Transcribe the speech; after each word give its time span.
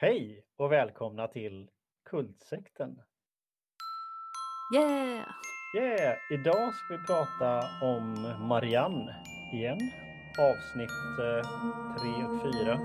Hej 0.00 0.44
och 0.56 0.72
välkomna 0.72 1.28
till 1.28 1.68
Kultsekten. 2.10 3.02
Yeah! 4.76 5.26
Yeah! 5.76 6.16
Idag 6.30 6.74
ska 6.74 6.96
vi 6.96 7.06
prata 7.06 7.60
om 7.82 8.34
Marianne 8.48 9.16
igen. 9.54 9.78
Avsnitt 10.38 10.90
3 12.00 12.24
och 12.24 12.42
4. 12.42 12.78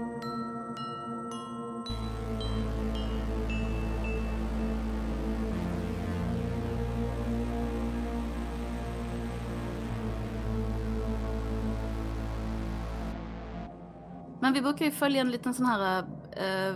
Men 14.53 14.63
vi 14.63 14.69
brukar 14.69 14.85
ju 14.85 14.91
följa 14.91 15.21
en 15.21 15.31
liten 15.31 15.53
sån 15.53 15.65
här 15.65 15.99
eh, 16.37 16.75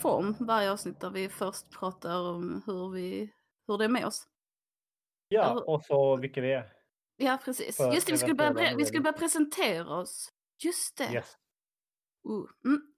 form 0.00 0.36
varje 0.40 0.72
avsnitt 0.72 1.00
där 1.00 1.10
vi 1.10 1.28
först 1.28 1.70
pratar 1.70 2.20
om 2.20 2.62
hur, 2.66 2.90
vi, 2.90 3.32
hur 3.66 3.78
det 3.78 3.84
är 3.84 3.88
med 3.88 4.06
oss. 4.06 4.28
Ja, 5.28 5.50
Eller- 5.50 5.68
och 5.68 5.84
så 5.84 6.16
vilka 6.16 6.40
vi 6.40 6.52
är. 6.52 6.72
Ja, 7.16 7.38
precis. 7.44 7.76
För 7.76 7.92
Just 7.92 8.06
det, 8.06 8.12
vi 8.12 8.18
skulle, 8.18 8.34
börja, 8.34 8.76
vi 8.76 8.84
skulle 8.84 9.02
börja 9.02 9.18
presentera 9.18 9.96
oss. 9.96 10.32
Just 10.64 10.96
det. 10.98 11.12
Yes. 11.12 11.36
Uh, 12.28 12.44
mm. 12.64 12.92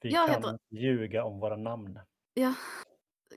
Vi 0.00 0.10
Jag 0.10 0.28
kan 0.28 0.36
heter- 0.36 0.58
ljuga 0.70 1.24
om 1.24 1.40
våra 1.40 1.56
namn. 1.56 2.00
Ja. 2.34 2.54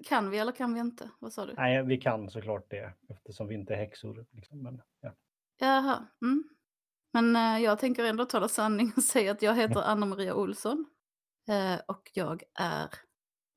Kan 0.04 0.30
vi 0.30 0.40
eller 0.40 0.52
kan 0.52 0.74
vi 0.74 0.80
inte? 0.80 1.10
Vad 1.20 1.34
sa 1.34 1.46
du? 1.46 1.54
Nej, 1.54 1.84
vi 1.84 1.98
kan 1.98 2.30
såklart 2.30 2.70
det 2.70 2.94
eftersom 3.10 3.48
vi 3.48 3.56
inte 3.56 3.74
är 3.74 3.78
häxor. 3.78 4.26
Liksom. 4.32 4.64
Men, 4.64 4.82
ja. 5.02 5.16
Jaha. 5.58 6.08
Mm. 6.22 6.44
Men 7.14 7.36
eh, 7.36 7.64
jag 7.64 7.80
tänker 7.80 8.04
ändå 8.04 8.26
tala 8.26 8.48
sanning 8.48 8.92
och 8.98 9.04
säga 9.14 9.32
att 9.32 9.42
jag 9.42 9.56
heter 9.56 9.82
Anna-Maria 9.82 10.36
Olsson. 10.36 10.86
Eh, 11.50 11.80
och 11.88 12.12
jag 12.14 12.44
är... 12.60 12.90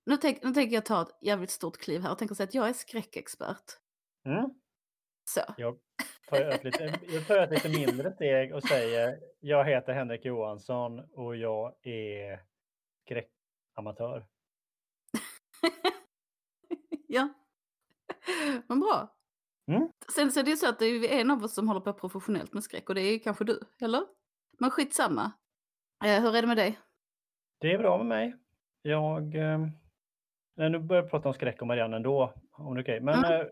Nu, 0.06 0.16
tänk, 0.16 0.42
nu 0.42 0.54
tänker 0.54 0.74
jag 0.74 0.86
ta 0.86 1.02
ett 1.02 1.18
jävligt 1.20 1.50
stort 1.50 1.78
kliv 1.78 2.02
här 2.02 2.12
och 2.12 2.18
tänker 2.18 2.34
säga 2.34 2.44
att 2.44 2.54
jag 2.54 2.68
är 2.68 2.72
skräckexpert. 2.72 3.78
Mm. 4.26 4.50
Så. 5.24 5.40
Jag 5.56 5.78
tar 6.28 6.40
ett 6.40 6.64
lite, 6.64 7.00
jag 7.08 7.26
tar 7.26 7.38
ett 7.38 7.50
lite 7.50 7.68
mindre 7.68 8.12
steg 8.12 8.54
och 8.54 8.62
säger 8.62 9.18
jag 9.40 9.64
heter 9.64 9.92
Henrik 9.92 10.24
Johansson 10.24 10.98
och 10.98 11.36
jag 11.36 11.74
är 11.82 12.40
skräckamatör. 13.04 14.26
ja. 17.06 17.28
Men 18.66 18.80
bra. 18.80 19.21
Mm. 19.66 19.88
Sen 20.14 20.32
så 20.32 20.40
är 20.40 20.44
det 20.44 20.56
så 20.56 20.68
att 20.68 20.78
det 20.78 20.86
är 20.86 21.20
en 21.20 21.30
av 21.30 21.44
oss 21.44 21.54
som 21.54 21.68
håller 21.68 21.80
på 21.80 21.92
professionellt 21.92 22.52
med 22.52 22.62
skräck 22.64 22.88
och 22.88 22.94
det 22.94 23.00
är 23.00 23.18
kanske 23.18 23.44
du, 23.44 23.60
eller? 23.80 24.02
Men 24.58 24.70
skitsamma. 24.70 25.32
Eh, 26.04 26.22
hur 26.22 26.36
är 26.36 26.42
det 26.42 26.48
med 26.48 26.56
dig? 26.56 26.78
Det 27.60 27.72
är 27.72 27.78
bra 27.78 27.98
med 27.98 28.06
mig. 28.06 28.36
Jag... 28.82 29.34
Eh, 29.34 29.58
nu 30.56 30.78
börjar 30.78 31.02
jag 31.02 31.10
prata 31.10 31.28
om 31.28 31.34
skräck 31.34 31.60
och 31.60 31.66
Marianne 31.66 31.96
ändå, 31.96 32.32
om 32.52 32.74
det 32.74 32.80
är 32.80 32.82
okej. 32.84 33.00
Men 33.00 33.14
Mm. 33.24 33.40
eh, 33.40 33.46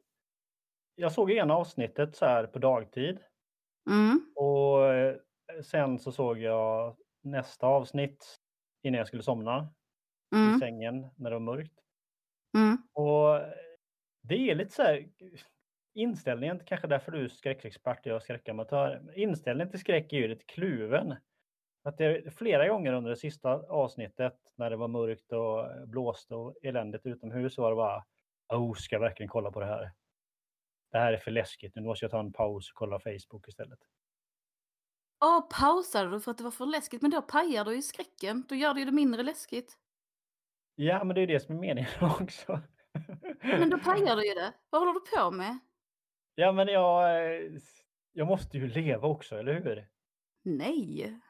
jag 0.94 1.12
såg 1.12 1.30
ena 1.30 1.54
avsnittet 1.54 2.16
så 2.16 2.24
här 2.26 2.46
på 2.46 2.58
dagtid 2.58 3.20
Mm. 3.90 4.32
och 4.36 4.86
eh, 4.94 5.16
sen 5.64 5.98
så 5.98 6.12
såg 6.12 6.38
jag 6.38 6.96
nästa 7.22 7.66
avsnitt 7.66 8.36
innan 8.82 8.98
jag 8.98 9.06
skulle 9.06 9.22
somna 9.22 9.68
i 10.34 10.36
Mm. 10.36 10.58
sängen 10.60 11.10
när 11.16 11.30
det 11.30 11.36
var 11.36 11.40
mörkt. 11.40 11.80
Mm. 12.58 12.76
Och 12.92 13.40
det 14.22 14.50
är 14.50 14.54
lite 14.54 14.70
så 14.74 14.82
här 14.82 15.08
inställningen, 15.94 16.60
kanske 16.66 16.86
därför 16.86 17.12
du 17.12 17.24
är 17.24 17.28
skräckexpert 17.28 18.06
och 18.06 18.12
jag 18.12 18.22
skräckamatör. 18.22 19.12
Inställningen 19.16 19.70
till 19.70 19.80
skräck 19.80 20.12
är 20.12 20.16
ju 20.16 20.28
lite 20.28 20.44
kluven. 20.44 21.16
Att 21.82 21.98
det 21.98 22.34
flera 22.34 22.68
gånger 22.68 22.92
under 22.92 23.10
det 23.10 23.16
sista 23.16 23.50
avsnittet 23.50 24.34
när 24.56 24.70
det 24.70 24.76
var 24.76 24.88
mörkt 24.88 25.32
och 25.32 25.88
blåste 25.88 26.34
och 26.34 26.56
eländigt 26.62 27.06
utomhus 27.06 27.58
var 27.58 27.70
det 27.70 27.76
bara 27.76 28.04
oh, 28.48 28.74
ska 28.74 28.94
jag 28.96 29.00
verkligen 29.00 29.28
kolla 29.28 29.50
på 29.50 29.60
det 29.60 29.66
här? 29.66 29.92
Det 30.92 30.98
här 30.98 31.12
är 31.12 31.16
för 31.16 31.30
läskigt, 31.30 31.74
nu 31.74 31.82
måste 31.82 32.04
jag 32.04 32.10
ta 32.10 32.20
en 32.20 32.32
paus 32.32 32.70
och 32.70 32.76
kolla 32.76 33.00
Facebook 33.00 33.48
istället. 33.48 33.78
Åh, 35.24 35.48
pausade 35.60 36.10
du 36.10 36.20
för 36.20 36.30
att 36.30 36.38
det 36.38 36.44
var 36.44 36.50
för 36.50 36.66
läskigt? 36.66 37.02
Men 37.02 37.10
då 37.10 37.22
pajar 37.22 37.64
du 37.64 37.74
ju 37.74 37.82
skräcken. 37.82 38.44
Då 38.48 38.54
gör 38.54 38.74
det 38.74 38.80
ju 38.80 38.86
det 38.86 38.92
mindre 38.92 39.22
läskigt. 39.22 39.76
Ja, 40.74 41.04
men 41.04 41.14
det 41.14 41.20
är 41.20 41.26
ju 41.26 41.34
det 41.34 41.40
som 41.40 41.54
är 41.54 41.60
meningen 41.60 41.90
också. 42.20 42.60
Men 43.42 43.70
då 43.70 43.78
pajar 43.78 44.16
du 44.16 44.28
ju 44.28 44.34
det. 44.34 44.52
Vad 44.70 44.80
håller 44.80 44.92
du 44.92 45.00
på 45.00 45.30
med? 45.30 45.58
Ja, 46.40 46.52
men 46.52 46.68
jag, 46.68 47.16
eh, 47.16 47.52
jag 48.12 48.26
måste 48.26 48.58
ju 48.58 48.68
leva 48.68 49.08
också, 49.08 49.36
eller 49.36 49.54
hur? 49.54 49.86
Nej. 50.42 51.20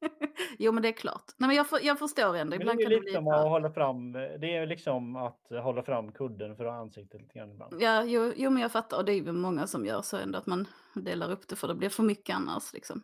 jo, 0.58 0.72
men 0.72 0.82
det 0.82 0.88
är 0.88 0.92
klart. 0.92 1.24
Nej, 1.38 1.46
men 1.46 1.56
jag, 1.56 1.68
för, 1.68 1.78
jag 1.82 1.98
förstår 1.98 2.36
ändå. 2.36 2.50
Men 2.50 2.60
Ibland 2.60 2.78
det 2.78 2.82
är 2.82 2.84
kan 2.84 2.92
ju 2.92 2.96
det 2.96 3.00
bli... 3.00 3.10
liksom 3.10 3.28
att 3.28 3.48
hålla 3.48 3.70
fram, 3.70 4.12
det 4.12 4.56
är 4.56 4.66
liksom 4.66 5.16
att 5.16 5.40
hålla 5.62 5.82
fram 5.82 6.12
kudden 6.12 6.56
för 6.56 6.64
ansiktet 6.64 7.20
lite 7.20 7.38
grann 7.38 7.50
ibland. 7.50 7.82
Ja, 7.82 8.04
jo, 8.04 8.32
jo, 8.36 8.50
men 8.50 8.62
jag 8.62 8.72
fattar. 8.72 8.96
Och 8.96 9.04
det 9.04 9.12
är 9.12 9.14
ju 9.14 9.32
många 9.32 9.66
som 9.66 9.86
gör 9.86 10.02
så 10.02 10.16
ändå. 10.16 10.38
Att 10.38 10.46
man 10.46 10.68
delar 10.94 11.30
upp 11.30 11.48
det 11.48 11.56
för 11.56 11.68
det 11.68 11.74
blir 11.74 11.88
för 11.88 12.02
mycket 12.02 12.36
annars. 12.36 12.72
Liksom. 12.72 13.02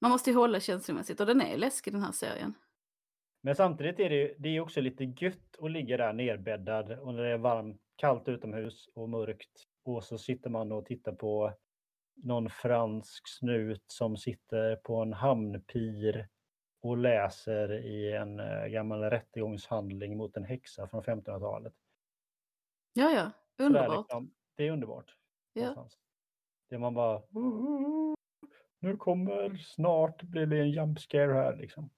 Man 0.00 0.10
måste 0.10 0.30
ju 0.30 0.36
hålla 0.36 0.60
känslomässigt. 0.60 1.20
Och 1.20 1.26
den 1.26 1.40
är 1.40 1.56
läskig 1.56 1.92
den 1.92 2.02
här 2.02 2.12
serien. 2.12 2.54
Men 3.42 3.54
samtidigt 3.54 4.00
är 4.00 4.08
det 4.08 4.16
ju 4.16 4.34
det 4.38 4.48
är 4.48 4.60
också 4.60 4.80
lite 4.80 5.04
gött 5.04 5.56
att 5.62 5.70
ligga 5.70 5.96
där 5.96 6.12
nerbäddad 6.12 6.98
och 6.98 7.14
när 7.14 7.22
det 7.22 7.32
är 7.32 7.38
varmt, 7.38 7.80
kallt 7.96 8.28
utomhus 8.28 8.88
och 8.94 9.08
mörkt. 9.08 9.66
Och 9.86 10.04
så 10.04 10.18
sitter 10.18 10.50
man 10.50 10.72
och 10.72 10.86
tittar 10.86 11.12
på 11.12 11.52
någon 12.14 12.50
fransk 12.50 13.28
snut 13.28 13.84
som 13.86 14.16
sitter 14.16 14.76
på 14.76 14.96
en 15.02 15.12
hamnpir 15.12 16.28
och 16.82 16.96
läser 16.96 17.72
i 17.72 18.12
en 18.12 18.40
eh, 18.40 18.66
gammal 18.66 19.02
rättegångshandling 19.02 20.16
mot 20.16 20.36
en 20.36 20.44
häxa 20.44 20.88
från 20.88 21.02
1500-talet. 21.02 21.74
Ja, 22.92 23.10
ja. 23.10 23.30
Underbart. 23.64 23.98
liksom- 23.98 24.30
Det 24.54 24.66
är 24.66 24.70
underbart. 24.70 25.16
Ja. 25.52 25.62
någonstans. 25.62 25.98
Det 26.68 26.78
man 26.78 26.94
bara... 26.94 27.22
Nu 28.78 28.96
kommer 28.96 29.56
snart 29.56 30.22
blir 30.22 30.46
det 30.46 30.58
en 30.60 30.70
jump 30.70 30.98
scare 30.98 31.32
här 31.32 31.56
liksom. 31.56 31.90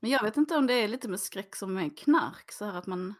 Men 0.00 0.10
jag 0.10 0.22
vet 0.22 0.36
inte 0.36 0.56
om 0.56 0.66
det 0.66 0.74
är 0.74 0.88
lite 0.88 1.08
med 1.08 1.20
skräck 1.20 1.56
som 1.56 1.74
med 1.74 1.98
knark. 1.98 2.52
Så 2.52 2.64
här 2.64 2.78
att 2.78 2.86
man, 2.86 3.14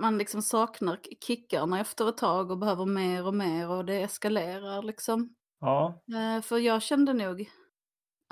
man 0.00 0.18
liksom 0.18 0.42
saknar 0.42 0.98
kickarna 1.20 1.80
efter 1.80 2.08
ett 2.08 2.16
tag 2.16 2.50
och 2.50 2.58
behöver 2.58 2.86
mer 2.86 3.26
och 3.26 3.34
mer 3.34 3.70
och 3.70 3.84
det 3.84 4.02
eskalerar 4.02 4.82
liksom. 4.82 5.34
Ja, 5.60 6.02
Eh, 6.14 6.42
för 6.42 6.58
jag 6.58 6.82
kände 6.82 7.12
nog 7.12 7.50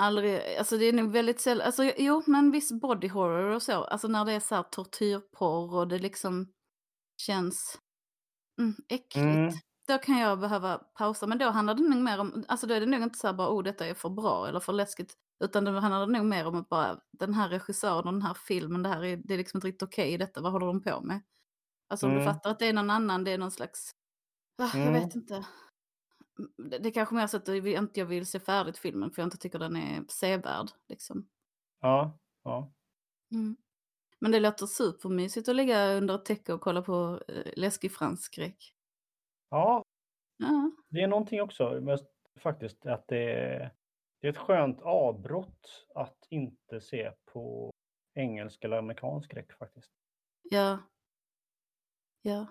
aldrig, 0.02 0.56
alltså 0.58 0.76
det 0.76 0.84
är 0.84 0.92
nog 0.92 1.12
väldigt 1.12 1.40
sällan, 1.40 1.66
alltså 1.66 1.84
jo 1.98 2.22
men 2.26 2.50
viss 2.50 2.72
body 2.72 3.08
horror 3.08 3.54
och 3.54 3.62
så, 3.62 3.84
alltså 3.84 4.08
när 4.08 4.24
det 4.24 4.32
är 4.32 4.40
så 4.40 4.54
här 4.54 4.62
tortyrporr 4.62 5.74
och 5.74 5.88
det 5.88 5.98
liksom 5.98 6.52
känns 7.22 7.78
mm, 8.60 8.74
äckligt. 8.88 9.16
Mm. 9.16 9.52
Då 9.88 9.98
kan 9.98 10.18
jag 10.18 10.40
behöva 10.40 10.78
pausa, 10.78 11.26
men 11.26 11.38
då 11.38 11.50
handlar 11.50 11.74
det 11.74 11.88
nog 11.88 12.02
mer 12.02 12.20
om, 12.20 12.44
alltså 12.48 12.66
då 12.66 12.74
är 12.74 12.80
det 12.80 12.86
nog 12.86 13.02
inte 13.02 13.18
så 13.18 13.26
här 13.26 13.34
bara, 13.34 13.48
oh 13.50 13.62
detta 13.62 13.86
är 13.86 13.94
för 13.94 14.08
bra 14.08 14.48
eller 14.48 14.60
för 14.60 14.72
läskigt, 14.72 15.14
utan 15.44 15.64
då 15.64 15.72
handlar 15.72 16.06
det 16.06 16.12
nog 16.12 16.26
mer 16.26 16.46
om 16.46 16.54
att 16.54 16.68
bara, 16.68 17.00
den 17.10 17.34
här 17.34 17.48
regissören 17.48 18.06
och 18.06 18.12
den 18.12 18.22
här 18.22 18.34
filmen, 18.34 18.82
det 18.82 18.88
här 18.88 19.04
är, 19.04 19.16
det 19.16 19.34
är 19.34 19.38
liksom 19.38 19.58
inte 19.58 19.66
riktigt 19.68 19.82
okej 19.88 20.12
i 20.12 20.16
detta, 20.16 20.40
vad 20.40 20.52
håller 20.52 20.66
de 20.66 20.82
på 20.82 21.00
med? 21.00 21.20
Alltså 21.88 22.06
om 22.06 22.12
du 22.14 22.20
Mm. 22.20 22.34
fattar 22.34 22.50
att 22.50 22.58
det 22.58 22.66
är 22.68 22.72
någon 22.72 22.90
annan, 22.90 23.24
det 23.24 23.30
är 23.30 23.38
någon 23.38 23.50
slags, 23.50 23.90
ah, 24.62 24.70
jag 24.78 24.86
Mm. 24.88 24.92
vet 24.92 25.14
inte. 25.14 25.46
Det, 26.70 26.78
det 26.78 26.88
är 26.88 26.92
kanske 26.92 27.14
mer 27.14 27.26
så 27.26 27.36
att 27.36 27.48
jag 27.48 27.66
inte 27.68 28.00
jag 28.00 28.06
vill 28.06 28.26
se 28.26 28.40
färdigt 28.40 28.78
filmen 28.78 29.10
för 29.10 29.22
jag 29.22 29.26
inte 29.26 29.38
tycker 29.38 29.58
den 29.58 29.76
är 29.76 30.04
sevärd. 30.08 30.70
Liksom. 30.88 31.28
ja, 31.80 32.18
ja. 32.44 32.72
Mm. 33.32 33.56
Men 34.18 34.32
det 34.32 34.40
låter 34.40 34.66
supermysigt 34.66 35.48
att 35.48 35.56
ligga 35.56 35.92
under 35.94 36.14
ett 36.14 36.24
täcke 36.24 36.52
och 36.52 36.60
kolla 36.60 36.82
på 36.82 37.20
eh, 37.28 37.52
läskig 37.56 37.92
fransk 37.92 38.24
skräck. 38.24 38.74
Ja, 39.50 39.82
Ja. 40.36 40.70
det 40.88 41.00
är 41.02 41.06
någonting 41.08 41.42
också 41.42 41.80
faktiskt 42.40 42.86
att 42.86 43.08
det 43.08 43.32
är, 43.32 43.72
det 44.24 44.28
är 44.28 44.32
ett 44.32 44.38
skönt 44.38 44.80
avbrott 44.82 45.86
att 45.94 46.16
inte 46.30 46.80
se 46.80 47.12
på 47.32 47.70
engelsk 48.14 48.64
eller 48.64 48.76
amerikansk 48.76 49.24
skräck 49.30 49.52
faktiskt. 49.58 49.90
Ja. 50.42 50.78
Ja. 52.22 52.46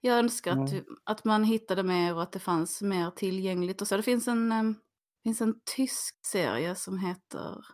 Jag 0.00 0.18
önskar 0.18 0.52
att, 0.52 0.72
Mm. 0.72 0.84
att 1.04 1.24
man 1.24 1.44
hittade 1.44 1.82
mer 1.82 2.14
och 2.14 2.22
att 2.22 2.32
det 2.32 2.38
fanns 2.38 2.82
mer 2.82 3.10
tillgängligt. 3.10 3.80
Och 3.80 3.88
så. 3.88 3.96
Det 3.96 4.02
finns 4.02 4.28
en, 4.28 4.52
em, 4.52 4.74
finns 5.22 5.40
en 5.40 5.60
tysk 5.76 6.26
serie 6.26 6.74
som 6.74 6.98
heter... 6.98 7.64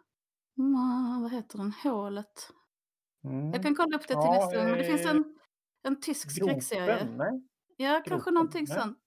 Vad 1.22 1.32
heter 1.32 1.58
den? 1.58 1.72
Hålet. 1.82 2.50
Mm. 3.24 3.52
Jag 3.52 3.62
kan 3.62 3.74
kolla 3.74 3.96
upp 3.96 4.02
det 4.02 4.08
till 4.08 4.16
Ja, 4.16 4.34
nästa 4.34 4.56
gång. 4.56 4.64
Men 4.64 4.78
det 4.78 4.84
eh, 4.84 4.96
finns 4.96 5.10
en, 5.10 5.38
en 5.82 6.00
tysk 6.00 6.30
skräckserie. 6.30 7.08
Ja, 7.76 8.02
kanske 8.06 8.30
någonting 8.30 8.66
sånt. 8.66 8.98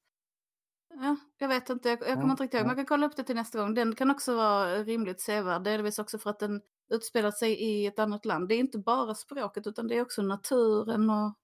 Ja, 0.93 1.15
jag 1.37 1.47
vet 1.47 1.69
inte, 1.69 1.89
jag, 1.89 1.99
jag 2.01 2.07
kommer 2.07 2.25
Ja, 2.25 2.31
inte 2.31 2.43
riktigt 2.43 2.57
ihåg. 2.57 2.67
Men 2.67 2.77
jag 2.77 2.77
kan 2.77 2.85
kolla 2.97 3.07
upp 3.07 3.15
det 3.15 3.23
till 3.23 3.35
nästa 3.35 3.59
gång. 3.59 3.73
Den 3.73 3.95
kan 3.95 4.11
också 4.11 4.35
vara 4.35 4.83
rimligt 4.83 5.21
sevärd. 5.21 5.63
Delvis 5.63 5.99
också 5.99 6.17
för 6.19 6.29
att 6.29 6.39
den 6.39 6.61
utspelar 6.89 7.31
sig 7.31 7.51
i 7.61 7.85
ett 7.85 7.99
annat 7.99 8.25
land. 8.25 8.47
Det 8.49 8.55
är 8.55 8.59
inte 8.59 8.77
bara 8.79 9.15
språket 9.15 9.67
utan 9.67 9.87
det 9.87 9.97
är 9.97 10.01
också 10.01 10.21
naturen 10.21 11.09
och 11.09 11.37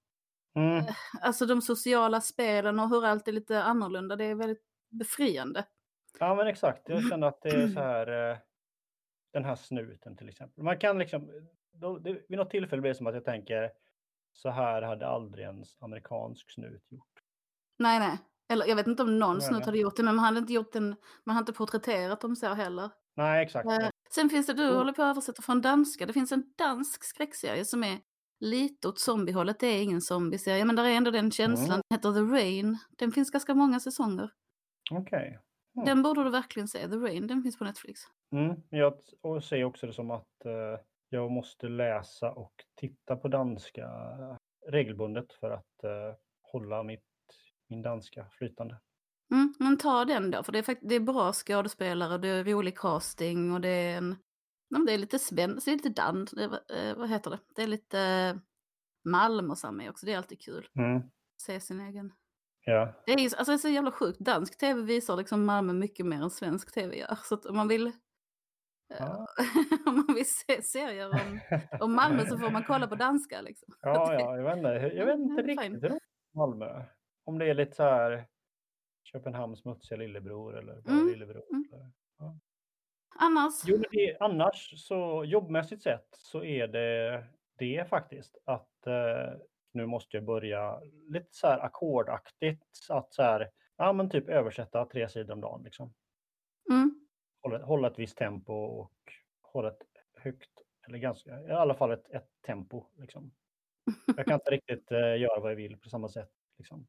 Mm. 0.56 0.86
alltså 1.22 1.46
de 1.46 1.62
sociala 1.62 2.22
spelen 2.22 2.80
och 2.80 2.90
hur 2.90 3.06
allt 3.06 3.28
är 3.28 3.32
lite 3.32 3.64
annorlunda. 3.64 4.16
Det 4.16 4.24
är 4.26 4.36
väldigt 4.36 4.64
befriande. 4.90 5.66
Ja 6.20 6.36
men 6.36 6.48
exakt, 6.48 6.90
jag 6.90 7.10
känner 7.10 7.28
att 7.28 7.42
det 7.42 7.50
är 7.50 7.68
så 7.68 7.80
här 7.80 8.32
eh, 8.32 8.38
den 9.34 9.46
här 9.46 9.56
snuten 9.56 10.18
till 10.18 10.30
exempel. 10.30 10.64
Man 10.64 10.80
kan 10.80 10.98
liksom, 11.00 11.30
då, 11.72 11.98
det, 11.98 12.14
vid 12.30 12.38
något 12.38 12.50
tillfälle 12.50 12.82
blir 12.82 12.92
det 12.92 12.96
som 12.96 13.08
att 13.08 13.14
jag 13.14 13.26
tänker 13.26 13.72
så 14.32 14.50
här 14.50 14.82
hade 14.82 15.08
aldrig 15.08 15.46
en 15.46 15.64
amerikansk 15.80 16.52
snut 16.52 16.92
gjort. 16.92 17.20
Nej, 17.80 18.00
nej. 18.00 18.18
Eller 18.50 18.66
jag 18.66 18.76
vet 18.76 18.88
inte 18.88 19.04
om 19.04 19.20
någon 19.20 19.42
snut 19.42 19.66
hade 19.66 19.78
gjort 19.78 19.96
det, 19.98 20.04
men 20.04 20.16
man 20.16 20.26
hade 20.26 20.40
inte 20.40 20.54
gjort 20.54 20.76
en, 20.76 20.96
man 21.24 21.36
hade 21.36 21.44
inte 21.44 21.54
porträtterat 21.58 22.22
dem 22.22 22.36
så 22.36 22.54
heller. 22.54 22.90
Nej, 23.16 23.44
exakt. 23.46 23.66
Eh, 23.70 23.90
Sen 24.10 24.30
finns 24.30 24.48
det, 24.48 24.54
du 24.54 24.64
Mm. 24.64 24.76
håller 24.76 24.94
på 24.94 25.02
att 25.04 25.10
översätta 25.10 25.42
från 25.42 25.62
danska, 25.62 26.06
det 26.06 26.14
finns 26.14 26.32
en 26.32 26.44
dansk 26.58 27.04
skräckserie 27.04 27.66
som 27.66 27.84
är 27.84 28.00
lite 28.40 28.88
åt 28.88 29.00
zombiehållet. 29.00 29.60
Det 29.60 29.68
är 29.68 29.84
ingen 29.84 30.02
zombieserie, 30.02 30.66
men 30.66 30.76
där 30.76 30.84
är 30.86 30.90
ändå 30.90 31.12
den 31.12 31.32
känslan. 31.32 31.70
Mm. 31.70 31.82
Den 31.90 31.98
heter 31.98 32.14
The 32.14 32.34
Rain. 32.36 32.78
Den 32.98 33.12
finns 33.12 33.32
ganska 33.32 33.56
många 33.56 33.80
säsonger. 33.80 34.32
Okej. 34.92 35.40
Mm. 35.76 35.86
Den 35.86 36.04
borde 36.04 36.24
du 36.24 36.30
verkligen 36.30 36.68
se, 36.68 36.88
The 36.88 36.96
Rain. 36.96 37.28
Den 37.28 37.44
finns 37.44 37.58
på 37.58 37.64
Netflix. 37.64 38.00
Mm. 38.32 38.62
Jag 38.70 38.94
ser 39.44 39.64
också 39.64 39.88
det 39.88 39.94
som 39.94 40.12
att 40.12 40.46
eh, 40.46 40.80
jag 41.10 41.32
måste 41.32 41.68
läsa 41.68 42.32
och 42.32 42.54
titta 42.76 43.16
på 43.16 43.28
danska 43.28 43.90
regelbundet 44.68 45.34
för 45.34 45.52
att 45.52 45.84
eh, 45.84 46.16
hålla 46.42 46.84
mitt, 46.84 47.04
min 47.70 47.82
danska 47.82 48.26
flytande. 48.32 48.78
Mm, 49.32 49.54
men 49.60 49.78
ta 49.78 50.06
den 50.06 50.32
då, 50.32 50.44
för 50.44 50.52
det 50.52 50.70
är, 50.70 50.78
det 50.82 50.96
är 50.96 51.00
bra 51.00 51.34
skådespelare, 51.34 52.18
det 52.18 52.28
är 52.28 52.44
rolig 52.44 52.78
casting 52.78 53.52
och 53.52 53.62
det 53.62 53.70
är 53.70 53.98
en... 53.98 54.16
Ja, 54.70 54.80
det 54.88 54.94
är 54.94 54.98
lite 54.98 55.20
spännande, 55.20 55.62
det 55.66 55.72
är 55.72 55.76
lite 55.76 55.90
dans, 55.90 56.32
det 56.32 56.44
är, 56.44 56.90
eh, 56.90 56.98
vad 56.98 57.10
heter 57.10 57.32
det? 57.32 57.40
Det 57.56 57.64
är 57.64 57.68
lite 57.68 58.00
eh, 58.00 58.36
Malmö 59.10 59.54
och 59.68 59.74
med 59.74 59.90
också, 59.90 60.06
det 60.06 60.14
är 60.14 60.18
alltid 60.18 60.42
kul. 60.42 60.68
Mm. 60.80 61.02
Se 61.42 61.60
sin 61.60 61.80
egen... 61.80 62.14
Ja. 62.66 62.94
Det 63.06 63.12
är, 63.12 63.20
alltså 63.20 63.44
det 63.46 63.54
är 63.54 63.58
så 63.58 63.70
jävla 63.70 63.92
sjukt, 63.92 64.20
dansk 64.20 64.58
tv 64.58 64.82
visar 64.82 65.16
liksom 65.16 65.46
Malmö 65.46 65.74
mycket 65.74 66.06
mer 66.06 66.22
än 66.22 66.30
svensk 66.30 66.74
tv 66.74 66.98
gör. 66.98 67.18
Så 67.24 67.36
att 67.36 67.46
om 67.46 67.56
man 67.56 67.68
vill... 67.68 67.92
Ja. 69.00 69.28
om 69.86 69.96
man 69.96 70.16
vill 70.16 70.30
se 70.30 70.62
serier 70.62 71.10
om, 71.10 71.40
om 71.80 71.94
Malmö 71.94 72.26
så 72.26 72.38
får 72.38 72.52
man 72.52 72.64
kolla 72.64 72.88
på 72.88 72.96
danska 72.96 73.42
liksom. 73.42 73.74
Ja, 73.82 74.14
ja, 74.14 74.38
jag 74.38 74.44
vet 74.44 74.58
inte, 74.58 74.70
jag 74.70 75.06
vet 75.06 75.20
inte 75.20 75.42
riktigt 75.42 75.84
hur 75.84 76.00
Malmö. 76.36 76.86
Om 77.28 77.40
det 77.40 77.46
är 77.46 77.54
lite 77.54 77.76
så 77.76 77.84
här 77.84 78.28
Köpenhamns 79.04 79.60
smutsiga 79.60 79.98
lillebror 79.98 80.58
eller 80.58 80.82
bara 80.82 80.94
Mm, 80.96 81.08
lillebror. 81.08 81.44
mm. 81.52 81.66
Eller. 81.74 81.92
Annars, 83.20 83.54
Jo, 83.66 83.84
det, 83.92 84.18
annars 84.20 84.74
så 84.88 85.24
jobbmässigt 85.26 85.84
sett 85.84 86.08
så 86.12 86.44
är 86.44 86.68
det 86.68 87.24
det 87.58 87.90
faktiskt 87.90 88.38
att 88.46 88.88
eh, 88.88 89.34
nu 89.72 89.86
måste 89.86 90.18
jag 90.18 90.24
börja 90.26 90.80
lite 91.10 91.28
så 91.32 91.48
här 91.48 91.60
ackordaktigt 91.60 92.64
att 92.90 93.14
så 93.14 93.24
här, 93.24 93.52
ja 93.78 93.94
men 93.94 94.10
typ 94.10 94.30
översätta 94.30 94.86
tre 94.86 95.10
sidor 95.10 95.34
om 95.34 95.42
dagen 95.42 95.64
liksom. 95.64 95.94
mm, 96.70 97.08
Hålla, 97.42 97.66
hålla 97.66 97.88
ett 97.88 98.00
visst 98.00 98.18
tempo 98.18 98.54
och 98.54 98.94
hålla 99.42 99.68
ett 99.72 99.82
högt, 100.16 100.52
eller 100.88 100.98
ganska, 100.98 101.42
i 101.42 101.52
alla 101.52 101.74
fall 101.76 101.92
ett, 101.92 102.10
ett 102.10 102.30
tempo 102.46 102.86
liksom. 102.96 103.32
Jag 104.18 104.26
kan 104.26 104.34
inte 104.34 104.52
riktigt 104.52 104.92
eh, 104.92 105.18
göra 105.18 105.40
vad 105.40 105.52
jag 105.52 105.56
vill 105.56 105.78
på 105.78 105.90
samma 105.90 106.08
sätt 106.10 106.32
liksom. 106.58 106.88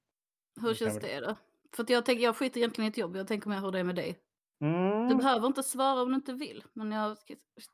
Hur 0.62 0.74
känns 0.74 0.98
det 0.98 1.20
då? 1.20 1.36
För 1.76 1.84
jag, 1.88 2.04
tänker, 2.04 2.24
jag 2.24 2.36
skiter 2.36 2.58
egentligen 2.60 2.86
i 2.86 2.90
ett 2.90 2.98
jobb, 2.98 3.16
jag 3.16 3.26
tänker 3.28 3.48
mer 3.48 3.60
hur 3.60 3.70
det 3.72 3.78
är 3.78 3.84
med 3.84 3.94
dig. 3.96 4.18
Du 4.60 4.66
Mm. 4.66 5.16
behöver 5.18 5.46
inte 5.46 5.62
svara 5.62 6.02
om 6.02 6.08
du 6.08 6.14
inte 6.14 6.32
vill, 6.32 6.64
men 6.72 6.92
jag 6.92 7.16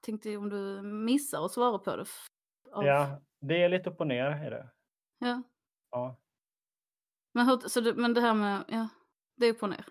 tänkte 0.00 0.36
om 0.36 0.48
du 0.48 0.82
missar 0.82 1.44
att 1.44 1.52
svara 1.52 1.78
på 1.78 1.96
det. 1.96 2.06
av- 2.72 2.84
Ja, 2.86 3.20
det 3.40 3.62
är 3.62 3.68
lite 3.68 3.90
upp 3.90 4.00
och 4.00 4.06
ner 4.06 4.46
i 4.46 4.50
det. 4.50 4.68
ja. 5.18 5.42
Ja, 5.90 6.16
Men, 7.34 7.46
hur, 7.46 7.68
så 7.68 7.80
du, 7.80 7.94
men 7.94 8.14
det 8.14 8.20
här 8.20 8.34
med, 8.34 8.64
ja, 8.68 8.88
det 9.36 9.46
är 9.46 9.50
upp 9.52 9.62
och 9.62 9.68
ner. 9.70 9.84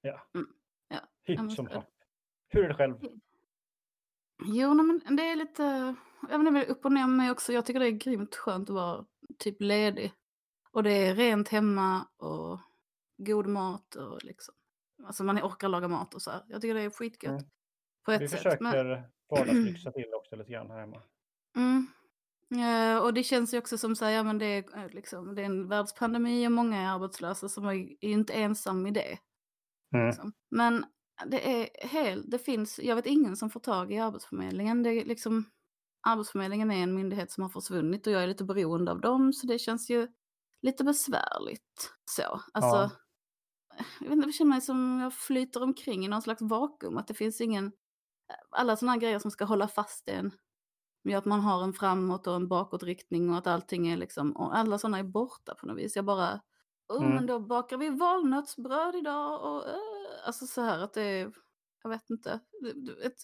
ja. 0.00 0.26
Mm. 0.34 0.46
Ja, 0.88 1.00
Hipp 1.24 1.52
som 1.52 1.66
är 1.66 1.74
happ. 1.74 1.90
Hur 2.48 2.64
är 2.64 2.68
det 2.68 2.74
själv? 2.74 2.94
Jo, 4.46 4.74
men 4.74 5.16
det 5.16 5.22
är 5.22 5.36
lite, 5.36 5.94
jag 6.30 6.40
inte, 6.40 6.66
upp 6.66 6.84
och 6.84 6.92
ner 6.92 7.06
med 7.06 7.16
mig 7.16 7.30
också. 7.30 7.52
Jag 7.52 7.66
tycker 7.66 7.80
det 7.80 7.86
är 7.86 7.90
grymt 7.90 8.34
skönt 8.36 8.70
att 8.70 8.74
vara 8.74 9.06
typ 9.38 9.56
ledig. 9.60 10.12
Och 10.76 10.82
det 10.82 10.92
är 10.92 11.14
rent 11.14 11.48
hemma 11.48 12.08
och 12.16 12.58
god 13.16 13.46
mat 13.46 13.94
och 13.94 14.24
liksom. 14.24 14.54
Alltså 15.06 15.24
man 15.24 15.38
orkar 15.38 15.68
laga 15.68 15.88
mat 15.88 16.14
och 16.14 16.22
så 16.22 16.30
här. 16.30 16.42
Jag 16.48 16.60
tycker 16.60 16.74
det 16.74 16.80
är 16.82 16.90
skitgött. 16.90 17.30
Mm. 17.30 17.44
På 18.04 18.12
ett 18.12 18.20
Vi 18.22 18.28
sätt. 18.28 18.38
försöker 18.38 18.62
Men, 18.62 19.02
vardagslyxa 19.30 19.90
till 19.92 20.14
också 20.14 20.36
lite 20.36 20.52
grann 20.52 20.70
här 20.70 20.80
hemma. 20.80 21.02
mm, 21.56 21.86
Eh, 22.54 22.98
och 22.98 23.14
det 23.14 23.22
känns 23.22 23.54
ju 23.54 23.58
också 23.58 23.78
som 23.78 23.96
så 23.96 24.04
här, 24.04 24.12
ja 24.12 24.22
men 24.22 24.38
det 24.38 24.46
är, 24.46 24.78
eh, 24.84 24.90
liksom, 24.90 25.34
det 25.34 25.42
är 25.42 25.46
en 25.46 25.68
världspandemi 25.68 26.46
och 26.48 26.52
många 26.52 26.76
är 26.82 26.94
arbetslösa 26.94 27.48
så 27.48 27.60
man 27.60 27.74
är 27.74 27.78
ju 28.06 28.12
inte 28.12 28.32
ensam 28.32 28.86
i 28.86 28.90
det. 28.90 29.18
Mm. 29.94 30.06
Liksom. 30.06 30.32
Men 30.50 30.84
det 31.26 31.60
är 31.62 31.86
helt, 31.88 32.30
det 32.30 32.38
finns, 32.38 32.80
jag 32.82 32.96
vet 32.96 33.06
ingen 33.06 33.36
som 33.36 33.50
får 33.50 33.60
tag 33.60 33.92
i 33.92 33.98
Arbetsförmedlingen. 33.98 34.82
Det 34.82 34.90
är 34.90 35.04
liksom, 35.04 35.44
Arbetsförmedlingen 36.06 36.70
är 36.70 36.82
en 36.82 36.94
myndighet 36.94 37.30
som 37.30 37.42
har 37.42 37.50
försvunnit 37.50 38.06
och 38.06 38.12
jag 38.12 38.22
är 38.22 38.26
lite 38.26 38.44
beroende 38.44 38.90
av 38.92 39.00
dem 39.00 39.32
så 39.32 39.46
det 39.46 39.58
känns 39.58 39.90
ju 39.90 40.08
lite 40.66 40.84
besvärligt. 40.84 41.92
Så, 42.10 42.40
alltså, 42.52 42.76
Ja. 42.76 42.90
jag 44.00 44.06
vet 44.08 44.12
inte, 44.16 44.26
det 44.28 44.32
känner 44.32 44.48
mig 44.48 44.60
som 44.60 45.00
jag 45.00 45.14
flyter 45.14 45.62
omkring 45.62 46.04
i 46.04 46.08
någon 46.08 46.22
slags 46.22 46.42
vakuum, 46.42 46.96
att 46.98 47.06
det 47.08 47.14
finns 47.14 47.40
ingen, 47.40 47.72
alla 48.50 48.76
sådana 48.76 48.96
grejer 48.96 49.18
som 49.18 49.30
ska 49.30 49.44
hålla 49.44 49.68
fast 49.68 50.08
en, 50.08 50.30
gör 51.04 51.18
att 51.18 51.24
man 51.24 51.40
har 51.40 51.62
en 51.64 51.72
framåt 51.72 52.26
och 52.26 52.34
en 52.36 52.48
bakåtriktning 52.48 53.30
och 53.30 53.38
att 53.38 53.46
allting 53.46 53.88
är 53.88 53.96
liksom, 53.96 54.32
och 54.36 54.56
alla 54.56 54.78
sådana 54.78 54.98
är 54.98 55.04
borta 55.04 55.54
på 55.54 55.66
något 55.66 55.78
vis. 55.78 55.96
Jag 55.96 56.04
bara, 56.04 56.40
oh 56.88 57.02
Mm. 57.02 57.14
men 57.14 57.26
då 57.26 57.40
bakar 57.40 57.76
vi 57.78 57.88
valnötsbröd 57.90 58.94
idag 58.94 59.42
och, 59.44 59.68
eh, 59.68 60.26
alltså 60.26 60.46
så 60.46 60.60
här 60.62 60.78
att 60.78 60.92
det 60.94 61.02
är, 61.02 61.32
jag 61.82 61.90
vet 61.90 62.10
inte, 62.10 62.40
ett, 63.04 63.16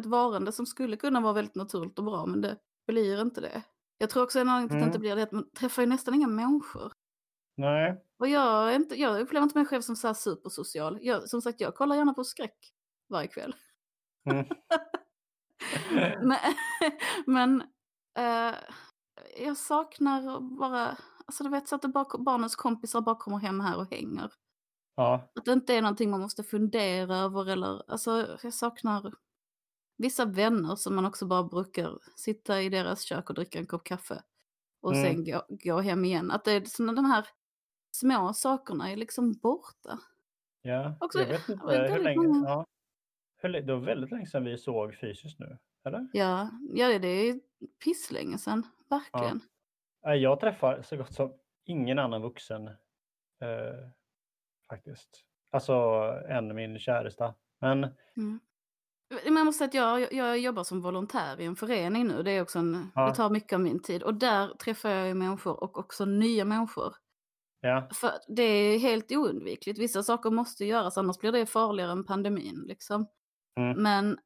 ett 0.00 0.06
varande 0.06 0.52
som 0.52 0.66
skulle 0.66 0.96
kunna 0.96 1.20
vara 1.20 1.32
väldigt 1.32 1.54
naturligt 1.54 1.98
och 1.98 2.04
bra 2.04 2.26
men 2.26 2.40
det 2.40 2.58
blir 2.86 3.20
inte 3.22 3.40
det. 3.40 3.62
Jag 4.02 4.10
tror 4.10 4.22
också 4.22 4.40
en 4.40 4.48
anledning 4.48 4.68
till 4.68 4.76
att 4.76 4.80
det 4.80 4.84
Mm. 4.84 4.88
inte 4.88 4.98
blir 4.98 5.16
det 5.16 5.22
att 5.22 5.32
man 5.32 5.50
träffar 5.50 5.82
ju 5.82 5.88
nästan 5.88 6.14
inga 6.14 6.26
människor. 6.28 6.92
Nej. 7.56 8.04
Och 8.18 8.28
jag, 8.28 8.70
är 8.72 8.76
inte, 8.76 8.94
jag 9.00 9.20
upplever 9.20 9.42
inte 9.44 9.58
mig 9.58 9.66
själv 9.66 9.82
som 9.82 9.96
så 9.96 10.06
här 10.06 10.14
supersocial. 10.14 10.98
Jag, 11.02 11.28
som 11.28 11.42
sagt, 11.42 11.60
jag 11.60 11.74
kollar 11.74 11.96
gärna 11.96 12.14
på 12.14 12.24
skräck 12.24 12.56
varje 13.08 13.28
kväll. 13.28 13.54
Mm. 14.30 14.46
Men, 16.22 16.38
men 17.26 17.60
eh, 18.18 18.54
jag 19.44 19.56
saknar 19.56 20.40
bara, 20.58 20.96
alltså 21.26 21.44
du 21.44 21.50
vet 21.50 21.68
så 21.68 21.74
att 21.74 21.82
bara, 21.92 22.18
barnens 22.18 22.56
kompisar 22.56 23.00
bara 23.00 23.16
kommer 23.16 23.38
hem 23.38 23.60
här 23.60 23.78
och 23.78 23.90
hänger. 23.90 24.32
Ja. 24.96 25.30
Att 25.34 25.44
det 25.44 25.52
inte 25.52 25.74
är 25.74 25.82
någonting 25.82 26.10
man 26.10 26.20
måste 26.20 26.42
fundera 26.42 27.16
över 27.16 27.46
eller, 27.48 27.90
alltså 27.90 28.38
jag 28.42 28.54
saknar 28.54 29.14
vissa 30.00 30.24
vänner 30.24 30.76
som 30.76 30.94
man 30.96 31.06
också 31.06 31.26
bara 31.26 31.42
brukar 31.44 31.98
sitta 32.16 32.62
i 32.62 32.68
deras 32.68 33.02
kök 33.02 33.28
och 33.30 33.34
dricka 33.34 33.58
en 33.58 33.66
kopp 33.66 33.84
kaffe. 33.84 34.22
Och 34.80 34.94
Mm. 34.94 35.04
sen 35.04 35.24
gå, 35.24 35.42
gå 35.48 35.80
hem 35.80 36.04
igen. 36.04 36.30
Att 36.30 36.44
det 36.44 36.52
är 36.52 36.64
såna, 36.64 36.92
de 36.92 37.04
här 37.04 37.26
små 37.90 38.32
sakerna 38.32 38.90
är 38.90 38.96
liksom 38.96 39.32
borta. 39.32 39.98
ja. 40.62 40.94
Också- 41.00 41.18
jag 41.18 41.26
vet 41.26 41.48
inte 41.48 41.64
jag 41.66 41.82
vet 41.82 41.92
hur 41.92 41.98
länge. 42.04 42.16
många- 42.28 42.48
Ja. 42.48 42.66
Hur, 43.42 43.48
det 43.48 43.74
var 43.74 43.80
väldigt 43.80 44.10
länge 44.10 44.26
sedan 44.26 44.44
vi 44.44 44.58
såg 44.58 44.94
fysiskt 45.00 45.38
nu. 45.38 45.58
Eller? 45.84 46.08
Ja, 46.12 46.50
ja 46.74 46.98
det 46.98 47.08
är 47.08 47.40
pisslänge 47.84 48.38
sedan, 48.38 48.66
verkligen. 48.90 49.40
Nej, 50.04 50.18
Jag 50.18 50.40
träffar 50.40 50.82
så 50.82 50.96
gott 50.96 51.14
som 51.14 51.32
ingen 51.64 51.98
annan 51.98 52.22
vuxen 52.22 52.66
eh, 53.40 53.88
faktiskt. 54.68 55.24
Alltså 55.50 55.72
än 56.28 56.54
min 56.54 56.78
käresta. 56.78 57.34
Men 57.60 57.84
Mm. 58.16 58.40
Jag 59.24 59.46
måste 59.46 59.58
säga 59.70 59.92
att 59.94 60.00
jag, 60.00 60.12
jag 60.12 60.38
jobbar 60.38 60.64
som 60.64 60.80
volontär 60.80 61.40
i 61.40 61.44
en 61.44 61.56
förening 61.56 62.06
nu. 62.06 62.22
Det, 62.22 62.30
är 62.30 62.42
också 62.42 62.58
en, 62.58 62.90
Ja. 62.94 63.06
det 63.08 63.14
tar 63.14 63.30
mycket 63.30 63.52
av 63.52 63.60
min 63.60 63.82
tid. 63.82 64.02
Och 64.02 64.14
där 64.14 64.48
träffar 64.48 64.88
jag 64.88 65.08
ju 65.08 65.14
människor 65.14 65.62
och 65.64 65.78
också 65.78 66.04
nya 66.04 66.44
människor. 66.44 66.94
ja, 67.60 67.88
För 67.94 68.10
det 68.28 68.42
är 68.42 68.78
helt 68.78 69.12
oundvikligt. 69.12 69.78
Vissa 69.78 70.02
saker 70.02 70.30
måste 70.30 70.64
göras, 70.64 70.98
annars 70.98 71.18
blir 71.18 71.32
det 71.32 71.46
farligare 71.46 71.92
än 71.92 72.04
pandemin. 72.04 72.64
Liksom. 72.66 73.06
Mm. 73.60 73.82
Men 73.82 74.18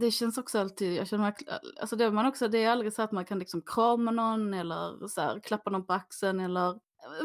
det 0.00 0.10
känns 0.10 0.38
också 0.38 0.58
alltid, 0.58 0.94
jag 0.96 1.08
känner, 1.08 1.34
alltså 1.80 1.96
det, 1.96 2.10
man 2.10 2.26
också, 2.26 2.48
det 2.48 2.58
är 2.64 2.70
aldrig 2.70 2.92
så 2.92 3.02
att 3.02 3.12
man 3.12 3.24
kan 3.24 3.38
liksom 3.38 3.62
krama 3.62 4.10
någon 4.10 4.54
eller 4.54 5.08
så 5.08 5.20
här, 5.20 5.40
klappa 5.40 5.70
någon 5.70 5.86
på 5.86 5.92
axeln 5.92 6.40
eller 6.40 6.78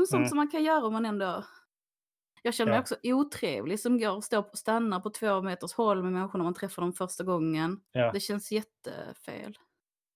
sånt 0.07 0.13
Mm. 0.13 0.27
som 0.27 0.35
man 0.37 0.47
kan 0.51 0.63
göra 0.63 0.85
om 0.85 0.93
man 0.93 1.05
ändå... 1.05 1.43
Jag 2.41 2.53
känner 2.53 2.71
mig 2.71 2.77
Ja. 2.77 2.81
också 2.81 2.95
otrevlig 3.03 3.79
som 3.79 3.99
går 3.99 4.15
och 4.15 4.23
står 4.23 4.45
stannar 4.53 4.99
på 4.99 5.09
två 5.09 5.41
meters 5.41 5.73
håll 5.73 6.03
med 6.03 6.11
människor 6.13 6.37
när 6.39 6.43
man 6.43 6.53
träffar 6.53 6.81
dem 6.81 6.93
första 6.93 7.23
gången. 7.23 7.81
ja. 7.91 8.11
Det 8.11 8.19
känns 8.19 8.51
jättefel. 8.51 9.57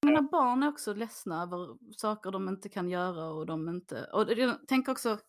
Mina 0.05 0.21
barn 0.21 0.63
är 0.63 0.67
också 0.69 0.93
ledsna 0.93 1.41
över 1.43 1.77
saker 1.97 2.31
de 2.31 2.49
inte 2.49 2.69
kan 2.69 2.89
göra 2.89 3.25
och 3.29 3.45
de 3.45 3.69
inte... 3.69 4.03
Och 4.13 4.25
det- 4.25 4.33
jag 4.33 4.67
tänker 4.67 4.91
också... 4.91 5.19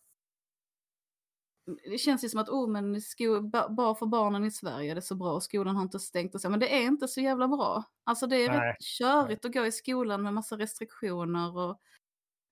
Det 1.91 1.97
känns 1.97 2.23
ju 2.23 2.29
som 2.29 2.39
att 2.39 2.49
oh, 2.49 2.69
men 2.69 3.01
sko, 3.01 3.41
ba- 3.41 3.69
bra 3.69 3.95
för 3.95 4.05
barnen 4.05 4.45
i 4.45 4.51
Sverige, 4.51 4.93
det 4.93 4.99
är 4.99 5.01
så 5.01 5.15
bra 5.15 5.33
och 5.33 5.43
skolan 5.43 5.75
har 5.75 5.83
inte 5.83 5.99
stängt 5.99 6.35
och 6.35 6.41
så. 6.41 6.49
Men 6.49 6.59
det 6.59 6.75
är 6.75 6.81
inte 6.83 7.07
så 7.07 7.21
jävla 7.21 7.47
bra. 7.47 7.83
Alltså 8.03 8.27
det 8.27 8.35
är 8.35 8.49
Nej. 8.49 8.59
rätt 8.69 8.81
körigt 8.81 9.45
att 9.45 9.53
gå 9.53 9.65
i 9.65 9.71
skolan 9.71 10.23
med 10.23 10.33
massa 10.33 10.57
restriktioner 10.57 11.57
och 11.57 11.79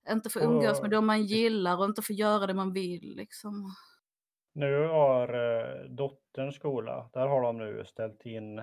inte 0.09 0.29
få 0.29 0.39
umgås 0.39 0.77
med 0.81 0.83
Och- 0.83 0.89
dem 0.89 1.05
man 1.07 1.23
gillar 1.25 1.77
och 1.77 1.85
inte 1.85 2.01
få 2.01 2.13
göra 2.13 2.47
det 2.47 2.53
man 2.53 2.73
vill. 2.73 3.15
Liksom. 3.15 3.71
Nu 4.57 4.87
har 4.87 5.29
eh, 5.33 5.89
dotterns 5.89 6.55
skola, 6.55 7.09
där 7.13 7.27
har 7.27 7.41
de 7.41 7.57
nu 7.57 7.85
ställt 7.85 8.25
in 8.25 8.61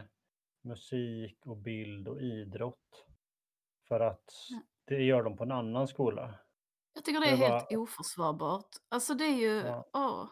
musik 0.65 1.47
och 1.47 1.57
bild 1.57 2.09
och 2.09 2.21
idrott. 2.21 3.07
För 3.89 4.01
att 4.01 4.25
det 4.87 5.03
gör 5.03 5.23
de 5.23 5.37
på 5.37 5.45
en 5.45 5.53
annan 5.53 5.89
skola. 5.89 6.35
Jag 6.95 7.05
tycker 7.05 7.21
det 7.21 7.27
Det 7.27 7.33
är 7.33 7.37
var- 7.51 7.59
helt 7.59 7.73
oförsvarbart. 7.73 8.69
Alltså 8.89 9.15
det 9.15 9.25
är 9.25 9.37
ju, 9.37 9.57
Ja. 9.67 9.89
åh. 9.93 10.27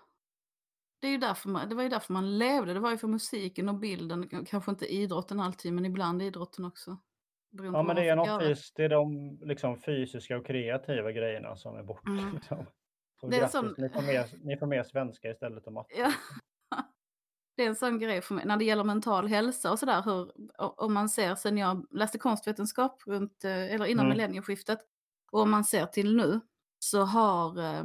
Det, 1.00 1.06
är 1.06 1.10
ju 1.10 1.18
därför 1.18 1.48
man, 1.48 1.68
det 1.68 1.74
var 1.74 1.82
ju 1.82 1.88
därför 1.88 2.12
man 2.12 2.38
levde, 2.38 2.74
det 2.74 2.80
var 2.80 2.90
ju 2.90 2.98
för 2.98 3.08
musiken 3.08 3.68
och 3.68 3.74
bilden, 3.74 4.44
kanske 4.46 4.70
inte 4.70 4.86
idrotten 4.94 5.40
alltid, 5.40 5.72
men 5.72 5.84
ibland 5.86 6.22
idrotten 6.22 6.64
också. 6.64 6.96
Ja, 7.50 7.82
men 7.82 7.96
det 7.96 8.08
är, 8.08 8.16
något 8.16 8.42
fys, 8.42 8.72
det 8.72 8.84
är 8.84 8.88
de 8.88 9.38
liksom, 9.42 9.80
fysiska 9.80 10.36
och 10.36 10.46
kreativa 10.46 11.12
grejerna 11.12 11.56
som 11.56 11.76
är 11.76 11.82
borta. 11.82 12.10
Mm. 12.10 12.34
Liksom. 12.34 12.66
Så 13.20 13.26
Det 13.26 13.36
grattis, 13.38 13.52
sån- 13.52 13.74
ni, 13.78 13.88
får 13.88 14.02
med, 14.02 14.28
ni 14.44 14.56
får 14.56 14.66
med 14.66 14.86
svenska 14.86 15.30
istället 15.30 15.64
för 15.64 15.70
matte. 15.70 15.94
Ja. 15.98 16.12
Det 17.56 17.64
är 17.64 17.68
en 17.68 17.76
sån 17.76 17.98
grej 17.98 18.20
för 18.22 18.34
mig, 18.34 18.44
när 18.46 18.56
det 18.56 18.64
gäller 18.64 18.84
mental 18.84 19.28
hälsa 19.28 19.72
och 19.72 19.78
sådär, 19.78 20.02
hur, 20.02 20.32
om 20.58 20.94
man 20.94 21.08
ser 21.08 21.34
sen 21.34 21.58
jag 21.58 21.86
läste 21.90 22.18
konstvetenskap 22.18 23.02
runt, 23.06 23.44
eh, 23.44 23.74
eller 23.74 23.84
innan 23.86 24.06
Mm. 24.06 24.16
millennieskiftet, 24.16 24.78
och 25.32 25.40
om 25.40 25.50
man 25.50 25.64
ser 25.64 25.86
till 25.86 26.16
nu, 26.16 26.40
så 26.78 27.02
har 27.02 27.58
eh, 27.58 27.84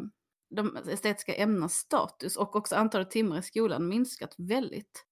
de 0.55 0.77
estetiska 0.77 1.33
ämnenas 1.35 1.73
status 1.73 2.37
och 2.37 2.55
också 2.55 2.75
antalet 2.75 3.11
timmar 3.11 3.37
i 3.37 3.41
skolan 3.41 3.87
minskat 3.87 4.35
väldigt. 4.37 5.05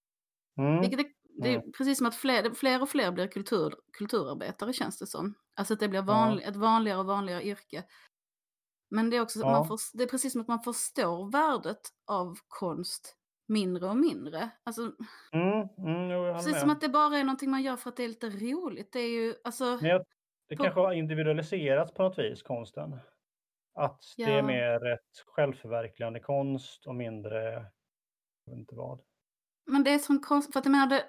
Mm. 0.57 0.81
Vilket 0.81 0.99
är, 0.99 1.05
det 1.41 1.49
är 1.49 1.57
Mm. 1.59 1.71
precis 1.71 1.97
som 1.97 2.07
att 2.07 2.15
fler, 2.15 2.51
fler 2.53 2.81
och 2.81 2.89
fler 2.89 3.11
blir 3.11 3.27
kultur, 3.27 3.75
kulturarbetare 3.97 4.73
känns 4.73 4.97
det 4.99 5.07
som. 5.07 5.33
Alltså 5.55 5.73
att 5.73 5.79
det 5.79 5.87
blir 5.89 6.01
vanlig, 6.01 6.43
ett 6.45 6.55
vanligare 6.55 6.99
och 6.99 7.05
vanligare 7.05 7.43
yrke. 7.45 7.83
Men 8.95 9.09
det 9.09 9.17
är 9.17 9.21
också 9.21 9.39
så 9.39 9.45
att 9.45 9.51
Ja. 9.51 9.57
man 9.59 9.67
får, 9.67 9.79
det 9.97 10.03
är 10.03 10.07
precis 10.07 10.31
som 10.31 10.41
att 10.41 10.47
man 10.47 10.59
förstår 10.63 11.31
värdet 11.31 11.81
av 12.07 12.37
konst 12.47 13.15
mindre 13.47 13.89
och 13.89 13.97
mindre. 13.97 14.49
Alltså, 14.63 14.81
Mm, 15.31 15.67
mm, 15.77 16.09
jo, 16.11 16.33
precis 16.33 16.51
med. 16.51 16.61
som 16.61 16.69
att 16.69 16.81
det 16.81 16.89
bara 16.89 17.17
är 17.17 17.23
någonting 17.23 17.49
man 17.51 17.61
gör 17.63 17.75
för 17.75 17.89
att 17.89 17.95
det 17.97 18.03
är 18.03 18.07
lite 18.07 18.29
roligt. 18.29 18.91
Det 18.91 18.99
är 18.99 19.09
ju, 19.09 19.35
alltså, 19.43 19.65
jag, 19.81 20.05
det 20.49 20.55
På- 20.57 20.63
kanske 20.63 20.79
har 20.81 20.93
individualiserats 20.93 21.93
på 21.93 22.03
något 22.03 22.19
vis, 22.19 22.41
konsten. 22.43 22.97
Att 23.75 24.01
det 24.17 24.23
är 24.23 24.37
Ja. 24.37 24.43
mer 24.47 24.85
ett 24.93 25.23
självförverkligande 25.27 26.19
konst 26.19 26.85
och 26.87 26.95
mindre, 26.95 27.43
jag 28.45 28.51
vet 28.51 28.59
inte 28.59 28.75
vad. 28.75 28.99
men 29.65 29.83
det 29.83 29.89
är 29.93 29.99
som 29.99 30.19
konst, 30.21 30.53
för 30.53 30.59
att 30.59 30.65
jag 30.65 30.71
menar 30.71 30.87
det, 30.87 31.05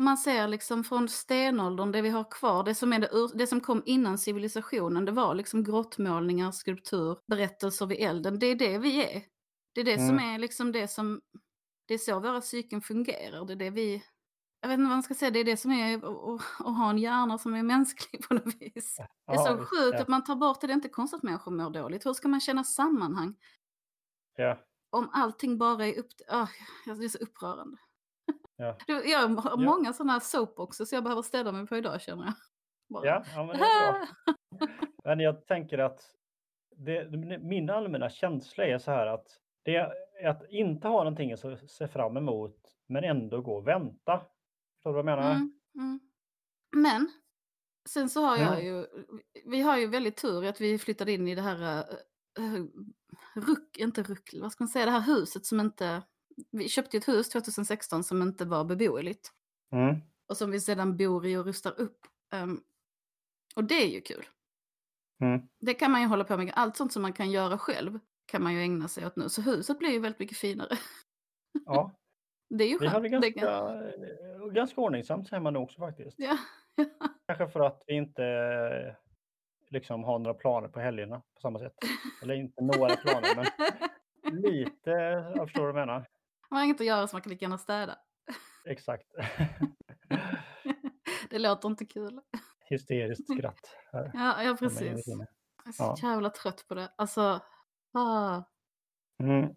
om 0.00 0.04
man 0.04 0.16
ser 0.16 0.48
liksom 0.48 0.84
från 0.84 1.08
stenåldern, 1.08 1.92
det 1.92 2.02
vi 2.02 2.08
har 2.08 2.30
kvar, 2.30 2.64
det 2.64 2.74
som, 2.74 2.92
är 2.92 2.98
det, 2.98 3.38
det 3.38 3.46
som 3.46 3.60
kom 3.60 3.82
innan 3.86 4.18
civilisationen, 4.18 5.04
det 5.04 5.12
var 5.12 5.34
liksom 5.34 5.64
grottmålningar, 5.64 6.50
skulptur, 6.52 7.18
berättelser 7.26 7.86
vid 7.86 7.98
elden. 8.00 8.38
Det 8.38 8.46
är 8.46 8.54
det 8.54 8.78
vi 8.78 9.04
är. 9.04 9.22
Det 9.74 9.80
är 9.80 9.84
det 9.84 9.96
som 9.96 10.10
Mm. 10.18 10.34
är 10.34 10.38
liksom 10.38 10.72
det 10.72 10.88
som, 10.88 11.20
det 11.88 11.94
är 11.94 11.98
så 11.98 12.20
våra 12.20 12.40
psyken 12.40 12.80
fungerar. 12.80 13.44
Det 13.44 13.52
är 13.52 13.56
det 13.56 13.70
vi, 13.70 14.02
jag 14.60 14.68
vet 14.68 14.74
inte 14.74 14.88
vad 14.88 14.96
man 14.96 15.02
ska 15.02 15.14
säga, 15.14 15.30
det 15.30 15.38
är 15.38 15.44
det 15.44 15.56
som 15.56 15.72
är 15.72 15.96
att, 15.96 16.42
ha 16.76 16.90
en 16.90 16.98
hjärna 16.98 17.38
som 17.38 17.54
är 17.54 17.62
mänsklig 17.62 18.28
på 18.28 18.34
något 18.34 18.54
vis. 18.60 18.96
Det 18.96 19.02
är 19.32 19.36
Ja, 19.36 19.46
så 19.46 19.56
visst, 19.56 19.70
sjukt 19.70 19.94
ja. 19.94 20.02
att 20.02 20.08
man 20.08 20.24
tar 20.24 20.36
bort 20.36 20.60
det, 20.60 20.66
det 20.66 20.72
är 20.72 20.74
inte 20.74 20.88
konstigt 20.88 21.16
att 21.16 21.22
människor 21.22 21.52
mår 21.52 21.70
dåligt. 21.70 22.06
Hur 22.06 22.12
ska 22.12 22.28
man 22.28 22.40
känna 22.40 22.64
sammanhang 22.64 23.34
Ja, 24.36 24.58
om 24.90 25.08
allting 25.12 25.58
bara 25.58 25.86
är 25.86 25.98
upp... 25.98 26.08
Ah, 26.28 26.48
det 26.86 27.04
är 27.04 27.08
så 27.08 27.18
upprörande. 27.18 27.76
Ja. 28.60 28.76
Jag 28.86 29.28
har 29.28 29.50
Ja. 29.50 29.56
många 29.56 29.92
sådana 29.92 30.20
soapboxar 30.20 30.84
så 30.84 30.94
jag 30.94 31.04
behöver 31.04 31.22
ställa 31.22 31.52
mig 31.52 31.66
på 31.66 31.76
idag 31.76 32.00
känner 32.00 32.24
jag. 32.24 32.34
Bara, 32.88 33.06
ja, 33.06 33.24
ja 33.34 33.44
men 33.46 33.56
det 33.58 33.64
är 33.64 33.92
bra. 33.92 34.06
Men 35.04 35.20
jag 35.20 35.46
tänker 35.46 35.78
att 35.78 36.00
det, 36.76 37.10
min 37.42 37.70
allmänna 37.70 38.10
känsla 38.10 38.64
är 38.64 38.78
så 38.78 38.90
här 38.90 39.06
att 39.06 39.26
det 39.62 39.76
är 39.76 40.28
att 40.28 40.42
inte 40.50 40.88
ha 40.88 40.98
någonting 40.98 41.32
att 41.32 41.70
se 41.70 41.88
fram 41.88 42.16
emot 42.16 42.56
men 42.86 43.04
ändå 43.04 43.40
gå 43.40 43.56
och 43.56 43.66
vänta. 43.68 44.20
Förstår 44.76 44.90
du 44.90 44.94
vad 44.94 44.98
jag 44.98 45.04
menar? 45.04 45.30
Mm, 45.30 45.52
mm. 45.74 46.00
Men 46.76 47.08
sen 47.88 48.08
så 48.08 48.24
har 48.24 48.36
jag 48.36 48.52
Mm. 48.52 48.64
ju, 48.66 48.86
vi 49.46 49.60
har 49.60 49.78
ju 49.78 49.86
väldigt 49.86 50.16
tur 50.16 50.44
att 50.44 50.60
vi 50.60 50.78
flyttade 50.78 51.12
in 51.12 51.28
i 51.28 51.34
det 51.34 51.42
här 51.42 51.84
uh, 52.38 52.64
ruck, 53.34 53.78
inte 53.78 54.02
ruck, 54.02 54.30
vad 54.40 54.52
ska 54.52 54.64
man 54.64 54.68
säga, 54.68 54.84
det 54.84 54.90
här 54.90 55.14
huset 55.14 55.46
som 55.46 55.60
inte, 55.60 56.02
vi 56.50 56.68
köpte 56.68 56.96
ett 56.96 57.08
hus 57.08 57.28
2016 57.28 58.04
som 58.04 58.22
inte 58.22 58.44
var 58.44 58.64
beboeligt 58.64 59.32
Mm. 59.72 59.96
och 60.28 60.36
som 60.36 60.50
vi 60.50 60.60
sedan 60.60 60.96
bor 60.96 61.26
i 61.26 61.36
och 61.36 61.44
rustar 61.44 61.80
upp. 61.80 61.98
Ehm, 62.32 62.60
och 63.56 63.64
det 63.64 63.74
är 63.74 63.88
ju 63.88 64.00
kul. 64.00 64.24
Mm. 65.22 65.48
Det 65.60 65.74
kan 65.74 65.90
man 65.90 66.00
ju 66.00 66.06
hålla 66.06 66.24
på 66.24 66.36
med, 66.36 66.52
allt 66.54 66.76
sånt 66.76 66.92
som 66.92 67.02
man 67.02 67.12
kan 67.12 67.30
göra 67.30 67.58
själv 67.58 67.98
kan 68.26 68.42
man 68.42 68.54
ju 68.54 68.60
ägna 68.60 68.88
sig 68.88 69.06
åt 69.06 69.16
nu. 69.16 69.28
Så 69.28 69.42
huset 69.42 69.78
blir 69.78 69.90
ju 69.90 69.98
väldigt 69.98 70.18
mycket 70.18 70.38
finare. 70.38 70.78
Ja, 71.66 71.90
Det 72.48 72.64
är 72.64 72.68
ju 72.68 72.78
vi 72.80 72.88
skönt. 72.88 73.02
Det 73.02 73.08
ganska, 73.08 73.40
kan- 73.40 73.82
eh, 73.84 74.46
ganska 74.52 74.80
ordningsamt 74.80 75.30
hemma 75.30 75.50
nu 75.50 75.58
också 75.58 75.78
faktiskt. 75.78 76.16
Ja. 76.18 76.38
Kanske 77.26 77.48
för 77.48 77.60
att 77.60 77.82
vi 77.86 77.94
inte 77.94 78.24
eh, 78.24 78.94
liksom 79.70 80.04
har 80.04 80.18
några 80.18 80.34
planer 80.34 80.68
på 80.68 80.80
helgerna 80.80 81.22
på 81.34 81.40
samma 81.40 81.58
sätt. 81.58 81.74
Eller 82.22 82.34
inte 82.34 82.62
några 82.64 82.96
planer, 82.96 83.36
men 83.36 83.46
lite, 84.42 84.90
jag 85.36 85.46
förstår 85.48 85.62
vad 85.62 85.74
du 85.74 85.78
menar. 85.80 86.06
Man 86.50 86.56
har 86.58 86.64
inget 86.64 86.80
att 86.80 86.86
göra 86.86 87.06
så 87.08 87.14
man 87.16 87.22
kan 87.22 87.30
lika 87.30 87.44
gärna 87.44 87.58
städa. 87.58 87.98
Exakt. 88.64 89.06
Det 91.30 91.38
låter 91.38 91.68
inte 91.68 91.84
kul. 91.86 92.20
Hysteriskt 92.70 93.32
skratt. 93.32 93.76
Här. 93.92 94.10
Ja, 94.14 94.42
ja 94.42 94.56
precis. 94.56 94.80
Jag 94.80 95.18
är 95.68 95.72
så 95.72 95.82
Ja. 95.82 95.96
jävla 96.02 96.30
trött 96.30 96.64
på 96.68 96.74
det. 96.74 96.92
Alltså, 96.98 97.40
ah. 97.92 98.42
Mm. 99.22 99.54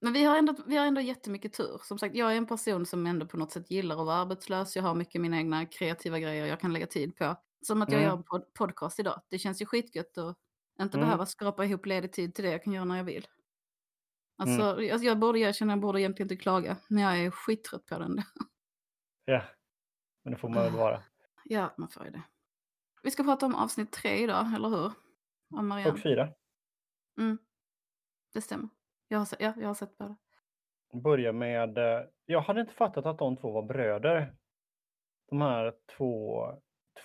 Men 0.00 0.12
vi 0.12 0.24
har, 0.24 0.38
ändå, 0.38 0.54
vi 0.66 0.76
har 0.76 0.86
ändå 0.86 1.00
jättemycket 1.00 1.52
tur. 1.52 1.80
Som 1.82 1.98
sagt, 1.98 2.14
jag 2.14 2.32
är 2.32 2.36
en 2.36 2.46
person 2.46 2.86
som 2.86 3.06
ändå 3.06 3.26
på 3.26 3.36
något 3.36 3.52
sätt 3.52 3.70
gillar 3.70 4.00
att 4.00 4.06
vara 4.06 4.16
arbetslös. 4.16 4.76
Jag 4.76 4.82
har 4.82 4.94
mycket 4.94 5.20
mina 5.20 5.36
egna 5.36 5.66
kreativa 5.66 6.18
grejer 6.18 6.46
jag 6.46 6.60
kan 6.60 6.72
lägga 6.72 6.86
tid 6.86 7.16
på. 7.16 7.36
Som 7.62 7.82
att 7.82 7.92
jag 7.92 7.98
Mm. 8.02 8.10
gör 8.10 8.16
en 8.16 8.24
pod- 8.24 8.54
podcast 8.58 8.98
idag. 8.98 9.20
Det 9.28 9.38
känns 9.38 9.62
ju 9.62 9.66
skitgött 9.66 10.18
att 10.18 10.36
inte 10.80 10.96
Mm. 10.98 11.06
behöva 11.06 11.26
skrapa 11.26 11.64
ihop 11.64 11.86
ledig 11.86 12.12
tid 12.12 12.34
till 12.34 12.44
det 12.44 12.50
jag 12.50 12.64
kan 12.64 12.72
göra 12.72 12.84
när 12.84 12.96
jag 12.96 13.04
vill. 13.04 13.26
Alltså, 14.40 14.62
Mm. 14.72 14.86
jag, 14.86 15.04
jag 15.04 15.18
borde 15.18 15.52
känner 15.52 15.72
jag 15.72 15.80
borde 15.80 16.00
egentligen 16.00 16.32
inte 16.32 16.42
klaga. 16.42 16.76
Men 16.88 17.02
jag 17.02 17.18
är 17.24 17.30
skittrött 17.30 17.86
på 17.86 17.98
den. 17.98 18.18
Ja, 19.24 19.42
men 20.24 20.32
det 20.32 20.38
får 20.38 20.48
man 20.48 20.62
väl 20.62 20.72
vara. 20.72 21.02
ja, 21.44 21.74
man 21.76 21.88
får 21.88 22.04
ju 22.04 22.10
det. 22.10 22.22
Vi 23.02 23.10
ska 23.10 23.22
prata 23.24 23.46
om 23.46 23.54
avsnitt 23.54 23.92
tre 23.92 24.10
idag, 24.16 24.54
eller 24.54 24.68
hur? 24.68 24.92
Om 25.56 25.68
Marianne. 25.68 25.92
Och 25.92 26.02
fyra. 26.02 26.28
Mm. 27.18 27.38
Det 28.32 28.40
stämmer. 28.40 28.68
Jag 29.08 29.18
har, 29.18 29.28
ja, 29.38 29.52
jag 29.56 29.66
har 29.66 29.74
sett 29.74 29.98
det. 29.98 30.16
Börja 31.02 31.32
med, 31.32 31.78
eh, 31.78 32.00
jag 32.26 32.40
hade 32.40 32.60
inte 32.60 32.72
fattat 32.74 33.06
att 33.06 33.18
de 33.18 33.36
två 33.36 33.50
var 33.52 33.62
bröder. 33.62 34.36
De 35.28 35.40
här 35.40 35.74
två, 35.96 36.44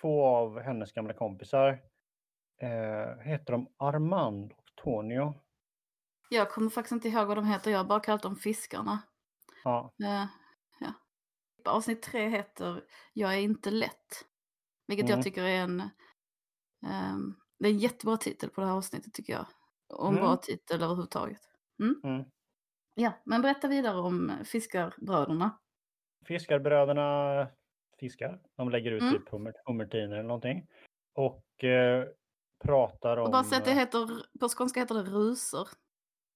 två 0.01 0.25
av 0.25 0.61
hennes 0.61 0.91
gamla 0.93 1.13
kompisar. 1.13 1.69
Eh, 2.61 3.17
heter 3.21 3.51
de 3.51 3.67
Armand 3.77 4.51
och 4.51 4.65
Tonio? 4.75 5.33
Jag 6.29 6.51
kommer 6.51 6.69
faktiskt 6.69 6.91
inte 6.91 7.07
ihåg 7.09 7.27
vad 7.27 7.37
de 7.37 7.45
heter, 7.45 7.71
jag 7.71 7.77
har 7.79 7.85
bara 7.85 7.99
kallat 7.99 8.21
dem 8.21 8.35
fiskarna. 8.35 9.01
Ja, 9.63 9.93
Eh, 10.03 10.25
ja. 10.79 10.93
Avsnitt 11.65 12.01
tre 12.03 12.29
heter 12.29 12.83
Jag 13.13 13.33
är 13.33 13.37
inte 13.39 13.71
lätt. 13.71 14.25
Vilket 14.87 15.05
Mm. 15.05 15.17
jag 15.17 15.23
tycker 15.23 15.43
är 15.43 15.61
en... 15.61 15.79
ehm, 16.87 17.35
det 17.59 17.67
är 17.67 17.71
en 17.71 17.79
jättebra 17.79 18.17
titel 18.17 18.49
på 18.49 18.61
det 18.61 18.67
här 18.67 18.73
avsnittet 18.73 19.13
tycker 19.13 19.33
jag. 19.33 19.45
Och 19.87 20.07
en 20.07 20.13
Mm. 20.13 20.23
bra 20.25 20.37
titel 20.37 20.81
överhuvudtaget. 20.83 21.41
mm. 22.03 22.25
Ja, 22.97 23.11
men 23.25 23.41
berätta 23.41 23.67
vidare 23.67 23.97
om 23.97 24.29
eh, 24.29 24.43
fiskarbröderna. 24.43 25.59
Fiskarbröderna 26.25 27.47
fiskar. 27.99 28.41
De 28.57 28.69
lägger 28.69 28.91
ut 28.91 29.01
Mm. 29.01 29.13
typ 29.13 29.29
hummer, 29.29 29.53
hummertiner 29.65 30.15
eller 30.15 30.23
någonting. 30.23 30.67
Och 31.15 31.63
eh, 31.63 32.05
pratar 32.63 33.17
om... 33.17 33.25
Och 33.25 33.31
bara 33.31 33.43
säga 33.43 33.59
att 33.59 33.65
det 33.65 33.73
heter, 33.73 34.25
på 34.39 34.49
skånska 34.49 34.79
heter 34.79 34.95
det 34.95 35.03
rusor. 35.03 35.67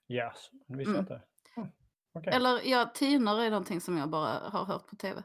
Yes, 0.10 0.50
det 0.68 0.78
visste 0.78 0.92
Mm. 0.94 0.96
jag 0.96 1.18
inte. 1.18 1.22
Mm. 1.58 1.70
okej. 2.14 2.34
Eller 2.34 2.62
ja, 2.72 2.92
tiner 2.94 3.42
är 3.42 3.50
någonting 3.50 3.82
som 3.82 3.98
jag 3.98 4.10
bara 4.10 4.50
har 4.50 4.66
hört 4.66 4.88
på 4.88 4.96
tv. 4.96 5.24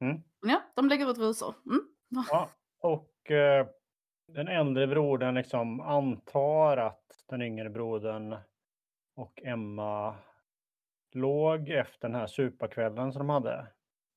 Mm. 0.00 0.22
Ja, 0.46 0.62
de 0.76 0.88
lägger 0.88 1.10
ut 1.10 1.18
rusor. 1.18 1.54
Mm. 1.66 1.80
Ja, 2.30 2.50
och 2.80 3.30
eh, 3.30 3.66
den 4.28 4.48
äldre 4.48 4.86
brodern 4.86 5.34
liksom 5.34 5.80
antar 5.80 6.76
att 6.76 7.04
den 7.28 7.42
yngre 7.42 7.70
brodern 7.70 8.36
och 9.16 9.42
Emma 9.42 10.16
låg 11.12 11.68
efter 11.68 12.08
den 12.08 12.14
här 12.14 12.26
superkvällen 12.26 13.12
som 13.12 13.18
de 13.18 13.28
hade. 13.30 13.66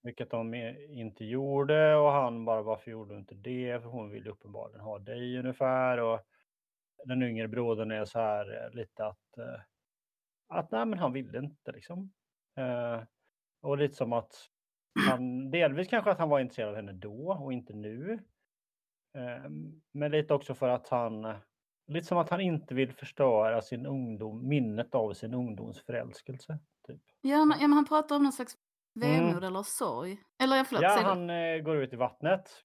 Vilket 0.03 0.29
de 0.29 0.53
inte 0.89 1.25
gjorde 1.25 1.95
och 1.95 2.11
han 2.11 2.45
bara 2.45 2.61
varför 2.61 2.91
gjorde 2.91 3.13
du 3.13 3.19
inte 3.19 3.35
det? 3.35 3.81
För 3.81 3.89
hon 3.89 4.09
ville 4.09 4.29
uppenbarligen 4.29 4.81
ha 4.81 4.99
dig 4.99 5.39
ungefär. 5.39 5.97
Och 5.97 6.19
den 7.05 7.23
yngre 7.23 7.47
brodern 7.47 7.91
är 7.91 8.05
så 8.05 8.19
här 8.19 8.63
eh, 8.65 8.75
lite 8.75 9.05
att, 9.05 9.37
eh, 9.37 9.61
att 10.53 10.71
nej 10.71 10.85
men 10.85 10.99
han 10.99 11.13
ville 11.13 11.37
inte 11.39 11.71
liksom. 11.71 12.11
Eh, 12.59 13.03
och 13.61 13.77
lite 13.77 13.95
som 13.95 14.13
att 14.13 14.35
han, 15.09 15.51
delvis 15.51 15.87
kanske 15.87 16.11
att 16.11 16.19
han 16.19 16.29
var 16.29 16.39
intresserad 16.39 16.69
av 16.69 16.75
henne 16.75 16.91
då 16.93 17.31
och 17.33 17.53
inte 17.53 17.73
nu. 17.73 18.19
Eh, 19.17 19.49
Men 19.93 20.11
lite 20.11 20.33
också 20.33 20.55
för 20.55 20.69
att 20.69 20.87
han, 20.89 21.33
lite 21.87 22.07
som 22.07 22.17
att 22.17 22.29
han 22.29 22.41
inte 22.41 22.73
vill 22.75 22.93
förstöra 22.93 23.61
sin 23.61 23.85
ungdom, 23.85 24.47
minnet 24.47 24.95
av 24.95 25.13
sin 25.13 25.33
ungdomsförälskelse. 25.33 26.59
Typ. 26.87 27.01
Ja, 27.21 27.45
men, 27.45 27.57
ja, 27.61 27.67
men 27.67 27.73
han 27.73 27.85
pratar 27.85 28.15
om 28.15 28.23
någon 28.23 28.31
slags 28.33 28.57
Mm. 29.03 29.25
vemod 29.27 29.43
eller 29.43 29.63
sorg. 29.63 30.17
Eller 30.43 30.57
ja, 30.57 30.63
förlåt, 30.63 30.83
Ja, 30.83 30.99
han 31.03 31.29
eh, 31.29 31.57
går 31.57 31.75
ut 31.77 31.93
i 31.93 31.95
vattnet 31.95 32.63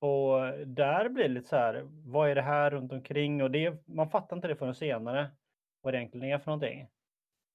Och 0.00 0.66
där 0.66 1.08
blir 1.08 1.24
det 1.24 1.30
lite 1.34 1.48
så 1.48 1.56
här, 1.56 1.82
vad 1.86 2.30
är 2.30 2.34
det 2.34 2.42
här 2.42 2.70
runt 2.70 2.92
omkring? 2.92 3.42
Och 3.42 3.50
det, 3.50 3.88
man 3.88 4.10
fattar 4.10 4.36
inte 4.36 4.48
det 4.48 4.56
förrän 4.56 4.74
senare, 4.74 5.30
vad 5.82 5.94
det 5.94 5.98
egentligen 5.98 6.28
är 6.34 6.38
för 6.38 6.46
någonting. 6.50 6.88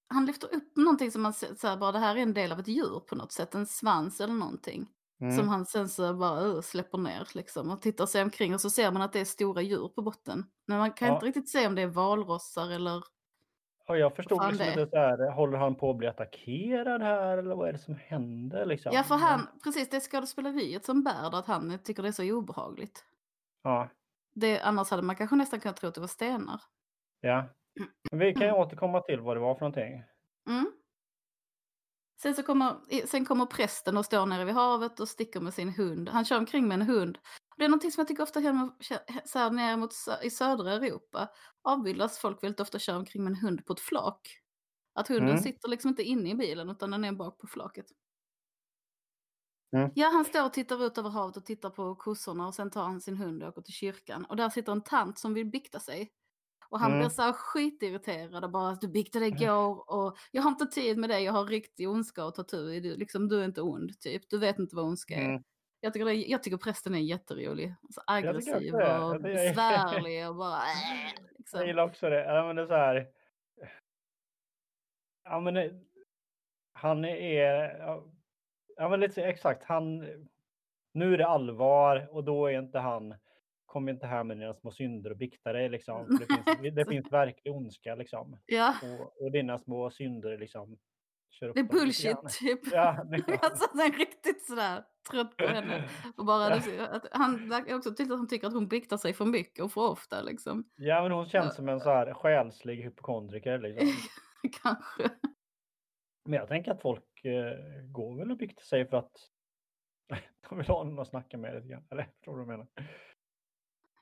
Han 0.08 0.26
lyfter 0.26 0.54
upp 0.54 0.76
någonting 0.76 1.10
som 1.10 1.22
man 1.22 1.32
här, 1.62 1.76
bara 1.76 1.92
det 1.92 1.98
här 1.98 2.16
är 2.16 2.20
en 2.20 2.34
del 2.34 2.52
av 2.52 2.60
ett 2.60 2.68
djur 2.68 3.00
på 3.00 3.14
något 3.14 3.32
sätt, 3.32 3.54
en 3.54 3.66
svans 3.66 4.20
eller 4.20 4.34
någonting. 4.34 4.88
Mm. 5.20 5.36
Som 5.36 5.48
han 5.48 5.66
sen 5.66 5.88
så 5.88 6.14
bara 6.14 6.40
uh, 6.40 6.60
släpper 6.60 6.98
ner 6.98 7.28
liksom 7.34 7.70
och 7.70 7.82
tittar 7.82 8.06
sig 8.06 8.22
omkring 8.22 8.54
och 8.54 8.60
så 8.60 8.70
ser 8.70 8.90
man 8.92 9.02
att 9.02 9.12
det 9.12 9.20
är 9.20 9.24
stora 9.24 9.62
djur 9.62 9.88
på 9.88 10.02
botten. 10.02 10.46
Men 10.66 10.78
man 10.78 10.92
kan 10.92 11.08
Ja. 11.08 11.14
inte 11.14 11.26
riktigt 11.26 11.48
se 11.48 11.66
om 11.66 11.74
det 11.74 11.82
är 11.82 11.86
valrossar 11.86 12.70
eller... 12.70 13.04
Och 13.88 13.98
jag 13.98 14.16
förstod 14.16 14.42
liksom 14.42 14.58
det 14.58 14.64
är. 14.64 14.80
inte 14.80 14.90
så 14.90 14.96
här, 14.96 15.30
håller 15.30 15.58
han 15.58 15.74
på 15.74 15.90
att 15.90 15.96
bli 15.96 16.06
attackerad 16.06 17.02
här 17.02 17.38
eller 17.38 17.54
vad 17.54 17.68
är 17.68 17.72
det 17.72 17.78
som 17.78 17.94
händer 17.94 18.66
liksom? 18.66 18.92
Ja, 18.94 19.02
för 19.02 19.14
han, 19.14 19.48
precis 19.64 19.90
det 19.90 19.96
är 19.96 20.00
skådespeleriet 20.00 20.84
som 20.84 21.02
bär 21.02 21.30
det, 21.30 21.38
att 21.38 21.46
han 21.46 21.78
tycker 21.84 22.02
det 22.02 22.08
är 22.08 22.12
så 22.12 22.32
obehagligt. 22.32 23.04
Ja, 23.62 23.88
Det, 24.34 24.60
annars 24.60 24.90
hade 24.90 25.02
man 25.02 25.16
kanske 25.16 25.36
nästan 25.36 25.60
kunnat 25.60 25.76
tro 25.76 25.88
att 25.88 25.94
det 25.94 26.00
var 26.00 26.08
stenar. 26.08 26.60
ja. 27.20 27.44
Vi 28.12 28.34
kan 28.34 28.46
ju 28.46 28.52
återkomma 28.52 29.00
till 29.00 29.20
vad 29.20 29.36
det 29.36 29.40
var 29.40 29.54
för 29.54 29.60
någonting. 29.60 30.02
Mm. 30.48 30.72
Sen, 32.22 32.34
så 32.34 32.42
kommer, 32.42 33.06
sen 33.06 33.24
kommer 33.24 33.46
prästen 33.46 33.96
och 33.96 34.04
står 34.04 34.26
nere 34.26 34.44
vid 34.44 34.54
havet 34.54 35.00
och 35.00 35.08
sticker 35.08 35.40
med 35.40 35.54
sin 35.54 35.68
hund. 35.68 36.08
Han 36.08 36.24
kör 36.24 36.38
omkring 36.38 36.68
med 36.68 36.74
en 36.80 36.86
hund. 36.86 37.18
Det 37.56 37.64
är 37.64 37.68
någonting 37.68 37.90
som 37.92 38.00
jag 38.00 38.08
tycker 38.08 38.22
ofta 38.22 38.40
händer 38.40 38.70
så 39.24 39.38
här 39.38 39.50
nere 39.50 39.76
mot, 39.76 39.92
i 40.22 40.30
södra 40.30 40.72
Europa. 40.72 41.28
Avbildas 41.62 42.18
folk 42.18 42.42
väldigt 42.42 42.60
ofta 42.60 42.78
kör 42.78 42.96
omkring 42.96 43.24
med 43.24 43.30
en 43.30 43.36
hund 43.36 43.66
på 43.66 43.72
ett 43.72 43.80
flak. 43.80 44.20
Att 44.94 45.08
hunden 45.08 45.28
Mm. 45.28 45.42
sitter 45.42 45.68
liksom 45.68 45.88
inte 45.88 46.02
inne 46.02 46.30
i 46.30 46.34
bilen 46.34 46.70
utan 46.70 46.90
den 46.90 47.04
är 47.04 47.12
bak 47.12 47.38
på 47.38 47.46
flaket. 47.46 47.86
Mm. 49.76 49.90
Ja, 49.94 50.08
han 50.08 50.24
står 50.24 50.44
och 50.44 50.52
tittar 50.52 50.84
ut 50.86 50.98
över 50.98 51.10
havet 51.10 51.36
och 51.36 51.44
tittar 51.44 51.70
på 51.70 51.94
kossorna 51.94 52.46
och 52.46 52.54
sen 52.54 52.70
tar 52.70 52.82
han 52.82 53.00
sin 53.00 53.16
hund 53.16 53.42
och 53.42 53.48
åker 53.48 53.62
till 53.62 53.74
kyrkan. 53.74 54.24
Och 54.24 54.36
där 54.36 54.48
sitter 54.48 54.72
en 54.72 54.82
tant 54.82 55.18
som 55.18 55.34
vill 55.34 55.46
bikta 55.46 55.80
sig. 55.80 56.12
Och 56.70 56.78
han 56.80 56.90
Mm. 56.90 57.00
blir 57.00 57.08
så 57.08 57.22
här 57.22 57.32
skitirriterad 57.32 58.44
och 58.44 58.50
bara 58.50 58.74
du 58.74 58.88
biktade 58.88 59.26
igår 59.26 59.90
och 59.90 60.16
jag 60.32 60.42
har 60.42 60.50
inte 60.50 60.66
tid 60.66 60.98
med 60.98 61.10
dig, 61.10 61.24
jag 61.24 61.32
har 61.32 61.44
riktig 61.44 61.88
ondska 61.88 62.24
och 62.24 62.34
tatu. 62.34 62.80
Du, 62.80 62.96
liksom, 62.96 63.28
du 63.28 63.40
är 63.40 63.44
inte 63.44 63.62
ond, 63.62 64.00
typ. 64.00 64.22
Du 64.30 64.38
vet 64.38 64.58
inte 64.58 64.76
vad 64.76 64.84
ondska 64.84 65.14
är. 65.14 65.24
Mm. 65.24 65.42
Jag, 65.80 65.92
tycker 65.92 66.04
det, 66.06 66.14
jag 66.14 66.42
tycker 66.42 66.56
prästen 66.56 66.94
är 66.94 66.98
jätterolig. 66.98 67.74
Så 67.90 68.02
aggressiv 68.06 68.74
och 68.74 69.20
besvärlig 69.22 70.28
och 70.28 70.36
bara... 70.36 70.58
Äh, 70.62 71.12
Jag 71.14 71.38
liksom. 71.38 71.66
gillar 71.66 71.84
också 71.84 72.10
det. 72.10 72.24
Ja, 72.24 72.46
men 72.46 72.56
det 72.56 72.62
är 72.62 72.66
så 72.66 72.74
här. 72.74 73.08
Ja, 75.24 75.40
men 75.40 75.54
det, 75.54 75.80
han 76.72 77.04
är... 77.04 77.76
ja, 78.76 78.88
men 78.88 79.00
lite 79.00 79.22
exakt. 79.24 79.64
Han... 79.64 79.98
Nu 80.92 81.14
är 81.14 81.18
det 81.18 81.26
allvar 81.26 82.08
och 82.10 82.24
då 82.24 82.46
är 82.46 82.58
inte 82.58 82.78
han... 82.78 83.14
Kom 83.68 83.88
inte 83.88 84.06
här 84.06 84.24
med 84.24 84.36
dina 84.38 84.54
små 84.54 84.70
synder 84.70 85.10
och 85.10 85.16
bikta 85.16 85.52
dig 85.52 85.68
liksom. 85.68 86.06
För 86.06 86.26
det, 86.26 86.26
finns, 86.60 86.74
det 86.74 86.84
finns 86.84 87.12
verklig 87.12 87.54
ondska 87.54 87.94
liksom. 87.94 88.38
Ja, 88.46 88.74
Och, 88.82 89.22
och 89.24 89.32
dina 89.32 89.58
små 89.58 89.90
synder 89.90 90.38
liksom. 90.38 90.78
Kör 91.30 91.48
upp 91.48 91.54
det 91.54 91.60
är 91.60 91.64
bullshit 91.64 92.16
typ. 92.40 92.60
Ja, 92.72 93.04
det- 93.10 93.24
Jag 93.42 93.58
satt 93.58 93.74
en 93.74 93.92
riktigt 93.98 94.46
sådär 94.46 94.84
trött 95.10 95.36
på 95.36 95.44
henne. 95.46 95.88
Och 96.16 96.26
bara, 96.26 96.56
Ja. 96.56 97.00
han 97.12 97.48
verkar 97.48 97.76
också 97.76 97.90
tydligt 97.94 98.12
att 98.12 98.18
han 98.18 98.28
tycker 98.28 98.46
att 98.46 98.52
hon 98.52 98.68
biktar 98.68 98.96
sig 98.96 99.12
för 99.14 99.24
mycket 99.24 99.64
och 99.64 99.72
för 99.72 99.90
ofta 99.90 100.22
liksom. 100.22 100.64
Ja, 100.76 101.02
men 101.02 101.12
hon 101.12 101.28
känns 101.28 101.54
som 101.54 101.68
en 101.68 101.80
så 101.80 101.90
här 101.90 102.14
själslig 102.14 102.76
hypokondriker 102.82 103.58
liksom. 103.58 103.88
Kanske. 104.62 105.10
Men 106.24 106.32
jag 106.38 106.48
tänker 106.48 106.70
att 106.72 106.82
folk 106.82 107.24
eh, 107.24 107.82
går 107.92 108.18
väl 108.18 108.30
och 108.30 108.36
biktar 108.38 108.62
sig 108.62 108.88
för 108.88 108.96
att 108.96 109.12
de 110.48 110.58
vill 110.58 110.66
ha 110.66 110.84
någon 110.84 110.98
att 110.98 111.08
snacka 111.08 111.38
med 111.38 111.54
lite 111.54 111.68
grann. 111.68 111.86
Eller 111.90 112.04
förstår 112.04 112.38
du 112.38 112.46
menar? 112.46 112.66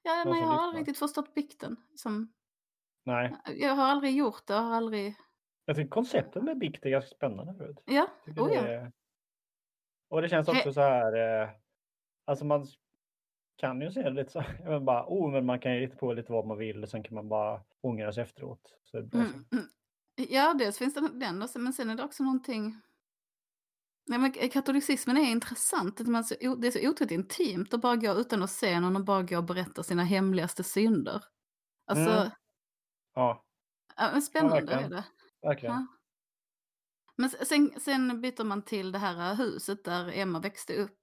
Ja, 0.07 0.25
nej, 0.27 0.41
jag 0.41 0.47
har 0.47 0.63
aldrig 0.63 0.81
riktigt 0.81 0.99
förstått 0.99 1.35
bikten. 1.35 1.77
Som, 1.95 2.33
Nej, 3.05 3.37
jag 3.47 3.75
har 3.75 3.85
aldrig 3.85 4.17
gjort 4.17 4.47
det, 4.47 4.55
jag 4.55 4.61
har 4.61 4.75
aldrig... 4.75 5.14
jag 5.64 5.77
tycker 5.77 5.90
konceptet 5.90 6.42
med 6.42 6.59
bikt 6.59 6.87
är 6.87 6.90
ganska 6.90 7.16
spännande. 7.16 7.55
Förut. 7.55 7.83
Ja, 7.87 8.09
oh 8.27 8.53
ja. 8.55 8.61
är... 8.61 8.92
Och 10.09 10.23
det 10.23 10.29
känns 10.29 10.49
också 10.49 10.73
så 10.73 10.81
här, 10.81 11.42
eh, 11.42 11.49
alltså 12.25 12.45
man 12.45 12.66
kan 13.57 13.81
ju 13.81 13.90
se 13.90 14.03
det 14.03 14.11
lite 14.11 14.33
så 14.33 14.40
här, 14.40 14.59
men 14.64 14.85
bara, 14.85 15.05
oh, 15.09 15.33
men 15.33 15.47
man 15.47 15.61
kan 15.61 15.75
ju 15.75 15.81
hitta 15.81 15.97
på 15.97 16.12
lite 16.12 16.33
vad 16.33 16.47
man 16.47 16.59
vill 16.59 16.83
och 16.83 16.88
sen 16.88 17.03
kan 17.03 17.14
man 17.14 17.29
bara 17.29 17.62
ångra 17.81 18.12
sig 18.12 18.23
efteråt. 18.23 18.79
Så 18.85 19.01
det 19.01 19.19
Mm, 19.19 19.45
mm. 19.53 19.64
Ja, 20.29 20.55
dels 20.55 20.79
finns 20.79 20.95
det 20.95 21.01
den, 21.01 21.38
men 21.38 21.73
sen 21.73 21.90
är 21.90 21.95
det 21.95 22.05
också 22.05 22.23
någonting... 22.23 22.81
Nej, 24.09 24.19
men 24.19 24.33
katolicismen 24.33 25.16
är 25.16 25.31
intressant. 25.31 25.97
det 25.97 26.03
är 26.66 26.71
så 26.71 26.88
otroligt 26.90 27.11
intimt 27.11 27.75
att 27.75 27.81
bara 27.81 27.97
gå 27.97 28.12
utan 28.12 28.42
att 28.42 28.51
se 28.51 28.81
någon 28.81 28.97
och 28.97 29.05
bara 29.05 29.23
gå 29.23 29.37
och 29.38 29.45
berätta 29.45 29.83
sina 29.83 30.05
hemligaste 30.05 30.64
synder. 30.64 31.25
Alltså, 31.87 32.11
Mm. 32.11 32.31
Ja, 33.14 33.45
ja, 33.97 34.09
men 34.12 34.23
spännande 34.23 34.57
är 34.59 34.66
verkligen. 34.66 34.90
det. 34.90 35.05
verkligen. 35.42 35.75
Ja. 35.75 35.87
Men 37.16 37.31
sen, 37.31 37.71
sen 37.81 38.21
byter 38.21 38.45
man 38.45 38.62
till 38.62 38.92
det 38.92 38.99
här 38.99 39.35
huset 39.35 39.85
där 39.85 40.12
Emma 40.19 40.40
växte 40.40 40.77
upp. 40.77 40.97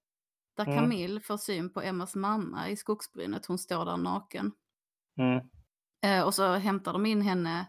Där 0.57 0.65
Mm. 0.65 0.77
Camille 0.77 1.19
får 1.21 1.37
syn 1.37 1.73
på 1.73 1.81
Emmas 1.81 2.15
mamma 2.15 2.69
i 2.69 2.75
skogsbrynet. 2.75 3.45
Hon 3.45 3.57
står 3.57 3.85
där 3.85 3.97
naken. 3.97 4.51
Mm. 5.19 5.49
Eh, 6.05 6.25
och 6.25 6.33
så 6.33 6.53
hämtar 6.53 6.93
de 6.93 7.05
in 7.05 7.21
henne 7.21 7.65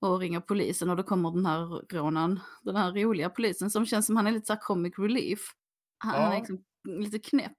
och 0.00 0.18
ringer 0.20 0.40
polisen 0.40 0.90
och 0.90 0.96
då 0.96 1.02
kommer 1.02 1.30
den 1.30 1.46
här 1.46 1.66
rånaren, 1.96 2.40
den 2.62 2.76
här 2.76 2.92
roliga 2.92 3.30
polisen 3.30 3.70
som 3.70 3.86
känns 3.86 4.06
som 4.06 4.16
han 4.16 4.26
är 4.26 4.32
lite 4.32 4.46
så 4.46 4.56
comic 4.56 4.98
relief. 4.98 5.40
Han, 5.98 6.14
han 6.14 6.32
är 6.32 6.34
Ja. 6.34 6.38
liksom 6.38 6.64
lite 6.84 7.18
knäpp. 7.18 7.52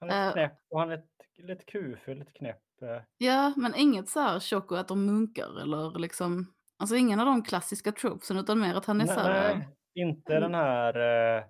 Han 0.00 0.10
är 0.10 0.26
Eh. 0.26 0.32
knäpp 0.32 0.58
och 0.70 0.80
han 0.80 0.90
är 0.90 1.02
lite, 1.38 1.64
kufig, 1.64 2.16
lite 2.18 2.32
knäpp. 2.32 2.62
eh. 2.82 3.02
Ja, 3.18 3.52
men 3.56 3.74
inget 3.74 4.08
så 4.08 4.20
här 4.20 4.40
chock 4.40 4.72
och 4.72 4.78
att 4.80 4.88
de 4.88 5.06
munkar 5.06 5.60
eller 5.62 5.98
liksom, 5.98 6.54
alltså 6.78 6.96
ingen 6.96 7.20
av 7.20 7.26
de 7.26 7.42
klassiska 7.42 7.92
tropesen 7.92 8.36
utan 8.36 8.60
mer 8.60 8.74
att 8.74 8.84
han 8.86 9.00
är 9.00 9.06
så 9.06 9.12
här, 9.20 9.54
Nej, 9.56 9.68
inte 9.94 10.40
den 10.40 10.54
här 10.54 10.96
uh, 11.38 11.44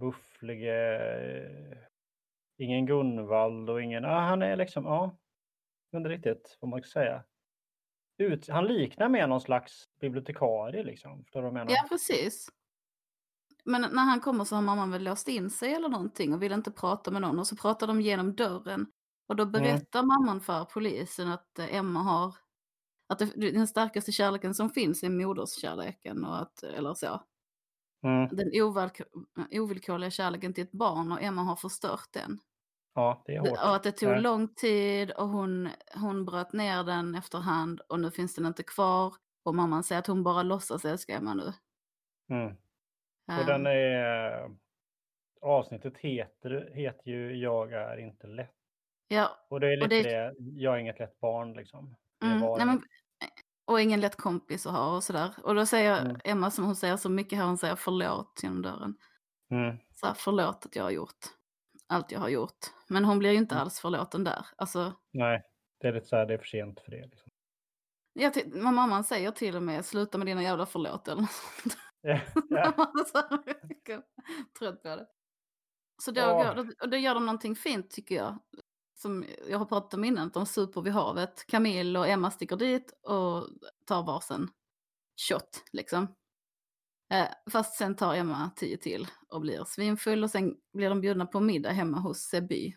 bufflige, 0.00 0.74
ingen 2.58 2.86
Gunvald 2.86 3.70
och 3.70 3.82
ingen, 3.82 4.04
ah, 4.04 4.20
han 4.20 4.42
är 4.42 4.56
liksom, 4.56 4.84
ja, 4.84 5.16
vet 5.92 5.98
inte 5.98 6.08
riktigt 6.10 6.58
vad 6.60 6.68
man 6.68 6.82
ska 6.82 6.88
säga. 7.00 7.24
Ut, 8.18 8.48
han 8.48 8.66
liknar 8.66 9.08
mer 9.08 9.26
någon 9.26 9.40
slags 9.40 9.88
bibliotekarie 10.00 10.82
liksom, 10.84 11.24
förstår 11.24 11.40
du 11.42 11.50
vad 11.50 11.60
jag 11.60 11.66
menar? 11.66 11.72
ja 11.82 11.88
precis. 11.88 12.50
Men 13.64 13.80
när 13.80 14.02
han 14.02 14.20
kommer 14.20 14.44
så 14.44 14.54
har 14.54 14.62
mamman 14.62 14.90
väl 14.90 15.04
låst 15.04 15.28
in 15.28 15.50
sig 15.50 15.74
eller 15.74 15.88
någonting 15.88 16.34
och 16.34 16.42
vill 16.42 16.52
inte 16.52 16.70
prata 16.70 17.10
med 17.10 17.22
någon 17.22 17.38
och 17.38 17.46
så 17.46 17.56
pratar 17.56 17.86
de 17.86 18.00
genom 18.00 18.34
dörren 18.36 18.86
och 19.28 19.36
då 19.36 19.46
berättar 19.46 20.02
mamman 20.02 20.40
för 20.40 20.64
polisen 20.64 21.28
att 21.28 21.58
eh, 21.58 21.74
Emma 21.74 22.00
har 22.00 22.36
att 23.08 23.18
det, 23.18 23.50
den 23.52 23.66
starkaste 23.66 24.12
kärleken 24.12 24.54
som 24.54 24.70
finns 24.70 25.02
är 25.02 25.10
moderskärleken 25.10 26.24
och 26.24 26.42
att, 26.42 26.62
eller 26.62 26.94
så, 26.94 27.22
Mm, 28.04 28.28
den 28.36 28.50
ovillk- 28.52 29.02
ovillkorliga 29.50 30.10
kärleken 30.10 30.54
till 30.54 30.64
ett 30.64 30.72
barn 30.72 31.12
och 31.12 31.22
Emma 31.22 31.42
har 31.42 31.56
förstört 31.56 32.08
den. 32.12 32.38
Ja, 32.94 33.22
det 33.26 33.34
är 33.34 33.40
hårt. 33.40 33.50
Och 33.50 33.74
att 33.76 33.82
det 33.82 33.92
tog 33.92 34.08
Nej. 34.10 34.20
lång 34.20 34.48
tid 34.54 35.10
och 35.10 35.28
hon, 35.28 35.68
hon 35.94 36.24
bröt 36.24 36.52
ner 36.52 36.84
den 36.84 37.14
efterhand 37.14 37.80
och 37.88 38.00
nu 38.00 38.10
finns 38.10 38.34
den 38.34 38.46
inte 38.46 38.62
kvar. 38.62 39.14
Och 39.44 39.54
mamman 39.54 39.84
säger 39.84 39.98
att 39.98 40.06
hon 40.06 40.22
bara 40.22 40.42
låtsas 40.42 40.84
älska 40.84 41.16
Emma 41.16 41.34
nu. 41.34 41.52
Mm. 42.30 42.56
Och 43.26 43.32
Ehm, 43.32 43.46
den 43.46 43.66
är, 43.66 44.50
avsnittet 45.40 45.96
heter, 45.98 46.70
heter 46.74 47.10
ju 47.10 47.36
Jag 47.36 47.72
är 47.72 47.96
inte 47.96 48.26
lätt. 48.26 48.54
ja, 49.08 49.46
Och 49.50 49.60
det 49.60 49.66
är 49.72 49.82
Och 49.82 49.88
lite 49.88 50.08
det- 50.08 50.10
det, 50.10 50.34
jag 50.38 50.74
är 50.74 50.78
inget 50.78 50.98
lätt 50.98 51.20
barn 51.20 51.52
liksom. 51.52 51.96
Mm, 52.24 52.38
nej, 52.40 52.66
men, 52.66 52.82
och 53.64 53.80
ingen 53.80 54.00
lätt 54.00 54.16
kompis 54.16 54.66
att 54.66 54.72
ha 54.72 54.96
och 54.96 55.04
sådär. 55.04 55.34
Och 55.42 55.54
då 55.54 55.66
säger 55.66 56.00
Mm. 56.00 56.16
Emma 56.24 56.50
som 56.50 56.64
hon 56.64 56.76
säger 56.76 56.96
så 56.96 57.08
mycket 57.10 57.38
här, 57.38 57.46
hon 57.46 57.58
säger 57.58 57.76
förlåt 57.76 58.40
genom 58.42 58.62
dörren. 58.62 58.94
Mm. 59.50 59.76
Så 59.94 60.06
här, 60.06 60.14
förlåt 60.14 60.66
att 60.66 60.76
jag 60.76 60.82
har 60.84 60.90
gjort 60.90 61.18
allt 61.92 62.12
jag 62.12 62.20
har 62.20 62.28
gjort. 62.28 62.58
Men 62.88 63.04
hon 63.04 63.18
blir 63.18 63.30
ju 63.30 63.36
inte 63.38 63.54
Mm. 63.54 63.62
alls 63.62 63.80
förlåten 63.80 64.24
där. 64.24 64.46
Alltså, 64.56 64.92
Nej, 65.12 65.42
det 65.80 65.88
är 65.88 65.92
lite 65.92 66.06
så 66.06 66.16
här, 66.16 66.26
det 66.26 66.34
är 66.34 66.38
för 66.38 66.44
sent 66.46 66.80
för 66.80 66.90
det. 66.90 67.06
Liksom. 67.06 67.30
jag 68.12 68.54
mamman 68.54 69.04
säger 69.04 69.30
till 69.30 69.56
och 69.56 69.62
med 69.62 69.84
sluta 69.84 70.18
med 70.18 70.26
dina 70.26 70.42
jävla 70.42 70.66
förlåt 70.66 71.08
eller 71.08 71.26
jag 72.02 72.16
är 72.16 74.02
Trött 74.58 74.82
på 74.82 74.88
det. 74.88 75.06
Så 76.02 76.10
då, 76.10 76.20
går, 76.20 76.82
och 76.82 76.88
då 76.88 76.96
gör 76.96 77.14
de 77.14 77.26
någonting 77.26 77.56
fint 77.56 77.90
tycker 77.90 78.14
jag. 78.14 78.38
Som 78.94 79.24
jag 79.48 79.58
har 79.58 79.66
pratat 79.66 79.94
om 79.94 80.04
innan, 80.04 80.26
att 80.26 80.34
de 80.34 80.46
super 80.46 80.80
vid 80.80 80.92
havet. 80.92 81.46
Camille 81.46 81.98
och 81.98 82.08
Emma 82.08 82.30
sticker 82.30 82.56
dit 82.56 82.92
och 83.02 83.48
tar 83.86 84.02
varsin 84.02 84.48
shot 85.28 85.64
liksom. 85.72 86.14
Eh, 87.12 87.28
fast 87.52 87.74
sen 87.74 87.96
tar 87.96 88.14
Emma 88.14 88.50
tio 88.56 88.76
till 88.76 89.06
och 89.28 89.40
blir 89.40 89.64
svinfull 89.64 90.24
och 90.24 90.30
sen 90.30 90.56
blir 90.72 90.88
de 90.88 91.00
bjudna 91.00 91.26
på 91.26 91.40
middag 91.40 91.70
hemma 91.70 91.98
hos 91.98 92.18
Seby. 92.18 92.74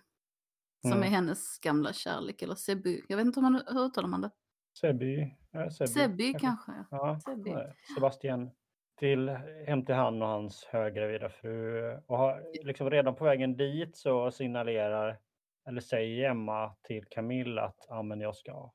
Som 0.82 0.91
Mm. 0.91 1.04
är 1.04 1.08
hennes 1.08 1.60
gamla 1.60 1.93
kärlek, 1.93 2.41
eller 2.41 2.56
Seby. 2.56 3.02
Jag 3.08 3.17
vet 3.17 3.26
inte 3.26 3.39
hur, 3.39 3.50
man, 3.50 3.62
hur 3.67 3.86
uttalar 3.86 4.08
man 4.08 4.21
det? 4.21 4.32
Seby. 4.80 5.32
Ja, 5.52 5.69
Seby, 5.71 5.88
Seby 5.88 6.34
kanske. 6.34 6.71
ja. 6.91 7.19
Seby. 7.19 7.52
Sebastian. 7.95 8.52
Till, 9.00 9.30
hem 9.67 9.86
till 9.86 9.95
han 9.95 10.21
och 10.21 10.28
hans 10.28 10.65
höggravida 10.65 11.30
fru. 11.30 11.82
Och 12.08 12.17
har, 12.17 12.65
liksom 12.65 12.89
redan 12.89 13.15
på 13.15 13.24
vägen 13.24 13.58
dit 13.58 13.98
så 13.98 14.32
signalerar 14.32 15.19
eller 15.67 15.82
säger 15.82 16.30
Emma 16.30 16.76
till 16.84 17.06
Camille 17.10 17.62
att 17.62 17.86
ah, 17.89 18.04
men 18.04 18.21
jag 18.21 18.36
ska 18.36 18.71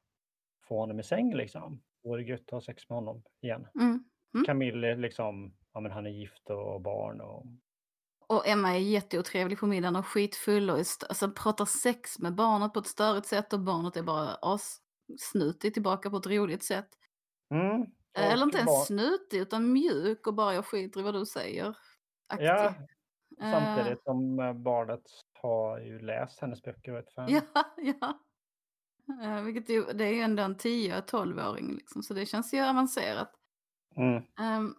få 0.69 0.79
honom 0.79 1.01
i 1.01 1.03
säng 1.03 1.35
liksom. 1.35 1.83
Vore 2.05 2.23
gött 2.23 2.41
att 2.41 2.51
ha 2.51 2.61
sex 2.61 2.89
med 2.89 2.97
honom 2.97 3.23
igen. 3.41 3.67
Mm. 3.81 4.05
Mm. 4.35 4.45
Camille 4.47 4.97
liksom, 4.97 5.55
ja 5.73 5.81
men 5.81 5.93
han 5.93 6.07
är 6.07 6.11
gift 6.11 6.51
och 6.51 6.81
barn 6.81 7.21
och 7.21 7.47
Och 8.27 8.49
Emma 8.49 8.71
är 8.71 8.79
jätteotrevlig 8.79 9.59
på 9.59 9.67
middagen 9.67 9.97
och 9.97 10.07
skitfull 10.07 10.71
och 10.71 10.77
alltså, 10.77 11.31
pratar 11.31 11.65
sex 11.65 12.19
med 12.19 12.35
barnet 12.35 12.73
på 12.73 12.81
ett 12.81 12.87
störigt 12.87 13.27
sätt 13.27 13.53
och 13.53 13.61
barnet 13.61 13.97
är 13.97 14.03
bara 14.03 14.35
assnutig 14.35 15.75
tillbaka 15.75 16.11
på 16.11 16.17
ett 16.17 16.27
roligt 16.27 16.65
sätt. 16.65 16.89
mm, 17.55 17.87
Eh, 18.19 18.33
Eller 18.33 18.45
inte 18.45 18.59
ens 18.59 18.87
snutig 18.87 19.39
utan 19.39 19.73
mjuk 19.73 20.27
och 20.27 20.35
bara 20.35 20.55
jag 20.55 20.67
skiter 20.67 21.01
i 21.01 21.03
vad 21.03 21.15
du 21.15 21.27
säger. 21.27 21.77
Aktig. 22.29 22.47
Ja, 22.47 22.75
Eh, 23.43 23.53
samtidigt 23.53 24.03
som 24.03 24.39
eh, 24.41 24.53
barnet 24.53 25.03
har 25.43 25.79
ju 25.81 25.99
läst 25.99 26.41
hennes 26.41 26.63
böcker 26.63 26.93
och 26.93 26.99
ett 26.99 27.13
fan. 27.15 27.29
Ja, 27.55 27.75
ja. 27.77 28.21
Eh, 29.23 29.43
vilket 29.43 29.69
ju, 29.69 29.85
det 29.85 30.05
är 30.05 30.15
ju 30.15 30.21
ändå 30.21 30.43
en 30.43 30.57
10-12-åring 30.57 31.75
liksom, 31.75 32.03
så 32.03 32.15
det 32.15 32.27
känns 32.27 32.55
ju 32.55 32.61
avancerat. 32.61 33.33
Mm, 33.97 34.23
Ehm, 34.41 34.75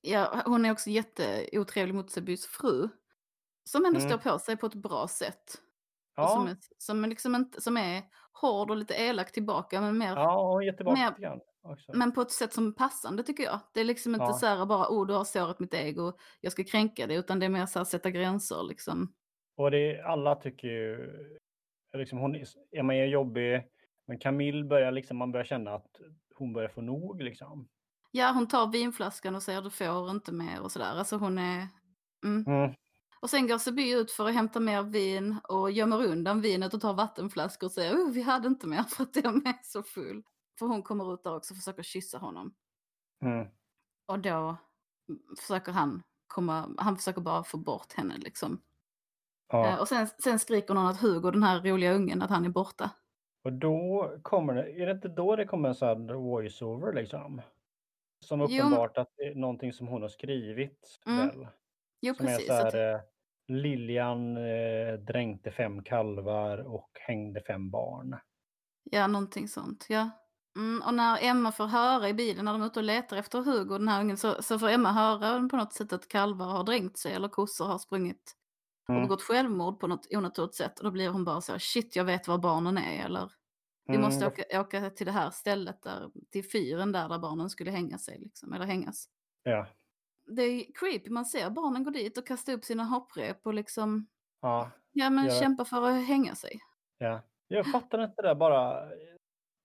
ja, 0.00 0.42
hon 0.46 0.64
är 0.64 0.72
också 0.72 0.90
jätteotrevlig 0.90 1.94
mot 1.94 2.10
Sebys 2.10 2.46
fru. 2.46 2.88
Som 3.64 3.84
ändå 3.84 3.98
Mm. 4.00 4.10
står 4.10 4.30
på 4.32 4.38
sig 4.38 4.56
på 4.56 4.66
ett 4.66 4.74
bra 4.74 5.08
sätt. 5.08 5.54
Ja, 6.16 6.28
som, 6.28 6.46
är, 6.46 6.56
som, 6.78 7.04
är 7.04 7.08
liksom 7.08 7.34
inte, 7.34 7.60
som 7.60 7.76
är 7.76 8.02
hård 8.32 8.70
och 8.70 8.76
lite 8.76 8.94
elak 8.94 9.32
tillbaka 9.32 9.80
men, 9.80 9.98
mer, 9.98 10.16
ja, 10.16 10.60
tillbaka 10.76 11.40
Men- 11.92 12.12
på 12.12 12.20
ett 12.20 12.30
sätt 12.30 12.52
som 12.52 12.68
är 12.68 12.72
passande 12.72 13.22
tycker 13.22 13.42
jag. 13.44 13.60
Det 13.74 13.80
är 13.80 13.84
liksom 13.84 14.14
inte 14.14 14.24
Ja. 14.24 14.32
så 14.32 14.46
här 14.46 14.66
bara, 14.66 14.88
oh 14.88 15.06
du 15.06 15.14
har 15.14 15.24
sårat 15.24 15.60
mitt 15.60 15.74
ego, 15.74 16.12
jag 16.40 16.52
ska 16.52 16.64
kränka 16.64 17.06
det, 17.06 17.14
utan 17.14 17.38
det 17.40 17.46
är 17.46 17.50
mer 17.50 17.66
så 17.66 17.78
här 17.78 17.84
sätta 17.84 18.10
gränser 18.10 18.62
liksom. 18.62 19.12
Och 19.56 19.70
det, 19.70 20.00
alla 20.02 20.34
tycker 20.36 20.68
ju, 20.68 21.12
liksom 21.96 22.18
hon 22.18 22.34
är, 22.36 22.44
Emma 22.76 22.94
är 22.94 23.04
jobbig, 23.06 23.62
men 24.06 24.18
Camille 24.18 24.64
börjar 24.64 24.92
liksom, 24.92 25.16
man 25.16 25.32
börjar 25.32 25.44
känna 25.44 25.74
att 25.74 26.00
hon 26.34 26.52
börjar 26.52 26.68
få 26.68 26.80
nog 26.80 27.22
liksom. 27.22 27.68
Ja, 28.10 28.32
hon 28.32 28.48
tar 28.48 28.66
vinflaskan 28.72 29.34
och 29.34 29.42
säger 29.42 29.62
du 29.62 29.70
får 29.70 30.10
inte 30.10 30.32
mer 30.32 30.60
och 30.60 30.72
sådär. 30.72 30.94
Alltså 30.98 31.16
hon 31.16 31.38
är... 31.38 31.68
Mm. 32.24 32.46
Mm, 32.46 32.74
Och 33.22 33.30
sen 33.30 33.46
går 33.46 33.58
Seby 33.58 33.92
ut 33.94 34.10
för 34.10 34.26
att 34.28 34.34
hämta 34.34 34.60
mer 34.60 34.82
vin 34.82 35.40
och 35.48 35.70
gömmer 35.70 36.04
undan 36.06 36.40
vinet 36.40 36.74
och 36.74 36.80
tar 36.80 36.94
vattenflaskor 36.94 37.66
och 37.66 37.72
säger 37.72 37.94
oh, 37.96 38.10
vi 38.12 38.22
hade 38.22 38.48
inte 38.48 38.66
mer 38.66 38.82
för 38.82 39.02
att 39.02 39.16
jag 39.16 39.46
är 39.46 39.60
så 39.62 39.82
full. 39.82 40.22
För 40.58 40.66
hon 40.66 40.82
kommer 40.82 41.14
ut 41.14 41.22
där 41.24 41.36
också 41.36 41.54
och 41.54 41.58
försöker 41.58 41.82
kyssa 41.82 42.18
honom. 42.18 42.54
mm, 43.22 43.50
Och 44.06 44.18
då 44.18 44.56
försöker 45.40 45.72
han 45.72 46.02
komma, 46.26 46.74
han 46.78 46.96
försöker 46.96 47.20
bara 47.20 47.44
få 47.44 47.58
bort 47.58 47.92
henne 47.92 48.16
liksom. 48.18 48.60
ja. 49.52 49.66
Eh, 49.68 49.80
Och 49.80 49.88
sen, 49.88 50.06
sen 50.06 50.38
skriker 50.38 50.74
någon 50.74 50.86
att 50.86 51.00
Hugo, 51.00 51.30
den 51.30 51.42
här 51.42 51.60
roliga 51.62 51.92
ungen, 51.94 52.22
att 52.22 52.30
han 52.30 52.44
är 52.44 52.48
borta. 52.48 52.90
Och 53.44 53.52
då 53.52 54.10
kommer 54.22 54.54
det, 54.54 54.70
är 54.82 54.86
det 54.86 54.92
inte 54.92 55.08
då 55.08 55.36
det 55.36 55.44
kommer 55.44 55.68
en 55.68 55.74
sån 55.74 55.88
här 55.88 56.14
voice-over 56.16 56.92
liksom? 56.92 57.42
Som 58.20 58.40
Jo, 58.44 58.64
uppenbart 58.68 58.98
att 58.98 59.08
det 59.16 59.24
är 59.24 59.34
någonting 59.34 59.72
som 59.72 59.88
hon 59.88 60.02
har 60.02 60.08
skrivit 60.08 61.00
Mm, 61.06 61.30
väl? 61.30 61.46
Jo, 62.02 62.14
Som 62.16 62.26
precis. 62.26 62.44
är 62.44 62.44
så 62.44 62.52
här, 62.52 62.94
eh, 62.94 63.00
Lilian 63.48 64.36
eh, 64.36 64.94
dränkte 64.94 65.50
fem 65.50 65.82
kalvar 65.84 66.58
och 66.58 66.90
hängde 67.00 67.40
fem 67.42 67.70
barn. 67.70 68.16
Ja, 68.84 69.06
någonting 69.06 69.48
sånt. 69.48 69.86
Ja. 69.88 70.10
Mm, 70.56 70.82
och 70.86 70.94
när 70.94 71.18
Emma 71.24 71.52
får 71.52 71.66
höra 71.66 72.08
i 72.08 72.14
bilen 72.14 72.44
när 72.44 72.52
de 72.52 72.62
är 72.62 72.66
ute 72.66 72.78
och 72.80 72.84
letar 72.84 73.16
efter 73.16 73.38
Hugo, 73.42 73.78
den 73.78 73.88
här 73.88 74.00
ungen, 74.00 74.16
så, 74.16 74.42
så 74.42 74.58
får 74.58 74.68
Emma 74.68 74.92
höra 74.92 75.48
på 75.48 75.56
något 75.56 75.72
sätt 75.72 75.92
att 75.92 76.08
kalvar 76.08 76.46
har 76.46 76.64
dränkt 76.64 76.98
sig 76.98 77.12
eller 77.12 77.28
kossor 77.28 77.64
har 77.66 77.78
sprungit 77.78 78.32
och 78.94 79.00
Mm. 79.00 79.02
begått 79.02 79.22
självmord 79.22 79.80
på 79.80 79.86
något 79.86 80.06
onaturligt 80.16 80.54
sätt. 80.56 80.78
Och 80.78 80.84
då 80.84 80.90
blir 80.90 81.08
hon 81.10 81.24
bara 81.24 81.40
så 81.40 81.52
här, 81.52 81.58
shit 81.58 81.96
jag 81.96 82.04
vet 82.04 82.28
var 82.28 82.38
barnen 82.38 82.78
är 82.78 83.04
eller 83.04 83.32
vi 83.90 83.96
Mm, 83.96 84.00
måste 84.08 84.26
åka, 84.26 84.60
åka 84.60 84.90
till 84.90 85.06
det 85.06 85.12
här 85.12 85.30
stället, 85.30 85.82
där, 85.82 86.10
till 86.32 86.50
fyren 86.50 86.92
där, 86.92 87.08
där 87.08 87.18
barnen 87.18 87.50
skulle 87.50 87.70
hänga 87.70 87.98
sig 87.98 88.18
liksom, 88.18 88.52
eller 88.52 88.64
hängas. 88.66 89.04
Ja, 89.42 89.66
Det 90.36 90.42
är 90.42 90.64
creepy, 90.74 91.10
man 91.10 91.24
ser 91.24 91.50
barnen 91.50 91.84
gå 91.84 91.90
dit 91.90 92.18
och 92.18 92.26
kasta 92.26 92.52
upp 92.52 92.64
sina 92.64 92.84
hopprep 92.84 93.46
och 93.46 93.54
liksom, 93.54 94.06
ja, 94.40 94.70
ja 94.92 95.10
men 95.10 95.24
Ja. 95.26 95.40
kämpa 95.40 95.64
för 95.64 95.82
att 95.90 96.06
hänga 96.06 96.34
sig. 96.34 96.60
ja. 96.98 97.22
Jag 97.52 97.66
fattar 97.66 98.04
inte 98.04 98.22
det 98.22 98.28
där 98.28 98.34
bara. 98.34 98.88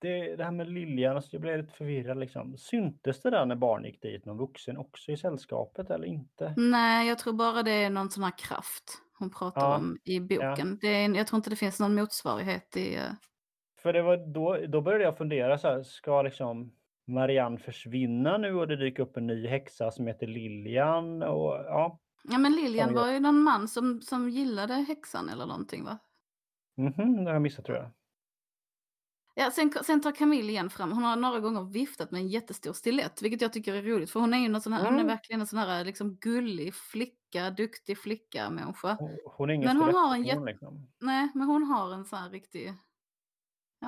Det, 0.00 0.36
det 0.36 0.44
här 0.44 0.50
med 0.50 0.68
Lilian, 0.72 1.16
alltså 1.16 1.30
jag 1.34 1.40
blev 1.40 1.58
lite 1.58 1.72
förvirrad 1.72 2.18
liksom. 2.18 2.58
Syntes 2.58 3.22
det 3.22 3.30
där 3.30 3.46
när 3.46 3.54
barn 3.56 3.84
gick 3.84 4.02
dit, 4.02 4.24
någon 4.24 4.38
vuxen 4.38 4.76
också 4.76 5.12
i 5.12 5.16
sällskapet 5.16 5.90
eller 5.90 6.06
inte? 6.06 6.54
Nej, 6.56 7.08
jag 7.08 7.18
tror 7.18 7.32
bara 7.32 7.62
det 7.62 7.70
är 7.70 7.90
någon 7.90 8.10
sån 8.10 8.22
här 8.24 8.38
kraft 8.38 8.84
hon 9.18 9.30
pratar 9.30 9.60
Ja, 9.60 9.76
om 9.76 9.98
i 10.04 10.20
boken. 10.20 10.78
Det 10.80 10.88
är, 10.88 11.14
jag 11.14 11.26
tror 11.26 11.36
inte 11.36 11.50
det 11.50 11.56
finns 11.56 11.80
någon 11.80 11.94
motsvarighet 11.94 12.76
i... 12.76 12.98
För 13.86 13.92
det 13.92 14.02
var 14.02 14.16
då, 14.16 14.66
då 14.68 14.80
började 14.80 15.04
jag 15.04 15.18
fundera 15.18 15.58
så 15.58 15.68
här, 15.68 15.82
ska 15.82 16.22
liksom 16.22 16.72
Marianne 17.06 17.58
försvinna 17.58 18.38
nu 18.38 18.54
och 18.54 18.68
det 18.68 18.76
dyker 18.76 19.02
upp 19.02 19.16
en 19.16 19.26
ny 19.26 19.46
häxa 19.46 19.90
som 19.90 20.06
heter 20.06 20.26
Lilian 20.26 21.22
och 21.22 21.54
ja. 21.54 22.00
Ja 22.22 22.38
men 22.38 22.52
Lilian 22.52 22.94
var 22.94 23.12
ju 23.12 23.20
någon 23.20 23.42
man 23.42 23.68
som, 23.68 24.00
som 24.02 24.28
gillade 24.28 24.74
häxan 24.74 25.28
eller 25.28 25.46
någonting 25.46 25.84
va? 25.84 25.98
Mhm, 26.76 27.16
det 27.16 27.30
har 27.30 27.32
jag 27.32 27.42
missat 27.42 27.64
tror 27.64 27.78
jag. 27.78 27.90
Ja, 29.34 29.50
sen, 29.50 29.72
sen 29.84 30.00
tar 30.00 30.12
Camille 30.12 30.52
igen 30.52 30.70
fram, 30.70 30.92
hon 30.92 31.02
har 31.02 31.16
några 31.16 31.40
gånger 31.40 31.62
viftat 31.62 32.10
med 32.10 32.20
en 32.20 32.28
jättestor 32.28 32.72
stilett, 32.72 33.22
vilket 33.22 33.40
jag 33.40 33.52
tycker 33.52 33.74
är 33.74 33.82
roligt, 33.82 34.10
för 34.10 34.20
hon 34.20 34.34
är 34.34 34.38
ju 34.38 34.48
någon 34.48 34.60
sån 34.60 34.72
här, 34.72 34.84
hon 34.84 34.94
är 34.94 34.98
Mm. 35.00 35.06
verkligen 35.06 35.40
en 35.40 35.46
sån 35.46 35.58
här 35.58 35.84
liksom 35.84 36.16
gullig 36.16 36.74
flicka, 36.74 37.50
duktig 37.50 37.98
flicka 37.98 38.50
människa. 38.50 38.96
Hon, 39.00 39.18
hon 39.24 39.50
är 39.50 39.54
ingen 39.54 39.66
Men 39.68 39.76
hon 39.76 39.94
har 39.94 40.14
en 40.14 40.24
skelettperson, 40.24 40.44
liksom. 40.44 40.86
Nej, 41.00 41.28
men 41.34 41.46
hon 41.46 41.62
har 41.62 41.94
en 41.94 42.04
sån 42.04 42.18
här 42.18 42.30
riktig, 42.30 42.74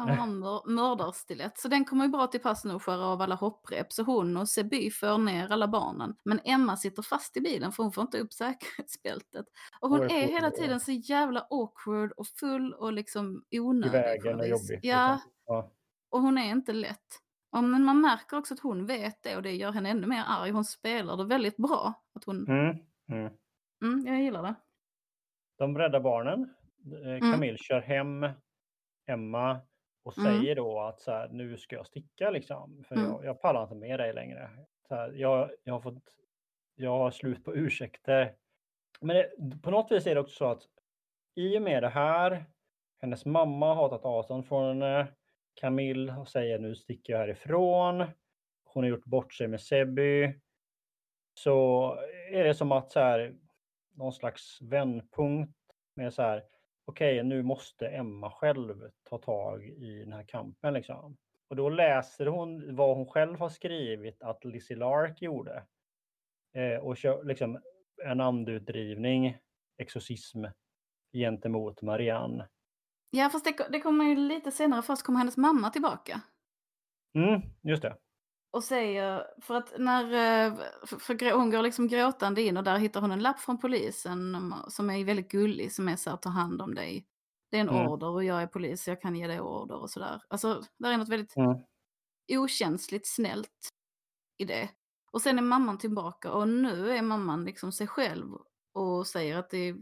ja 0.06 0.14
hon 0.14 0.42
har 0.42 0.68
mördarstilett, 0.70 1.58
så 1.58 1.68
den 1.68 1.84
kommer 1.84 2.04
ju 2.04 2.10
bra 2.10 2.26
till 2.26 2.40
pass 2.40 2.64
nu 2.64 2.74
och 2.74 2.82
skära 2.82 3.04
av 3.06 3.20
alla 3.22 3.34
hopprep, 3.34 3.92
så 3.92 4.02
hon 4.02 4.36
och 4.36 4.48
Seby 4.48 4.90
för 4.90 5.18
ner 5.18 5.52
alla 5.52 5.68
barnen. 5.68 6.16
Men 6.24 6.40
Emma 6.44 6.76
sitter 6.76 7.02
fast 7.02 7.36
i 7.36 7.40
bilen 7.40 7.72
för 7.72 7.82
hon 7.82 7.92
får 7.92 8.02
inte 8.02 8.18
upp 8.20 8.32
säkerhetsbältet. 8.32 9.46
Och 9.80 9.88
hon 9.90 10.02
är 10.02 10.26
hela 10.28 10.50
tiden 10.50 10.80
så 10.80 10.92
jävla 10.92 11.46
awkward 11.50 12.12
och 12.12 12.26
full 12.26 12.74
och 12.74 12.92
liksom 12.92 13.44
I 13.50 13.60
onödig. 13.60 13.92
på 13.92 13.98
vägen 13.98 14.40
och 14.40 14.48
jobbig. 14.48 14.78
Ja, 14.82 15.20
ja. 15.46 15.70
och 16.10 16.20
hon 16.20 16.38
är 16.38 16.50
inte 16.50 16.72
lätt. 16.72 17.20
Och 17.52 17.64
men 17.64 17.84
man 17.84 18.00
märker 18.00 18.38
också 18.38 18.54
att 18.54 18.60
hon 18.60 18.86
vet 18.86 19.22
det 19.22 19.36
och 19.36 19.42
det 19.42 19.52
gör 19.52 19.72
henne 19.72 19.90
ännu 19.90 20.06
mer 20.06 20.24
arg. 20.26 20.50
Hon 20.50 20.64
spelar 20.64 21.16
det 21.16 21.24
väldigt 21.24 21.56
bra. 21.56 21.94
Att 22.14 22.24
hon, 22.24 22.46
Mm, 22.48 22.76
mm. 23.12 23.32
mm, 23.82 24.06
jag 24.06 24.22
gillar 24.22 24.42
det. 24.42 24.54
De 25.58 25.78
räddar 25.78 26.00
barnen. 26.00 26.54
Eh, 27.04 27.08
Mm. 27.16 27.32
Camille 27.32 27.58
kör 27.58 27.80
hem 27.80 28.26
Emma 29.06 29.60
och 30.08 30.18
Mm. 30.18 30.40
säger 30.40 30.54
då 30.54 30.80
att 30.80 31.00
så 31.00 31.10
här, 31.12 31.28
nu 31.28 31.56
ska 31.56 31.76
jag 31.76 31.86
sticka 31.86 32.30
liksom. 32.30 32.84
För 32.88 32.96
Mm. 32.96 33.10
jag, 33.10 33.24
jag 33.24 33.40
pallar 33.40 33.62
inte 33.62 33.74
med 33.74 34.00
dig 34.00 34.12
längre. 34.12 34.50
Så 34.88 34.94
här, 34.94 35.12
jag, 35.12 35.50
jag 35.64 35.74
har 35.74 35.80
fått, 35.80 36.02
jag 36.74 36.98
har 36.98 37.10
slut 37.10 37.44
på 37.44 37.54
ursäkter. 37.54 38.34
Men 39.00 39.16
det, 39.16 39.58
på 39.62 39.70
något 39.70 39.92
vis 39.92 40.06
är 40.06 40.14
det 40.14 40.20
också 40.20 40.36
så 40.36 40.44
att 40.44 40.62
i 41.34 41.58
och 41.58 41.62
med 41.62 41.82
det 41.82 41.88
här, 41.88 42.44
hennes 43.00 43.26
mamma 43.26 43.74
har 43.74 43.88
tagit 43.88 44.04
avstånd 44.04 44.46
från 44.48 44.68
henne. 44.82 45.06
Camille 45.54 46.26
säger 46.26 46.58
nu 46.58 46.74
sticker 46.74 47.12
jag 47.12 47.20
härifrån. 47.20 48.04
Hon 48.64 48.82
har 48.84 48.90
gjort 48.90 49.04
bort 49.04 49.32
sig 49.34 49.48
med 49.48 49.60
Sebby. 49.60 50.34
Så 51.34 51.92
är 52.32 52.44
det 52.44 52.54
som 52.54 52.72
att 52.72 52.92
så 52.92 53.00
här, 53.00 53.34
någon 53.94 54.12
slags 54.12 54.62
vändpunkt 54.62 55.54
med 55.94 56.14
så 56.14 56.22
här, 56.22 56.44
okej 56.88 57.24
nu 57.24 57.42
måste 57.42 57.88
Emma 57.88 58.30
själv 58.30 58.90
ta 59.02 59.18
tag 59.18 59.64
i 59.64 59.98
den 60.04 60.12
här 60.12 60.24
kampen 60.24 60.74
liksom. 60.74 61.16
Och 61.48 61.56
då 61.56 61.68
läser 61.68 62.26
hon 62.26 62.76
vad 62.76 62.96
hon 62.96 63.06
själv 63.06 63.38
har 63.38 63.48
skrivit 63.48 64.22
att 64.22 64.44
Lizzie 64.44 64.76
Lark 64.76 65.22
gjorde. 65.22 65.66
Eh, 66.54 66.78
och 66.78 66.96
kör 66.96 67.24
liksom 67.24 67.60
en 68.04 68.20
andutdrivning, 68.20 69.38
exorcism 69.78 70.44
gentemot 71.12 71.82
Marianne. 71.82 72.48
Ja, 73.10 73.28
fast 73.30 73.44
det, 73.44 73.68
det 73.72 73.80
kommer 73.80 74.04
ju 74.04 74.16
lite 74.16 74.50
senare. 74.50 74.82
Först 74.82 75.02
kommer 75.02 75.18
hennes 75.18 75.36
mamma 75.36 75.70
tillbaka. 75.70 76.20
Mm, 77.14 77.40
just 77.62 77.82
det. 77.82 77.96
Och 78.50 78.64
säger, 78.64 79.24
för 79.42 79.54
att 79.54 79.72
när, 79.78 80.04
eh, 80.04 80.54
för, 80.98 81.32
hon 81.32 81.50
går 81.50 81.62
liksom 81.62 81.88
gråtande 81.88 82.42
in 82.42 82.56
och 82.56 82.64
där 82.64 82.78
hittar 82.78 83.00
hon 83.00 83.10
en 83.10 83.22
lapp 83.22 83.40
från 83.40 83.58
polisen 83.58 84.34
om- 84.34 84.64
som 84.68 84.90
är 84.90 85.04
väldigt 85.04 85.30
gullig, 85.30 85.72
som 85.72 85.88
är 85.88 85.96
så 85.96 86.10
här, 86.10 86.16
ta 86.16 86.28
hand 86.28 86.62
om 86.62 86.74
dig. 86.74 87.06
Det 87.50 87.56
är 87.56 87.60
en 87.60 87.68
Mm. 87.68 87.86
order 87.88 88.06
och 88.08 88.24
jag 88.24 88.42
är 88.42 88.46
polis, 88.46 88.88
jag 88.88 89.00
kan 89.02 89.16
ge 89.16 89.26
dig 89.26 89.40
order 89.40 89.76
och 89.76 89.90
sådär. 89.90 90.22
Alltså, 90.28 90.62
där 90.78 90.90
är 90.92 90.98
något 90.98 91.08
väldigt 91.08 91.36
Mm. 91.36 91.56
okänsligt 92.32 93.06
snällt 93.06 93.68
i 94.38 94.44
det. 94.44 94.68
Och 95.12 95.22
sen 95.22 95.38
är 95.38 95.42
mamman 95.42 95.78
tillbaka 95.78 96.32
och 96.32 96.48
nu 96.48 96.90
är 96.90 97.02
mamman 97.02 97.44
liksom 97.44 97.72
sig 97.72 97.86
själv 97.86 98.26
och 98.74 99.06
säger 99.06 99.36
att, 99.38 99.50
det, 99.50 99.74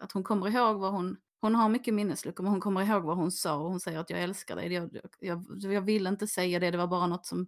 att 0.00 0.12
hon 0.12 0.24
kommer 0.24 0.48
ihåg 0.48 0.76
vad 0.80 0.92
hon, 0.92 1.16
hon 1.40 1.54
har 1.54 1.68
mycket 1.68 1.94
minnesluckor 1.94 2.42
men 2.44 2.52
hon 2.52 2.60
kommer 2.60 2.82
ihåg 2.82 3.02
vad 3.04 3.16
hon 3.16 3.32
sa 3.32 3.56
och 3.56 3.68
hon 3.70 3.80
säger 3.80 3.98
att 3.98 4.10
jag 4.10 4.22
älskar 4.22 4.56
dig. 4.56 4.72
Jag, 4.72 4.96
jag, 5.20 5.44
jag 5.60 5.82
ville 5.82 6.08
inte 6.08 6.26
säga 6.26 6.58
det, 6.60 6.70
det 6.70 6.78
var 6.78 6.86
bara 6.86 7.06
något 7.06 7.26
som. 7.26 7.46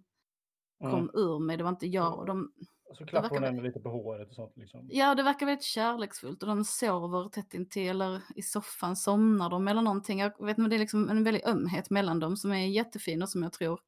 Kom 0.79 1.11
ur 1.13 1.39
mig, 1.39 1.57
det 1.57 1.63
var 1.63 1.69
inte 1.69 1.87
jag. 1.87 2.19
Och 2.19 2.25
de, 2.25 2.53
Och 2.89 2.97
så 2.97 3.05
klappar 3.05 3.29
hon 3.29 3.43
henne 3.43 3.61
lite 3.61 3.79
på 3.79 3.89
håret 3.89 4.29
och 4.29 4.35
sånt 4.35 4.57
liksom. 4.57 4.87
Ja, 4.91 5.15
det 5.15 5.23
verkar 5.23 5.45
väldigt 5.45 5.65
kärleksfullt 5.65 6.43
och 6.43 6.49
de 6.49 6.63
sover 6.63 7.29
tätt 7.29 7.53
intill 7.53 7.89
eller 7.89 8.21
i 8.35 8.41
soffan 8.41 8.95
somnar 8.95 9.49
de 9.49 9.67
eller 9.67 9.81
någonting. 9.81 10.19
Jag 10.19 10.45
vet 10.45 10.57
inte, 10.57 10.69
det 10.69 10.75
är 10.75 10.79
liksom 10.79 11.09
en 11.09 11.23
väldig 11.23 11.47
ömhet 11.47 11.89
mellan 11.89 12.19
dem 12.19 12.37
som 12.37 12.51
är 12.51 12.67
jättefin 12.67 13.21
och 13.21 13.29
som 13.29 13.43
jag 13.43 13.53
tror 13.53 13.79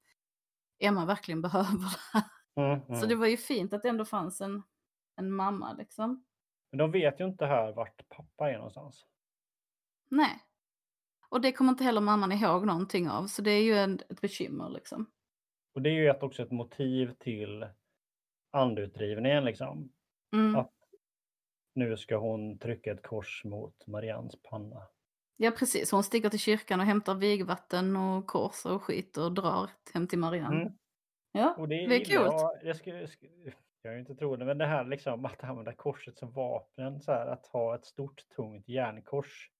Emma 0.79 1.05
verkligen 1.05 1.41
behöver. 1.41 1.95
Mm, 2.55 2.81
Så 2.85 2.93
mm. 2.93 3.09
det 3.09 3.15
var 3.15 3.27
ju 3.27 3.37
fint 3.37 3.73
att 3.73 3.81
det 3.81 3.89
ändå 3.89 4.05
fanns 4.05 4.41
en, 4.41 4.63
en 5.15 5.31
mamma 5.31 5.73
liksom. 5.73 6.23
Men 6.71 6.77
de 6.77 6.91
vet 6.91 7.19
ju 7.19 7.25
inte 7.25 7.45
här 7.45 7.73
vart 7.73 8.09
pappa 8.09 8.49
är 8.49 8.55
någonstans. 8.55 9.05
Nej. 10.09 10.43
Och 11.29 11.41
det 11.41 11.51
kommer 11.51 11.71
inte 11.71 11.83
heller 11.83 12.01
mamman 12.01 12.31
ihåg 12.31 12.65
någonting 12.65 13.09
av, 13.09 13.27
så 13.27 13.41
det 13.41 13.51
är 13.51 13.63
ju 13.63 13.75
en, 13.75 13.99
ett 14.09 14.21
bekymmer 14.21 14.69
liksom. 14.69 15.11
Och 15.73 15.81
det 15.81 15.89
är 15.89 15.93
ju 15.93 16.09
ett, 16.09 16.23
också 16.23 16.43
ett 16.43 16.51
motiv 16.51 17.13
till 17.19 17.65
andeutdrivningen 18.51 19.45
liksom. 19.45 19.91
Mm. 20.33 20.53
Ja. 20.53 20.71
Nu 21.73 21.97
ska 21.97 22.17
hon 22.17 22.57
trycka 22.59 22.91
ett 22.91 23.01
kors 23.01 23.41
mot 23.45 23.87
Marians 23.87 24.35
panna. 24.43 24.87
Ja, 25.37 25.51
precis. 25.51 25.91
Hon 25.91 26.03
sticker 26.03 26.29
till 26.29 26.39
kyrkan 26.39 26.79
och 26.79 26.85
hämtar 26.85 27.15
vigvatten 27.15 27.95
och 27.95 28.27
kors 28.27 28.65
och 28.65 28.83
skit 28.83 29.17
och 29.17 29.31
drar 29.31 29.69
hem 29.93 30.07
till 30.07 30.19
Marianne. 30.19 30.61
Mm. 30.61 30.73
Ja, 31.31 31.55
Och 31.57 31.67
det 31.67 31.83
är, 31.83 31.89
det 31.89 31.95
är 31.95 32.11
illa. 32.11 32.19
coolt. 32.19 32.41
Ja, 32.41 32.57
Jag, 32.63 32.75
ska, 32.75 32.89
jag, 33.81 33.93
är 33.93 33.97
inte 33.97 34.15
troende, 34.15 34.45
men 34.45 34.57
det 34.57 34.65
här 34.65 34.83
liksom 34.85 35.25
att 35.25 35.43
använda 35.43 35.73
korset 35.73 36.17
som 36.17 36.31
vapen, 36.31 37.01
så 37.01 37.11
här, 37.11 37.27
att 37.27 37.47
ha 37.47 37.75
ett 37.75 37.85
stort 37.85 38.29
tungt 38.35 38.67
järnkors. 38.69 39.51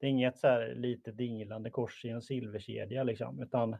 Det 0.00 0.06
är 0.06 0.10
inget 0.10 0.38
så 0.38 0.46
här 0.46 0.74
litet 0.74 1.16
dinglande 1.16 1.70
kors 1.70 2.04
i 2.04 2.08
en 2.08 2.22
silverkedja 2.22 3.02
liksom, 3.04 3.42
utan 3.42 3.76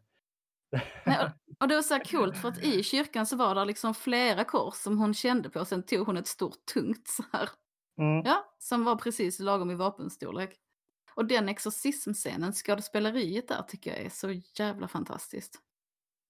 Nej, 1.07 1.19
och- 1.25 1.31
och 1.61 1.69
det 1.69 1.75
var 1.75 1.83
så 1.83 2.01
coolt 2.01 2.37
för 2.37 2.49
att 2.49 2.65
i 2.65 2.83
kyrkan 2.83 3.27
så 3.27 3.37
var 3.37 3.55
det 3.55 3.65
liksom 3.65 3.95
flera 3.95 4.45
kors 4.45 4.75
som 4.75 4.99
hon 4.99 5.15
kände 5.15 5.51
på. 5.51 5.65
Sen 5.65 5.83
tog 5.83 6.07
hon 6.07 6.17
ett 6.17 6.27
stort 6.27 6.65
tungt 6.75 7.09
så 7.09 7.23
här. 7.33 7.49
mm, 7.99 8.23
Ja, 8.27 8.55
som 8.59 8.85
var 8.85 8.97
precis 8.97 9.39
lagom 9.41 9.71
i 9.71 9.75
vapenstorlek. 9.75 10.57
Och 11.15 11.25
den 11.27 11.49
exorcismscenen, 11.49 12.53
skådespeleriet 12.53 13.49
där 13.49 13.63
tycker 13.63 13.91
jag 13.91 14.01
är 14.01 14.11
så 14.11 14.31
jävla 14.59 14.89
fantastiskt. 14.89 15.59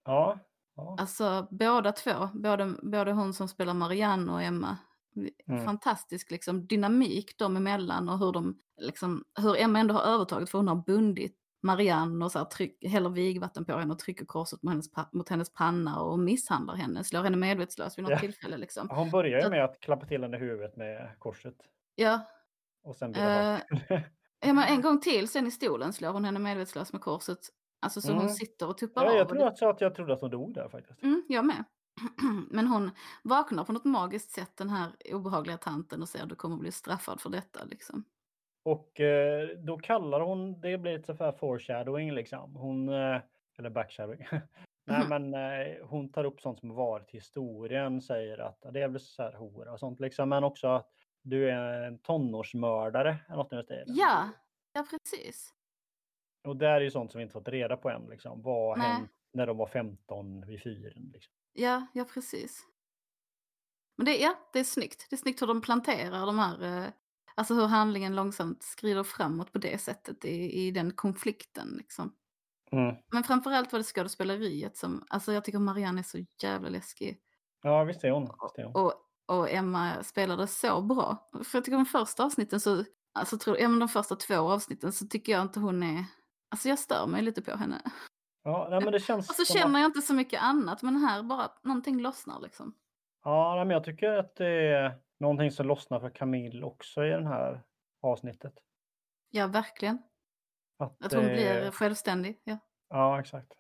ja, 0.05 0.39
ja. 0.77 0.97
Alltså 1.01 1.49
båda 1.51 1.93
två, 1.93 2.29
både, 2.35 2.75
både 2.83 3.13
hon 3.13 3.35
som 3.35 3.49
spelar 3.49 3.75
Marianne 3.75 4.33
och 4.33 4.43
Emma. 4.43 4.77
Mm. 5.49 5.65
Fantastisk 5.65 6.31
liksom, 6.31 6.67
dynamik 6.67 7.39
dem 7.39 7.57
emellan 7.57 8.09
och 8.09 8.19
hur, 8.19 8.33
de, 8.33 8.59
liksom, 8.81 9.25
hur 9.41 9.57
Emma 9.57 9.79
ändå 9.79 9.95
har 9.95 10.03
övertaget 10.03 10.51
för 10.51 10.59
hon 10.59 10.69
har 10.69 10.77
bundit 10.87 11.37
Marianne 11.65 12.25
och 12.25 12.33
så 12.33 12.39
här, 12.39 12.47
tryck, 12.47 12.85
häller 12.85 13.11
vigvatten 13.11 13.65
på 13.65 13.73
henne 13.79 13.93
och 13.93 13.99
trycker 13.99 14.25
korset 14.25 14.63
mot 14.63 14.73
hennes, 14.73 14.91
mot 15.13 15.29
hennes 15.29 15.53
panna 15.53 16.01
och 16.01 16.19
misshandlar 16.19 16.75
henne, 16.75 17.05
slår 17.05 17.23
henne 17.23 17.37
medvetslös 17.37 17.99
vid 17.99 18.03
något 18.03 18.11
Ja. 18.13 18.19
tillfälle. 18.19 18.57
Liksom. 18.57 18.89
Hon 18.91 19.11
börjar 19.11 19.43
ju 19.43 19.51
med 19.51 19.65
att 19.65 19.81
klappa 19.81 20.07
till 20.07 20.23
henne 20.23 20.37
i 20.37 20.41
huvudet 20.41 20.77
med 20.77 21.11
korset. 21.19 21.55
Ja, 21.95 22.21
Och 22.85 22.97
sen 22.97 23.13
blir 23.13 23.23
det 23.23 23.61
bara... 23.89 24.01
ja, 24.47 24.53
men 24.53 24.65
en 24.65 24.81
gång 24.83 25.01
till 25.01 25.29
sen 25.29 25.47
i 25.47 25.51
stolen 25.51 25.93
slår 25.93 26.13
hon 26.13 26.25
henne 26.25 26.39
medvetslös 26.39 26.93
med 26.93 27.03
korset. 27.03 27.39
Alltså 27.81 28.01
så 28.01 28.13
hon 28.13 28.21
Mm. 28.23 28.33
sitter 28.35 28.69
och 28.69 28.79
tuppar 28.79 29.05
ja, 29.05 29.11
av. 29.11 29.17
jag 29.17 29.23
och 29.23 29.29
tror 29.37 29.47
att, 29.49 29.63
att 29.63 29.81
jag 29.81 29.95
trodde 29.95 30.13
att 30.15 30.21
hon 30.21 30.31
dog 30.31 30.55
där 30.55 30.69
faktiskt. 30.69 31.03
Mm, 31.03 31.23
jag 31.29 31.45
med. 31.45 31.65
Men 32.51 32.67
hon 32.67 32.91
vaknar 33.23 33.65
på 33.65 33.73
något 33.73 33.85
magiskt 33.85 34.31
sätt, 34.31 34.57
den 34.57 34.71
här 34.71 34.93
obehagliga 35.13 35.57
tanten, 35.57 36.03
och 36.03 36.09
säger 36.09 36.23
att 36.23 36.29
du 36.29 36.35
kommer 36.37 36.57
bli 36.57 36.73
straffad 36.73 37.21
för 37.21 37.31
detta. 37.31 37.65
Liksom. 37.65 38.05
Och 38.65 39.01
eh, 39.01 39.49
då 39.59 39.79
kallar 39.79 40.21
hon, 40.21 40.61
det 40.61 40.79
blir 40.79 40.99
lite 40.99 41.17
så 41.17 41.25
här 41.25 41.33
foreshadowing 41.33 42.13
liksom. 42.13 42.57
Hon, 42.57 42.89
eh, 42.89 43.21
eller 43.59 43.71
backshadowing. 43.71 44.27
Nej 44.87 45.07
Mhm. 45.07 45.09
men 45.09 45.35
eh, 45.35 45.87
hon 45.87 46.13
tar 46.13 46.25
upp 46.25 46.41
sånt 46.41 46.61
som 46.61 46.75
varit 46.75 47.15
i 47.15 47.17
historien, 47.17 48.01
säger 48.03 48.39
att 48.39 48.63
det 48.73 48.81
är 48.83 48.89
väl 48.89 49.01
så 49.01 49.23
här 49.23 49.33
hora 49.33 49.73
och 49.73 49.81
sånt 49.81 50.01
liksom. 50.01 50.29
Men 50.29 50.45
också 50.45 50.67
att 50.69 50.91
du 51.23 51.51
är 51.51 51.83
en 51.83 51.99
tonårsmördare. 51.99 53.17
Eller 53.27 53.37
något 53.37 53.53
i 53.53 53.57
den 53.57 53.65
stilen. 53.65 53.85
Ja, 53.89 54.29
ja 54.73 54.87
precis. 54.91 55.55
Och 56.45 56.57
det 56.57 56.67
är 56.69 56.81
ju 56.81 56.91
sånt 56.91 57.13
som 57.13 57.19
vi 57.19 57.23
inte 57.23 57.33
fått 57.33 57.49
reda 57.49 57.77
på 57.77 57.91
än 57.91 58.07
liksom. 58.11 58.43
Vad 58.43 58.79
hände 58.79 59.09
när 59.33 59.47
de 59.47 59.57
var 59.57 59.67
15 59.67 60.47
vid 60.47 60.63
fyren? 60.63 61.11
Liksom. 61.13 61.33
Ja, 61.53 61.87
ja 61.95 62.05
precis. 62.15 62.61
Men 63.97 64.05
det, 64.07 64.17
ja, 64.17 64.35
det 64.53 64.59
är 64.61 64.65
snyggt. 64.65 65.07
Det 65.11 65.17
är 65.17 65.19
snyggt 65.19 65.43
hur 65.43 65.47
de 65.47 65.61
planterar 65.63 66.27
de 66.27 66.39
här, 66.39 66.63
eh, 66.85 66.89
alltså 67.37 67.55
hur 67.55 67.67
handlingen 67.67 68.17
långsamt 68.17 68.63
skrider 68.63 69.03
framåt 69.03 69.53
på 69.53 69.59
det 69.59 69.79
sättet 69.81 70.25
i, 70.25 70.67
i 70.67 70.71
den 70.71 70.91
konflikten. 70.93 71.69
Liksom. 71.79 72.13
Mm. 72.73 72.95
Men 73.13 73.25
framförallt 73.25 73.73
var 73.73 73.79
det 73.79 73.85
skådespeleriet 73.85 74.77
som, 74.77 75.05
alltså 75.09 75.33
jag 75.33 75.45
tycker 75.45 75.59
Marianne 75.59 76.01
är 76.01 76.03
så 76.03 76.19
jävla 76.43 76.69
läskig. 76.69 77.19
Ja 77.63 77.85
visst 77.85 78.05
är 78.05 78.11
hon. 78.11 78.23
Visst 78.43 78.59
är 78.59 78.65
hon. 78.65 78.77
Och, 78.77 78.93
och 79.27 79.51
Emma 79.51 80.03
spelade 80.03 80.47
så 80.47 80.83
bra. 80.83 81.29
För 81.45 81.59
jag 81.59 81.65
tycker 81.65 81.77
de 81.77 81.87
första 81.87 82.25
avsnitten 82.25 82.61
så, 82.61 82.85
alltså 83.15 83.39
tror, 83.39 83.59
ja, 83.59 83.69
men 83.69 83.79
de 83.79 83.89
första 83.89 84.17
två 84.17 84.35
avsnitten 84.53 84.93
så 84.93 85.07
tycker 85.07 85.33
jag 85.33 85.43
inte 85.43 85.61
hon 85.61 85.83
är, 85.83 86.05
alltså 86.51 86.69
jag 86.69 86.79
stör 86.79 87.07
mig 87.07 87.23
lite 87.23 87.43
på 87.43 87.57
henne. 87.57 87.83
Ja, 88.43 88.67
nej, 88.71 88.81
men 88.81 88.93
det 88.93 89.01
känns 89.01 89.29
Och 89.31 89.35
så 89.37 89.43
att- 89.43 89.49
känner 89.59 89.81
jag 89.81 89.89
inte 89.89 90.03
så 90.03 90.15
mycket 90.15 90.43
annat, 90.43 90.83
men 90.83 90.97
här 90.97 91.23
bara 91.23 91.51
någonting 91.63 92.01
lossnar 92.03 92.41
liksom. 92.41 92.75
Ja, 93.25 93.55
nej, 93.57 93.65
men 93.65 93.75
jag 93.75 93.85
tycker 93.85 94.09
att 94.19 94.37
det 94.37 94.47
är 94.47 94.99
någonting 95.21 95.51
som 95.51 95.67
lossnar 95.67 96.01
för 96.01 96.11
Camille 96.11 96.65
också 96.65 97.05
i 97.05 97.09
det 97.09 97.29
här 97.29 97.63
avsnittet. 98.03 98.55
Ja, 99.31 99.47
verkligen. 99.47 99.99
Att, 100.79 101.05
Att 101.05 101.13
hon 101.13 101.25
eh, 101.25 101.33
blir 101.33 101.71
självständig. 101.71 102.41
Ja. 102.45 102.59
Ja, 102.89 103.21
exakt. 103.21 103.53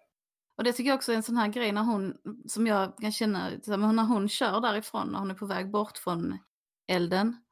Och 0.57 0.65
det 0.65 0.73
tycker 0.73 0.89
jag 0.89 0.97
också 0.97 1.13
är 1.13 1.17
en 1.17 1.23
sån 1.23 1.37
här 1.37 1.49
grej 1.49 1.73
när 1.73 1.83
hon, 1.83 2.17
som 2.49 2.67
jag 2.67 2.99
kan 2.99 3.13
känna, 3.13 3.51
när 3.67 4.05
hon 4.05 4.29
kör 4.29 4.61
därifrån, 4.61 5.09
när 5.09 5.19
hon 5.19 5.31
är 5.31 5.35
på 5.35 5.47
väg 5.47 5.71
bort 5.71 5.99
från 5.99 6.39
elden, 6.87 7.45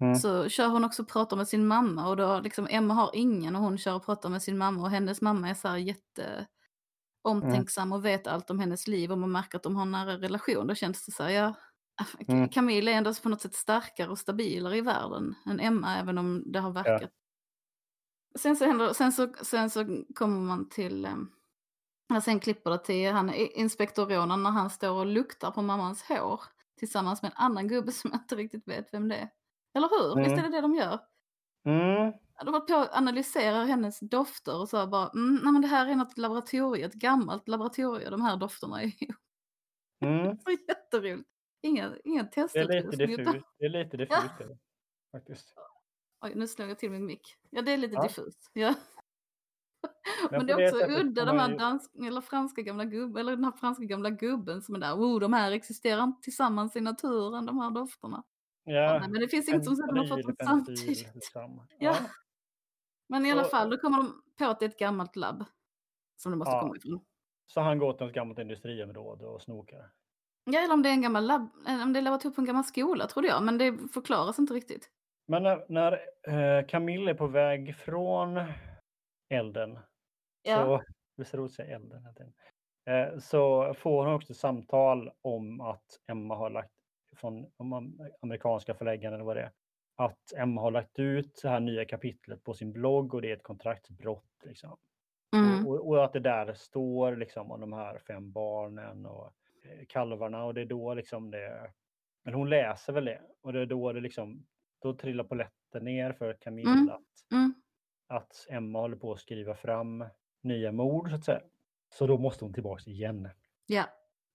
Mm. 0.00 0.14
så 0.14 0.48
kör 0.48 0.68
hon 0.68 0.84
också 0.84 1.02
och 1.02 1.08
pratar 1.08 1.36
med 1.36 1.48
sin 1.48 1.66
mamma 1.66 2.08
och 2.08 2.16
då 2.16 2.40
liksom 2.40 2.66
Emma 2.70 2.94
har 2.94 3.10
ingen 3.14 3.56
och 3.56 3.62
hon 3.62 3.78
kör 3.78 3.94
och 3.94 4.04
pratar 4.04 4.28
med 4.28 4.42
sin 4.42 4.58
mamma 4.58 4.82
och 4.82 4.90
hennes 4.90 5.20
mamma 5.20 5.48
är 5.50 5.54
så 5.54 5.68
här 5.68 5.76
jätte 5.76 6.46
omtänksam 7.22 7.92
och 7.92 8.04
vet 8.04 8.26
allt 8.26 8.50
om 8.50 8.58
hennes 8.58 8.88
liv 8.88 9.12
och 9.12 9.18
man 9.18 9.32
märker 9.32 9.56
att 9.56 9.62
de 9.62 9.76
har 9.76 9.82
en 9.82 9.90
nära 9.90 10.18
relation. 10.18 10.66
Då 10.66 10.74
känns 10.74 11.06
det 11.06 11.12
så 11.12 11.22
här, 11.22 11.30
ja, 11.30 11.54
Mm. 12.28 12.48
Camille 12.48 12.92
är 12.92 12.96
ändå 12.96 13.14
på 13.14 13.28
något 13.28 13.40
sätt 13.40 13.54
starkare 13.54 14.10
och 14.10 14.18
stabilare 14.18 14.76
i 14.76 14.80
världen 14.80 15.34
än 15.46 15.60
Emma, 15.60 15.96
även 15.98 16.18
om 16.18 16.52
det 16.52 16.60
har 16.60 16.70
verkat. 16.70 17.10
Sen, 18.38 18.56
så 18.56 18.64
händer, 18.64 18.92
sen, 18.92 19.12
så, 19.12 19.32
sen 19.42 19.70
så 19.70 20.04
kommer 20.14 20.40
man 20.40 20.68
till, 20.68 21.04
eh, 21.04 21.16
ja, 22.08 22.20
sen 22.20 22.40
klipper 22.40 22.70
det 22.70 22.78
till 22.78 23.12
han, 23.12 23.34
inspektor 23.34 24.06
Ronan 24.06 24.42
när 24.42 24.50
han 24.50 24.70
står 24.70 24.90
och 24.98 25.06
luktar 25.06 25.50
på 25.50 25.62
mammans 25.62 26.02
hår 26.02 26.40
tillsammans 26.78 27.22
med 27.22 27.30
en 27.30 27.44
annan 27.44 27.68
gubbe 27.68 27.92
som 27.92 28.10
jag 28.12 28.20
inte 28.22 28.36
riktigt 28.36 28.68
vet 28.68 28.94
vem 28.94 29.08
det 29.08 29.16
är. 29.16 29.28
Eller 29.74 29.88
hur? 29.88 30.12
Mm. 30.12 30.24
Visst 30.24 30.38
är 30.38 30.42
det 30.50 30.56
det 30.56 30.60
de 30.60 30.74
gör? 30.74 31.00
Mm. 31.66 32.12
De 32.44 32.52
var 32.52 32.60
på 32.60 32.74
att 32.74 32.94
analysera 32.96 33.64
hennes 33.64 34.00
dofter 34.00 34.60
och 34.60 34.68
sa 34.68 34.86
bara, 34.86 35.08
mm, 35.08 35.34
nej 35.42 35.52
men 35.52 35.62
det 35.62 35.68
här 35.68 35.86
är 35.86 35.94
något 35.96 36.18
laboratorie, 36.18 36.86
ett 36.86 36.94
gammalt 36.94 37.48
laboratorium, 37.48 38.10
de 38.10 38.22
här 38.22 38.36
dofterna 38.36 38.82
är 38.82 38.86
ju 38.86 39.06
Mm. 40.00 40.38
så 40.38 40.50
jätteroligt. 40.68 41.28
Inga, 41.62 41.96
inga 42.04 42.22
Det 42.22 42.40
är 42.40 42.64
lite 42.68 42.82
testutrustning. 42.82 43.10
utan- 43.20 43.24
diffust. 43.32 43.46
Det 43.58 43.64
är 43.64 43.68
lite 43.68 43.96
diffust. 43.96 44.38
det, 44.38 44.58
Faktiskt. 45.12 45.54
Oj, 46.20 46.32
nu 46.34 46.46
slog 46.46 46.70
jag 46.70 46.78
till 46.78 46.90
min 46.90 47.06
mick. 47.06 47.36
Ja, 47.50 47.62
det 47.62 47.72
är 47.72 47.76
lite 47.76 47.94
Ja. 47.94 48.02
diffust. 48.02 48.50
Ja. 48.52 48.74
Men, 50.30 50.40
på 50.40 50.46
det 50.46 50.52
är 50.52 50.72
också 50.74 51.00
udda, 51.00 51.24
de 51.24 51.38
här 51.38 51.50
ju- 51.50 51.56
dansk, 51.56 51.90
eller 52.06 52.20
franska 52.20 52.62
gamla 52.62 52.84
gubben, 52.84 53.20
eller 53.20 53.36
den 53.36 53.44
här 53.44 53.52
franska 53.52 53.84
gamla 53.84 54.10
gubben 54.10 54.62
som 54.62 54.74
är 54.74 54.78
där, 54.78 54.94
oh, 54.94 55.20
de 55.20 55.32
här 55.32 55.52
existerar 55.52 56.04
inte 56.04 56.20
tillsammans 56.22 56.76
i 56.76 56.80
naturen, 56.80 57.46
de 57.46 57.58
här 57.58 57.70
dofterna. 57.70 58.24
Ja. 58.64 59.00
Men 59.00 59.12
det 59.20 59.28
finns 59.28 59.48
inget 59.48 59.64
som 59.64 59.76
säger 59.76 59.88
att 59.88 59.94
de 59.94 60.00
har 60.10 60.16
fått 60.22 60.26
dem 60.38 60.46
samtidigt. 60.46 61.14
liksom. 61.14 61.66
Ja. 61.78 61.96
Men 63.08 63.26
i 63.26 63.32
alla 63.32 63.44
Och- 63.44 63.50
fall, 63.50 63.70
då 63.70 63.76
kommer 63.78 63.96
de 63.98 64.22
på 64.38 64.44
att 64.44 64.60
det 64.60 64.64
är 64.66 64.68
ett 64.68 64.78
gammalt 64.78 65.16
labb. 65.16 65.44
Som 66.16 66.32
det 66.32 66.38
måste 66.38 66.52
Ja. 66.54 66.60
komma 66.60 66.76
ifrån. 66.76 67.04
Så 67.46 67.60
han 67.60 67.78
går 67.78 67.92
till 67.92 68.06
ett 68.06 68.14
gammalt 68.14 68.38
industriområde 68.38 69.26
och 69.26 69.42
snokar. 69.42 69.92
Ja, 70.50 70.60
eller 70.60 70.74
om 70.74 70.82
det 70.82 70.88
är 70.88 70.92
en 70.92 71.02
gammal 71.02 71.26
labb, 71.26 71.48
eller 71.68 71.82
om 71.82 71.92
det 71.92 71.98
är 71.98 72.02
laboratorium 72.02 72.34
på 72.34 72.40
en 72.40 72.46
gammal 72.46 72.64
skola 72.64 73.06
trodde 73.06 73.28
jag, 73.28 73.42
men 73.42 73.58
det 73.58 73.78
förklaras 73.94 74.38
inte 74.38 74.54
riktigt. 74.54 74.90
Men 75.26 75.42
när, 75.42 75.64
när 75.68 75.92
eh, 76.28 76.66
Camille 76.66 77.10
är 77.10 77.14
på 77.14 77.26
väg 77.26 77.76
från 77.76 78.40
elden 79.28 79.78
Ja, 80.42 80.64
så, 80.64 80.82
visst 81.16 81.34
är 81.34 81.38
det 81.38 81.48
säga 81.48 81.76
elden? 81.76 82.04
Eh, 82.86 83.18
så 83.18 83.74
får 83.74 84.04
hon 84.04 84.14
också 84.14 84.34
samtal 84.34 85.10
om 85.22 85.60
att 85.60 86.00
Emma 86.06 86.36
har 86.36 86.50
lagt 86.50 86.72
från 87.16 87.46
amerikanska 88.22 88.74
förläggaren 88.74 89.14
eller 89.14 89.24
vad 89.24 89.36
det 89.36 89.42
är. 89.42 89.52
Att 89.96 90.32
Emma 90.36 90.60
har 90.60 90.70
lagt 90.70 90.98
ut 90.98 91.40
det 91.42 91.48
här 91.48 91.60
nya 91.60 91.84
kapitlet 91.84 92.44
på 92.44 92.54
sin 92.54 92.72
blogg 92.72 93.14
och 93.14 93.22
det 93.22 93.30
är 93.30 93.36
ett 93.36 93.42
kontraktsbrott. 93.42 94.44
Liksom. 94.44 94.76
mm. 95.36 95.66
Och, 95.66 95.88
och, 95.88 96.04
att 96.04 96.12
det 96.12 96.20
där 96.20 96.54
står 96.54 97.16
liksom 97.16 97.50
om 97.50 97.60
de 97.60 97.72
här 97.72 97.98
fem 97.98 98.32
barnen 98.32 99.06
och 99.06 99.26
eh, 99.26 99.32
kalvarna 99.88 100.44
och 100.44 100.54
det 100.54 100.60
är 100.60 100.66
då 100.66 100.94
liksom 100.94 101.30
det. 101.30 101.72
Men 102.24 102.34
hon 102.34 102.50
läser 102.50 102.92
väl 102.92 103.04
det 103.04 103.20
och 103.42 103.52
det 103.52 103.60
är 103.60 103.66
då 103.66 103.92
det 103.92 104.00
liksom 104.00 104.46
då 104.82 104.94
trillar 104.94 105.24
polletten 105.24 105.84
ner 105.84 106.12
för 106.12 106.32
Camilla 106.40 106.70
Mm. 106.72 106.88
att, 106.88 107.32
Mm. 107.32 107.54
att 108.08 108.46
Emma 108.50 108.78
håller 108.80 108.96
på 108.96 109.12
att 109.12 109.20
skriva 109.20 109.54
fram 109.54 110.04
nya 110.42 110.72
mord 110.72 111.08
så 111.10 111.14
att 111.14 111.24
säga. 111.24 111.40
Så 111.94 112.06
då 112.06 112.18
måste 112.18 112.44
hon 112.44 112.54
tillbaks 112.54 112.88
igen. 112.88 113.28
ja. 113.66 113.84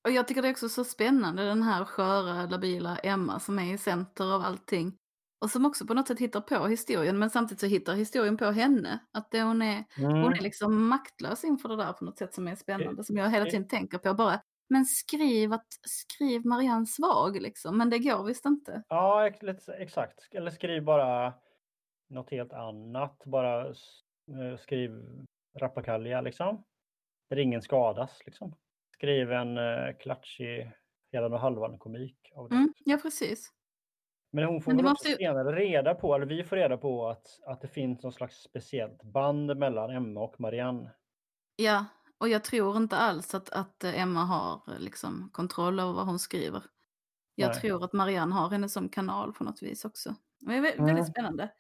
Och 0.06 0.12
jag 0.12 0.28
tycker 0.28 0.42
det 0.42 0.48
är 0.48 0.52
också 0.52 0.70
så 0.70 0.84
spännande 0.84 1.46
den 1.46 1.64
här 1.64 1.86
sköra, 1.86 2.46
labila 2.46 2.98
Emma 2.98 3.40
som 3.40 3.60
är 3.60 3.74
i 3.74 3.78
center 3.78 4.36
av 4.36 4.42
allting. 4.42 4.98
Och 5.42 5.50
som 5.50 5.66
också 5.66 5.86
på 5.88 5.94
något 5.94 6.08
sätt 6.08 6.20
hittar 6.20 6.42
på 6.42 6.68
historien 6.68 7.20
men 7.20 7.30
samtidigt 7.30 7.60
så 7.60 7.66
hittar 7.68 7.94
historien 7.96 8.38
på 8.38 8.46
henne. 8.46 9.00
Att 9.14 9.32
det 9.32 9.42
hon, 9.42 9.62
är, 9.62 9.84
Mm. 9.98 10.12
hon 10.22 10.34
är 10.34 10.42
liksom 10.42 10.88
maktlös 10.88 11.44
inför 11.44 11.70
det 11.70 11.76
där 11.76 11.94
på 11.94 12.06
något 12.06 12.18
sätt 12.18 12.34
som 12.34 12.48
är 12.48 12.56
spännande. 12.56 13.04
Som 13.04 13.18
jag 13.18 13.30
hela 13.32 13.46
tiden 13.46 13.68
tänker 13.68 13.98
på 13.98 14.14
bara. 14.14 14.42
Men 14.68 14.86
skriv, 14.86 15.54
att, 15.54 15.68
skriv 15.82 16.46
Marianne 16.46 16.86
svag 16.86 17.42
liksom. 17.42 17.78
Men 17.78 17.90
det 17.90 18.00
går 18.00 18.24
visst 18.24 18.46
inte. 18.46 18.84
Ja, 18.88 19.30
exakt. 19.78 20.28
Eller 20.32 20.52
skriv 20.52 20.84
bara 20.84 21.34
något 22.10 22.32
helt 22.32 22.54
annat. 22.54 23.24
Bara 23.26 23.68
eh, 23.68 24.58
skriv 24.60 24.92
rappakalja 25.60 26.22
liksom. 26.22 26.64
Där 27.30 27.38
ingen 27.38 27.62
skadas 27.62 28.22
liksom. 28.26 28.56
Skriv 28.94 29.32
en 29.32 29.58
uh, 29.58 29.98
klatschig 30.00 30.72
hela 31.12 31.26
och 31.26 31.40
halvan 31.40 31.78
komik 31.78 32.32
av 32.36 32.50
det. 32.50 32.56
Mm, 32.56 32.74
ja 32.86 32.98
precis. 33.02 33.54
Men 34.32 34.44
hon 34.44 34.62
får 34.62 34.72
Men 34.72 34.78
väl 34.78 34.90
måste 34.90 35.10
senare 35.10 35.56
reda 35.56 35.96
på, 35.96 36.16
eller 36.16 36.26
vi 36.26 36.44
får 36.44 36.56
reda 36.56 36.78
på 36.78 37.10
att, 37.10 37.40
att 37.46 37.62
det 37.62 37.68
finns 37.68 38.04
någon 38.04 38.14
slags 38.14 38.36
speciellt 38.36 39.04
band 39.04 39.58
mellan 39.58 39.90
Emma 39.90 40.22
och 40.22 40.40
Marianne. 40.40 40.92
Ja, 41.56 41.86
och 42.24 42.30
jag 42.30 42.44
tror 42.44 42.78
inte 42.78 42.98
alls 42.98 43.36
att, 43.36 43.50
att 43.50 43.84
Emma 43.84 44.24
har 44.26 44.62
liksom, 44.80 45.30
kontroll 45.34 45.80
över 45.80 45.94
vad 45.94 46.06
hon 46.06 46.20
skriver. 46.20 46.64
Jag 47.36 47.50
Nej. 47.52 47.62
tror 47.62 47.84
att 47.84 47.94
Marianne 47.94 48.36
har 48.36 48.50
henne 48.50 48.70
som 48.70 48.90
kanal 48.90 49.34
på 49.34 49.44
något 49.44 49.62
vis 49.64 49.86
också. 49.86 50.16
Det 50.40 50.54
är 50.56 50.62
vä- 50.62 50.74
Mm. 50.74 50.86
väldigt 50.86 51.08
spännande. 51.08 51.52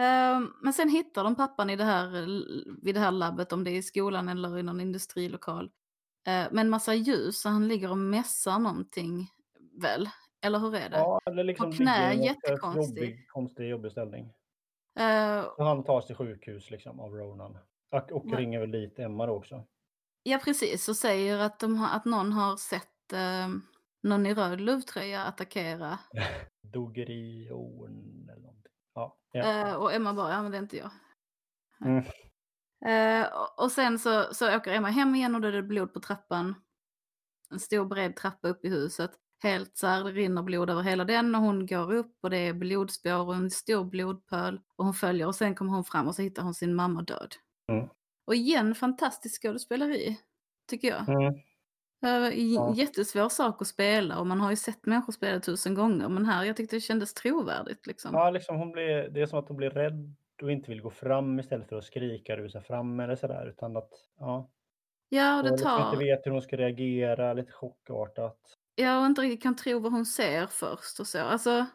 Ehm, 0.00 0.52
men 0.62 0.72
sen 0.72 0.88
hittar 0.88 1.24
de 1.24 1.34
pappan 1.34 1.70
i 1.70 1.76
det 1.76 1.84
här, 1.84 2.10
vid 2.82 2.94
det 2.94 3.00
här 3.00 3.10
labbet, 3.10 3.52
om 3.52 3.64
det 3.64 3.70
är 3.70 3.76
i 3.76 3.82
skolan 3.82 4.28
eller 4.28 4.58
i 4.58 4.62
någon 4.62 4.80
industrilokal. 4.80 5.64
Uh, 5.64 5.72
med 6.52 6.58
en 6.58 6.68
massa 6.70 6.94
ljus, 6.94 7.40
så 7.40 7.48
han 7.48 7.68
ligger 7.68 7.90
och 7.90 7.98
mässar 7.98 8.58
någonting 8.58 9.30
väl? 9.82 10.08
Eller 10.40 10.58
hur 10.58 10.74
är 10.74 10.90
det? 10.90 10.96
Ja, 10.96 11.20
eller 11.26 11.44
liksom 11.44 11.70
På 11.70 11.76
knä, 11.76 12.10
ligger 12.10 12.12
i 12.12 12.16
något 12.16 12.36
jättekonstig. 12.44 13.02
Jobbig, 13.02 13.28
konstig, 13.28 13.68
jobbig 13.68 13.92
ställning. 13.92 14.32
Så 15.56 15.62
han 15.64 15.84
tas 15.84 16.06
till 16.06 16.16
sjukhus 16.16 16.70
liksom 16.70 17.00
av 17.00 17.12
Ronan. 17.12 17.58
Och, 17.90 18.12
och 18.12 18.22
Ja. 18.26 18.38
ringer 18.38 18.60
väl 18.60 18.70
dit 18.70 18.98
Emma 18.98 19.26
då 19.26 19.32
också. 19.32 19.64
ja, 20.22 20.38
precis. 20.44 20.88
Och 20.88 20.96
säger 20.96 21.38
att, 21.38 21.58
de 21.60 21.76
har, 21.76 21.96
att 21.96 22.04
någon 22.04 22.32
har 22.32 22.56
sett 22.56 23.12
eh, 23.12 23.48
någon 24.02 24.26
i 24.26 24.34
röd 24.34 24.60
luvtröja 24.60 25.24
attackera 25.24 25.98
Dogerion 26.62 28.28
eller 28.30 28.40
någonting. 28.42 28.72
Ja, 28.94 29.16
ja. 29.32 29.68
Eh, 29.68 29.74
och 29.74 29.92
Emma 29.94 30.14
bara, 30.14 30.30
ja 30.32 30.42
men 30.42 30.50
det 30.52 30.58
är 30.58 30.62
inte 30.62 30.76
jag. 30.76 30.90
Mm. 31.84 32.04
Eh, 32.86 33.26
och- 33.32 33.64
och 33.64 33.72
sen 33.72 33.98
så, 33.98 34.34
så 34.34 34.56
åker 34.56 34.72
Emma 34.72 34.88
hem 34.88 35.14
igen 35.14 35.34
och 35.34 35.40
då 35.40 35.48
är 35.48 35.52
det 35.52 35.62
blod 35.62 35.92
på 35.94 36.00
trappan. 36.00 36.54
En 37.50 37.60
stor 37.60 37.84
bred 37.84 38.16
trappa 38.16 38.48
upp 38.48 38.64
i 38.64 38.68
huset. 38.68 39.10
Helt 39.42 39.76
så 39.76 39.86
här, 39.86 40.04
det 40.04 40.10
rinner 40.10 40.42
blod 40.42 40.70
över 40.70 40.82
hela 40.82 41.04
den 41.04 41.34
och 41.34 41.40
hon 41.40 41.66
går 41.66 41.92
upp 41.94 42.18
och 42.22 42.30
det 42.30 42.38
är 42.38 42.52
blodspår 42.52 43.26
och 43.26 43.34
en 43.34 43.50
stor 43.50 43.84
blodpöl. 43.84 44.60
Och 44.76 44.84
hon 44.84 44.94
följer 44.94 45.26
och 45.26 45.34
sen 45.34 45.54
kommer 45.54 45.72
hon 45.72 45.84
fram 45.84 46.08
och 46.08 46.14
så 46.14 46.22
hittar 46.22 46.42
hon 46.42 46.54
sin 46.54 46.74
mamma 46.74 47.02
död. 47.02 47.34
Mm. 47.72 47.88
Och 48.26 48.34
igen 48.34 48.74
fantastiskt 48.74 49.42
skådespeleri, 49.42 50.20
tycker 50.68 50.88
jag. 50.88 51.08
Mm. 51.08 51.34
Ja. 52.00 52.74
Jättesvår 52.74 53.28
sak 53.28 53.62
att 53.62 53.68
spela 53.68 54.18
och 54.18 54.26
man 54.26 54.40
har 54.40 54.50
ju 54.50 54.56
sett 54.56 54.86
människor 54.86 55.12
spela 55.12 55.40
tusen 55.40 55.74
gånger. 55.74 56.08
Men 56.08 56.24
här, 56.26 56.44
jag 56.44 56.56
tyckte 56.56 56.76
det 56.76 56.80
kändes 56.80 57.14
trovärdigt 57.14 57.86
liksom. 57.86 58.10
ja 58.14 58.30
liksom 58.30 58.56
hon 58.56 58.72
blir, 58.72 59.08
det 59.08 59.20
är 59.22 59.26
som 59.26 59.38
att 59.38 59.48
hon 59.48 59.56
blir 59.56 59.70
rädd 59.70 60.14
och 60.42 60.50
inte 60.50 60.70
vill 60.70 60.82
gå 60.82 60.90
fram 60.90 61.40
istället 61.40 61.68
för 61.68 61.76
att 61.76 61.84
skrika 61.84 62.36
rusa 62.36 62.60
fram 62.60 63.00
eller 63.00 63.16
sådär. 63.16 63.46
Utan 63.48 63.76
att, 63.76 63.90
ja. 64.18 64.50
Ja, 65.08 65.32
och 65.34 65.38
Och 65.38 65.44
det 65.44 65.50
liksom 65.50 65.70
tar... 65.70 65.84
inte 65.92 66.04
vet 66.04 66.26
hur 66.26 66.30
hon 66.30 66.42
ska 66.42 66.56
reagera, 66.56 67.32
lite 67.32 67.52
chockartat. 67.52 68.38
Ja, 68.74 69.00
och 69.00 69.06
inte 69.06 69.22
riktigt 69.22 69.42
kan 69.42 69.56
tro 69.56 69.78
vad 69.78 69.92
hon 69.92 70.06
ser 70.06 70.46
först 70.46 71.00
och 71.00 71.06
så. 71.06 71.18
Alltså, 71.20 71.66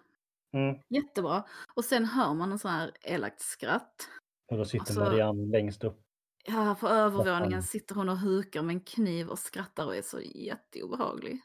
Mm. 0.53 0.79
jättebra. 0.89 1.43
Och 1.75 1.85
sen 1.85 2.05
hör 2.05 2.33
man 2.33 2.51
en 2.51 2.59
sån 2.59 2.71
här 2.71 2.91
elakt 3.01 3.41
skratt. 3.41 4.07
Och 4.51 4.57
då 4.57 4.65
sitter 4.65 4.79
Alltså- 4.85 4.99
Marianne 4.99 5.51
längst 5.51 5.83
upp. 5.83 6.01
Ja, 6.45 6.75
på 6.79 6.87
övervåningen 6.87 7.63
sitter 7.63 7.95
hon 7.95 8.09
och 8.09 8.17
hukar 8.17 8.61
med 8.61 8.73
en 8.73 8.81
kniv 8.81 9.27
och 9.29 9.39
skrattar 9.39 9.85
och 9.85 9.95
är 9.95 10.01
så 10.01 10.19
jätteobehaglig. 10.21 11.41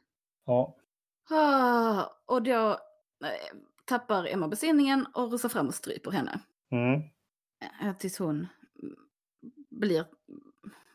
Ja, 0.46 0.76
Ah, 1.30 2.04
och 2.26 2.42
då 2.42 2.70
eh, 3.24 3.58
tappar 3.84 4.26
Emma 4.26 4.48
besinningen 4.48 5.06
och 5.14 5.30
rusar 5.32 5.48
fram 5.48 5.66
och 5.66 5.74
stryper 5.74 6.10
henne. 6.10 6.40
mm. 6.70 7.00
Eh, 7.82 7.96
Tills 7.96 8.18
hon 8.18 8.46
mm, 8.82 8.96
blir, 9.70 10.04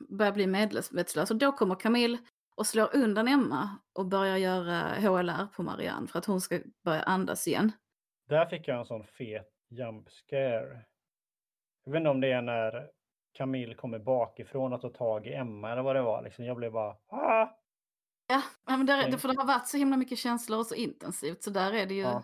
börjar 0.09 0.31
bli 0.31 0.47
medvetslös. 0.47 1.31
Och 1.31 1.37
då 1.37 1.51
kommer 1.51 1.75
Camille 1.75 2.17
och 2.55 2.67
slår 2.67 2.95
undan 2.95 3.27
Emma 3.27 3.69
och 3.93 4.05
börjar 4.05 4.37
göra 4.37 4.79
HLR 4.99 5.47
på 5.55 5.63
Marianne 5.63 6.07
för 6.07 6.19
att 6.19 6.25
hon 6.25 6.41
ska 6.41 6.59
börja 6.83 7.01
andas 7.03 7.47
igen. 7.47 7.71
Där 8.29 8.45
fick 8.45 8.67
jag 8.67 8.79
en 8.79 8.85
sån 8.85 9.03
fet 9.03 9.47
jump 9.69 10.09
scare. 10.09 10.85
Jag 11.83 11.91
vet 11.91 11.99
inte 11.99 12.09
om 12.09 12.21
det 12.21 12.31
är 12.31 12.41
när 12.41 12.89
Camille 13.33 13.75
kommer 13.75 13.99
bakifrån 13.99 14.73
och 14.73 14.81
tar 14.81 14.89
tag 14.89 15.27
i 15.27 15.33
Emma 15.33 15.71
eller 15.71 15.81
vad 15.81 15.95
det 15.95 16.01
var. 16.01 16.21
Liksom, 16.21 16.45
jag 16.45 16.57
blev 16.57 16.71
bara 16.71 16.95
ah! 17.07 17.47
Ja, 18.27 18.41
men 18.77 18.85
där, 18.85 19.17
för 19.17 19.27
det 19.27 19.37
har 19.37 19.47
varit 19.47 19.67
så 19.67 19.77
himla 19.77 19.97
mycket 19.97 20.17
känslor 20.17 20.59
och 20.59 20.65
så 20.65 20.75
intensivt 20.75 21.43
så 21.43 21.49
där 21.49 21.73
är 21.73 21.85
det 21.85 21.93
ju, 21.93 22.01
Ja. 22.01 22.23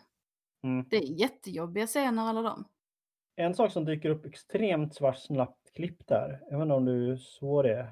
Mm. 0.63 0.85
det 0.89 0.95
är 0.97 1.19
jättejobbiga 1.19 1.87
scener 1.87 2.23
alla 2.29 2.41
de. 2.41 2.65
En 3.35 3.53
sak 3.55 3.71
som 3.71 3.85
dyker 3.85 4.09
upp 4.09 4.25
extremt 4.25 4.95
svart 4.95 5.17
snabbt 5.19 5.73
klipp 5.73 6.07
där. 6.07 6.39
Jag 6.49 6.57
vet 6.57 6.63
inte 6.63 6.73
om 6.75 6.85
du 6.85 7.17
såg 7.17 7.63
det. 7.63 7.87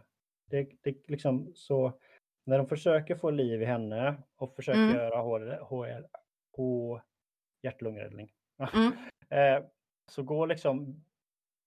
Det, 0.50 0.70
det 0.82 1.10
liksom 1.10 1.52
så 1.56 2.00
när 2.46 2.58
de 2.58 2.68
försöker 2.68 3.16
få 3.16 3.30
liv 3.32 3.62
i 3.62 3.66
henne 3.66 4.16
och 4.38 4.56
försöker 4.56 4.80
Mm. 4.82 4.96
göra 4.96 5.22
HL, 5.22 5.52
HL, 5.64 6.06
H, 6.52 7.00
hjärt-lungräddning. 7.62 8.32
Mm. 8.74 8.92
Eh, 9.30 9.64
så 10.12 10.24
går 10.24 10.48
liksom 10.48 11.05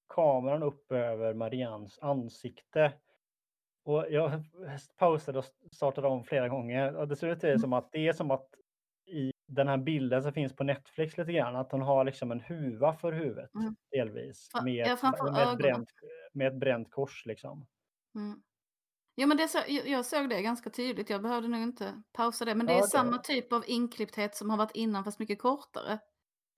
kameran 0.09 0.63
upp 0.63 0.93
över 0.93 1.35
Marians 1.35 1.99
ansikte. 2.03 2.93
Och 3.85 4.07
jag 4.11 4.31
pausade 4.99 5.39
och 5.39 5.45
startade 5.73 6.09
om 6.09 6.25
flera 6.25 6.49
gånger. 6.49 6.97
Och 6.97 7.09
det 7.09 7.17
ser 7.17 7.29
ut 7.29 7.45
Mm. 7.55 7.59
som 7.59 7.73
att 7.73 7.93
det 7.93 8.09
är 8.09 8.13
som 8.13 8.31
att 8.31 8.49
i 9.07 9.33
den 9.49 9.69
här 9.69 9.77
bilden 9.79 10.23
som 10.23 10.33
finns 10.33 10.57
på 10.57 10.65
Netflix 10.65 11.19
lite 11.19 11.33
grann, 11.33 11.57
att 11.57 11.73
hon 11.73 11.83
har 11.83 12.05
liksom 12.05 12.33
en 12.33 12.41
huva 12.41 12.95
för 12.95 13.13
huvudet 13.13 13.51
Mm. 13.55 13.77
delvis. 13.91 14.51
Med, 14.65 14.87
ja, 14.89 14.97
med, 15.33 15.43
ett 15.49 15.59
bränt, 15.59 15.89
med 16.33 16.47
ett 16.49 16.61
bränt 16.61 16.91
kors 16.91 17.27
liksom. 17.27 17.67
Mm. 18.15 18.43
Ja, 19.15 19.27
men 19.27 19.37
det 19.37 19.49
så, 19.49 19.59
jag, 19.69 20.07
såg 20.07 20.29
det 20.29 20.43
ganska 20.43 20.71
tydligt, 20.71 21.11
jag 21.11 21.23
behövde 21.23 21.49
nog 21.49 21.61
inte 21.63 22.03
pausa 22.13 22.45
det. 22.45 22.55
Men 22.55 22.67
det 22.67 22.73
är 22.73 22.77
Ja, 22.77 22.85
okej. 22.85 22.91
samma 22.91 23.19
typ 23.19 23.53
av 23.53 23.65
inklippthet 23.67 24.37
som 24.37 24.51
har 24.51 24.57
varit 24.59 24.77
innan 24.77 25.05
fast 25.05 25.19
mycket 25.19 25.39
kortare. 25.43 25.99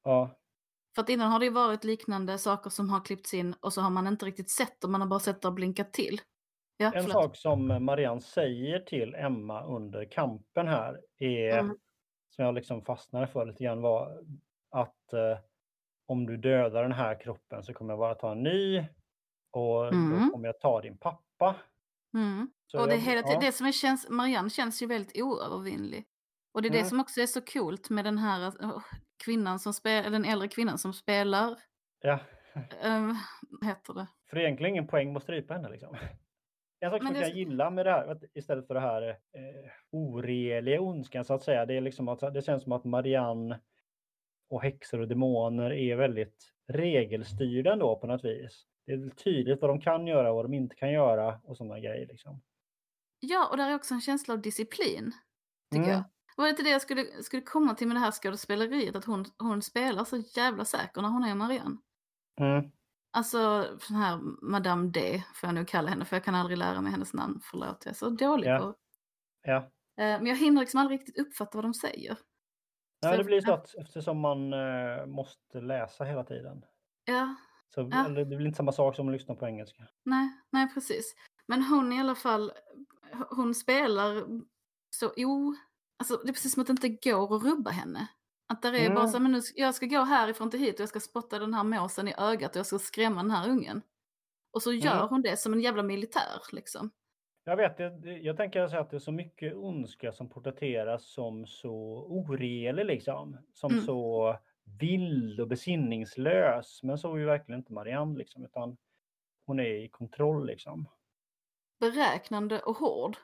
Ja, 0.05 0.40
För 1.01 1.03
att 1.05 1.09
innan 1.09 1.33
har 1.33 1.39
det 1.39 1.45
ju 1.45 1.51
varit 1.53 1.85
liknande 1.85 2.39
saker 2.39 2.71
som 2.71 2.91
har 2.91 3.01
klippts 3.05 3.35
in 3.35 3.55
och 3.61 3.73
så 3.73 3.81
har 3.81 3.91
man 3.91 4.07
inte 4.07 4.27
riktigt 4.27 4.51
sett 4.51 4.81
dem, 4.81 4.93
man 4.93 5.01
har 5.01 5.09
bara 5.09 5.21
sett 5.21 5.43
det 5.43 5.51
blinka 5.51 5.85
till. 5.85 6.21
Ja, 6.77 6.87
en 6.87 6.93
förlåt. 6.93 7.13
sak 7.13 7.37
som 7.37 7.85
Marianne 7.85 8.21
säger 8.21 8.81
till 8.81 9.15
Emma 9.15 9.65
under 9.65 10.05
kampen 10.05 10.69
här 10.69 11.01
är, 11.19 11.59
Mm. 11.59 11.77
som 12.31 12.45
jag 12.45 12.55
liksom 12.55 12.83
fastnade 12.85 13.27
för 13.27 13.47
lite 13.47 13.65
grann, 13.65 13.81
var 13.83 14.23
att 14.71 15.13
eh, 15.13 15.39
om 16.07 16.27
du 16.27 16.37
dödar 16.37 16.83
den 16.83 16.93
här 16.93 17.21
kroppen 17.21 17.63
så 17.65 17.75
kommer 17.75 17.93
jag 17.93 17.99
bara 17.99 18.15
ta 18.15 18.33
en 18.33 18.43
ny 18.43 18.85
och 19.51 19.89
Mm. 19.89 20.11
då 20.27 20.31
kommer 20.33 20.49
jag 20.49 20.61
ta 20.61 20.81
din 20.81 20.99
pappa. 20.99 21.57
Mm. 22.15 22.51
Och 22.75 22.87
det, 22.89 22.95
jag- 22.95 23.01
hela, 23.01 23.23
ja. 23.33 23.41
det 23.41 23.53
som 23.53 23.67
är 23.67 23.73
känns, 23.73 24.09
Marianne 24.09 24.51
känns 24.51 24.83
ju 24.83 24.87
väldigt 24.87 25.23
oövervinnlig. 25.23 26.05
Och 26.55 26.63
det 26.63 26.69
är 26.69 26.73
det 26.73 26.79
Mm. 26.79 26.89
som 26.91 27.01
också 27.01 27.21
är 27.21 27.27
så 27.27 27.41
coolt 27.41 27.91
med 27.91 28.05
den 28.05 28.19
här 28.19 28.53
kvinnan 29.25 29.59
som 29.59 29.73
spelar, 29.75 30.11
den 30.11 30.25
äldre 30.25 30.49
kvinnan 30.49 30.79
som 30.79 30.93
spelar, 30.93 31.57
Ja, 32.03 32.19
vad 33.61 33.65
heter 33.69 33.95
det? 33.95 34.07
för 34.31 34.39
egentligen 34.39 34.71
ingen 34.75 34.87
poäng 34.87 35.17
att 35.17 35.23
strypa 35.23 35.55
henne 35.55 35.69
liksom. 35.69 35.97
En 36.81 36.91
sak 36.91 37.03
som 37.05 37.15
det- 37.15 37.21
jag 37.21 37.37
gillar 37.37 37.71
med 37.71 37.87
det 37.87 37.91
här, 37.91 38.19
istället 38.35 38.67
för 38.67 38.75
det 38.75 38.81
här 38.81 39.09
eh, 39.09 39.71
oreliga 39.91 40.81
ondskan 40.81 41.25
så 41.25 41.35
att 41.35 41.43
säga, 41.43 41.67
det 41.67 41.75
är 41.75 41.81
liksom 41.81 42.09
att 42.09 42.35
det 42.35 42.43
känns 42.45 42.63
som 42.63 42.73
att 42.73 42.85
Marianne 42.85 43.61
och 44.51 44.63
häxor 44.63 45.01
och 45.01 45.09
demoner 45.09 45.73
är 45.73 45.97
väldigt 45.97 46.53
regelstyrda 46.69 47.73
ändå 47.73 47.97
på 47.97 48.07
något 48.07 48.25
vis. 48.25 48.67
Det 48.87 48.93
är 48.93 49.09
tydligt 49.09 49.61
vad 49.61 49.71
de 49.71 49.81
kan 49.81 50.07
göra 50.07 50.31
och 50.31 50.37
vad 50.37 50.45
de 50.45 50.55
inte 50.55 50.77
kan 50.77 50.93
göra 50.93 51.41
och 51.45 51.57
sådana 51.57 51.81
grejer 51.81 52.07
liksom. 52.07 52.41
Ja, 53.21 53.49
och 53.51 53.57
där 53.57 53.71
är 53.71 53.75
också 53.75 53.95
en 53.95 54.01
känsla 54.01 54.35
av 54.35 54.41
disciplin, 54.41 55.13
tycker 55.73 55.85
Mm. 55.85 55.91
jag. 55.97 56.03
Det 56.37 56.43
var 56.43 56.49
inte 56.49 56.63
det 56.63 56.71
jag 56.71 56.83
skulle, 56.83 57.23
skulle 57.23 57.43
komma 57.43 57.75
till 57.75 57.87
med 57.89 57.97
det 57.97 58.01
här 58.01 58.11
skådespeleriet, 58.11 58.97
att 58.97 59.05
hon, 59.05 59.25
hon 59.39 59.63
spelar 59.63 60.05
så 60.05 60.17
jävla 60.17 60.65
säker 60.65 61.03
när 61.03 61.09
hon 61.09 61.25
är 61.25 61.35
Marianne. 61.35 61.77
Mm. 62.41 62.71
Alltså, 63.13 63.67
den 63.89 63.97
här 63.97 64.17
Madame 64.43 64.91
D, 64.91 65.23
får 65.35 65.47
jag 65.47 65.55
nu 65.55 65.65
kalla 65.65 65.89
henne, 65.91 66.05
för 66.05 66.17
jag 66.17 66.25
kan 66.25 66.35
aldrig 66.35 66.59
lära 66.59 66.81
mig 66.81 66.93
hennes 66.93 67.15
namn, 67.15 67.41
förlåt, 67.43 67.83
jag 67.85 67.91
är 67.93 67.97
så 67.97 68.11
dålig 68.11 68.49
Ja. 68.49 68.59
på... 68.59 68.75
Ja. 69.43 69.57
Eh, 69.57 70.19
men 70.19 70.27
jag 70.27 70.37
hinner 70.37 70.61
liksom 70.61 70.81
aldrig 70.81 71.01
riktigt 71.01 71.19
uppfatta 71.27 71.59
vad 71.59 71.65
de 71.65 71.75
säger. 71.75 72.17
Nej, 73.03 73.13
Så- 73.13 73.19
det 73.19 73.25
blir 73.25 73.41
så 73.41 73.53
att 73.53 73.75
eftersom 73.75 74.21
man 74.21 74.53
eh, 74.53 75.07
måste 75.07 75.61
läsa 75.61 76.05
hela 76.05 76.25
tiden. 76.25 76.63
Ja, 77.05 77.35
Så 77.75 77.89
Ja. 77.93 78.09
det 78.09 78.25
blir 78.25 78.47
inte 78.47 78.57
samma 78.57 78.73
sak 78.73 78.97
som 78.97 79.09
att 79.09 79.13
lyssna 79.13 79.35
på 79.35 79.47
engelska. 79.47 79.87
nej, 80.05 80.31
nej 80.51 80.75
precis. 80.75 81.15
Men 81.47 81.63
hon 81.63 81.93
i 81.93 82.01
alla 82.01 82.15
fall, 82.15 82.53
hon 83.31 83.55
spelar 83.55 84.25
så 84.91 85.13
o... 85.17 85.55
Alltså 86.01 86.17
det 86.17 86.29
är 86.29 86.33
precis 86.33 86.53
som 86.55 86.61
att 86.61 86.67
det 86.67 86.71
inte 86.89 87.11
går 87.11 87.37
att 87.37 87.43
rubba 87.43 87.71
henne. 87.71 88.07
Att 88.49 88.63
där 88.63 88.73
är 88.73 88.89
bara 88.89 88.99
Mm. 88.99 89.09
så 89.09 89.13
här, 89.17 89.23
men 89.23 89.33
nu, 89.33 89.41
jag 89.55 89.75
ska 89.75 89.87
gå 89.87 90.01
härifrån 90.03 90.51
till 90.51 90.61
hit 90.61 90.75
och 90.75 90.81
jag 90.81 90.89
ska 90.89 91.01
spotta 91.01 91.39
den 91.39 91.55
här 91.55 91.65
måsen 91.65 92.09
i 92.09 92.15
ögat 92.19 92.51
och 92.51 92.57
jag 92.57 92.67
ska 92.67 92.79
skrämma 92.79 93.23
den 93.23 93.31
här 93.31 93.49
ungen. 93.51 93.83
Och 94.53 94.63
så 94.63 94.73
gör 94.73 94.97
Mm. 94.97 95.09
hon 95.09 95.23
det 95.23 95.37
som 95.37 95.53
en 95.53 95.61
jävla 95.61 95.83
militär 95.83 96.41
liksom. 96.53 96.91
Jag 97.45 97.57
vet, 97.57 97.77
det- 97.77 98.19
jag 98.23 98.37
tänker 98.37 98.69
så 98.69 98.77
att 98.77 98.91
det 98.91 98.97
är 98.97 98.99
så 99.01 99.13
mycket 99.13 99.55
ondska 99.57 100.13
som 100.13 100.29
porträtteras 100.29 101.13
som 101.13 101.47
så 101.47 101.73
oreelig 102.09 102.87
liksom. 102.87 103.37
Som 103.55 103.73
Mm. 103.73 103.85
så 103.85 104.37
vild 104.81 105.41
och 105.41 105.49
besinningslös. 105.49 106.83
Men 106.83 106.99
så 106.99 107.15
är 107.15 107.19
ju 107.19 107.25
verkligen 107.27 107.59
inte 107.61 107.73
Marianne 107.73 108.19
liksom, 108.19 108.45
utan 108.45 108.77
hon 109.47 109.61
är 109.61 109.85
i 109.85 109.89
kontroll 109.89 110.47
liksom. 110.47 110.89
Beräknande 111.81 112.61
och 112.63 112.77
hård. 112.77 113.17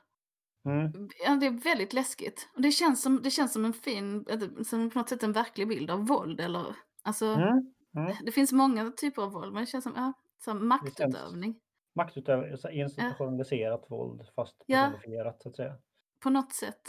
Mm. 0.66 1.08
Ja, 1.26 1.34
det 1.36 1.46
är 1.46 1.50
väldigt 1.64 1.92
läskigt. 1.92 2.48
Och 2.54 2.62
det 2.62 2.70
känns 2.70 3.02
som, 3.02 3.22
det 3.22 3.30
känns 3.30 3.52
som 3.52 3.64
en 3.64 3.72
fin, 3.72 4.26
ett- 4.28 4.66
som 4.66 4.90
på 4.90 4.98
något 4.98 5.08
sätt 5.08 5.22
en 5.22 5.32
verklig 5.32 5.68
bild 5.68 5.90
av 5.90 6.06
våld 6.06 6.40
eller, 6.40 6.76
alltså, 7.02 7.26
Mm. 7.26 7.72
Mm. 7.96 8.14
det 8.24 8.32
finns 8.32 8.52
många 8.52 8.90
typer 8.90 9.22
av 9.22 9.32
våld, 9.32 9.52
men 9.52 9.62
det 9.62 9.66
känns 9.66 9.84
som, 9.84 9.92
ja, 9.96 10.12
här 10.46 10.54
maktutövning. 10.54 11.60
Maktutövning, 11.94 12.56
så 12.56 12.68
institutionaliserat 12.70 13.90
våld 13.90 14.22
fast 14.36 14.56
Ja. 14.66 14.84
personifierat 14.84 15.42
så 15.42 15.48
att 15.48 15.56
säga. 15.56 15.74
På 16.22 16.30
något 16.30 16.52
sätt. 16.52 16.82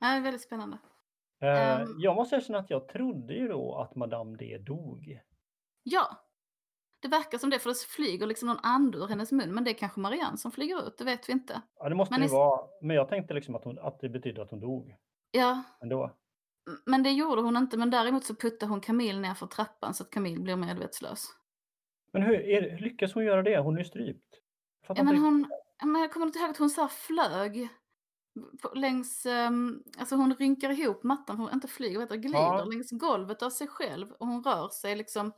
Ja, 0.00 0.06
det 0.06 0.16
är 0.16 0.20
väldigt 0.20 0.42
spännande. 0.42 0.78
Eh, 1.42 1.80
Ehm. 1.80 1.88
jag 1.98 2.16
måste 2.16 2.36
erkänna 2.36 2.58
att 2.58 2.70
jag 2.70 2.88
trodde 2.88 3.34
ju 3.34 3.48
då 3.48 3.74
att 3.78 3.94
Madame 3.96 4.36
D 4.36 4.58
dog. 4.58 5.20
Ja. 5.82 6.23
Det 7.04 7.08
verkar 7.08 7.38
som 7.38 7.50
det, 7.50 7.58
för 7.58 7.70
det 7.70 7.76
flyger 7.88 8.26
liksom 8.26 8.48
någon 8.48 8.58
ande 8.62 8.98
ur 8.98 9.06
hennes 9.06 9.32
mun, 9.32 9.54
men 9.54 9.64
det 9.64 9.70
är 9.70 9.74
kanske 9.74 10.00
Marianne 10.00 10.36
som 10.38 10.52
flyger 10.52 10.86
ut, 10.86 10.98
det 10.98 11.04
vet 11.04 11.28
vi 11.28 11.32
inte. 11.32 11.62
Ja, 11.78 11.88
det 11.88 11.94
måste 11.94 12.14
Men 12.14 12.20
det 12.20 12.32
vara. 12.32 12.68
Men 12.82 12.96
jag 12.96 13.08
tänkte 13.08 13.34
liksom 13.34 13.54
att, 13.54 13.64
hon, 13.64 13.78
att 13.78 14.00
det 14.00 14.08
betyder 14.08 14.42
att 14.42 14.50
hon 14.50 14.60
dog 14.60 14.94
Ja, 15.30 15.62
ändå. 15.82 16.16
men 16.86 17.02
det 17.02 17.10
gjorde 17.10 17.42
hon 17.42 17.56
inte, 17.56 17.76
men 17.76 17.90
däremot 17.90 18.24
så 18.24 18.34
puttade 18.34 18.70
hon 18.72 18.80
Camille 18.80 19.20
ner 19.20 19.34
för 19.34 19.46
trappan 19.46 19.94
så 19.94 20.02
att 20.02 20.10
Camille 20.10 20.40
blir 20.40 20.56
medvetslös. 20.56 21.26
Men 22.12 22.22
hur, 22.22 22.40
är, 22.40 22.78
lyckas 22.78 23.14
hon 23.14 23.24
göra 23.24 23.42
det? 23.42 23.58
Hon 23.58 23.74
är 23.74 23.78
ju 23.78 23.84
strypt. 23.84 24.34
Fattar 24.86 25.00
Ja, 25.04 25.04
men 25.12 25.18
hon, 25.22 25.46
men 25.84 26.00
jag 26.00 26.12
kommer 26.12 26.26
inte 26.26 26.38
ihåg 26.38 26.50
att 26.50 26.58
hon 26.58 26.70
så 26.70 26.88
flög 26.88 27.68
längs, 28.74 29.26
um, 29.26 29.82
alltså 29.98 30.16
hon 30.16 30.34
rynkar 30.34 30.70
ihop 30.70 31.02
mattan, 31.02 31.36
hon 31.36 31.52
inte 31.52 31.68
flyger, 31.68 32.06
du, 32.06 32.16
glider 32.16 32.38
Ja. 32.38 32.64
längs 32.64 32.90
golvet 32.90 33.42
av 33.42 33.50
sig 33.50 33.68
själv 33.68 34.10
och 34.12 34.26
hon 34.26 34.44
rör 34.44 34.68
sig 34.68 34.96
liksom, 34.96 35.32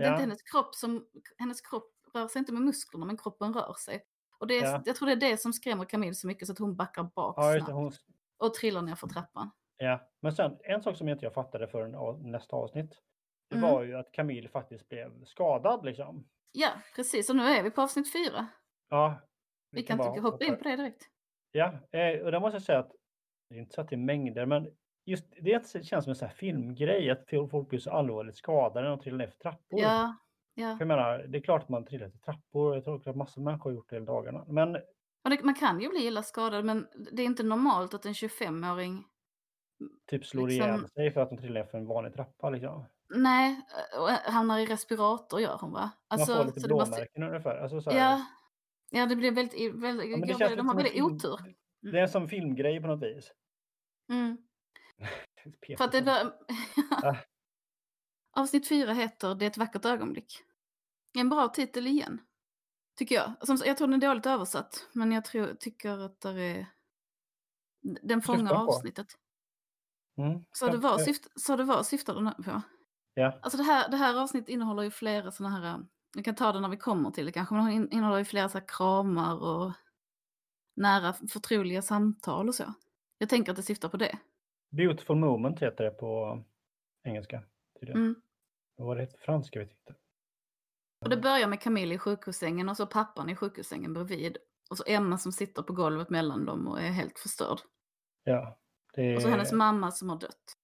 det 0.00 0.06
är 0.06 0.08
Ja. 0.08 0.14
inte 0.14 0.22
hennes 0.22 0.42
kropp 0.42 0.74
som, 0.74 1.06
hennes 1.38 1.60
kropp 1.60 1.92
rör 2.14 2.28
sig 2.28 2.38
inte 2.38 2.52
med 2.52 2.62
musklerna 2.62 3.06
men 3.06 3.16
kroppen 3.16 3.54
rör 3.54 3.74
sig. 3.74 4.04
Och 4.38 4.46
det 4.46 4.58
är, 4.58 4.64
Ja. 4.64 4.82
jag 4.84 4.96
tror 4.96 5.06
det 5.06 5.12
är 5.12 5.30
det 5.30 5.36
som 5.36 5.52
skrämmer 5.52 5.84
Camille 5.84 6.14
så 6.14 6.26
mycket 6.26 6.46
så 6.46 6.52
att 6.52 6.58
hon 6.58 6.76
backar 6.76 7.02
bak 7.02 7.34
Ja, 7.38 7.52
snabbt 7.56 7.72
hon, 7.72 7.92
och 8.38 8.54
trillar 8.54 8.82
ner 8.82 8.94
för 8.94 9.06
trappan. 9.06 9.50
ja. 9.76 10.08
Men 10.20 10.32
sen 10.32 10.58
en 10.64 10.82
sak 10.82 10.96
som 10.96 11.08
inte 11.08 11.24
jag 11.24 11.34
fattade 11.34 11.68
förrän 11.68 12.30
nästa 12.30 12.56
avsnitt. 12.56 13.00
Det 13.50 13.56
Mm. 13.56 13.70
var 13.70 13.82
ju 13.82 13.96
att 13.96 14.12
Camille 14.12 14.48
faktiskt 14.48 14.88
blev 14.88 15.24
skadad 15.24 15.84
liksom. 15.84 16.28
Ja, 16.52 16.70
precis, 16.96 17.30
och 17.30 17.36
nu 17.36 17.42
är 17.42 17.62
vi 17.62 17.70
på 17.70 17.82
avsnitt 17.82 18.12
fyra. 18.12 18.46
Ja. 18.88 19.14
Vi 19.70 19.82
kan 19.82 19.98
bara 19.98 20.10
tycka 20.12 20.22
hoppa 20.22 20.44
in 20.44 20.56
på 20.56 20.62
det 20.64 20.76
direkt. 20.76 21.02
Ja, 21.52 21.66
eh, 21.66 22.20
och 22.24 22.32
där 22.32 22.40
måste 22.40 22.54
jag 22.54 22.62
säga 22.62 22.78
att 22.78 22.92
det 23.48 23.54
är 23.54 23.58
inte 23.58 23.74
så 23.74 23.80
att 23.80 23.88
det 23.88 23.94
är 23.94 23.98
mängder, 23.98 24.46
men 24.46 24.70
just 25.10 25.24
det 25.40 25.66
känns 25.84 26.04
som 26.04 26.10
en 26.10 26.14
sån 26.16 26.28
här 26.28 26.34
filmgrej 26.34 27.10
att 27.10 27.50
folk 27.50 27.68
blir 27.68 27.78
så 27.78 27.90
allvarligt 27.90 28.36
skadade 28.36 28.80
när 28.82 28.90
de 28.96 29.00
trillar 29.00 29.18
ner 29.18 29.26
för 29.26 29.36
trappor. 29.38 29.80
Ja, 29.80 30.16
ja. 30.54 30.76
För 30.76 30.80
jag 30.80 30.88
menar, 30.88 31.18
det 31.18 31.38
är 31.38 31.42
klart 31.42 31.62
att 31.62 31.68
man 31.68 31.84
trillar 31.84 32.08
till 32.08 32.20
trappor. 32.20 32.74
Jag 32.74 32.84
tror 32.84 33.08
att 33.10 33.16
massor 33.16 33.40
av 33.40 33.44
människor 33.44 33.70
har 33.70 33.74
gjort 33.74 33.90
det 33.90 33.96
hela 33.96 34.06
dagarna. 34.06 34.44
Men 34.48 34.72
det, 34.72 35.42
man 35.44 35.54
kan 35.54 35.80
ju 35.80 35.88
bli 35.88 36.06
illa 36.06 36.22
skadad 36.22 36.64
men 36.64 36.86
det 37.12 37.22
är 37.22 37.26
inte 37.26 37.42
normalt 37.42 37.94
att 37.94 38.06
en 38.06 38.12
25-åring 38.12 39.04
typ 40.10 40.26
slår 40.26 40.48
Liksom- 40.48 40.68
ihjäl 40.68 40.88
sig 40.88 41.10
för 41.10 41.20
att 41.20 41.28
de 41.30 41.38
trillar 41.38 41.64
för 41.64 41.78
en 41.78 41.86
vanlig 41.86 42.14
trappa. 42.14 42.50
Liksom. 42.50 42.84
Nej, 43.14 43.60
och 44.00 44.08
hamnar 44.32 44.58
i 44.58 44.66
respirator 44.66 45.40
gör 45.40 45.58
hon 45.60 45.72
va? 45.72 45.90
Man 46.10 46.26
får 46.26 46.44
lite 46.44 46.68
det 46.68 46.74
måste- 46.74 46.90
blåmärken 46.90 47.22
ungefär. 47.22 47.56
Alltså, 47.56 47.80
så 47.80 47.90
här, 47.90 47.98
Ja, 47.98 48.26
ja, 48.90 49.06
det 49.06 49.16
blir 49.16 49.32
väldigt, 49.32 49.74
väldigt 49.74 50.10
Ja, 50.10 50.16
det 50.48 50.56
de 50.56 50.66
har 50.66 50.72
som 50.72 50.76
väldigt 50.76 50.92
film- 50.92 51.04
otur. 51.06 51.54
Det 51.82 51.98
är 51.98 52.02
en 52.02 52.08
sån 52.08 52.28
filmgrej 52.28 52.80
på 52.80 52.86
något 52.86 53.02
vis. 53.02 53.32
Mm. 54.08 54.36
För 55.78 55.84
att 55.84 55.92
det 55.92 56.02
bör... 56.02 56.32
Ja. 57.02 57.16
Avsnitt 58.36 58.68
fyra 58.68 58.92
heter 58.92 59.34
Det 59.34 59.44
är 59.44 59.50
ett 59.50 59.56
vackert 59.56 59.84
ögonblick. 59.84 60.42
En 61.18 61.28
bra 61.28 61.48
titel 61.48 61.86
igen. 61.86 62.20
Tycker 62.96 63.14
jag. 63.14 63.46
Som, 63.46 63.58
jag 63.64 63.76
tror 63.76 63.88
den 63.88 64.02
är 64.02 64.08
dåligt 64.08 64.26
översatt. 64.26 64.88
Men 64.92 65.12
jag 65.12 65.24
tror, 65.24 65.54
tycker 65.54 65.98
att 65.98 66.20
det 66.20 66.30
är... 66.30 66.66
Den 68.02 68.22
fångar 68.22 68.52
avsnittet. 68.54 69.06
Mm. 70.18 70.44
Så 70.52 70.68
det 70.68 70.78
var, 70.78 70.98
syft, 70.98 71.40
så 71.40 71.56
det 71.56 71.64
var 71.64 71.82
syftar 71.82 72.14
den 72.14 72.34
på. 72.44 72.62
Ja, 73.14 73.38
Alltså 73.42 73.56
det 73.56 73.62
här, 73.64 73.88
det 73.88 73.96
här 73.96 74.22
avsnittet 74.22 74.48
innehåller 74.48 74.82
ju 74.82 74.90
flera 74.90 75.30
sådana 75.30 75.60
här, 75.60 75.74
äh, 75.74 75.78
vi 76.16 76.22
kan 76.22 76.34
ta 76.34 76.52
det 76.52 76.60
när 76.60 76.68
vi 76.68 76.76
kommer 76.76 77.10
till 77.10 77.26
det 77.26 77.32
kanske, 77.32 77.54
men 77.54 77.66
det 77.66 77.72
in- 77.72 77.90
innehåller 77.90 78.18
ju 78.18 78.24
flera 78.24 78.48
så 78.48 78.58
här 78.58 78.68
kramar 78.68 79.42
och 79.42 79.72
nära 80.76 81.12
förtroliga 81.12 81.82
samtal 81.82 82.48
och 82.48 82.54
så. 82.54 82.74
Jag 83.18 83.28
tänker 83.28 83.52
att 83.52 83.56
det 83.56 83.62
syftar 83.62 83.88
på 83.88 83.96
det. 83.96 84.18
Beautiful 84.70 85.16
moment 85.16 85.60
heter 85.62 85.84
det 85.84 85.90
på 85.90 86.42
engelska. 87.04 87.42
Mm. 87.82 88.14
Vad 88.76 88.86
var 88.86 88.96
det 88.96 89.02
heter? 89.02 89.18
Franska 89.18 89.58
vet 89.58 89.68
jag 89.68 89.76
inte. 89.78 90.00
Och 91.04 91.10
det 91.10 91.16
börjar 91.16 91.48
med 91.48 91.60
Camille 91.60 91.94
i 91.94 91.98
sjukhussängen 91.98 92.68
och 92.68 92.76
så 92.76 92.86
pappan 92.86 93.30
i 93.30 93.36
sjukhussängen 93.36 93.92
bredvid. 93.92 94.36
Och 94.70 94.76
så 94.76 94.84
Emma 94.86 95.18
som 95.18 95.32
sitter 95.32 95.62
på 95.62 95.72
golvet 95.72 96.10
mellan 96.10 96.44
dem 96.44 96.68
och 96.68 96.80
är 96.80 96.90
helt 96.90 97.18
förstörd. 97.18 97.58
Ja, 98.24 98.58
är, 98.94 99.16
Och 99.16 99.22
så 99.22 99.28
hennes 99.28 99.52
mamma 99.52 99.90
som 99.90 100.08
har 100.08 100.18
dött. 100.18 100.56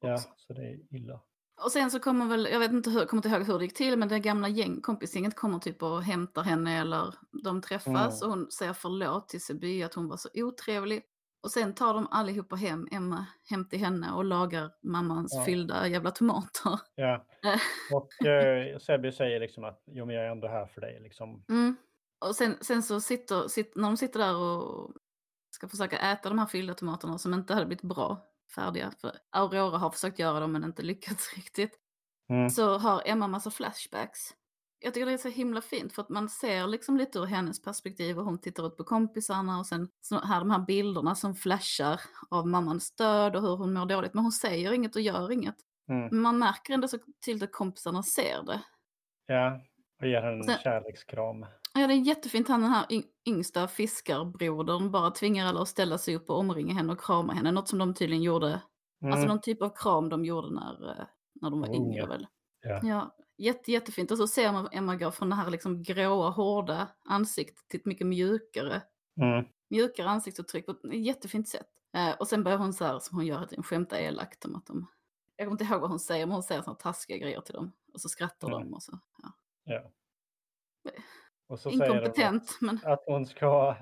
Ja, 0.00 0.14
också. 0.14 0.28
så 0.36 0.52
det 0.52 0.62
är 0.62 0.94
illa. 0.96 1.20
Och 1.64 1.72
sen 1.72 1.90
så 1.90 2.00
kommer 2.00 2.26
väl, 2.26 2.48
jag 2.52 2.58
vet 2.60 2.72
inte 2.72 2.90
hur, 2.90 3.06
kommer 3.06 3.18
inte 3.26 3.28
ihåg 3.38 3.46
hur 3.46 3.58
det 3.58 3.64
gick 3.64 3.76
till, 3.76 3.98
men 3.98 4.08
det 4.08 4.18
gamla 4.18 4.48
gäng, 4.48 4.80
kompisgänget 4.80 5.36
kommer 5.36 5.58
typ 5.58 5.82
och 5.82 6.02
hämtar 6.02 6.42
henne 6.42 6.80
eller 6.80 7.14
de 7.44 7.62
träffas 7.62 8.22
Mm. 8.22 8.32
och 8.32 8.38
hon 8.38 8.50
säger 8.50 8.72
förlåt 8.72 9.28
till 9.28 9.40
Seby 9.44 9.82
att 9.82 9.94
hon 9.94 10.08
var 10.08 10.16
så 10.16 10.28
otrevlig. 10.34 11.02
Och 11.42 11.50
sen 11.50 11.74
tar 11.74 11.94
de 11.94 12.06
allihopa 12.10 12.56
hem, 12.56 12.88
Emma 12.92 13.26
hem 13.50 13.68
till 13.68 13.78
henne 13.78 14.12
och 14.12 14.24
lagar 14.24 14.70
mammans 14.82 15.32
Ja. 15.34 15.44
fyllda 15.44 15.88
jävla 15.88 16.10
tomater. 16.10 16.80
Ja. 16.94 17.24
Och 17.92 18.26
eh, 18.26 18.78
Sebbe 18.78 19.12
säger 19.12 19.40
liksom 19.40 19.64
att 19.64 19.82
jo, 19.86 20.06
men 20.06 20.16
jag 20.16 20.24
är 20.24 20.30
ändå 20.30 20.48
här 20.48 20.66
för 20.66 20.80
dig. 20.80 21.00
Liksom. 21.00 21.44
Mm. 21.48 21.76
Och 22.26 22.36
sen, 22.36 22.56
sen 22.60 22.82
så 22.82 23.00
sitter, 23.00 23.48
sitter, 23.48 23.80
när 23.80 23.88
de 23.88 23.96
sitter 23.96 24.20
där 24.20 24.36
och 24.36 24.92
ska 25.50 25.68
försöka 25.68 25.98
äta 25.98 26.28
de 26.28 26.38
här 26.38 26.46
fyllda 26.46 26.74
tomaterna 26.74 27.18
som 27.18 27.34
inte 27.34 27.54
hade 27.54 27.66
blivit 27.66 27.82
bra, 27.82 28.26
färdiga, 28.54 28.90
för 29.00 29.12
Aurora 29.30 29.78
har 29.78 29.90
försökt 29.90 30.18
göra 30.18 30.40
dem 30.40 30.52
men 30.52 30.64
inte 30.64 30.82
lyckats 30.82 31.32
riktigt. 31.36 31.78
Mm. 32.30 32.50
så 32.50 32.78
har 32.78 33.02
Emma 33.04 33.28
massa 33.28 33.50
flashbacks. 33.50 34.34
Jag 34.80 34.94
tycker 34.94 35.06
det 35.06 35.12
är 35.12 35.18
så 35.18 35.28
himla 35.28 35.60
fint 35.60 35.92
för 35.92 36.02
att 36.02 36.08
man 36.08 36.28
ser 36.28 36.66
liksom 36.66 36.96
lite 36.96 37.18
ur 37.18 37.24
hennes 37.26 37.62
perspektiv 37.62 38.18
och 38.18 38.24
hon 38.24 38.38
tittar 38.38 38.66
ut 38.66 38.76
på 38.76 38.84
kompisarna 38.84 39.58
och 39.58 39.66
sen 39.66 39.88
så 40.00 40.18
här 40.20 40.38
de 40.38 40.50
här 40.50 40.58
bilderna 40.58 41.14
som 41.14 41.34
flashar 41.34 42.00
av 42.30 42.46
mammans 42.48 42.94
död 42.96 43.36
och 43.36 43.42
hur 43.42 43.56
hon 43.56 43.72
mår 43.72 43.86
dåligt. 43.86 44.14
Men 44.14 44.24
hon 44.24 44.32
säger 44.32 44.72
inget 44.72 44.96
och 44.96 45.02
gör 45.02 45.32
inget. 45.32 45.56
Mm. 45.88 46.08
Men 46.10 46.20
man 46.20 46.38
märker 46.38 46.74
ändå 46.74 46.88
så 46.88 46.98
tydligt 47.26 47.42
att 47.42 47.52
kompisarna 47.52 48.02
ser 48.02 48.42
det. 48.46 48.62
Ja, 49.26 49.60
och 50.00 50.08
ger 50.08 50.22
henne 50.22 50.36
en 50.36 50.44
Sen- 50.44 50.58
kärlekskram. 50.62 51.46
Ja, 51.74 51.86
det 51.86 51.94
är 51.94 51.98
jättefint 52.06 52.48
han 52.48 52.60
den 52.60 52.70
här 52.70 52.86
yng- 52.86 53.06
yngsta 53.28 53.68
fiskarbrodern 53.68 54.90
bara 54.90 55.10
tvingar 55.10 55.46
alla 55.46 55.60
att 55.62 55.68
ställa 55.68 55.98
sig 55.98 56.16
upp 56.16 56.30
och 56.30 56.38
omringa 56.38 56.74
henne 56.74 56.92
och 56.92 57.00
krama 57.00 57.32
henne. 57.32 57.52
Något 57.52 57.68
som 57.68 57.78
de 57.78 57.94
tydligen 57.94 58.22
gjorde, 58.22 58.60
Mm. 59.02 59.12
alltså 59.14 59.28
någon 59.28 59.40
typ 59.40 59.62
av 59.62 59.72
kram 59.76 60.08
de 60.08 60.24
gjorde 60.24 60.54
när, 60.54 60.90
eh, 60.90 61.04
när 61.40 61.50
de 61.50 61.60
var 61.60 61.68
Unga. 61.68 61.76
yngre 61.78 62.06
väl. 62.06 62.26
Ja. 62.62 62.80
Ja, 62.82 63.14
jätte, 63.38 63.72
jättefint. 63.72 64.10
Och 64.10 64.18
så 64.18 64.26
ser 64.28 64.52
man 64.52 64.68
Emma 64.72 64.96
gå 64.96 65.10
från 65.10 65.28
det 65.30 65.34
här 65.36 65.50
liksom 65.50 65.82
gråa, 65.82 66.30
hårda 66.30 66.88
ansiktet 67.04 67.68
till 67.68 67.80
ett 67.80 67.86
mycket 67.86 68.06
mjukare, 68.06 68.82
Mm. 69.20 69.44
mjukare 69.70 70.08
ansiktsuttryck 70.08 70.66
på 70.66 70.72
ett 70.72 70.78
jättefint 71.06 71.48
sätt. 71.48 71.68
Eh, 71.94 72.16
och 72.20 72.28
sen 72.28 72.44
börjar 72.44 72.58
hon 72.58 72.72
så 72.72 72.84
här, 72.84 72.98
som 72.98 73.16
hon 73.18 73.26
gör, 73.26 73.42
att 73.42 73.66
skämta 73.66 74.00
elakt 74.00 74.44
om 74.44 74.56
att 74.56 74.66
de... 74.66 74.86
Jag 75.36 75.46
kommer 75.46 75.60
inte 75.62 75.64
ihåg 75.72 75.80
vad 75.80 75.90
hon 75.90 75.98
säger, 76.00 76.26
men 76.26 76.32
hon 76.34 76.42
säger 76.42 76.62
sådana 76.62 76.78
taskiga 76.78 77.16
grejer 77.16 77.40
till 77.40 77.54
dem. 77.54 77.72
Och 77.92 78.00
så 78.00 78.08
skrattar 78.08 78.48
Mm. 78.48 78.60
de 78.60 78.74
och 78.74 78.82
så. 78.82 78.98
Ja. 79.22 79.32
Ja. 79.64 79.90
Och 81.46 81.60
så 81.60 81.70
säger 81.70 81.86
de 81.88 81.94
Inkompetent, 81.96 82.58
men... 82.60 82.80
att, 82.84 83.02
hon 83.06 83.26
ska 83.26 83.76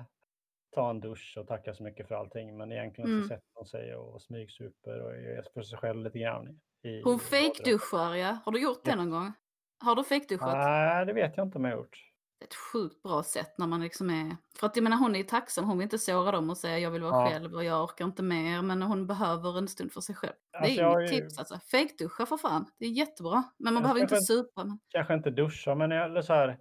ta 0.75 0.89
en 0.89 0.99
dusch 0.99 1.37
och 1.39 1.47
tacka 1.47 1.73
så 1.73 1.83
mycket 1.83 2.07
för 2.07 2.15
allting. 2.15 2.57
Men 2.57 2.71
egentligen 2.71 3.09
Mm. 3.11 3.21
så 3.23 3.27
sätter 3.27 3.47
hon 3.53 3.65
sig 3.65 3.95
och 3.95 4.21
smygsuper 4.21 5.01
och 5.01 5.15
är 5.15 5.45
för 5.53 5.61
sig 5.63 5.77
själv 5.79 6.03
lite 6.03 6.19
grann. 6.19 6.59
I, 6.83 7.01
Hon 7.03 7.19
fejkduschar, 7.19 8.15
ja. 8.15 8.37
Har 8.45 8.51
du 8.51 8.61
gjort 8.61 8.83
det 8.85 8.95
någon 8.95 9.09
gång? 9.09 9.33
Har 9.79 9.95
du 9.95 10.03
fejkduschat? 10.03 10.53
Nej, 10.53 11.05
det 11.05 11.13
vet 11.13 11.37
jag 11.37 11.45
inte 11.47 11.57
om 11.57 11.65
jag 11.65 11.73
gjort. 11.77 12.03
ett 12.43 12.55
sjukt 12.55 13.03
bra 13.03 13.23
sätt 13.23 13.57
när 13.57 13.67
man 13.67 13.81
liksom 13.81 14.09
är... 14.09 14.37
För 14.59 14.67
att 14.67 14.75
jag 14.75 14.83
menar 14.83 14.97
hon 14.97 15.15
är 15.15 15.19
ju 15.19 15.23
tacksam, 15.25 15.65
hon 15.65 15.77
vill 15.77 15.83
inte 15.83 15.97
såra 15.97 16.31
dem 16.31 16.49
och 16.49 16.57
säga 16.57 16.79
jag 16.79 16.91
vill 16.91 17.01
vara 17.03 17.23
Ja. 17.23 17.29
själv 17.29 17.53
och 17.53 17.63
jag 17.63 17.83
orkar 17.83 18.05
inte 18.05 18.23
mer. 18.23 18.61
Men 18.61 18.81
hon 18.81 19.07
behöver 19.07 19.57
en 19.57 19.67
stund 19.67 19.91
för 19.91 20.01
sig 20.01 20.15
själv. 20.15 20.33
Alltså, 20.57 20.75
det 20.75 20.81
är 20.81 20.99
inget 20.99 21.13
ju- 21.13 21.17
tips 21.21 21.37
alltså. 21.39 21.59
Fejkduscha 21.71 22.25
för 22.25 22.37
fan. 22.37 22.65
Det 22.79 22.85
är 22.85 22.89
jättebra. 22.89 23.43
Men 23.57 23.73
man 23.73 23.73
Jag 23.73 23.83
behöver 23.83 24.01
inte 24.01 24.21
supa. 24.21 24.63
Men... 24.63 24.79
Kanske 24.89 25.13
inte 25.13 25.29
duscha, 25.31 25.75
men 25.75 25.91
jag- 25.91 26.05
eller 26.05 26.21
så 26.21 26.33
här. 26.33 26.59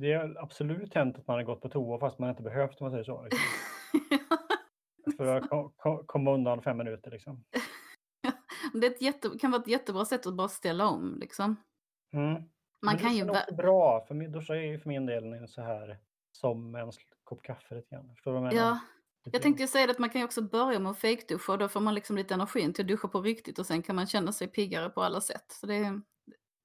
Det 0.00 0.12
har 0.12 0.36
absolut 0.42 0.94
hänt 0.94 1.18
att 1.18 1.26
man 1.26 1.36
har 1.36 1.44
gått 1.44 1.60
på 1.60 1.68
toa 1.68 1.98
fast 1.98 2.18
man 2.18 2.30
inte 2.30 2.42
behövt 2.42 2.80
om 2.80 2.84
man 2.84 2.90
säger 2.90 3.04
så. 3.04 3.22
Liksom. 3.22 3.40
För 5.16 5.36
att 5.36 5.48
ko- 5.50 5.72
ko- 5.76 6.04
komma 6.06 6.32
undan 6.34 6.62
fem 6.62 6.76
minuter 6.76 7.10
liksom. 7.10 7.44
Det 8.72 8.86
är 8.86 8.90
ett 8.90 9.02
jätte, 9.02 9.30
kan 9.40 9.50
vara 9.50 9.62
ett 9.62 9.68
jättebra 9.68 10.04
sätt 10.04 10.26
att 10.26 10.34
bara 10.34 10.48
ställa 10.48 10.86
om 10.88 11.16
liksom. 11.20 11.56
Mm. 12.12 12.42
Man 12.82 12.98
kan 12.98 13.16
ju... 13.16 13.30
också 13.30 13.54
bra. 13.54 14.04
För 14.06 14.14
min, 14.14 14.32
duscha 14.32 14.56
är 14.56 14.60
ju 14.60 14.78
för 14.78 14.88
min 14.88 15.06
del 15.06 15.48
så 15.48 15.62
här 15.62 15.98
som 16.32 16.74
en 16.74 16.92
kopp 17.24 17.42
kaffe 17.42 17.74
lite 17.74 17.94
grann. 17.94 18.08
Förstår 18.14 18.32
du 18.32 18.38
vad 18.40 18.46
jag 18.46 18.54
menar? 18.54 18.68
Ja, 18.68 18.78
jag 19.32 19.42
tänkte 19.42 19.62
ju 19.62 19.66
säga 19.68 19.86
det 19.86 19.92
att 19.92 19.98
man 19.98 20.10
kan 20.10 20.20
ju 20.20 20.24
också 20.24 20.42
börja 20.42 20.78
med 20.78 20.90
att 20.90 20.98
fejkduscha 20.98 21.52
och 21.52 21.58
då 21.58 21.68
får 21.68 21.80
man 21.80 21.94
liksom 21.94 22.16
lite 22.16 22.34
energin 22.34 22.72
till 22.72 22.84
att 22.84 22.88
duscha 22.88 23.08
på 23.08 23.20
riktigt 23.22 23.58
och 23.58 23.66
sen 23.66 23.82
kan 23.82 23.96
man 23.96 24.06
känna 24.06 24.32
sig 24.32 24.48
piggare 24.48 24.90
på 24.90 25.02
alla 25.02 25.20
sätt. 25.20 25.44
Så 25.48 25.66
det 25.66 25.74
är, 25.74 25.80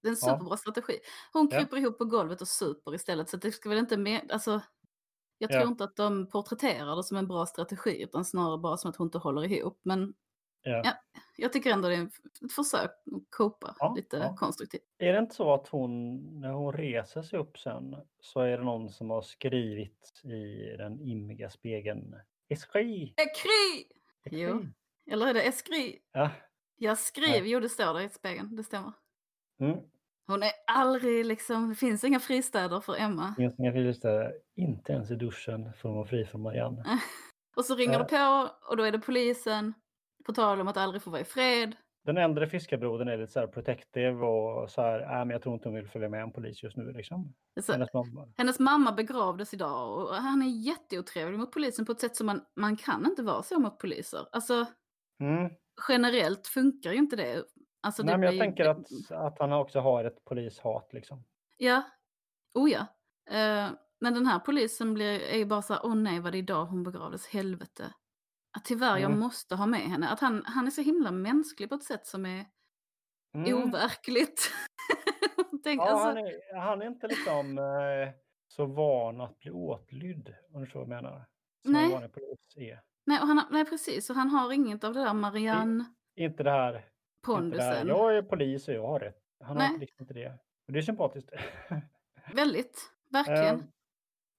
det 0.01 0.07
är 0.07 0.11
en 0.11 0.17
Ja. 0.21 0.31
superbra 0.37 0.57
strategi. 0.57 0.99
Hon 1.33 1.49
Ja. 1.51 1.57
kryper 1.57 1.77
ihop 1.77 1.97
på 1.97 2.05
golvet 2.05 2.41
och 2.41 2.47
super 2.47 2.95
istället 2.95 3.29
så 3.29 3.37
det 3.37 3.51
ska 3.51 3.69
väl 3.69 3.77
inte 3.77 3.97
med, 3.97 4.31
alltså 4.31 4.61
jag 5.37 5.51
Ja. 5.51 5.59
tror 5.59 5.71
inte 5.71 5.83
att 5.83 5.95
de 5.95 6.29
porträtterar 6.29 6.95
det 6.95 7.03
som 7.03 7.17
en 7.17 7.27
bra 7.27 7.45
strategi 7.45 8.03
utan 8.03 8.25
snarare 8.25 8.57
bara 8.57 8.77
som 8.77 8.89
att 8.89 8.95
hon 8.95 9.07
inte 9.07 9.17
håller 9.17 9.51
ihop. 9.51 9.79
Men 9.83 10.13
Ja. 10.69 10.81
Ja. 10.83 10.91
jag 11.37 11.53
tycker 11.53 11.71
ändå 11.71 11.87
det 11.89 11.95
är 11.95 12.03
ett 12.03 12.51
försök 12.55 12.89
att 12.91 13.21
copa 13.29 13.75
Ja, 13.79 13.93
lite 13.95 14.17
ja. 14.17 14.35
konstruktivt. 14.35 14.81
Är 14.97 15.13
det 15.13 15.19
inte 15.19 15.35
så 15.35 15.53
att 15.53 15.67
hon, 15.67 16.15
när 16.41 16.51
hon 16.51 16.73
reser 16.73 17.21
sig 17.21 17.39
upp 17.39 17.57
sen, 17.59 17.95
så 18.19 18.39
är 18.39 18.57
det 18.57 18.63
någon 18.63 18.89
som 18.89 19.09
har 19.09 19.21
skrivit 19.21 20.21
i 20.23 20.75
den 20.77 20.99
immiga 21.01 21.49
spegeln 21.49 22.15
Eskri! 22.49 23.13
Ekry! 23.17 23.85
Jo. 24.31 24.65
Eller 25.11 25.27
är 25.27 25.33
det 25.33 25.41
eskri? 25.41 25.99
Ja. 26.11 26.29
Jag 26.77 26.97
skriver, 26.97 27.47
jo 27.47 27.59
det 27.59 27.69
står 27.69 27.93
där 27.93 28.01
i 28.01 28.09
spegeln, 28.09 28.55
det 28.55 28.63
stämmer. 28.63 28.93
Mm. 29.59 29.77
Hon 30.27 30.43
är 30.43 30.51
aldrig 30.67 31.25
liksom, 31.25 31.69
det 31.69 31.75
finns 31.75 32.03
inga 32.03 32.19
fristäder 32.19 32.79
för 32.79 32.95
Emma. 32.95 33.33
Finns 33.37 33.59
inga 33.59 33.71
fristäder, 33.71 34.33
inte 34.55 34.93
ens 34.93 35.11
i 35.11 35.15
duschen 35.15 35.73
får 35.73 35.89
hon 35.89 35.97
vara 35.97 36.07
fri 36.07 36.25
från 36.25 36.41
Marianne. 36.41 36.99
Och 37.55 37.65
så 37.65 37.75
ringer 37.75 37.93
Ja. 37.93 37.99
det 37.99 38.05
på 38.05 38.49
och 38.69 38.77
då 38.77 38.83
är 38.83 38.91
det 38.91 38.99
polisen. 38.99 39.73
På 40.27 40.33
tal 40.33 40.61
om 40.61 40.67
att 40.67 40.77
aldrig 40.77 41.01
få 41.01 41.09
vara 41.09 41.21
i 41.21 41.25
fred. 41.25 41.75
Den 42.05 42.17
äldre 42.17 42.47
fiskarbrodern 42.47 43.07
är 43.07 43.17
lite 43.17 43.31
så 43.31 43.39
här 43.39 43.47
protective 43.47 44.25
och 44.25 44.71
så 44.71 44.81
här, 44.81 45.01
äh, 45.01 45.07
men 45.07 45.29
jag 45.29 45.41
tror 45.41 45.55
inte 45.55 45.67
hon 45.69 45.75
vill 45.75 45.87
följa 45.87 46.09
med 46.09 46.21
en 46.21 46.31
polis 46.31 46.63
just 46.63 46.77
nu 46.77 46.91
liksom. 46.91 47.33
Så, 47.61 47.71
Hennes 47.71 47.93
mamma. 47.93 48.27
hennes 48.37 48.59
mamma 48.59 48.91
begravdes 48.91 49.53
idag 49.53 49.97
och 49.97 50.15
han 50.15 50.41
är 50.41 50.47
jätteotrevlig 50.47 51.39
mot 51.39 51.51
polisen 51.51 51.85
på 51.85 51.91
ett 51.91 51.99
sätt 51.99 52.15
som 52.15 52.25
man, 52.25 52.41
man 52.55 52.75
kan 52.77 53.05
inte 53.05 53.23
vara 53.23 53.43
så 53.43 53.59
mot 53.59 53.79
poliser. 53.79 54.27
Alltså 54.31 54.65
Mm. 55.19 55.49
generellt 55.89 56.47
funkar 56.47 56.91
ju 56.91 56.97
inte 56.97 57.15
det. 57.15 57.43
Alltså, 57.81 58.03
Nej, 58.03 58.13
det 58.13 58.17
men 58.17 58.35
jag 58.35 58.39
tänker 58.45 58.65
att, 58.65 59.11
att 59.11 59.39
han 59.39 59.53
också 59.53 59.79
har 59.79 60.03
ett 60.03 60.25
polishat 60.25 60.89
liksom. 60.93 61.23
Ja, 61.57 61.83
oh 62.53 62.69
ja. 62.71 62.79
Eh, 63.29 63.69
men 63.99 64.13
den 64.13 64.25
här 64.25 64.39
polisen 64.39 64.93
blir, 64.93 65.19
är 65.21 65.37
ju 65.37 65.45
bara 65.45 65.61
så 65.61 65.73
här, 65.73 65.85
åh 65.85 65.95
nej 65.95 66.19
vad 66.19 66.31
det 66.33 66.37
är 66.37 66.39
idag 66.39 66.65
hon 66.65 66.83
begravdes, 66.83 67.27
helvete. 67.27 67.93
Att 68.57 68.65
tyvärr, 68.65 68.97
jag 68.97 69.05
Mm. 69.11 69.19
måste 69.19 69.55
ha 69.55 69.65
med 69.65 69.79
henne. 69.81 70.09
Att 70.09 70.19
han, 70.19 70.43
han 70.45 70.67
är 70.67 70.71
så 70.71 70.81
himla 70.81 71.11
mänsklig 71.11 71.69
på 71.69 71.75
ett 71.75 71.83
sätt 71.83 72.07
som 72.07 72.25
är 72.25 72.45
Mm. 73.35 73.53
overkligt. 73.63 74.51
Tänk, 75.63 75.81
Ja, 75.81 75.89
alltså, 75.89 76.07
han, 76.07 76.17
är, 76.17 76.59
han 76.59 76.81
är 76.81 76.85
inte 76.87 77.07
liksom 77.07 77.57
eh, 77.57 78.09
så 78.47 78.65
van 78.65 79.21
att 79.21 79.39
bli 79.39 79.51
åtlydd, 79.51 80.35
om 80.53 80.59
du 80.59 80.65
förstår 80.65 80.79
vad 80.85 80.89
jag 80.97 81.03
menar. 81.03 81.25
Som 81.63 81.73
Nej. 81.73 82.09
polis 82.09 82.39
är. 82.57 82.81
nej, 83.05 83.21
och 83.21 83.27
han, 83.27 83.41
nej, 83.51 83.65
precis. 83.65 84.09
Och 84.09 84.15
han 84.15 84.29
har 84.29 84.51
inget 84.53 84.83
av 84.83 84.93
det 84.93 84.99
där 85.03 85.13
Marianne 85.13 85.85
Inte 86.15 86.43
det 86.43 86.51
här, 86.51 86.73
inte 86.73 86.77
det 86.77 86.83
här, 86.83 86.91
pondusen. 87.39 87.87
jag 87.87 88.17
är 88.17 88.21
polis 88.21 88.67
och 88.67 88.73
jag 88.73 88.87
har 88.87 88.99
rätt. 88.99 89.21
Han 89.43 89.57
Nej. 89.57 89.67
har 89.67 89.77
liksom 89.77 90.03
inte 90.03 90.13
det. 90.13 90.29
Och 90.67 90.73
det 90.73 90.79
är 90.79 90.83
sympatiskt. 90.83 91.29
Väldigt, 92.33 92.91
verkligen. 93.11 93.55
Eh, 93.59 93.65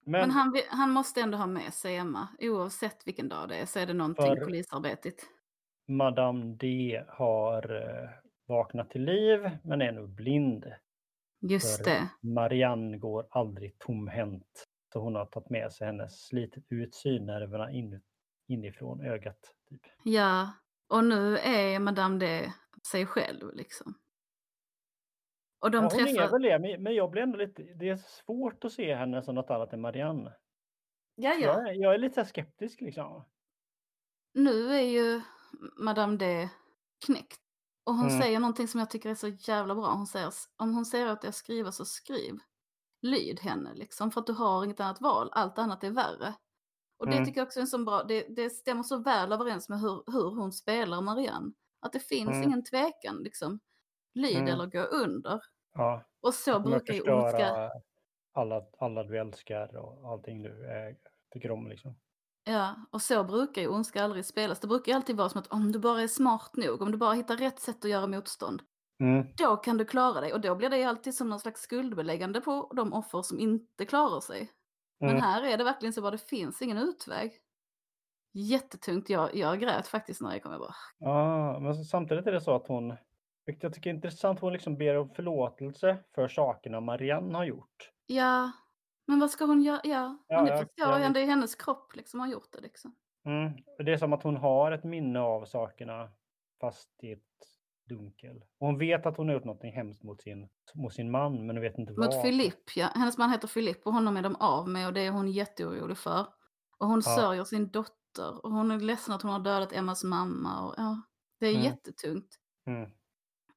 men 0.09 0.21
Men, 0.21 0.31
han, 0.31 0.57
han 0.69 0.91
måste 0.91 1.21
ändå 1.21 1.39
ha 1.39 1.47
med 1.47 1.75
sig 1.75 1.97
Emma. 1.97 2.29
Oavsett 2.41 3.07
vilken 3.07 3.29
dag 3.29 3.49
det 3.49 3.57
är 3.57 3.67
så 3.67 3.79
är 3.79 3.87
det 3.87 3.95
någonting 3.95 4.37
polisarbetigt. 4.45 5.27
Madame 5.89 6.57
D 6.57 7.03
har 7.09 7.75
eh, 7.75 8.11
vaknat 8.47 8.91
till 8.91 9.05
liv 9.05 9.51
men 9.65 9.83
är 9.83 9.93
nu 9.93 10.07
blind. 10.07 10.65
Just 11.41 11.77
För- 11.77 11.85
det. 11.85 12.09
Marianne 12.21 12.99
går 12.99 13.27
aldrig 13.31 13.79
tomhänt. 13.79 14.67
Så 14.93 15.01
hon 15.01 15.15
har 15.15 15.27
tagit 15.27 15.51
med 15.51 15.73
sig 15.73 15.87
hennes 15.87 16.27
slitit 16.27 16.67
ut 16.69 16.95
synnerverna 16.95 17.71
in, 17.71 18.01
inifrån 18.49 19.01
ögat. 19.01 19.39
Typ. 19.71 19.81
Ja, 20.05 20.53
och 20.89 21.05
nu 21.05 21.39
är 21.39 21.79
Madame 21.79 22.19
det 22.19 22.55
sig 22.91 23.07
själv 23.07 23.55
liksom. 23.55 23.95
Och 25.61 25.71
de 25.71 25.77
Ja, 25.77 25.83
hon 25.83 25.91
träffar... 25.91 26.23
är 26.23 26.31
väl 26.31 26.43
det, 26.43 26.79
men- 26.79 26.95
jag 26.95 27.11
blir 27.11 27.23
ändå 27.23 27.37
lite, 27.39 27.63
det 27.63 27.89
är 27.89 27.97
svårt 27.97 28.65
att 28.65 28.73
se 28.73 28.95
henne 28.95 29.23
som 29.23 29.35
något 29.35 29.51
annat 29.51 29.73
än 29.73 29.81
Marianne. 29.81 30.33
Ja, 31.15 31.33
ja. 31.35 31.39
Jag, 31.41 31.69
är, 31.69 31.73
jag 31.83 31.95
är 31.95 31.99
lite 31.99 32.25
skeptisk 32.25 32.81
liksom. 32.81 33.25
Nu 34.35 34.73
är 34.75 34.81
ju 34.83 35.21
Madame 35.79 36.17
D 36.17 36.49
knäckt. 37.07 37.41
Och 37.85 37.95
hon 37.95 38.09
Mm. 38.09 38.21
säger 38.21 38.41
någonting 38.41 38.69
som 38.69 38.81
jag 38.81 38.91
tycker 38.91 39.11
är 39.11 39.15
så 39.15 39.29
jävla 39.29 39.75
bra. 39.75 39.93
Hon 39.93 40.07
säger, 40.07 40.33
om 40.57 40.75
hon 40.75 40.85
säger 40.87 41.07
att 41.07 41.25
jag 41.25 41.35
skriver 41.35 41.71
så 41.71 41.85
skriv. 41.85 42.39
Lyd 43.03 43.41
henne 43.41 43.75
liksom, 43.75 44.11
för 44.11 44.21
att 44.21 44.27
du 44.27 44.33
har 44.33 44.65
inget 44.65 44.81
annat 44.81 45.01
val. 45.01 45.29
Allt 45.33 45.59
annat 45.59 45.85
är 45.85 45.91
värre. 45.91 46.35
Och 46.99 47.07
det 47.07 47.13
Mm. 47.13 47.25
tycker 47.27 47.41
jag 47.41 47.47
också 47.47 47.61
är 47.61 47.67
så 47.67 47.79
bra, 47.85 48.03
det, 48.03 48.27
det 48.37 48.51
stämmer 48.51 48.83
så 48.83 48.97
väl 48.99 49.33
överens 49.33 49.69
med 49.69 49.81
hur, 49.81 50.03
hur 50.13 50.35
hon 50.41 50.53
spelar 50.53 51.01
Marianne. 51.01 51.53
Att 51.81 51.93
det 51.93 52.01
finns 52.01 52.31
Mm. 52.31 52.43
ingen 52.43 52.65
tvekan 52.65 53.17
liksom. 53.17 53.61
Lyd 54.19 54.37
Mm. 54.37 54.49
eller 54.49 54.67
gå 54.67 54.81
under. 54.81 55.41
Ja, 55.75 56.03
Och 56.21 56.35
så 56.35 56.61
brukar 56.61 56.95
ju 56.95 57.01
ondska... 57.13 57.71
alla, 58.33 58.63
alla 58.79 59.03
du 59.05 59.19
älskar 59.19 59.77
och 59.77 60.09
allting 60.13 60.43
du 60.43 60.67
tycker 61.33 61.51
om 61.51 61.69
liksom. 61.69 61.95
Ja, 62.45 62.75
och 62.91 63.03
så 63.03 63.25
brukar 63.25 63.63
ju 63.63 63.69
ondska 63.69 64.05
aldrig 64.05 64.25
spelas. 64.25 64.61
Det 64.61 64.67
brukar 64.67 64.93
ju 64.93 64.97
alltid 64.97 65.17
vara 65.17 65.29
som 65.29 65.41
att 65.41 65.47
om 65.47 65.73
du 65.73 65.79
bara 65.79 66.03
är 66.03 66.09
smart 66.09 66.51
nog, 66.57 66.83
om 66.83 66.93
du 66.93 66.99
bara 66.99 67.13
hittar 67.13 67.37
rätt 67.37 67.61
sätt 67.61 67.85
att 67.85 67.91
göra 67.91 68.07
motstånd, 68.07 68.63
Mm. 69.01 69.27
då 69.37 69.57
kan 69.57 69.77
du 69.77 69.85
klara 69.85 70.21
dig. 70.21 70.33
Och 70.33 70.41
då 70.41 70.55
blir 70.55 70.69
det 70.69 70.79
ju 70.79 70.85
alltid 70.85 71.15
som 71.15 71.29
någon 71.29 71.41
slags 71.41 71.61
skuldbeläggande 71.61 72.41
på 72.41 72.73
de 72.77 72.93
offer 72.93 73.23
som 73.23 73.39
inte 73.39 73.87
klarar 73.87 74.21
sig. 74.21 74.51
Men 75.01 75.11
Mm. 75.11 75.23
här 75.23 75.43
är 75.43 75.57
det 75.59 75.65
verkligen 75.65 75.93
så 75.93 76.03
bara, 76.03 76.11
det 76.11 76.19
finns 76.29 76.63
ingen 76.63 76.79
utväg. 76.79 77.33
Jättetungt, 78.33 79.11
jag, 79.11 79.35
jag 79.37 79.61
grät 79.61 79.87
faktiskt 79.87 80.21
när 80.21 80.33
jag 80.33 80.43
kom. 80.43 80.53
Jag 80.53 80.61
bara, 80.61 80.75
Ja, 80.99 81.59
men 81.61 81.75
samtidigt 81.85 82.27
är 82.27 82.33
det 82.33 82.41
så 82.41 82.55
att 82.55 82.67
hon, 82.69 82.97
vilket 83.49 83.63
jag 83.63 83.73
tycker 83.75 83.91
är 83.91 83.95
intressant, 83.95 84.41
hon 84.41 84.53
liksom 84.53 84.77
ber 84.77 84.97
om 84.97 85.11
förlåtelse 85.11 85.99
för 86.15 86.29
sakerna 86.29 86.81
Marianne 86.81 87.37
har 87.39 87.45
gjort. 87.45 87.91
ja, 88.07 88.53
men 89.07 89.21
vad 89.21 89.31
ska 89.31 89.45
hon 89.45 89.63
göra? 89.63 89.81
Ja, 89.85 90.17
Ja, 90.29 90.43
det 90.43 90.59
förstår 90.59 90.99
jag 90.99 91.15
det 91.15 91.21
är 91.21 91.27
hennes 91.27 91.55
kropp 91.55 91.97
liksom 91.97 92.21
har 92.21 92.27
gjort 92.29 92.53
det 92.53 92.61
liksom. 92.61 92.95
Mm. 93.27 93.53
Det 93.85 93.93
är 93.93 93.97
som 93.97 94.13
att 94.13 94.23
hon 94.23 94.37
har 94.37 94.73
ett 94.73 94.85
minne 94.85 95.21
av 95.21 95.45
sakerna 95.45 96.11
fast 96.61 97.05
i 97.05 97.13
ett 97.13 97.21
dunkel. 97.89 98.37
Och 98.59 98.67
hon 98.67 98.79
vet 98.79 99.07
att 99.07 99.17
hon 99.17 99.29
har 99.29 99.35
gjort 99.35 99.45
något 99.45 99.63
hemskt 99.63 100.03
mot 100.03 100.23
sin, 100.23 100.49
mot 100.75 100.95
sin 100.95 101.11
man 101.11 101.47
men 101.47 101.57
hon 101.57 101.61
vet 101.63 101.79
inte 101.79 101.93
vad. 101.93 102.07
Mot 102.15 102.23
Philippe, 102.23 102.73
ja. 102.77 102.87
Hennes 102.95 103.19
man 103.19 103.31
heter 103.31 103.49
Philippe 103.49 103.81
och 103.85 103.93
honom 103.93 104.17
är 104.17 104.23
de 104.23 104.37
av 104.37 104.69
med 104.69 104.87
och 104.87 104.93
det 104.93 105.01
är 105.01 105.11
hon 105.11 105.29
jätteorolig 105.31 105.99
för. 105.99 106.27
Och 106.79 106.87
hon 106.87 107.03
Ja. 107.05 107.17
sörjer 107.17 107.45
sin 107.45 107.71
dotter 107.71 108.45
och 108.45 108.53
hon 108.53 108.71
är 108.71 108.79
ledsen 108.81 109.15
att 109.15 109.23
hon 109.23 109.31
har 109.33 109.41
dödat 109.41 109.73
Emmas 109.73 110.05
mamma. 110.05 110.67
Och, 110.67 110.75
ja, 110.77 111.03
det 111.41 111.47
är 111.47 111.51
Mm. 111.53 111.65
jättetungt. 111.65 112.29
Mm. 112.67 112.91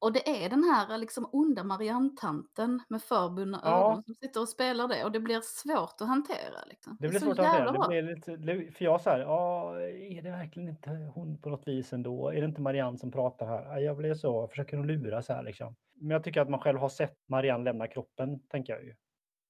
Och 0.02 0.12
det 0.12 0.44
är 0.44 0.48
den 0.50 0.64
här 0.64 0.98
liksom 0.98 1.28
onda 1.32 1.64
Marianne-tanten 1.64 2.80
med 2.88 3.02
förbundna 3.02 3.60
Ja. 3.64 3.90
ögon 3.92 4.02
som 4.04 4.14
sitter 4.14 4.40
och 4.40 4.48
spelar 4.48 4.88
det 4.88 5.04
och 5.04 5.12
det 5.12 5.20
blir 5.20 5.40
svårt 5.40 6.00
att 6.00 6.08
hantera. 6.08 6.64
Liksom. 6.66 6.96
Det 7.00 7.08
blir 7.08 7.18
så 7.20 7.26
svårt 7.26 7.38
att 7.38 7.46
hantera. 7.46 7.72
Det 7.72 7.88
blir 7.88 8.02
lite, 8.02 8.36
det- 8.36 8.72
för 8.76 8.84
jag 8.84 9.00
så 9.00 9.10
här, 9.10 9.18
ja, 9.18 9.80
är 9.80 10.22
det 10.22 10.30
verkligen 10.30 10.68
inte 10.68 10.90
hon 11.14 11.38
på 11.38 11.48
något 11.50 11.68
vis 11.68 11.92
ändå? 11.92 12.28
Är 12.28 12.40
det 12.40 12.44
inte 12.46 12.60
Marianne 12.60 12.98
som 12.98 13.10
pratar 13.12 13.46
här? 13.46 13.64
Ja, 13.64 13.80
Jag 13.80 13.96
blir 13.96 14.14
så, 14.14 14.48
försöker 14.48 14.76
hon 14.76 14.86
lura 14.86 15.22
så 15.22 15.32
här 15.32 15.42
liksom. 15.42 15.74
Men 15.94 16.10
jag 16.10 16.24
tycker 16.24 16.40
att 16.40 16.50
man 16.50 16.60
själv 16.60 16.78
har 16.78 16.88
sett 16.88 17.16
Marianne 17.28 17.64
lämna 17.64 17.86
kroppen, 17.86 18.40
tänker 18.48 18.72
jag 18.72 18.84
ju. 18.84 18.94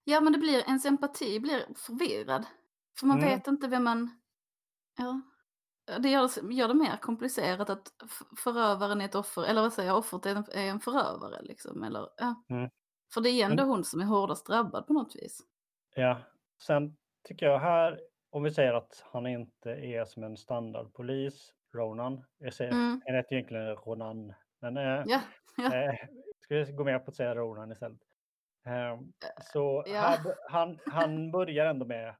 Ja, 0.04 0.20
men 0.20 0.32
det 0.32 0.38
blir, 0.38 0.58
ens 0.66 0.84
empati 0.86 1.40
blir 1.40 1.60
förvirrad. 1.76 2.44
För 3.00 3.06
man 3.06 3.18
Mm. 3.18 3.30
vet 3.30 3.46
inte 3.46 3.68
vem 3.68 3.84
man... 3.84 4.10
Ja. 4.98 5.20
Det 5.84 6.08
gör, 6.08 6.48
det- 6.48 6.54
gör 6.54 6.68
det 6.68 6.74
mer 6.74 6.96
komplicerat 6.96 7.70
att 7.70 7.88
förövaren 8.44 9.00
är 9.00 9.04
ett 9.04 9.14
offer, 9.14 9.44
eller 9.44 9.62
vad 9.62 9.72
säger 9.72 9.88
jag, 9.88 9.98
offret 9.98 10.26
är 10.26 10.30
en, 10.36 10.44
är 10.52 10.70
en 10.70 10.80
förövare 10.80 11.42
liksom. 11.42 11.82
Eller, 11.82 12.08
ja. 12.16 12.42
Mm. 12.50 12.70
För 13.14 13.20
det 13.20 13.30
är 13.30 13.50
ändå 13.50 13.64
hon 13.64 13.84
som 13.84 14.00
är 14.00 14.04
hårdast 14.04 14.46
drabbad 14.46 14.86
på 14.86 14.92
något 14.92 15.16
vis. 15.16 15.40
Ja, 15.94 16.18
sen 16.62 16.96
tycker 17.28 17.46
jag 17.46 17.58
här, 17.58 18.00
om 18.30 18.42
vi 18.42 18.50
säger 18.50 18.74
att 18.74 19.04
han 19.12 19.26
inte 19.26 19.70
är 19.70 20.04
som 20.04 20.22
en 20.24 20.36
standardpolis, 20.36 21.52
Ronan. 21.74 22.24
Jag 22.38 22.54
säger, 22.54 22.72
Mm. 22.72 23.02
han 23.06 23.14
heter 23.14 23.32
egentligen 23.34 23.76
Ronan, 23.76 24.34
men 24.60 24.76
eh, 24.76 25.02
Ja, 25.06 25.20
ja. 25.56 25.74
eh, 25.74 25.94
ska 26.40 26.54
vi 26.54 26.72
gå 26.72 26.84
med 26.84 27.04
på 27.04 27.10
att 27.10 27.16
säga 27.16 27.34
Ronan 27.34 27.72
istället. 27.72 28.00
Eh, 28.66 29.00
så 29.52 29.84
ja. 29.86 30.00
här, 30.00 30.18
han, 30.50 30.78
han 30.86 31.30
börjar 31.30 31.66
ändå 31.66 31.86
med 31.86 32.14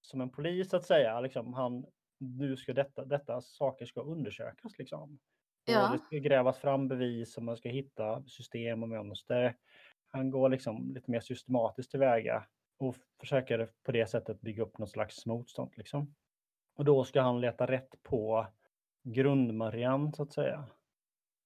som 0.00 0.20
en 0.20 0.30
polis 0.30 0.74
att 0.74 0.84
säga, 0.84 1.20
liksom, 1.20 1.54
han, 1.54 1.86
nu 2.18 2.56
ska 2.56 2.72
detta, 2.72 3.04
detta 3.04 3.40
saker 3.40 3.86
ska 3.86 4.00
undersökas 4.00 4.78
liksom. 4.78 5.18
Och 5.66 5.72
Ja. 5.72 5.92
Det 5.92 5.98
ska 5.98 6.16
grävas 6.16 6.58
fram 6.58 6.88
bevis 6.88 7.36
och 7.36 7.42
man 7.42 7.56
ska 7.56 7.68
hitta 7.68 8.24
system 8.26 8.82
och 8.82 8.88
mönster. 8.88 9.56
Han 10.10 10.30
går 10.30 10.48
liksom 10.48 10.92
lite 10.94 11.10
mer 11.10 11.20
systematiskt 11.20 11.90
tillväga 11.90 12.46
och 12.78 12.96
försöker 13.20 13.70
på 13.82 13.92
det 13.92 14.06
sättet 14.06 14.40
bygga 14.40 14.62
upp 14.62 14.78
något 14.78 14.90
slags 14.90 15.26
motstånd. 15.26 15.72
Liksom. 15.76 16.14
Och 16.74 16.84
då 16.84 17.04
ska 17.04 17.20
han 17.20 17.40
leta 17.40 17.66
rätt 17.66 18.02
på 18.02 18.46
grundmarian 19.02 20.12
så 20.12 20.22
att 20.22 20.32
säga. 20.32 20.64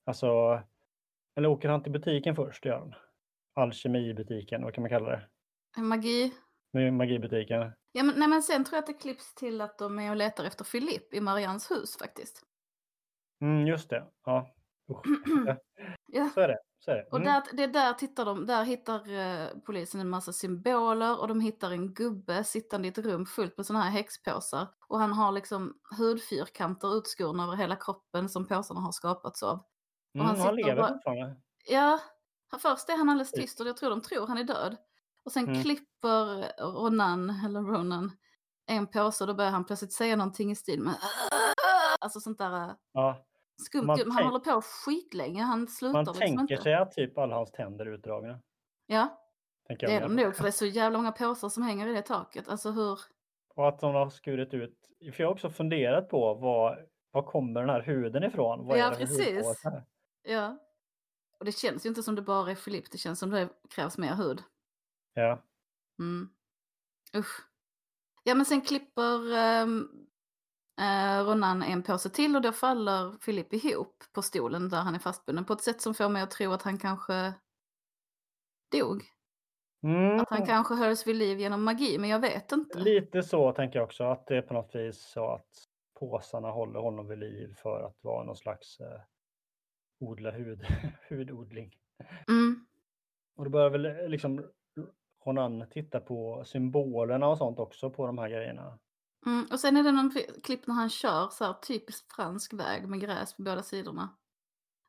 Alltså, 0.05 0.62
eller 1.35 1.49
åker 1.49 1.68
han 1.68 1.83
till 1.83 1.93
butiken 1.93 2.37
först, 2.37 2.64
gör 2.64 2.79
han? 2.79 2.95
Alkemibutiken, 3.55 4.62
vad 4.62 4.75
kan 4.75 4.83
man 4.83 4.91
kalla 4.91 5.11
det? 5.11 5.29
Magi. 5.83 6.33
Magibutiken. 6.91 7.73
Ja, 7.93 8.03
men, 8.03 8.14
nej, 8.18 8.28
men 8.28 8.43
sen 8.43 8.64
tror 8.64 8.76
jag 8.76 8.80
att 8.82 8.86
det 8.86 8.93
klipps 8.93 9.34
till 9.34 9.61
att 9.61 9.78
de 9.78 9.99
är 9.99 10.11
och 10.11 10.16
letar 10.16 10.45
efter 10.45 10.64
Filip 10.64 11.14
i 11.14 11.20
Marians 11.20 11.70
hus 11.70 11.97
faktiskt. 11.97 12.43
Mm, 13.40 13.66
just 13.66 13.90
det. 13.90 14.07
Ja. 14.24 14.55
Ja. 16.07 16.28
Så 16.34 16.40
är 16.40 16.49
det. 16.49 16.59
Så 16.84 16.90
är 16.90 16.97
det. 16.97 17.05
Och 17.11 17.16
Mm. 17.20 17.24
där, 17.32 17.43
det 17.57 17.66
där, 17.66 17.93
tittar 17.93 18.24
de, 18.24 18.47
där 18.47 18.64
hittar 18.64 19.12
eh, 19.12 19.49
polisen 19.66 20.01
en 20.01 20.09
massa 20.11 20.32
symboler 20.32 21.20
och 21.20 21.28
de 21.28 21.40
hittar 21.40 21.70
en 21.70 21.95
gubbe 21.95 22.45
sittande 22.45 22.88
i 22.88 22.90
ett 22.90 22.99
rum 22.99 23.26
fullt 23.26 23.57
med 23.57 23.66
sådana 23.66 23.84
här 23.84 23.90
häxpåsar. 23.90 24.68
Och 24.88 24.99
han 24.99 25.12
har 25.12 25.32
liksom 25.32 25.74
hudfyrkanter 25.99 26.97
utskurna 26.99 27.45
över 27.45 27.57
hela 27.57 27.76
kroppen 27.76 28.28
som 28.28 28.47
påsarna 28.47 28.80
har 28.80 28.93
skapats 28.93 29.43
av. 29.43 29.64
Mm, 30.14 30.26
han 30.26 30.40
han, 30.40 30.57
lever 30.57 30.88
fortfarande. 30.88 31.36
Ja, 31.68 32.01
först 32.62 32.88
är 32.88 32.97
han 32.97 33.09
alldeles 33.09 33.32
tyst 33.32 33.61
och 33.61 33.66
jag 33.66 33.76
tror 33.76 33.90
de 33.90 34.01
tror 34.01 34.26
han 34.26 34.38
är 34.38 34.45
död. 34.45 34.76
Och 35.25 35.33
sen 35.33 35.49
Mm. 35.49 35.62
klipper 35.62 36.53
Ronan, 36.73 37.31
eller 37.47 37.61
Ronan, 37.61 38.11
en 38.66 38.87
påse 38.87 39.25
och 39.25 39.29
då 39.29 39.35
börjar 39.35 39.51
han 39.51 39.64
plötsligt 39.64 39.93
säga 39.93 40.16
någonting 40.16 40.51
i 40.51 40.55
stil 40.57 40.81
med 40.83 40.95
Alltså 42.01 42.20
sånt 42.20 42.39
där 42.39 42.64
eh, 42.68 42.75
Ja, 42.93 43.25
skumt. 43.66 43.87
Man 43.87 44.11
Han 44.11 44.25
håller 44.25 44.39
på 44.39 44.61
skitlänge, 44.62 45.43
han 45.43 45.66
slutar 45.68 45.93
man 45.93 46.05
liksom 46.05 46.20
tänker 46.20 46.55
inte. 46.55 46.62
sig 46.62 46.75
att 46.75 46.93
typ 46.93 47.18
alla 47.18 47.35
hans 47.35 47.53
tänder 47.53 47.87
är 47.87 47.95
utdragna. 47.95 48.41
Ja, 48.87 49.23
det 49.68 49.83
är 49.85 50.01
de 50.01 50.16
nog 50.16 50.37
för 50.37 50.43
det 50.43 50.49
är 50.49 50.51
så 50.53 50.66
jävla 50.66 50.99
många 50.99 51.12
påsar 51.12 51.49
som 51.49 51.62
hänger 51.62 51.87
i 51.87 51.93
det 51.93 52.03
taket. 52.03 52.49
Alltså 52.49 52.70
hur... 52.70 52.99
Och 53.55 53.68
att 53.68 53.81
de 53.81 53.95
har 53.95 54.11
skurit 54.11 54.55
ut. 54.55 54.79
För 55.14 55.23
jag 55.23 55.29
har 55.29 55.33
också 55.33 55.51
funderat 55.51 56.09
på 56.09 56.35
vad, 56.35 56.79
var 57.11 57.23
kommer 57.23 57.61
den 57.61 57.70
här 57.70 57.83
huden 57.83 58.25
ifrån? 58.25 58.66
Vad 58.66 58.79
Ja, 58.79 58.85
är 58.87 58.91
det 58.91 58.97
för 58.97 59.07
precis. 59.07 59.62
Ja. 60.23 60.59
Och 61.39 61.45
det 61.45 61.53
känns 61.53 61.87
ju 61.87 61.89
inte 61.89 62.03
som 62.03 62.14
det 62.14 62.23
bara 62.23 62.51
är 62.51 62.55
Filip, 62.55 62.91
det 62.93 62.99
känns 62.99 63.18
som 63.18 63.31
det 63.31 63.49
krävs 63.70 63.99
mer 63.99 64.14
hud. 64.14 64.43
Ja. 65.15 65.43
Mm. 65.99 66.29
Usch. 67.17 67.41
Ja 68.25 68.35
men 68.35 68.47
sen 68.47 68.61
klipper 68.61 69.35
ehm, 69.37 69.89
eh, 70.81 71.25
Ronan 71.25 71.63
en 71.63 71.83
påse 71.83 72.11
till 72.11 72.37
och 72.37 72.43
då 72.43 72.53
faller 72.53 73.19
Filip 73.21 73.53
ihop 73.53 74.05
på 74.13 74.23
stolen 74.23 74.69
där 74.69 74.81
han 74.81 74.95
är 74.95 74.99
fastbunden 74.99 75.45
på 75.45 75.53
ett 75.53 75.63
sätt 75.63 75.81
som 75.81 75.95
får 75.95 76.09
mig 76.09 76.23
att 76.23 76.31
tro 76.31 76.53
att 76.53 76.63
han 76.63 76.79
kanske 76.79 77.35
dog. 78.73 79.03
Mm. 79.83 80.21
Att 80.21 80.31
han 80.31 80.47
kanske 80.47 80.75
hölls 80.75 81.07
vid 81.07 81.17
liv 81.17 81.41
genom 81.41 81.65
magi, 81.65 81.99
men 81.99 82.11
jag 82.11 82.21
vet 82.21 82.53
inte. 82.53 82.79
Lite 82.79 83.23
så 83.23 83.53
tänker 83.53 83.79
jag 83.79 83.87
också. 83.87 84.05
Att 84.05 84.27
det 84.27 84.37
är 84.37 84.43
på 84.43 84.55
något 84.55 84.75
vis 84.75 85.01
så 85.01 85.35
att 85.35 85.67
påsarna 85.99 86.51
håller 86.51 86.81
honom 86.81 87.09
vid 87.09 87.19
liv 87.19 87.55
för 87.57 87.83
att 87.83 88.05
vara 88.05 88.25
någon 88.25 88.37
slags 88.37 88.81
eh, 88.81 89.01
odla 90.01 90.31
hud, 90.31 90.67
hudodling. 91.09 91.77
Mm. 92.29 92.67
Och 93.37 93.45
då 93.45 93.51
börjar 93.51 93.71
väl 93.71 93.87
eh, 93.87 94.09
liksom 95.25 95.39
Ronan 95.39 95.68
titta 95.70 96.01
på 96.01 96.45
symbolerna 96.47 97.29
och 97.29 97.39
sånt 97.39 97.59
också 97.59 97.91
på 97.91 98.07
de 98.07 98.18
här 98.18 98.29
grejerna. 98.29 98.79
Mm. 99.27 99.47
Och 99.53 99.61
sen 99.61 99.77
är 99.77 99.83
det 99.83 99.93
någon 99.93 100.11
klipp 100.43 100.66
när 100.66 100.75
han 100.75 100.91
kör 100.91 101.29
så 101.29 101.45
här 101.45 101.53
typiskt 101.53 102.12
fransk 102.12 102.53
väg 102.53 102.89
med 102.89 103.01
gräs 103.01 103.37
på 103.37 103.43
båda 103.43 103.62
sidorna. 103.62 104.09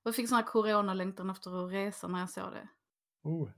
Och 0.03 0.09
jag 0.09 0.15
fick 0.15 0.29
sån 0.29 0.35
här 0.35 0.45
coronalängtan 0.45 1.29
efter 1.29 1.65
att 1.65 1.71
resa 1.71 2.07
när 2.07 2.19
jag 2.19 2.29
såg 2.29 2.51
det. 2.51 2.67
Oh. 3.23 3.49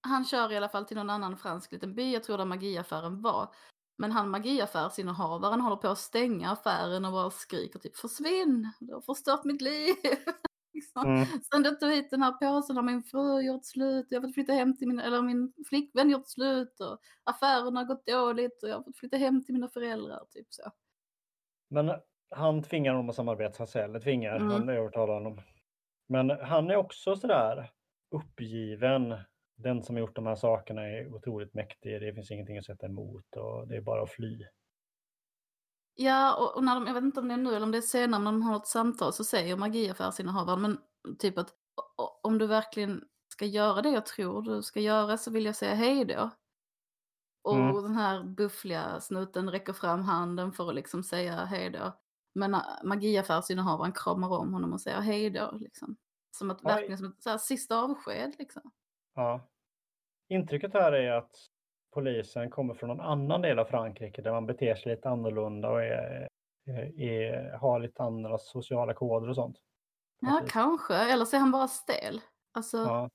Han 0.00 0.24
kör 0.24 0.52
i 0.52 0.56
alla 0.56 0.68
fall 0.68 0.84
till 0.84 0.96
någon 0.96 1.10
annan 1.10 1.36
fransk 1.36 1.72
liten 1.72 1.94
by, 1.94 2.12
jag 2.12 2.24
tror 2.24 2.38
där 2.38 2.44
magiaffären 2.44 3.22
var. 3.22 3.54
Men 3.98 4.12
han 4.12 4.30
magiaffärsinnehavaren 4.30 5.60
håller 5.60 5.76
på 5.76 5.88
att 5.88 5.98
stänga 5.98 6.50
affären 6.50 7.04
och 7.04 7.12
bara 7.12 7.30
skriker 7.30 7.78
typ 7.78 7.96
försvinn, 7.96 8.72
du 8.80 8.94
har 8.94 9.00
förstört 9.00 9.44
mitt 9.44 9.60
liv. 9.60 9.94
liksom. 10.74 11.06
Mm. 11.06 11.24
Sen 11.52 11.62
du 11.62 11.70
tog 11.70 11.90
hit 11.90 12.10
den 12.10 12.22
här 12.22 12.32
påsen 12.32 12.76
har 12.76 12.82
min 12.82 13.02
fru 13.02 13.40
gjort 13.40 13.64
slut, 13.64 14.06
jag 14.10 14.20
har 14.20 14.28
fått 14.28 14.34
flytta 14.34 14.52
hem 14.52 14.76
till 14.76 14.88
min, 14.88 15.00
eller 15.00 15.22
min 15.22 15.52
flickvän 15.68 16.10
gjort 16.10 16.28
slut 16.28 16.80
och 16.80 16.98
affären 17.24 17.76
har 17.76 17.84
gått 17.84 18.06
dåligt 18.06 18.62
och 18.62 18.68
jag 18.68 18.76
har 18.76 18.82
fått 18.82 18.98
flytta 18.98 19.16
hem 19.16 19.44
till 19.44 19.54
mina 19.54 19.68
föräldrar. 19.68 20.24
Typ 20.30 20.46
så. 20.50 20.70
Men 21.70 21.92
han 22.30 22.62
tvingar 22.62 22.92
honom 22.92 23.08
att 23.08 23.14
samarbeta, 23.16 23.62
att 23.62 23.70
säga. 23.70 23.84
Eller 23.84 24.00
tvingar, 24.00 24.36
Mm. 24.36 24.48
han 24.50 24.68
övertalar 24.68 25.14
honom. 25.14 25.40
Men 26.08 26.30
han 26.30 26.70
är 26.70 26.76
också 26.76 27.16
sådär 27.16 27.70
uppgiven. 28.10 29.14
Den 29.56 29.82
som 29.82 29.94
har 29.96 30.00
gjort 30.00 30.16
de 30.16 30.26
här 30.26 30.34
sakerna 30.34 30.82
är 30.88 31.14
otroligt 31.14 31.54
mäktig. 31.54 32.00
Det 32.00 32.14
finns 32.14 32.30
ingenting 32.30 32.58
att 32.58 32.64
sätta 32.64 32.86
emot 32.86 33.36
och 33.36 33.68
det 33.68 33.76
är 33.76 33.80
bara 33.80 34.02
att 34.02 34.10
fly. 34.10 34.44
Ja, 36.00 36.36
och, 36.36 36.56
och 36.56 36.64
när 36.64 36.74
de, 36.74 36.86
jag 36.86 36.94
vet 36.94 37.02
inte 37.02 37.20
om 37.20 37.28
det 37.28 37.34
är 37.34 37.38
nu 37.38 37.54
eller 37.54 37.66
om 37.66 37.70
det 37.72 37.78
är 37.78 37.82
senare 37.82 38.22
när 38.22 38.32
de 38.32 38.42
har 38.42 38.56
ett 38.56 38.66
samtal 38.66 39.12
så 39.12 39.24
säger 39.24 39.56
magiaffärsinnehavaren, 39.56 40.62
men 40.62 40.78
typ 41.18 41.38
att 41.38 41.54
om 42.22 42.38
du 42.38 42.46
verkligen 42.46 43.04
ska 43.28 43.44
göra 43.44 43.82
det 43.82 43.90
jag 43.90 44.06
tror 44.06 44.42
du 44.42 44.62
ska 44.62 44.80
göra 44.80 45.16
så 45.18 45.30
vill 45.30 45.44
jag 45.44 45.56
säga 45.56 45.74
hej 45.74 46.04
då. 46.04 46.30
Och 47.42 47.54
Mm. 47.54 47.82
den 47.82 47.94
här 47.94 48.22
buffliga 48.24 49.00
snuten 49.00 49.50
räcker 49.50 49.72
fram 49.72 50.02
handen 50.02 50.52
för 50.52 50.68
att 50.68 50.74
liksom 50.74 51.02
säga 51.02 51.44
hej 51.44 51.70
då. 51.70 51.92
Men 52.34 52.54
äh, 52.54 52.60
magiaffärsinnehavaren 52.84 53.92
kramar 53.92 54.28
om 54.38 54.52
honom 54.52 54.72
och 54.72 54.80
säger 54.80 55.00
hej 55.00 55.30
då. 55.30 55.50
Liksom. 55.60 55.96
Som 56.30 56.50
att 56.50 56.64
verkligen 56.64 56.98
som 56.98 57.06
ett 57.06 57.22
så 57.22 57.30
här, 57.30 57.38
sista 57.38 57.82
avsked. 57.82 58.34
Liksom. 58.38 58.70
Ja. 59.14 59.48
Intrycket 60.28 60.72
här 60.72 60.92
är 60.92 61.12
att 61.12 61.36
polisen 61.90 62.50
kommer 62.50 62.74
från 62.74 62.88
någon 62.88 63.00
annan 63.00 63.42
del 63.42 63.58
av 63.58 63.64
Frankrike 63.64 64.22
där 64.22 64.32
man 64.32 64.46
beter 64.46 64.74
sig 64.74 64.94
lite 64.94 65.08
annorlunda 65.08 65.70
och 65.70 65.82
är, 65.82 66.28
är, 66.66 67.00
är, 67.00 67.58
har 67.58 67.80
lite 67.80 68.02
andra 68.02 68.38
sociala 68.38 68.94
koder 68.94 69.28
och 69.28 69.34
sånt. 69.34 69.56
Ja, 70.20 70.40
kanske. 70.48 70.94
Eller 70.94 71.24
så 71.24 71.36
är 71.36 71.40
han 71.40 71.50
bara 71.50 71.68
stel. 71.68 72.20
Alltså, 72.52 72.76
Ja. 72.76 73.10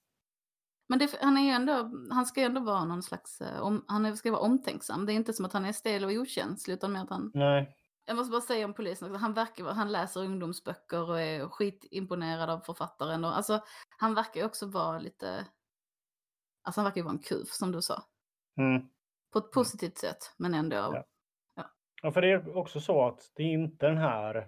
Men 0.87 0.99
det, 0.99 1.17
han, 1.21 1.37
är 1.37 1.41
ju 1.41 1.49
ändå, 1.49 1.91
han 2.11 2.25
ska 2.25 2.39
ju 2.39 2.45
ändå 2.45 2.61
vara 2.61 2.85
någon 2.85 3.03
slags, 3.03 3.41
eh, 3.41 3.59
om, 3.59 3.85
han 3.87 4.17
ska 4.17 4.31
vara 4.31 4.41
omtänksam. 4.41 5.05
Det 5.05 5.13
är 5.13 5.15
inte 5.15 5.33
som 5.33 5.45
att 5.45 5.53
han 5.53 5.65
är 5.65 5.71
stel 5.71 6.05
och 6.05 6.11
okänslig 6.11 6.73
utan 6.73 6.91
mer 6.93 6.99
att 6.99 7.09
han, 7.09 7.31
Nej, 7.33 7.77
jag 8.05 8.17
måste 8.17 8.31
bara 8.31 8.41
säga 8.41 8.65
om 8.65 8.73
polisen, 8.73 9.07
också, 9.07 9.19
han 9.19 9.33
verkar 9.33 9.65
han 9.65 9.91
läser 9.91 10.23
ungdomsböcker 10.23 11.09
och 11.09 11.21
är 11.21 11.47
skitimponerad 11.47 12.49
av 12.49 12.59
författaren. 12.59 13.25
Och, 13.25 13.37
alltså, 13.37 13.61
han 13.97 14.15
verkar 14.15 14.45
också 14.45 14.65
vara 14.65 14.99
lite, 14.99 15.45
alltså 16.63 16.81
han 16.81 16.85
verkar 16.85 16.97
ju 16.97 17.05
vara 17.05 17.13
en 17.13 17.23
kuf 17.23 17.49
som 17.49 17.71
du 17.71 17.81
sa. 17.81 18.03
Mm. 18.57 18.89
På 19.33 19.39
ett 19.39 19.51
positivt 19.51 19.97
sätt, 19.97 20.33
men 20.37 20.53
ändå. 20.53 20.75
Ja. 20.75 21.05
Ja, 22.01 22.11
för 22.11 22.21
det 22.21 22.31
är 22.31 22.57
också 22.57 22.79
så 22.79 23.07
att 23.07 23.31
det 23.35 23.43
är 23.43 23.47
inte 23.47 23.87
den 23.87 23.97
här 23.97 24.47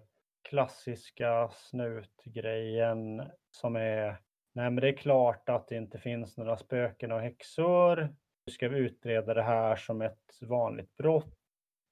klassiska 0.50 1.50
snutgrejen 1.54 3.24
som 3.52 3.76
är 3.76 4.26
Nej, 4.56 4.72
men 4.72 4.76
det 4.76 4.90
är 4.90 4.98
klart 4.98 5.50
att 5.50 5.68
det 5.68 5.76
inte 5.76 6.00
finns 6.00 6.38
några 6.38 6.58
spöken 6.58 7.12
och 7.12 7.22
häxor. 7.22 8.16
Du 8.46 8.52
ska 8.52 8.66
utreda 8.66 9.34
det 9.34 9.44
här 9.44 9.76
som 9.76 10.02
ett 10.02 10.40
vanligt 10.42 10.98
brott. 10.98 11.34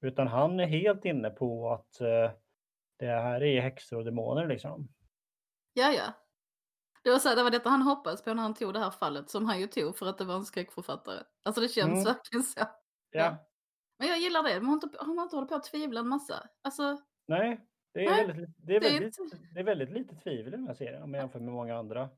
Utan 0.02 0.28
han 0.28 0.60
är 0.60 0.66
helt 0.66 1.06
inne 1.06 1.30
på 1.30 1.74
att 1.74 2.02
eh, 2.02 2.32
det 3.00 3.08
här 3.08 3.44
är 3.44 3.62
häxor 3.62 3.98
och 3.98 4.06
demoner 4.06 4.48
liksom. 4.48 4.88
Ja, 5.74 5.92
ja. 5.92 6.14
Det 7.04 7.10
var, 7.12 7.20
så 7.20 7.30
här, 7.30 7.36
det 7.36 7.44
var 7.44 7.52
detta 7.52 7.70
han 7.70 7.82
hoppades 7.82 8.22
på 8.24 8.34
när 8.34 8.44
han 8.44 8.54
tog 8.54 8.74
det 8.74 8.80
här 8.80 8.92
fallet 8.92 9.30
som 9.30 9.46
han 9.46 9.60
ju 9.60 9.68
tog 9.68 9.98
för 9.98 10.06
att 10.06 10.18
det 10.18 10.26
var 10.26 10.36
en 10.36 10.46
skräckförfattare. 10.46 11.24
Alltså 11.46 11.62
det 11.62 11.68
känns 11.70 11.92
Mm. 11.92 12.04
verkligen 12.04 12.44
så. 12.44 12.60
Ja, 13.12 13.38
Men 14.00 14.08
jag 14.08 14.20
gillar 14.20 14.44
det, 14.44 14.56
man 14.62 14.66
har 14.66 14.74
inte, 14.74 14.90
man 15.06 15.18
har 15.18 15.24
inte 15.24 15.36
hållit 15.36 15.50
på 15.50 15.56
att 15.56 15.64
tvivla 15.64 16.00
en 16.00 16.08
massa. 16.08 16.48
Alltså, 16.64 16.98
nej, 17.28 17.68
det 17.94 18.06
är, 18.06 18.10
Nej, 18.10 18.28
väldigt, 18.28 18.50
det 18.58 18.76
är, 18.76 18.80
det 18.80 18.88
är 18.88 18.92
väldigt, 18.92 19.18
det 19.54 19.60
är 19.60 19.64
väldigt 19.64 19.92
lite 19.92 20.16
tvivel 20.16 20.48
i 20.54 20.58
den 20.58 20.68
här 20.68 20.74
serien 20.74 21.04
om 21.04 21.12
man 21.12 21.20
jämför 21.20 21.40
med 21.40 21.54
många 21.54 21.78
andra. 21.78 22.10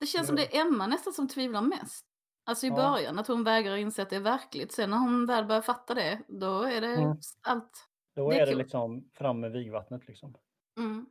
Det 0.00 0.06
känns 0.06 0.26
som 0.26 0.36
det 0.36 0.56
är 0.56 0.60
Emma 0.66 0.86
nästan 0.86 1.12
som 1.12 1.28
tvivlar 1.28 1.62
mest. 1.62 2.06
Alltså 2.44 2.66
i 2.66 2.68
Ja. 2.68 2.74
början, 2.76 3.18
att 3.18 3.26
hon 3.28 3.44
vägrar 3.44 3.76
inse 3.76 4.02
att 4.02 4.10
det 4.10 4.16
är 4.16 4.20
verkligt. 4.20 4.72
Sen 4.72 4.90
när 4.90 4.96
hon 4.98 5.26
väl 5.26 5.44
börjar 5.44 5.62
fatta 5.62 5.94
det, 5.94 6.22
då 6.28 6.62
är 6.62 6.80
det 6.80 6.94
Mm. 6.94 7.16
allt. 7.48 7.88
Då 8.16 8.30
Det 8.30 8.36
är 8.36 8.42
är 8.42 8.46
det 8.46 8.54
liksom 8.54 9.10
fram 9.14 9.40
med 9.40 9.52
vigvattnet 9.52 10.08
liksom. 10.08 10.34
Mm. 10.78 11.06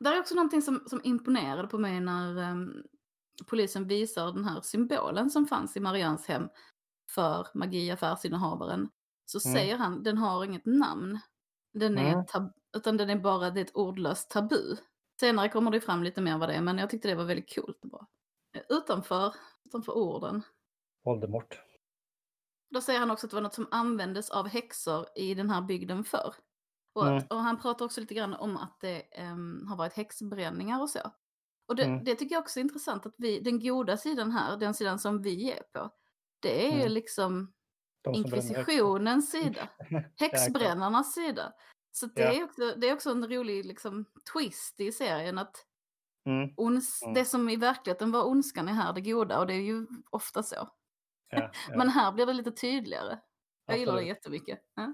Där 0.00 0.12
är 0.16 0.20
också 0.20 0.34
någonting 0.34 0.62
som, 0.62 0.82
som 0.86 1.00
imponerade 1.04 1.68
på 1.68 1.78
mig 1.78 2.00
när 2.00 2.36
ehm, 2.38 2.82
polisen 3.46 3.88
visar 3.88 4.32
den 4.32 4.44
här 4.44 4.60
symbolen 4.60 5.30
som 5.30 5.46
fanns 5.46 5.76
i 5.76 5.80
Marians 5.80 6.26
hem 6.26 6.48
för 7.10 7.46
magiaffärsinnehavaren. 7.54 8.88
Så 9.26 9.48
Mm. 9.48 9.54
säger 9.58 9.76
han, 9.76 10.02
den 10.02 10.18
har 10.18 10.44
inget 10.44 10.66
namn. 10.66 11.18
Den 11.74 11.98
är 11.98 12.12
Mm. 12.12 12.24
tab- 12.24 12.52
utan 12.76 12.96
den 12.96 13.10
är 13.10 13.16
bara 13.18 13.50
det 13.50 13.60
är 13.60 13.64
ett 13.64 13.76
ordlöst 13.76 14.30
tabu. 14.30 14.76
Senare 15.20 15.48
kommer 15.48 15.70
det 15.70 15.80
fram 15.80 16.02
lite 16.02 16.20
mer 16.20 16.38
vad 16.38 16.48
det 16.48 16.54
är, 16.54 16.60
men 16.62 16.78
jag 16.78 16.90
tyckte 16.90 17.08
det 17.08 17.14
var 17.14 17.24
väldigt 17.24 17.54
coolt. 17.54 17.80
Bara. 17.82 18.06
Utanför, 18.68 19.34
utanför 19.64 19.92
orden. 19.96 20.42
Voldemort. 21.04 21.60
Då 22.70 22.80
säger 22.80 23.00
han 23.00 23.10
också 23.10 23.26
att 23.26 23.30
det 23.30 23.36
var 23.36 23.42
något 23.42 23.54
som 23.54 23.68
användes 23.70 24.30
av 24.30 24.48
häxor 24.48 25.06
i 25.16 25.34
den 25.34 25.50
här 25.50 25.62
bygden 25.62 26.04
förr. 26.04 26.34
Och, 26.92 27.16
att, 27.16 27.32
och 27.32 27.38
han 27.38 27.60
pratar 27.60 27.84
också 27.84 28.00
lite 28.00 28.14
grann 28.14 28.34
om 28.34 28.56
att 28.56 28.80
det 28.80 29.00
ehm, 29.18 29.66
har 29.68 29.76
varit 29.76 29.92
häxbränningar 29.92 30.80
och 30.82 30.90
så. 30.90 31.00
Och 31.68 31.76
det, 31.76 31.84
Mm. 31.84 32.04
det 32.04 32.14
tycker 32.14 32.34
jag 32.34 32.42
också 32.42 32.60
är 32.60 32.62
intressant 32.64 33.06
att 33.06 33.14
vi, 33.18 33.40
den 33.40 33.60
goda 33.60 33.96
sidan 33.96 34.30
här, 34.32 34.56
den 34.56 34.74
sidan 34.74 34.98
som 34.98 35.22
vi 35.22 35.52
är 35.52 35.62
på, 35.72 35.90
det 36.40 36.66
är 36.66 36.72
ju 36.72 36.80
Mm. 36.80 36.92
liksom 36.92 37.52
inkvisitionens 38.14 39.30
sida, 39.30 39.68
häxbrännarnas 40.16 41.14
sida. 41.14 41.52
Så 41.92 42.06
det, 42.06 42.20
Ja. 42.22 42.32
är 42.32 42.44
också, 42.44 42.74
det 42.76 42.88
är 42.88 42.94
också 42.94 43.10
en 43.10 43.28
rolig 43.28 43.64
liksom, 43.66 44.04
twist 44.32 44.80
i 44.80 44.92
serien 44.92 45.38
att 45.38 45.64
Mm. 46.26 46.50
ons, 46.56 47.02
Mm. 47.02 47.14
det 47.14 47.24
som 47.24 47.48
i 47.48 47.56
verkligheten 47.56 48.12
var 48.12 48.26
ondskan 48.28 48.68
är 48.68 48.72
här 48.72 48.92
det 48.92 49.00
goda 49.00 49.40
och 49.40 49.46
det 49.46 49.54
är 49.54 49.60
ju 49.62 49.86
ofta 50.10 50.42
så. 50.42 50.56
Ja, 51.30 51.50
ja. 51.70 51.76
Men 51.76 51.88
här 51.88 52.12
blir 52.12 52.26
det 52.26 52.32
lite 52.32 52.50
tydligare. 52.52 53.18
Jag 53.66 53.78
gillar 53.78 53.92
det 53.92 53.98
Absolut. 53.98 54.16
jättemycket. 54.16 54.58
Ja. 54.74 54.92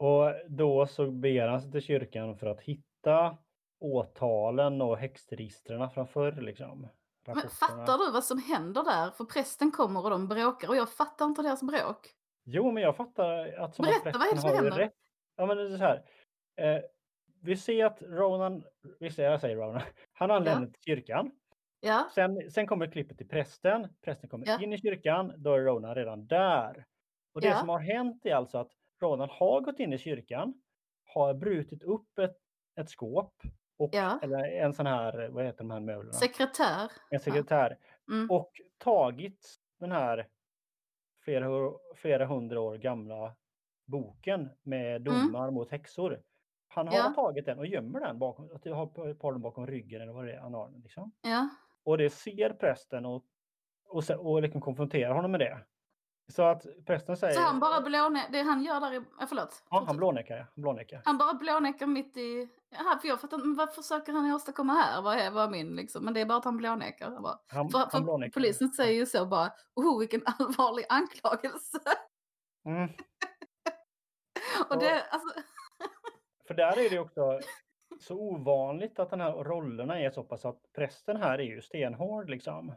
Och 0.00 0.32
då 0.48 0.86
så 0.86 1.10
ber 1.10 1.48
han 1.48 1.60
sig 1.62 1.72
till 1.72 1.80
kyrkan 1.82 2.36
för 2.36 2.46
att 2.46 2.60
hitta 2.60 3.36
åtalen 3.80 4.82
och 4.82 4.96
häxregistren 4.98 5.90
från 5.90 6.06
förr. 6.06 6.32
Liksom. 6.32 6.88
Men 7.26 7.36
fattar 7.36 7.98
du 8.06 8.12
vad 8.12 8.24
som 8.24 8.38
händer 8.38 8.84
där? 8.84 9.10
För 9.10 9.24
prästen 9.24 9.70
kommer 9.70 10.04
och 10.04 10.10
de 10.10 10.28
bråkar 10.28 10.68
och 10.68 10.76
jag 10.76 10.92
fattar 10.92 11.24
inte 11.26 11.42
deras 11.42 11.62
bråk. 11.62 12.08
Jo, 12.44 12.70
men 12.70 12.82
jag 12.82 12.96
fattar 12.96 13.46
att 13.58 13.74
som 13.74 13.84
att 13.84 14.04
Berätta, 14.04 14.18
vad 14.18 14.28
är 14.28 14.34
det 14.34 14.40
som 14.40 14.50
händer? 14.50 14.70
rätt. 14.70 14.92
Ja, 15.36 15.46
men 15.46 15.56
det 15.56 15.62
är 15.74 15.76
så 15.76 15.84
här. 15.84 16.04
Eh, 16.56 16.82
vi 17.42 17.56
ser 17.56 17.84
att 17.84 18.02
Ronan, 18.02 18.64
visst 19.00 19.18
jag 19.18 19.40
säger 19.40 19.56
Ronan, 19.56 19.82
han 20.12 20.30
anländer 20.30 20.66
till 20.68 20.82
kyrkan. 20.82 21.30
Ja, 21.80 22.08
Sen, 22.14 22.50
sen 22.50 22.66
kommer 22.66 22.86
klippet 22.92 23.18
till 23.18 23.28
prästen. 23.28 23.88
Prästen 24.04 24.30
kommer 24.30 24.46
Ja. 24.46 24.60
in 24.62 24.72
i 24.72 24.78
kyrkan. 24.78 25.32
Då 25.36 25.54
är 25.54 25.60
Ronan 25.60 25.94
redan 25.94 26.26
där. 26.26 26.84
Och 27.34 27.40
det 27.40 27.48
Ja. 27.48 27.56
som 27.58 27.68
har 27.68 27.78
hänt 27.78 28.26
är 28.26 28.34
alltså 28.34 28.58
att 28.58 28.70
Ronan 29.00 29.28
har 29.32 29.60
gått 29.60 29.78
in 29.80 29.92
i 29.92 29.98
kyrkan. 29.98 30.54
Har 31.04 31.34
brutit 31.34 31.82
upp 31.82 32.18
ett, 32.18 32.36
ett 32.80 32.90
skåp. 32.90 33.34
Och, 33.78 33.88
Ja. 33.92 34.18
Eller 34.22 34.44
en 34.44 34.72
sån 34.72 34.86
här, 34.86 35.28
vad 35.28 35.44
heter 35.44 35.58
de 35.58 35.70
här 35.70 35.80
möblerna? 35.80 36.12
sekretär. 36.12 36.90
en 37.10 37.20
sekretär. 37.20 37.78
Mm. 38.08 38.30
Och 38.30 38.50
tagit 38.78 39.54
den 39.78 39.92
här 39.92 40.28
flera, 41.24 41.72
flera 41.94 42.26
hundra 42.26 42.60
år 42.60 42.76
gamla 42.76 43.34
boken 43.86 44.48
med 44.62 45.02
domar 45.02 45.50
mot 45.50 45.70
häxor. 45.70 46.22
Han 46.68 46.88
har 46.88 46.94
Mm. 46.94 47.06
Ja. 47.16 47.22
tagit 47.22 47.46
den 47.46 47.58
och 47.58 47.66
gömmer 47.66 48.00
den 48.00 48.18
bakom, 48.18 48.50
att 48.54 48.64
har 48.64 49.32
den 49.32 49.42
bakom 49.42 49.66
ryggen 49.66 50.02
eller 50.02 50.12
vad 50.12 50.26
det 50.26 50.32
är 50.32 50.40
han 50.40 50.54
har. 50.54 50.70
Liksom. 50.82 51.12
Ja. 51.22 51.48
Och 51.82 51.98
det 51.98 52.10
ser 52.10 52.50
prästen 52.50 53.06
och, 53.06 53.24
och, 53.84 54.10
och 54.10 54.42
liksom 54.42 54.60
konfronterar 54.60 55.14
honom 55.14 55.30
med 55.30 55.40
det. 55.40 55.58
Så 56.30 56.42
att 56.42 56.66
prästen 56.86 57.16
säger... 57.16 57.34
Så 57.34 57.40
han 57.40 57.60
bara 57.60 57.80
blånekar, 57.80 58.32
det 58.32 58.42
han 58.42 58.62
gör 58.62 58.80
där 58.80 58.92
är, 58.92 59.26
förlåt. 59.26 59.62
Ja, 59.70 59.84
han 59.86 59.96
blånekar. 59.96 60.36
ja, 60.36 60.44
Han 60.54 60.62
blånekar. 60.62 61.02
Han 61.04 61.18
bara 61.18 61.34
blånekar 61.34 61.86
mitt 61.86 62.16
i, 62.16 62.48
Jaha, 62.70 62.98
för 62.98 63.08
jag 63.08 63.20
fattar 63.20 63.36
inte, 63.36 63.58
vad 63.58 63.74
försöker 63.74 64.12
han 64.12 64.32
åstadkomma 64.32 64.72
här? 64.72 65.02
Vad 65.02 65.18
är, 65.18 65.30
vad 65.30 65.44
är 65.44 65.48
min 65.50 65.76
liksom? 65.76 66.04
Men 66.04 66.14
det 66.14 66.20
är 66.20 66.26
bara 66.26 66.38
att 66.38 66.44
han 66.44 66.56
blånekar. 66.56 67.20
Bara, 67.20 67.38
Han, 67.48 67.70
för, 67.70 67.78
han 67.78 67.90
för 67.90 68.00
blånekar. 68.00 68.32
polisen 68.32 68.68
säger 68.68 68.92
ju 68.98 69.06
så 69.06 69.26
bara, 69.26 69.52
oh 69.74 69.98
vilken 69.98 70.22
allvarlig 70.26 70.86
anklagelse. 70.88 71.78
Mm. 72.66 72.88
Och 74.70 74.78
det, 74.78 75.02
alltså, 75.10 75.40
För 76.46 76.54
där 76.54 76.78
är 76.86 76.90
det 76.90 76.98
också 76.98 77.40
så 78.00 78.14
ovanligt 78.18 78.98
att 78.98 79.10
den 79.10 79.20
här 79.20 79.32
rollerna 79.32 80.00
är 80.00 80.10
så 80.10 80.22
pass 80.24 80.44
att 80.44 80.72
prästen 80.74 81.16
här 81.16 81.38
är 81.38 81.44
ju 81.44 81.62
stenhård 81.62 82.30
liksom. 82.30 82.74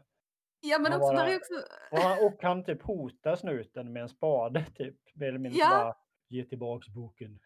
Ja 0.64 0.78
men 0.78 0.92
Han 0.92 1.00
också, 1.02 1.12
bara- 1.14 1.36
också, 1.36 1.54
Och 1.90 1.98
han, 1.98 2.26
och 2.26 2.42
han 2.42 2.64
typ 2.64 2.82
hotar 2.82 3.36
snuten 3.36 3.92
med 3.92 4.02
en 4.02 4.08
spade 4.08 4.64
typ. 4.76 4.96
Eller 5.20 5.50
Ja. 5.58 5.68
bara, 5.70 5.94
ge 6.28 6.44
tillbaks 6.44 6.88
boken. 6.88 7.40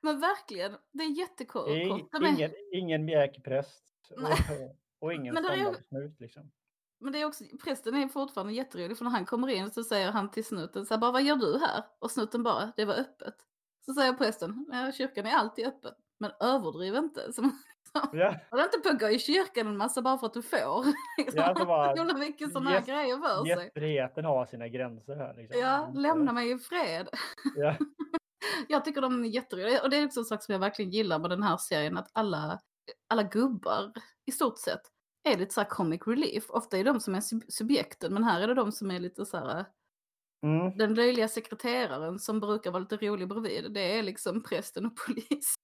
men 0.00 0.20
verkligen, 0.20 0.76
det 0.92 1.04
är 1.04 1.18
jättekort. 1.18 1.68
Är 1.68 2.26
ingen, 2.26 2.50
ingen 2.72 3.04
mjäkpräst 3.04 3.84
Nej. 4.16 4.32
och, 4.32 4.76
och 5.06 5.12
ingen 5.14 5.36
standardsnut 5.36 6.20
liksom. 6.20 6.52
Men 7.00 7.12
det 7.12 7.20
är 7.20 7.24
också, 7.24 7.44
prästen 7.64 7.94
är 7.94 8.08
fortfarande 8.08 8.52
jätterolig 8.52 8.96
för 8.98 9.04
när 9.04 9.10
han 9.12 9.24
kommer 9.26 9.48
in 9.48 9.70
så 9.70 9.84
säger 9.84 10.10
han 10.10 10.30
till 10.30 10.44
snuten 10.44 10.86
så 10.86 10.94
här, 10.94 11.00
bara 11.00 11.12
vad 11.12 11.22
gör 11.22 11.36
du 11.36 11.58
här? 11.58 11.84
Och 11.98 12.10
snuten 12.10 12.42
bara, 12.42 12.72
det 12.76 12.84
var 12.84 12.94
öppet. 12.94 13.34
Så 13.80 13.94
säger 13.94 14.12
prästen, 14.12 14.66
kyrkan 14.96 15.26
är 15.26 15.34
alltid 15.34 15.66
öppen. 15.66 15.92
Men 16.18 16.30
överdriv 16.40 16.94
inte. 16.94 17.32
Så 17.32 17.42
Ja, 18.12 18.34
Håll 18.50 18.60
inte 18.60 18.78
på 18.78 18.88
att 18.88 19.00
gå 19.00 19.08
i 19.08 19.18
kyrkan 19.18 19.66
en 19.66 19.76
massa 19.76 20.02
bara 20.02 20.18
för 20.18 20.26
att 20.26 20.34
du 20.34 20.42
får. 20.42 20.84
Liksom. 21.18 21.40
Ja, 21.56 21.64
bara, 21.66 21.88
Hon 21.96 22.10
har 22.10 22.18
mycket 22.18 22.52
sådana 22.52 22.70
här 22.70 22.80
grejer 22.80 23.16
för 23.18 23.44
sig. 23.44 23.48
gästfriheten 23.64 24.24
har 24.24 24.46
sina 24.46 24.68
gränser 24.68 25.16
här. 25.16 25.34
Liksom. 25.34 25.60
Ja, 25.60 25.92
lämna 25.94 26.32
mig 26.32 26.50
i 26.50 26.58
fred. 26.58 27.08
Ja, 27.56 27.76
Jag 28.68 28.84
tycker 28.84 29.00
de 29.00 29.24
är 29.24 29.28
jätteroliga. 29.28 29.82
Och 29.82 29.90
det 29.90 29.96
är 29.96 30.06
också 30.06 30.20
en 30.20 30.24
sak 30.26 30.42
som 30.42 30.52
jag 30.52 30.60
verkligen 30.60 30.90
gillar 30.90 31.18
med 31.18 31.30
den 31.30 31.42
här 31.42 31.56
serien. 31.56 31.96
Att 31.96 32.08
alla, 32.12 32.60
alla 33.10 33.22
gubbar 33.22 33.92
i 34.26 34.32
stort 34.32 34.58
sett 34.58 34.80
är 35.28 35.36
lite 35.38 35.54
så 35.54 35.60
här 35.60 35.68
comic 35.68 36.00
relief. 36.06 36.44
Ofta 36.50 36.78
är 36.78 36.84
de 36.84 37.00
som 37.00 37.14
är 37.14 37.20
sub- 37.20 37.44
subjekten. 37.48 38.14
Men 38.14 38.24
här 38.24 38.40
är 38.40 38.48
det 38.48 38.54
de 38.54 38.72
som 38.72 38.90
är 38.90 38.98
lite 39.00 39.26
så 39.26 39.36
här. 39.36 39.64
mm, 40.42 40.76
Den 40.76 40.94
löjliga 40.94 41.28
sekreteraren 41.28 42.18
som 42.18 42.40
brukar 42.40 42.70
vara 42.70 42.80
lite 42.80 42.96
rolig 42.96 43.28
bredvid. 43.28 43.72
Det 43.72 43.98
är 43.98 44.02
liksom 44.02 44.42
prästen 44.42 44.86
och 44.86 44.92
polisen. 45.06 45.62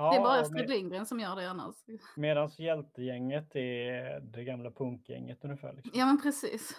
Ja, 0.00 0.10
det 0.10 0.16
är 0.16 0.20
bara 0.20 0.40
Astrid 0.40 0.70
Lindgren 0.70 1.06
som 1.06 1.20
gör 1.20 1.36
det 1.36 1.50
annars. 1.50 1.74
Medans 2.16 2.58
hjältegänget 2.58 3.56
är 3.56 4.20
det 4.20 4.44
gamla 4.44 4.70
punkgänget 4.70 5.44
ungefär. 5.44 5.72
Liksom. 5.72 5.92
Ja 5.94 6.06
men 6.06 6.22
precis. 6.22 6.76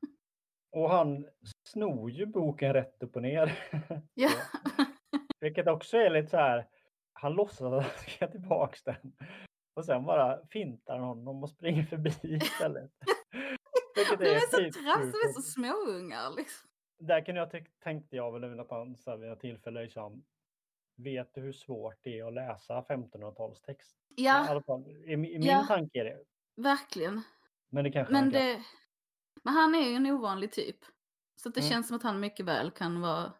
Och 0.76 0.90
han 0.90 1.26
snor 1.68 2.10
ju 2.10 2.26
boken 2.26 2.72
rätt 2.72 3.02
upp 3.02 3.16
och 3.16 3.22
ner. 3.22 3.58
Ja. 4.14 4.30
Vilket 5.40 5.68
också 5.68 5.96
är 5.96 6.10
lite 6.10 6.30
så 6.30 6.36
här. 6.36 6.68
Han 7.12 7.32
låtsas 7.32 7.60
att 7.60 7.82
han 7.82 7.90
ska 8.08 8.26
tillbaks 8.26 8.82
den. 8.82 9.12
Och 9.76 9.84
sen 9.84 10.04
bara 10.04 10.46
fintar 10.50 10.98
han 10.98 11.08
honom 11.08 11.42
och 11.42 11.50
springer 11.50 11.82
förbi 11.82 12.10
istället. 12.22 12.90
Vilket 13.96 14.18
De 14.18 14.26
är 14.26 14.40
så 14.40 14.56
typ 14.56 14.72
trass, 14.72 15.12
de 15.12 15.28
är 15.28 15.32
så 15.32 15.42
småungar 15.42 16.36
liksom. 16.36 16.68
Där 16.98 17.24
kunde 17.24 17.40
jag 17.40 17.66
tänkte 17.84 18.16
jag 18.16 18.40
väl 18.40 18.60
att 18.60 18.70
han 18.70 18.96
vid 19.20 19.32
ett 19.32 19.40
tillfälle 19.40 19.82
liksom. 19.82 20.24
Vet 20.96 21.34
du 21.34 21.40
hur 21.40 21.52
svårt 21.52 21.98
det 22.02 22.18
är 22.18 22.26
att 22.28 22.34
läsa 22.34 22.80
1500-talstext? 22.88 23.96
I 24.16 24.24
Ja, 24.24 24.48
alla 24.48 24.62
fall, 24.62 24.86
i, 24.90 25.12
i 25.12 25.16
min 25.16 25.42
Ja. 25.42 25.64
tanke 25.68 26.00
är 26.00 26.04
det. 26.04 26.24
verkligen. 26.56 27.22
Men 27.70 27.84
det 27.84 27.90
kanske 27.90 28.12
Men, 28.12 28.22
han 28.22 28.32
kan. 28.32 28.40
det, 28.42 28.62
men 29.44 29.54
han 29.54 29.74
är 29.74 29.88
ju 29.88 29.94
en 29.94 30.06
ovanlig 30.06 30.52
typ. 30.52 30.76
Så 31.36 31.48
det 31.48 31.60
Mm. 31.60 31.70
känns 31.70 31.88
som 31.88 31.96
att 31.96 32.02
han 32.02 32.20
mycket 32.20 32.46
väl 32.46 32.70
kan 32.70 33.00
vara, 33.00 33.32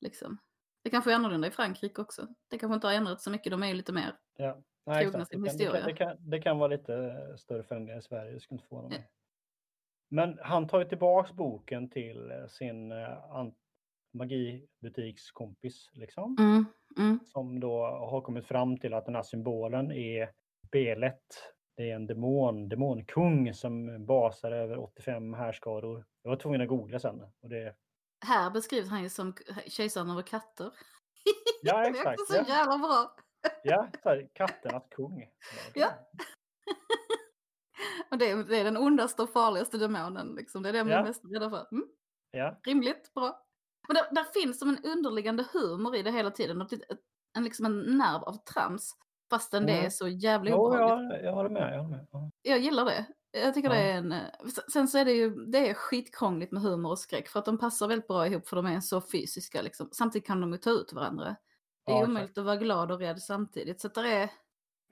liksom. 0.00 0.38
Det 0.82 0.90
kanske 0.90 1.10
är 1.12 1.14
annorlunda 1.14 1.48
i 1.48 1.50
Frankrike 1.50 2.00
också. 2.02 2.28
Det 2.48 2.58
kanske 2.58 2.74
inte 2.74 2.86
har 2.86 2.94
ändrats 2.94 3.24
så 3.24 3.30
mycket, 3.30 3.50
de 3.50 3.62
är 3.62 3.66
ju 3.66 3.74
lite 3.74 3.92
mer. 3.92 4.16
Ja. 4.36 4.62
Nej, 4.86 5.02
trogna 5.04 5.24
sin 5.24 5.42
Det 5.42 5.48
kan, 5.50 5.56
det, 5.58 5.64
kan, 5.64 5.74
historia. 5.74 5.86
det, 5.86 5.96
kan, 6.16 6.30
det 6.30 6.40
kan 6.40 6.58
vara 6.58 6.68
lite 6.68 7.14
större 7.38 7.62
förändringar 7.62 7.98
i 7.98 8.02
Sverige, 8.02 8.32
det 8.32 8.40
skulle 8.40 8.56
inte 8.56 8.68
förvåna 8.68 8.88
mig. 8.88 9.10
Men 10.08 10.38
han 10.42 10.68
tar 10.68 10.78
ju 10.78 10.84
tillbaks 10.88 11.32
boken 11.32 11.88
till 11.90 12.30
eh, 12.30 12.46
sin 12.46 12.92
eh, 12.92 13.30
magibutikskompis, 14.14 15.90
liksom. 15.92 16.36
Mm, 16.38 16.64
mm. 16.98 17.18
Som 17.26 17.60
då 17.60 17.82
har 17.86 18.20
kommit 18.20 18.46
fram 18.46 18.78
till 18.78 18.94
att 18.94 19.04
den 19.06 19.14
här 19.14 19.22
symbolen 19.22 19.92
är 19.92 20.30
Belet. 20.72 21.22
Det 21.76 21.90
är 21.90 21.94
en 21.94 22.06
demon, 22.06 22.68
demonkung 22.68 23.54
som 23.54 24.06
basar 24.06 24.52
över 24.52 24.78
85 24.78 25.34
härskaror. 25.34 26.04
Jag 26.22 26.30
var 26.30 26.36
tvungen 26.36 26.60
att 26.60 26.68
googla 26.68 26.98
sen. 26.98 27.20
Och 27.42 27.48
det, 27.48 27.74
Här 28.26 28.50
beskrivs 28.50 28.88
han 28.88 29.02
ju 29.02 29.08
som 29.08 29.34
kejsaren 29.66 30.10
över 30.10 30.22
katter. 30.22 30.70
ja, 31.62 31.78
det 31.80 31.86
är 31.86 31.90
exakt. 31.90 32.20
också 32.20 32.32
så 32.32 32.38
Ja, 32.48 32.54
jävla 32.56 32.78
bra. 32.78 33.16
ja 33.64 33.88
så 34.02 34.08
här, 34.08 34.28
katternas 34.32 34.82
kung. 34.90 35.28
Ja. 35.74 35.88
Och 38.10 38.18
det, 38.18 38.30
är, 38.30 38.44
det 38.44 38.56
är 38.58 38.64
den 38.64 38.76
ondaste 38.76 39.22
och 39.22 39.30
farligaste 39.30 39.78
demonen. 39.78 40.34
Liksom. 40.34 40.62
Det 40.62 40.68
är 40.68 40.72
det 40.72 40.84
man 40.84 40.92
Ja. 40.92 40.98
är 40.98 41.04
mest 41.04 41.22
rädda 41.24 41.50
för. 41.50 41.66
Mm. 41.72 41.88
Ja, 42.30 42.60
Rimligt, 42.66 43.14
bra. 43.14 43.40
Men 43.88 43.94
där, 43.94 44.14
där 44.14 44.24
finns 44.40 44.58
som 44.58 44.68
en 44.68 44.84
underliggande 44.84 45.44
humor 45.52 45.96
i 45.96 46.02
det 46.02 46.10
hela 46.10 46.30
tiden. 46.30 46.66
En, 47.36 47.44
liksom 47.44 47.66
en 47.66 47.80
nerv 47.98 48.22
av 48.24 48.36
trams. 48.44 48.94
Fastän 49.30 49.66
det 49.66 49.72
Mm. 49.72 49.86
är 49.86 49.90
så 49.90 50.08
jävla 50.08 50.50
jo, 50.50 50.56
obehagligt. 50.56 51.10
jag, 51.12 51.24
jag 51.24 51.32
håller 51.34 51.50
med. 51.50 51.74
Jag 51.74 51.82
håller 51.82 51.96
med. 51.96 52.06
Ja. 52.12 52.30
Jag 52.42 52.58
gillar 52.58 52.84
det. 52.84 53.06
Jag 53.32 53.54
tycker 53.54 53.68
Ja. 53.70 53.74
det 53.74 53.80
är 53.82 53.96
en... 53.96 54.14
Sen 54.72 54.88
så 54.88 54.98
är 54.98 55.04
det 55.04 55.12
ju 55.12 55.30
det 55.46 55.70
är 55.70 55.74
skitkrångligt 55.74 56.52
med 56.52 56.62
humor 56.62 56.90
och 56.90 56.98
skräck. 56.98 57.28
För 57.28 57.38
att 57.38 57.44
de 57.44 57.58
passar 57.58 57.88
väldigt 57.88 58.08
bra 58.08 58.26
ihop 58.26 58.48
för 58.48 58.56
de 58.56 58.66
är 58.66 58.80
så 58.80 59.00
fysiska. 59.00 59.62
Liksom. 59.62 59.88
Samtidigt 59.92 60.26
kan 60.26 60.40
de 60.40 60.52
ju 60.52 60.58
ta 60.58 60.70
ut 60.70 60.92
varandra. 60.92 61.36
Det 61.86 61.92
är 61.92 61.96
Ja, 61.96 62.04
omöjligt 62.04 62.38
att 62.38 62.44
vara 62.44 62.56
glad 62.56 62.92
och 62.92 62.98
rädd 62.98 63.22
samtidigt. 63.22 63.80
Så 63.80 63.88
det 63.88 64.08
är, 64.12 64.30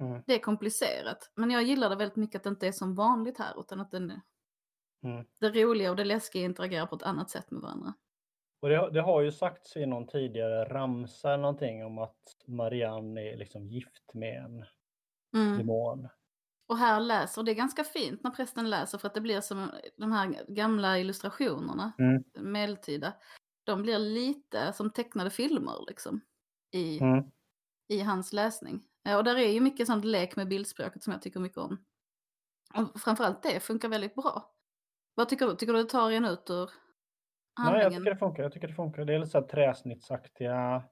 Mm. 0.00 0.22
det 0.26 0.34
är 0.34 0.38
komplicerat. 0.38 1.30
Men 1.34 1.50
jag 1.50 1.62
gillar 1.62 1.90
det 1.90 1.96
väldigt 1.96 2.16
mycket 2.16 2.36
att 2.38 2.42
det 2.44 2.48
inte 2.50 2.66
är 2.68 2.72
som 2.72 2.94
vanligt 2.94 3.38
här. 3.38 3.60
Utan 3.60 3.80
att 3.80 3.90
den, 3.90 4.10
Mm. 5.04 5.24
det 5.40 5.48
roliga 5.50 5.90
och 5.90 5.96
det 5.96 6.04
läskiga 6.04 6.44
interagerar 6.44 6.86
på 6.86 6.96
ett 6.96 7.02
annat 7.02 7.30
sätt 7.30 7.50
med 7.50 7.62
varandra. 7.62 7.94
Och 8.62 8.68
det, 8.68 8.90
det 8.90 9.00
har 9.02 9.20
ju 9.20 9.32
sagts 9.32 9.76
i 9.76 9.86
någon 9.86 10.06
tidigare 10.06 10.64
ramsa 10.64 11.28
eller 11.32 11.42
någonting 11.42 11.84
om 11.84 11.98
att 11.98 12.18
Marianne 12.46 13.20
är 13.32 13.36
liksom 13.36 13.66
gift 13.68 14.14
med 14.14 14.36
en 14.44 14.64
Mm. 15.34 15.58
demon. 15.58 16.08
Och 16.68 16.76
här 16.78 17.00
läser, 17.00 17.40
och 17.40 17.44
det 17.44 17.50
är 17.52 17.54
ganska 17.54 17.84
fint 17.84 18.22
när 18.24 18.30
prästen 18.30 18.70
läser 18.70 18.98
för 18.98 19.08
att 19.08 19.14
det 19.14 19.20
blir 19.20 19.40
som 19.40 19.70
de 19.96 20.12
här 20.12 20.44
gamla 20.48 20.98
illustrationerna, 20.98 21.92
Mm. 21.98 22.24
medeltida. 22.34 23.12
De 23.64 23.82
blir 23.82 23.98
lite 23.98 24.72
som 24.72 24.90
tecknade 24.90 25.30
filmer 25.30 25.84
liksom 25.88 26.20
i, 26.74 26.98
Mm. 27.00 27.24
i 27.88 28.00
hans 28.00 28.32
läsning. 28.32 28.82
Eh, 29.08 29.16
Och 29.16 29.24
där 29.24 29.36
är 29.36 29.48
ju 29.52 29.60
mycket 29.60 29.86
sånt 29.86 30.04
lek 30.04 30.36
med 30.36 30.48
bildspråket 30.48 31.02
som 31.02 31.12
jag 31.12 31.22
tycker 31.22 31.40
mycket 31.40 31.58
om. 31.58 31.84
Och 32.74 33.00
framförallt 33.00 33.42
det 33.42 33.60
funkar 33.60 33.88
väldigt 33.88 34.14
bra. 34.14 34.54
Vad 35.14 35.28
tycker 35.28 35.46
du? 35.46 35.56
Tycker 35.56 35.72
du 35.72 35.82
det 35.82 35.88
tar 35.88 36.10
en 36.10 36.24
ut 36.24 36.50
ur 36.50 36.70
Nej, 37.58 37.66
jag 37.66 37.72
handlingen? 37.72 38.00
tycker 38.02 38.10
det 38.14 38.18
funkar. 38.18 38.42
Jag 38.42 38.52
tycker 38.52 38.68
det 38.68 38.74
funkar. 38.74 39.04
Det 39.04 39.14
är 39.14 39.18
lite 39.18 39.30
så 39.30 39.40
här 39.40 39.46
träsnittsaktiga 39.46 40.82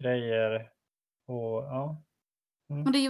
grejer. 0.00 0.70
Och 1.26 1.62
ja. 1.64 2.02
Mm. 2.70 2.82
Men 2.82 2.92
det 2.92 2.98
är 2.98 3.00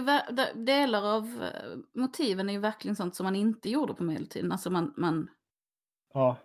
ju 0.55 0.63
delar 0.65 1.03
av 1.15 1.23
eh, 1.43 1.77
motiven 2.01 2.49
är 2.49 2.53
ju 2.53 2.59
verkligen 2.59 2.95
sånt 2.95 3.15
som 3.15 3.23
man 3.23 3.35
inte 3.35 3.69
gjorde 3.69 3.93
på 3.93 4.03
medeltiden. 4.03 4.51
Alltså 4.51 4.69
man, 4.69 4.93
man, 4.97 5.29
Ja. 6.13 6.37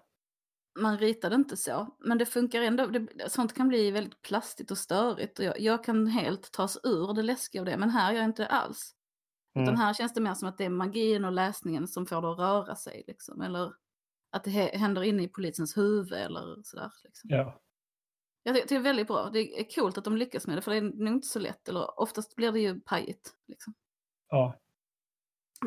man 0.80 0.98
ritade 0.98 1.34
inte 1.34 1.56
så. 1.56 1.96
Men 1.98 2.18
det 2.18 2.26
funkar 2.26 2.60
ändå. 2.62 2.86
Det, 2.86 3.30
sånt 3.32 3.54
kan 3.54 3.68
bli 3.68 3.90
väldigt 3.90 4.22
plastigt 4.22 4.70
och 4.70 4.78
störigt. 4.78 5.38
Och 5.38 5.44
jag, 5.44 5.60
jag 5.60 5.84
kan 5.84 6.06
helt 6.06 6.52
tas 6.52 6.78
ur 6.84 7.14
det 7.14 7.22
läskiga 7.22 7.60
av 7.62 7.66
det. 7.66 7.76
Men 7.76 7.90
här 7.90 8.12
gör 8.12 8.18
jag 8.20 8.24
inte 8.28 8.42
det 8.42 8.48
alls. 8.48 8.94
Utan 9.54 9.68
Mm. 9.68 9.80
här 9.80 9.94
känns 9.94 10.14
det 10.14 10.20
mer 10.20 10.34
som 10.34 10.48
att 10.48 10.58
det 10.58 10.64
är 10.64 10.68
magin 10.70 11.24
och 11.24 11.32
läsningen 11.32 11.88
som 11.88 12.06
får 12.06 12.22
det 12.22 12.30
att 12.32 12.38
röra 12.38 12.74
sig. 12.76 13.04
Liksom. 13.06 13.40
Eller 13.42 13.72
att 14.30 14.44
det 14.44 14.50
händer 14.50 15.02
inne 15.02 15.22
i 15.22 15.28
polisens 15.28 15.76
huvud 15.76 16.12
eller 16.12 16.62
sådär. 16.62 16.92
Liksom. 17.04 17.30
Ja. 17.30 17.60
Jag 18.42 18.54
tycker 18.54 18.68
det 18.68 18.74
är 18.74 18.80
väldigt 18.80 19.06
bra. 19.06 19.30
Det 19.32 19.60
är 19.60 19.74
coolt 19.74 19.98
att 19.98 20.04
de 20.04 20.16
lyckas 20.16 20.46
med 20.46 20.56
det. 20.58 20.62
För 20.62 20.70
det 20.70 20.76
är 20.76 20.82
nog 20.82 21.08
inte 21.14 21.26
så 21.28 21.38
lätt. 21.38 21.68
Eller 21.68 22.00
oftast 22.00 22.34
blir 22.36 22.52
det 22.52 22.60
ju 22.60 22.80
pajigt. 22.80 23.32
Liksom. 23.46 23.74
Ja. 24.28 24.54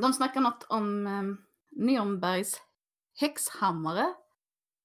De 0.02 0.14
snackar 0.14 0.42
något 0.42 0.64
om 0.70 1.08
eh, 1.08 1.24
Nürnbergs 1.84 2.56
häxhammare 3.20 4.14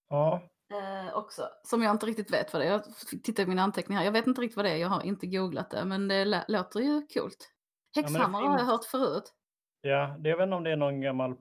Ja. 0.08 0.42
eh, 0.70 1.16
också. 1.16 1.48
Som 1.64 1.82
jag 1.82 1.90
inte 1.94 2.06
riktigt 2.06 2.32
vet 2.32 2.52
vad 2.52 2.62
det 2.62 2.66
är. 2.66 2.70
Jag 2.72 2.96
fick 3.10 3.22
titta 3.22 3.42
i 3.42 3.46
mina 3.46 3.62
anteckningar. 3.62 4.02
Jag 4.04 4.12
vet 4.12 4.26
inte 4.26 4.40
riktigt 4.40 4.56
vad 4.56 4.64
det 4.64 4.70
är. 4.70 4.76
Jag 4.76 4.88
har 4.88 5.02
inte 5.02 5.26
googlat 5.26 5.70
det. 5.70 5.84
Men 5.84 6.08
det 6.08 6.44
låter 6.48 6.80
ju 6.80 7.06
coolt. 7.06 7.52
Häxhammare 7.96 8.42
har 8.42 8.50
jag 8.50 8.58
finns- 8.60 8.70
hört 8.70 8.84
förut. 8.84 9.32
Ja, 9.80 10.16
det 10.18 10.28
jag 10.28 10.36
vet 10.36 10.44
inte 10.44 10.56
om 10.56 10.64
det 10.64 10.70
är 10.72 10.76
någon 10.76 11.00
gammal... 11.00 11.36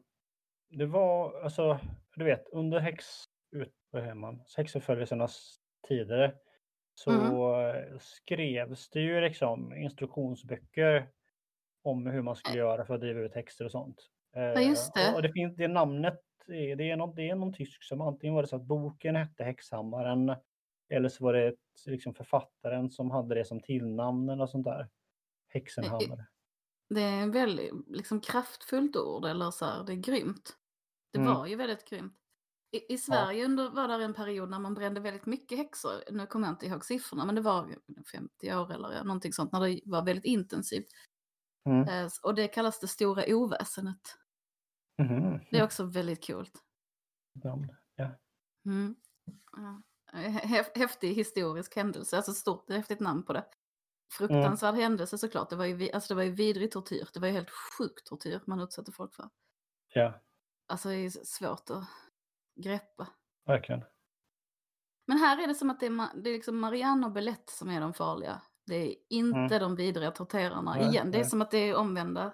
Det 0.70 0.86
var, 0.86 1.42
alltså, 1.44 1.80
du 2.16 2.26
vet, 2.26 2.50
under 2.52 2.80
häx... 2.80 3.06
Ut, 3.52 3.74
man? 4.16 4.42
Häxförföljelsernas 4.58 5.58
tider 5.88 6.36
så 6.96 7.12
Mm. 7.12 8.00
skrevs 8.00 8.90
det 8.90 9.00
ju 9.00 9.22
liksom 9.22 9.74
instruktionsböcker 9.74 11.10
om 11.84 12.08
hur 12.08 12.22
man 12.22 12.36
skulle 12.36 12.58
göra 12.58 12.86
för 12.86 12.94
att 12.94 13.02
driva 13.02 13.20
ut 13.20 13.36
häxor 13.36 13.66
och 13.66 13.72
sånt. 13.72 14.10
Ja, 14.34 14.62
just 14.62 14.98
Eh, 14.98 15.04
det. 15.04 15.16
Och, 15.16 15.22
det 15.22 15.32
finns 15.32 15.56
det 15.56 15.68
namnet, 15.68 16.22
det 16.48 16.90
är, 16.90 16.96
någon, 16.96 17.16
det 17.16 17.30
är 17.30 17.36
någon 17.36 17.54
tysk 17.54 17.84
som 17.84 18.02
antingen 18.02 18.34
var 18.34 18.42
det 18.42 18.48
så 18.48 18.56
att 18.56 18.62
boken 18.66 19.16
hette 19.16 19.44
Häxhammaren 19.44 20.36
eller 20.90 21.10
så 21.10 21.24
var 21.24 21.34
det 21.34 21.48
ett, 21.48 21.60
liksom 21.86 22.14
författaren 22.14 22.92
som 22.92 23.12
hade 23.12 23.36
det 23.36 23.46
som 23.46 23.62
tillnamn 23.62 24.30
eller 24.30 24.48
sånt 24.48 24.66
där. 24.66 24.90
Häxenhammare. 25.48 26.26
Det 26.90 27.02
är 27.02 27.28
väldigt 27.34 27.74
liksom, 27.88 28.22
kraftfullt 28.22 28.96
ord. 28.96 29.26
Eller 29.26 29.52
så 29.52 29.66
här, 29.66 29.84
det 29.84 29.94
är 29.94 29.96
grymt. 29.96 30.58
Det 31.16 31.22
Mm. 31.22 31.34
var 31.34 31.48
ju 31.48 31.56
väldigt 31.56 31.90
grymt. 31.90 32.18
I, 32.72 32.94
i 32.94 32.98
Sverige 32.98 33.46
under, 33.46 33.70
var 33.70 33.88
det 33.88 34.04
en 34.06 34.14
period 34.14 34.50
när 34.50 34.60
man 34.60 34.74
brände 34.74 35.00
väldigt 35.00 35.26
mycket 35.26 35.58
häxor. 35.58 36.04
Nu 36.12 36.28
kommer 36.28 36.48
jag 36.48 36.54
inte 36.54 36.66
ihåg 36.66 36.86
siffrorna, 36.86 37.26
men 37.26 37.36
det 37.36 37.42
var 37.42 37.76
50 38.12 38.54
år 38.56 38.72
eller 38.74 38.92
ja, 38.94 39.04
någonting 39.04 39.34
sånt. 39.34 39.52
När 39.52 39.60
det 39.68 39.82
var 39.86 40.06
väldigt 40.06 40.26
intensivt. 40.26 40.88
Mm. 41.70 41.88
Eh, 41.90 42.10
och 42.24 42.36
det 42.36 42.48
kallas 42.48 42.80
det 42.80 42.88
stora 42.88 43.24
oväsenet. 43.28 44.18
Mhm. 45.02 45.40
Det 45.52 45.60
är 45.60 45.64
också 45.64 45.84
väldigt 45.84 46.28
coolt. 46.28 46.64
Ja. 47.96 48.18
Mm. 48.66 48.96
Ja. 49.52 49.82
Häf- 50.22 50.72
Häftig 50.78 51.14
historisk 51.16 51.76
händelse, 51.76 52.18
alltså 52.18 52.34
stort 52.34 52.70
häftigt 52.70 53.00
namn 53.00 53.24
på 53.24 53.34
det. 53.34 53.46
Fruktansvärd 54.14 54.76
händelse 54.76 55.18
såklart, 55.18 55.50
det 55.50 55.56
var, 55.56 55.66
ju, 55.66 55.92
alltså 55.92 56.14
det 56.14 56.16
var 56.16 56.24
ju 56.24 56.32
vidrig 56.32 56.72
tortyr. 56.72 57.08
Det 57.14 57.20
var 57.20 57.28
ju 57.28 57.34
helt 57.34 57.50
sjukt 57.50 58.06
tortyr 58.08 58.42
man 58.48 58.60
utsatte 58.60 58.92
folk 58.92 59.16
för. 59.16 59.30
ja, 59.94 60.22
Alltså 60.68 60.90
det 60.90 60.96
är 60.96 61.10
svårt 61.10 61.70
att 61.70 61.84
greppa. 62.64 63.08
verkligen. 63.46 63.84
Men 65.08 65.18
här 65.18 65.44
är 65.44 65.48
det 65.48 65.56
som 65.56 65.70
att 65.70 65.80
det 65.80 65.86
är, 65.86 66.22
det 66.24 66.30
är 66.30 66.34
liksom 66.34 66.60
Marianne 66.60 67.06
och 67.08 67.12
Belette 67.14 67.54
som 67.54 67.70
är 67.70 67.82
de 67.82 67.94
farliga. 67.94 68.42
Det 68.66 68.76
är 68.76 68.96
inte 69.10 69.60
de 69.60 69.76
vidriga 69.76 70.12
torterarna. 70.12 70.76
Mm. 70.76 70.86
Nej, 70.86 70.94
Igen, 70.96 71.12
det 71.12 71.18
är 71.18 71.22
nej. 71.22 71.30
som 71.30 71.42
att 71.42 71.52
det 71.52 71.58
är 71.58 71.76
omvända 71.76 72.34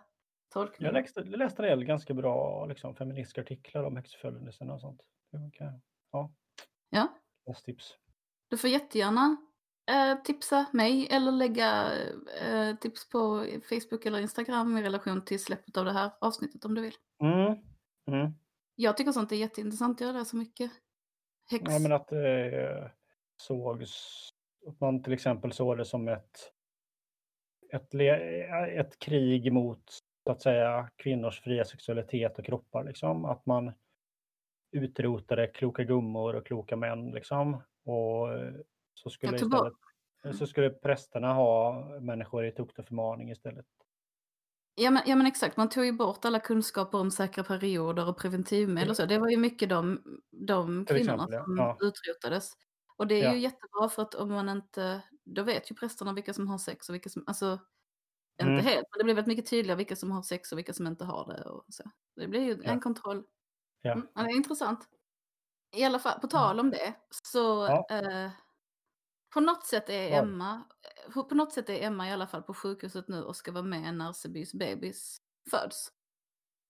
tolkningar. 0.54 0.92
läste, 0.94 1.20
jag 1.20 1.38
läste 1.40 1.64
en 1.64 1.70
del 1.70 1.86
ganska 1.86 2.14
bra 2.14 2.66
liksom, 2.66 2.96
feministiska 2.96 3.42
artiklar 3.42 3.84
om 3.84 3.96
häxförföljelserna 3.98 4.74
och 4.74 4.82
sånt. 4.82 5.02
Ja, 6.12 6.32
Ja, 6.90 7.08
bäst 7.46 7.66
tips. 7.66 7.98
du 8.50 8.58
får 8.58 8.70
jättegärna 8.70 9.38
eh, 9.92 10.22
tipsa 10.24 10.66
mig 10.74 11.08
eller 11.12 11.32
lägga 11.32 11.94
eh, 12.42 12.76
tips 12.76 13.10
på 13.10 13.46
Facebook 13.70 14.06
eller 14.06 14.20
Instagram 14.20 14.78
i 14.78 14.84
relation 14.84 15.26
till 15.26 15.44
släppet 15.44 15.78
av 15.78 15.86
det 15.86 15.92
här 15.94 16.12
avsnittet 16.22 16.66
om 16.66 16.76
du 16.76 16.82
vill. 16.82 16.96
Mm. 17.24 17.58
Mm. 18.14 18.32
Jag 18.76 18.98
tycker 18.98 19.12
sånt 19.12 19.32
är 19.32 19.36
jätteintressant, 19.36 20.02
jag 20.02 20.16
läser 20.16 20.38
mycket 20.38 20.72
häx. 21.50 21.64
Ja, 21.68 21.80
men 21.80 21.92
att 21.92 22.08
det 22.08 22.92
sågs, 23.38 24.30
att 24.68 24.80
man 24.80 25.04
till 25.04 25.14
exempel 25.14 25.54
såg 25.54 25.78
det 25.78 25.86
som 25.86 26.08
ett, 26.08 26.52
ett, 27.74 27.94
ett 28.78 29.00
krig 29.00 29.54
mot 29.54 29.84
så 30.24 30.32
att 30.32 30.42
säga 30.42 30.90
kvinnors 30.96 31.42
fria 31.42 31.66
sexualitet 31.66 32.40
och 32.40 32.46
kroppar. 32.46 32.84
Liksom. 32.84 33.26
Att 33.26 33.46
man 33.46 33.72
utrotade 34.72 35.48
kloka 35.48 35.84
gummor 35.84 36.36
och 36.36 36.46
kloka 36.46 36.76
män. 36.76 37.12
Liksom. 37.12 37.54
Och 37.84 38.28
så 38.94 39.10
skulle, 39.10 39.36
istället, 39.36 40.38
så 40.38 40.48
skulle 40.48 40.70
prästerna 40.70 41.34
ha 41.34 41.84
människor 42.00 42.46
i 42.46 42.52
tukt 42.52 42.80
och 42.80 42.86
förmaning 42.86 43.32
istället. 43.32 43.66
Ja 44.76 44.92
men, 44.92 45.04
ja 45.06 45.16
men 45.16 45.28
exakt, 45.28 45.58
man 45.58 45.70
tog 45.70 45.86
ju 45.86 45.92
bort 45.92 46.26
alla 46.26 46.40
kunskaper 46.40 46.98
om 46.98 47.12
säkra 47.12 47.44
perioder 47.44 48.08
och 48.10 48.18
preventivmedel 48.18 48.90
och 48.90 48.96
så. 48.96 49.06
Det 49.06 49.18
var 49.20 49.30
ju 49.30 49.38
mycket 49.38 49.70
de, 49.70 50.02
de 50.48 50.86
kvinnorna 50.86 51.24
exempel, 51.24 51.44
som 51.46 51.58
Ja. 51.58 51.78
utrotades. 51.82 52.52
Och 52.98 53.08
det 53.08 53.24
är 53.24 53.24
Ja. 53.24 53.34
ju 53.34 53.40
jättebra 53.40 53.90
för 53.90 54.02
att 54.02 54.16
om 54.16 54.30
man 54.32 54.50
inte, 54.50 55.02
då 55.26 55.44
vet 55.44 55.72
ju 55.72 55.76
prästerna 55.76 56.14
vilka 56.14 56.34
som 56.34 56.48
har 56.48 56.58
sex 56.58 56.90
och 56.90 56.96
vilka 56.96 57.10
som, 57.10 57.24
alltså 57.28 57.60
Mm. 58.42 58.54
inte 58.58 58.70
helt, 58.70 58.86
men 58.92 58.98
det 59.00 59.04
blir 59.04 59.16
väldigt 59.16 59.28
mycket 59.38 59.50
tydligare 59.50 59.78
vilka 59.78 59.96
som 59.96 60.12
har 60.12 60.22
sex 60.24 60.52
och 60.52 60.58
vilka 60.58 60.74
som 60.74 60.88
inte 60.88 61.06
har 61.06 61.28
det 61.34 61.44
och 61.50 61.66
så. 61.70 61.84
Det 62.16 62.28
blir 62.28 62.42
ju 62.42 62.64
en 62.64 62.80
kontroll. 62.82 63.24
Ja. 63.82 63.92
Mm, 63.94 64.08
det 64.16 64.22
är 64.22 64.36
intressant. 64.36 64.80
I 65.76 65.84
alla 65.84 66.00
fall, 66.00 66.20
på 66.22 66.28
tal 66.28 66.60
om 66.60 66.72
det, 66.72 66.94
så 67.26 67.66
eh, 67.68 68.32
på 69.34 69.40
något 69.40 69.66
sätt 69.66 69.90
är 69.90 70.10
Ja. 70.10 70.16
Emma, 70.16 70.64
eh, 71.16 71.24
på 71.24 71.36
något 71.36 71.54
sätt 71.54 71.70
är 71.70 71.82
Emma 71.88 72.10
i 72.10 72.12
alla 72.12 72.28
fall 72.28 72.44
på 72.44 72.54
sjukhuset 72.54 73.08
nu 73.08 73.24
och 73.24 73.36
ska 73.36 73.52
vara 73.52 73.64
med 73.64 73.94
när 73.96 74.14
Sebys 74.14 74.54
bebis 74.54 75.18
föds. 75.52 75.92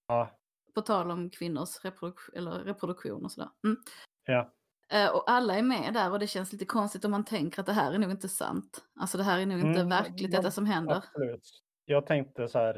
Ja. 0.07 0.39
På 0.75 0.81
tal 0.81 1.11
om 1.11 1.29
kvinnors 1.29 1.79
reproduk- 1.83 2.29
eller 2.35 2.51
reproduktion 2.51 3.25
och 3.25 3.31
sådär. 3.31 3.49
Mm. 3.63 3.77
Ja. 4.25 4.53
Eh, 4.89 5.09
och 5.15 5.31
alla 5.31 5.55
är 5.55 5.63
med 5.63 5.93
där 5.93 6.11
och 6.11 6.19
det 6.19 6.27
känns 6.27 6.53
lite 6.53 6.65
konstigt 6.65 7.05
om 7.05 7.11
man 7.11 7.25
tänker 7.25 7.59
att 7.59 7.65
det 7.65 7.73
här 7.73 7.93
är 7.93 7.97
nog 7.97 8.11
inte 8.11 8.29
sant. 8.29 8.85
Alltså 8.99 9.17
det 9.17 9.23
här 9.23 9.39
är 9.39 9.45
nog 9.45 9.59
inte 9.59 9.79
Mm, 9.79 9.89
verkligt 9.89 10.33
ja, 10.33 10.39
detta 10.39 10.51
som 10.51 10.65
händer. 10.65 10.95
Absolut. 10.95 11.49
Jag 11.85 12.05
tänkte 12.05 12.47
så 12.47 12.59
här, 12.59 12.73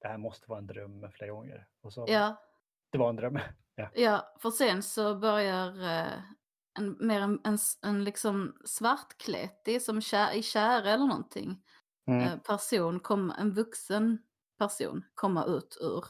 det 0.00 0.08
här 0.08 0.18
måste 0.18 0.50
vara 0.50 0.58
en 0.58 0.66
dröm 0.66 1.10
flera 1.12 1.30
gånger. 1.30 1.66
Och 1.82 1.92
så, 1.92 2.04
Ja, 2.08 2.36
Det 2.90 2.98
var 2.98 3.08
en 3.08 3.16
dröm. 3.16 3.38
Ja, 3.94 4.34
för 4.40 4.50
sen 4.50 4.82
så 4.82 5.14
börjar 5.14 5.82
eh, 5.98 6.12
en, 6.78 6.96
mer 7.00 7.20
en, 7.20 7.40
en, 7.44 7.58
en 7.82 8.04
liksom 8.04 8.56
svartklättig 8.64 9.82
som 9.82 10.00
kä, 10.00 10.32
i 10.34 10.42
käre 10.42 10.90
eller 10.90 11.06
någonting 11.06 11.62
Mm. 12.08 12.22
eh, 12.22 12.38
person, 12.38 13.00
kom, 13.00 13.30
en 13.38 13.52
vuxen 13.54 14.18
person 14.58 15.04
komma 15.14 15.44
ut 15.44 15.76
ur 15.80 16.04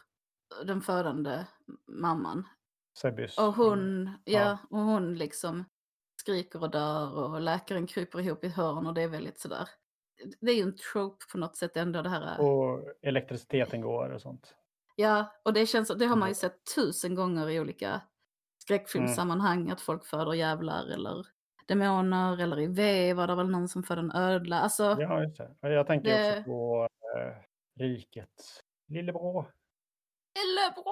den 0.64 0.82
födande 0.82 1.44
mamman. 1.88 2.48
Sebys. 2.98 3.38
Och 3.38 3.54
hon, 3.54 4.06
ja, 4.24 4.40
Ja. 4.40 4.58
och 4.70 4.78
hon 4.78 5.14
liksom 5.14 5.64
skriker 6.20 6.62
och 6.62 6.70
dör 6.70 7.12
och 7.14 7.40
läkaren 7.40 7.86
kryper 7.86 8.20
ihop 8.20 8.44
i 8.44 8.46
ett 8.46 8.54
hörn 8.56 8.86
och 8.86 8.94
det 8.94 9.02
är 9.02 9.08
väldigt 9.08 9.40
sådär. 9.40 9.68
Det 10.40 10.50
är 10.50 10.56
ju 10.56 10.62
en 10.62 10.76
trope 10.76 11.24
på 11.32 11.38
något 11.38 11.56
sätt 11.56 11.76
ändå 11.76 12.02
det 12.02 12.08
här. 12.08 12.40
Och 12.40 12.82
elektriciteten 13.02 13.80
går 13.80 14.10
och 14.10 14.20
sånt. 14.22 14.54
Ja, 14.96 15.34
och 15.44 15.52
det 15.52 15.66
känns, 15.66 15.88
det 15.88 16.06
har 16.06 16.16
man 16.16 16.28
ju 16.28 16.30
Mm. 16.30 16.34
sett 16.34 16.74
tusen 16.74 17.14
gånger 17.14 17.50
i 17.50 17.60
olika 17.60 18.00
skräckfilmssammanhang, 18.66 19.70
att 19.70 19.80
folk 19.80 20.04
föder 20.04 20.32
jävlar 20.34 20.86
eller 20.86 21.26
demoner, 21.66 22.40
eller 22.40 22.60
i 22.60 22.66
V 22.66 23.14
var 23.14 23.26
det 23.26 23.34
väl 23.34 23.50
någon 23.50 23.68
som 23.68 23.82
födde 23.82 24.00
en 24.00 24.12
ödla. 24.12 24.60
Alltså, 24.60 24.96
Ja, 25.00 25.22
just 25.22 25.36
det. 25.36 25.54
Jag 25.60 25.86
tänker 25.86 26.08
Det- 26.08 26.30
också 26.38 26.44
på 26.44 26.88
eh, 27.18 27.36
riket. 27.84 28.62
Lillebror. 28.88 29.52
Lillebror! 30.38 30.86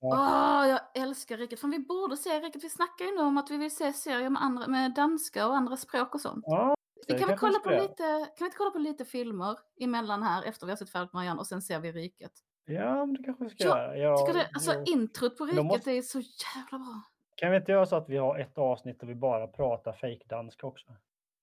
Ja. 0.00 0.60
Åh, 0.62 0.68
jag 0.68 1.02
älskar 1.02 1.36
Riket. 1.36 1.60
Fan, 1.60 1.70
vi 1.70 1.78
borde 1.78 2.16
se 2.16 2.30
Riket. 2.40 2.64
Vi 2.64 2.70
snackar 2.70 3.04
ju 3.04 3.10
nu 3.16 3.22
om 3.22 3.38
att 3.38 3.50
vi 3.50 3.56
vill 3.56 3.76
se 3.76 3.92
serier 3.92 4.30
med, 4.30 4.42
andra, 4.42 4.66
med 4.66 4.94
danska 4.94 5.46
och 5.48 5.56
andra 5.56 5.76
språk 5.76 6.14
och 6.14 6.20
sånt. 6.20 6.44
Ja, 6.46 6.74
Vi 7.08 7.18
kan, 7.18 7.28
vi 7.28 7.36
kolla 7.36 7.58
på 7.58 7.70
lite, 7.70 7.96
kan 8.36 8.36
vi 8.38 8.44
inte 8.44 8.56
kolla 8.56 8.70
på 8.70 8.78
lite 8.78 9.04
filmer 9.04 9.58
emellan 9.80 10.22
här 10.22 10.42
efter 10.42 10.66
vi 10.66 10.72
har 10.72 10.76
sett 10.76 10.90
färdigt 10.90 11.12
Marianne 11.12 11.40
och 11.40 11.46
sen 11.46 11.62
ser 11.62 11.80
vi 11.80 11.92
Riket? 11.92 12.32
Ja, 12.66 13.06
men 13.06 13.14
det 13.14 13.22
kanske 13.22 13.44
vi 13.44 13.50
ska 13.50 13.64
Ja, 13.64 13.96
göra. 13.96 13.96
Jag, 13.98 14.34
det, 14.34 14.50
alltså 14.54 14.72
jag- 14.72 14.88
introt 14.88 15.38
på 15.38 15.44
Riket 15.46 15.64
måste- 15.64 15.90
är 15.92 16.02
så 16.02 16.18
jävla 16.20 16.78
bra. 16.78 17.02
Kan 17.36 17.50
vi 17.50 17.56
inte 17.56 17.72
göra 17.72 17.86
så 17.86 17.96
att 17.96 18.08
vi 18.08 18.16
har 18.16 18.38
ett 18.38 18.58
avsnitt 18.58 19.00
där 19.00 19.06
vi 19.06 19.14
bara 19.14 19.46
pratar 19.46 19.92
fejkdanska 19.92 20.66
också? 20.66 20.86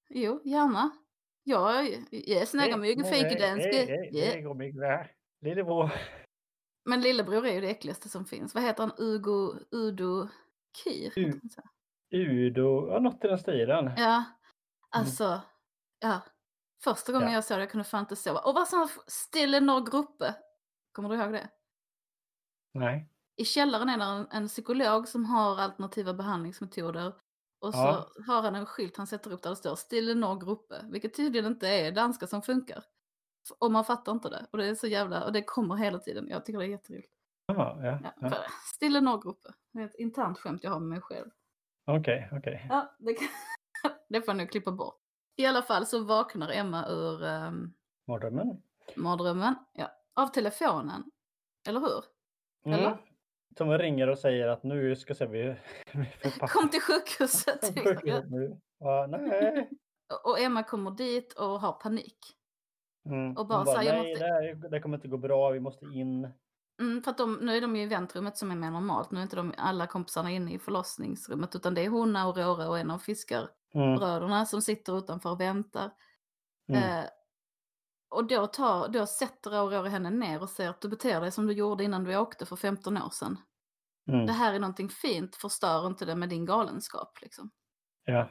Jo, 0.09 0.41
gärna. 0.43 0.91
Ja, 1.43 1.82
jag 2.11 2.47
snackar 2.47 2.78
mycket 2.78 3.09
fejkdanska. 3.09 3.86
Bra. 4.74 5.05
Lillebror. 5.41 5.89
Men 6.86 7.01
lillebror 7.01 7.45
är 7.45 7.53
ju 7.53 7.61
det 7.61 7.69
äckligaste 7.69 8.09
som 8.09 8.26
finns. 8.26 8.53
Vad 8.55 8.63
heter 8.63 8.84
han? 8.84 8.91
Ugo, 8.97 9.53
Udo 9.71 10.28
heter 10.86 11.19
U-? 11.21 11.39
Udo, 12.11 12.88
ja 12.91 12.99
något 12.99 13.26
i 13.26 13.28
den 13.28 13.38
stilen. 13.39 13.91
Ja, 13.97 14.24
alltså, 14.89 15.41
ja. 15.99 16.21
Första 16.84 17.11
gången 17.11 17.28
Ja. 17.28 17.34
jag 17.34 17.43
såg 17.43 17.57
det 17.57 17.61
jag 17.61 17.69
kunde 17.71 17.84
fan 17.84 17.99
inte 17.99 18.15
sova. 18.15 18.39
Och 18.39 18.55
vad 18.55 18.67
som 18.67 18.88
stille 19.07 19.59
några 19.59 19.82
grupper. 19.82 20.34
Kommer 20.94 21.10
du 21.10 21.16
ihåg 21.16 21.34
det? 21.34 21.50
Nej. 22.74 23.10
I 23.36 23.46
källaren 23.46 23.89
är 23.89 23.98
det 23.98 24.04
en, 24.04 24.28
en 24.32 24.48
psykolog 24.48 25.08
som 25.08 25.26
har 25.26 25.60
alternativa 25.60 26.14
behandlingsmetoder. 26.14 27.14
Och 27.60 27.74
så 27.74 27.80
Ja. 27.80 28.10
har 28.28 28.41
han 28.41 28.56
en 28.56 28.66
skylt 28.66 28.98
han 28.98 29.08
sätter 29.08 29.32
upp 29.32 29.41
där 29.41 29.50
det 29.50 29.56
står 29.56 29.76
stille 29.76 30.14
några 30.16 30.36
grupper. 30.36 30.86
Vilket 30.91 31.14
tydligen 31.16 31.46
inte 31.52 31.68
är 31.68 31.91
danska 31.91 32.28
som 32.28 32.41
funkar. 32.41 32.84
Och 33.60 33.72
man 33.72 33.86
fattar 33.86 34.12
inte 34.12 34.30
det. 34.30 34.48
Och 34.52 34.58
det 34.58 34.66
är 34.66 34.76
så 34.76 34.88
jävla, 34.88 35.26
och 35.26 35.34
det 35.34 35.44
kommer 35.44 35.76
hela 35.76 36.00
tiden. 36.00 36.28
Jag 36.30 36.46
tycker 36.46 36.60
det 36.60 36.66
är 36.66 36.70
jätteroligt. 36.70 37.14
Ja. 37.46 37.80
Ja, 37.84 38.00
ja. 38.22 38.30
för 38.30 38.38
Stille 38.76 39.02
några 39.02 39.18
grupper. 39.18 39.54
Det 39.74 39.80
är 39.82 39.86
ett 39.86 39.96
internt 39.96 40.39
skämt 40.39 40.64
jag 40.64 40.72
har 40.72 40.80
med 40.80 40.89
mig 40.89 41.02
själv. 41.02 41.30
Okej, 41.86 42.30
okej. 42.32 42.66
Ja, 42.70 42.96
det, 43.00 43.14
kan, 43.14 43.28
det 44.10 44.22
får 44.22 44.28
jag 44.30 44.38
nog 44.38 44.52
klippa 44.52 44.72
bort. 44.72 45.00
I 45.36 45.46
alla 45.46 45.62
fall 45.62 45.86
så 45.86 46.04
vaknar 46.04 46.50
Emma 46.50 46.88
ur 46.89 47.24
um, 47.24 47.74
Mardrömmen? 48.08 48.62
mardrömmen. 48.96 49.56
Ja, 49.74 49.91
av 50.16 50.28
telefonen. 50.28 51.03
Eller 51.68 51.80
hur? 51.80 52.03
Eller? 52.74 52.88
Mm. 52.88 52.97
Som 53.57 53.78
ringer 53.78 54.07
och 54.09 54.18
säger 54.20 54.47
att 54.47 54.64
nu 54.64 54.95
ska 54.95 55.16
se 55.16 55.26
vi... 55.26 55.55
vi 55.91 56.32
Kom 56.49 56.70
till 56.70 56.82
sjukhuset. 56.82 57.59
Ja, 58.80 59.07
nej. 59.09 59.70
Och 60.24 60.39
Emma 60.39 60.64
kommer 60.64 60.91
dit 60.91 61.34
och 61.34 61.59
har 61.61 61.74
panik. 61.74 62.18
Mm. 63.05 63.38
Och 63.38 63.47
bara 63.47 63.57
Hon 63.57 63.66
så 63.66 63.76
här, 63.78 63.84
nej, 63.84 64.09
måste- 64.11 64.26
det, 64.26 64.32
här, 64.34 64.70
det 64.70 64.80
kommer 64.80 64.97
inte 64.97 65.07
gå 65.07 65.18
bra, 65.18 65.49
vi 65.49 65.59
måste 65.59 65.86
in. 65.86 66.30
Mm, 66.82 67.03
för 67.03 67.11
att 67.11 67.18
de, 67.18 67.34
nu 67.36 67.57
är 67.57 67.61
de 67.61 67.76
ju 67.76 67.82
i 67.84 67.88
väntrummet 67.88 68.38
som 68.38 68.51
är 68.51 68.55
mer 68.55 68.72
normalt. 68.72 69.11
Nu 69.11 69.20
är 69.20 69.24
inte 69.24 69.36
de 69.36 69.53
alla 69.57 69.88
kompisarna 69.88 70.32
inne 70.32 70.53
i 70.53 70.59
förlossningsrummet 70.59 71.55
utan 71.55 71.74
det 71.74 71.82
är 71.86 71.89
hon, 71.89 72.16
Aurora 72.16 72.70
och 72.70 72.80
en 72.80 72.91
av 72.91 72.97
fiskarbröderna 72.99 74.36
Mm. 74.36 74.45
som 74.45 74.61
sitter 74.61 74.97
utanför 74.97 75.30
och 75.32 75.39
väntar. 75.41 75.91
Mm. 76.70 76.84
Eh, 76.84 77.05
och 78.14 78.28
då, 78.28 78.47
tar, 78.47 78.88
då 78.88 79.05
sätter 79.05 79.51
Aurora 79.51 79.89
henne 79.89 80.09
ner 80.09 80.41
och 80.41 80.49
säger 80.49 80.70
att 80.70 80.82
du 80.82 80.89
beter 80.89 81.22
dig 81.22 81.32
som 81.32 81.47
du 81.47 81.53
gjorde 81.53 81.84
innan 81.84 82.03
du 82.03 82.18
åkte 82.18 82.45
för 82.45 82.55
15 82.55 82.97
år 82.97 83.09
sedan. 83.09 83.38
Mm. 84.11 84.26
Det 84.26 84.34
här 84.34 84.53
är 84.53 84.59
någonting 84.59 84.89
fint, 84.89 85.36
förstör 85.36 85.88
inte 85.88 86.05
det 86.05 86.16
med 86.16 86.30
din 86.30 86.45
galenskap. 86.45 87.22
Liksom. 87.22 87.51
Ja, 88.05 88.30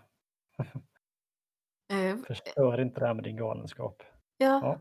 Eh, 1.93 2.17
förstör 2.17 2.81
inte 2.81 3.01
det 3.01 3.07
här 3.07 3.15
med 3.15 3.25
din 3.25 3.37
galenskap. 3.37 4.03
ja. 4.37 4.61
Ja. 4.63 4.81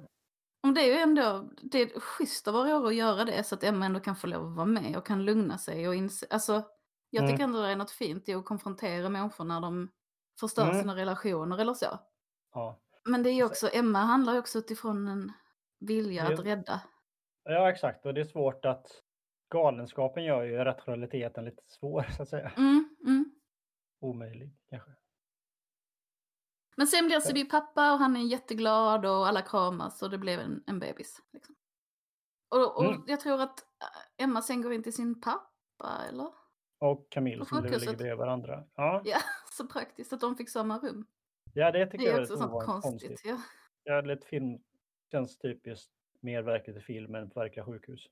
Om 0.63 0.73
det 0.73 0.81
är 0.81 0.85
ju 0.87 0.97
ändå 0.99 1.49
det 1.61 1.81
är 1.81 1.99
schysst 1.99 2.47
av 2.47 2.55
Aurora 2.55 2.87
att 2.87 2.95
göra 2.95 3.25
det 3.25 3.43
så 3.43 3.55
att 3.55 3.63
Emma 3.63 3.85
ändå 3.85 3.99
kan 3.99 4.15
få 4.15 4.27
lov 4.27 4.47
att 4.47 4.55
vara 4.55 4.65
med 4.65 4.97
och 4.97 5.05
kan 5.05 5.25
lugna 5.25 5.57
sig 5.57 5.87
och 5.87 5.95
inse, 5.95 6.27
alltså 6.29 6.63
jag 7.09 7.23
Mm. 7.23 7.31
tycker 7.33 7.43
ändå 7.43 7.61
det 7.61 7.67
är 7.67 7.75
något 7.75 7.91
fint 7.91 8.29
i 8.29 8.33
att 8.33 8.45
konfrontera 8.45 9.09
människor 9.09 9.43
när 9.45 9.61
de 9.61 9.89
förstör 10.39 10.63
Mm. 10.63 10.79
sina 10.79 10.95
relationer 10.95 11.57
eller 11.57 11.73
så. 11.73 11.99
Ja. 12.53 12.79
Men 13.09 13.23
det 13.23 13.29
är 13.29 13.45
också, 13.45 13.69
Emma 13.73 13.99
handlar 13.99 14.33
ju 14.33 14.39
också 14.39 14.57
utifrån 14.59 15.07
en 15.07 15.31
vilja 15.79 16.27
Det- 16.29 16.33
att 16.33 16.39
rädda. 16.45 16.81
ja, 17.43 17.69
exakt. 17.71 18.05
Och 18.05 18.13
det 18.13 18.21
är 18.21 18.25
svårt 18.25 18.65
att... 18.65 18.87
Galenskapen 19.53 20.23
gör 20.23 20.43
ju 20.43 20.57
rationaliteten 20.57 21.45
lite 21.45 21.63
svår, 21.67 22.03
så 22.15 22.23
att 22.23 22.29
säga. 22.29 22.49
Mm, 22.57 22.95
mm. 23.05 23.25
Omöjlig, 24.01 24.57
kanske. 24.69 24.91
Men 26.77 26.87
sen 26.87 27.05
blir 27.05 27.33
det 27.33 27.39
ju 27.39 27.45
pappa 27.45 27.93
och 27.93 27.99
han 27.99 28.15
är 28.17 28.21
jätteglad 28.21 29.05
och 29.05 29.27
alla 29.27 29.41
kramas 29.41 30.01
och 30.01 30.09
det 30.09 30.17
blev 30.17 30.39
en, 30.39 30.63
en 30.67 30.79
bebis. 30.79 31.21
Liksom. 31.33 31.55
Och, 32.49 32.77
och 32.77 32.85
Mm. 32.85 33.03
jag 33.07 33.19
tror 33.19 33.41
att 33.41 33.59
äh, 33.59 34.23
Emma 34.23 34.41
sen 34.41 34.61
går 34.61 34.73
in 34.73 34.83
till 34.83 34.93
sin 34.95 35.21
pappa, 35.21 36.01
eller? 36.09 36.33
Och 36.79 37.07
Camille 37.11 37.45
som 37.45 37.63
ligger 37.63 37.79
bredvid 37.97 38.17
varandra. 38.17 38.63
Ja. 38.75 39.01
Ja, 39.05 39.17
så 39.51 39.67
praktiskt 39.67 40.13
att 40.13 40.21
de 40.21 40.35
fick 40.35 40.49
samma 40.49 40.77
rum. 40.79 41.05
Ja, 41.53 41.71
det 41.71 41.85
tycker 41.85 41.97
Det 41.97 42.03
jag 42.03 42.13
är 42.13 42.17
är 42.17 42.21
också 42.21 42.33
lite 42.33 42.47
sånt 42.47 42.65
konstigt. 42.65 42.83
konstigt. 43.09 43.21
Ja. 43.25 43.37
Ja, 43.83 44.01
lite 44.01 44.27
film 44.27 44.59
känns 45.11 45.37
typiskt 45.37 45.91
mer 46.19 46.41
verkligt 46.41 46.77
i 46.77 46.79
film 46.81 47.15
än 47.15 47.29
på 47.29 47.39
verkliga 47.39 47.65
sjukhus. 47.65 48.07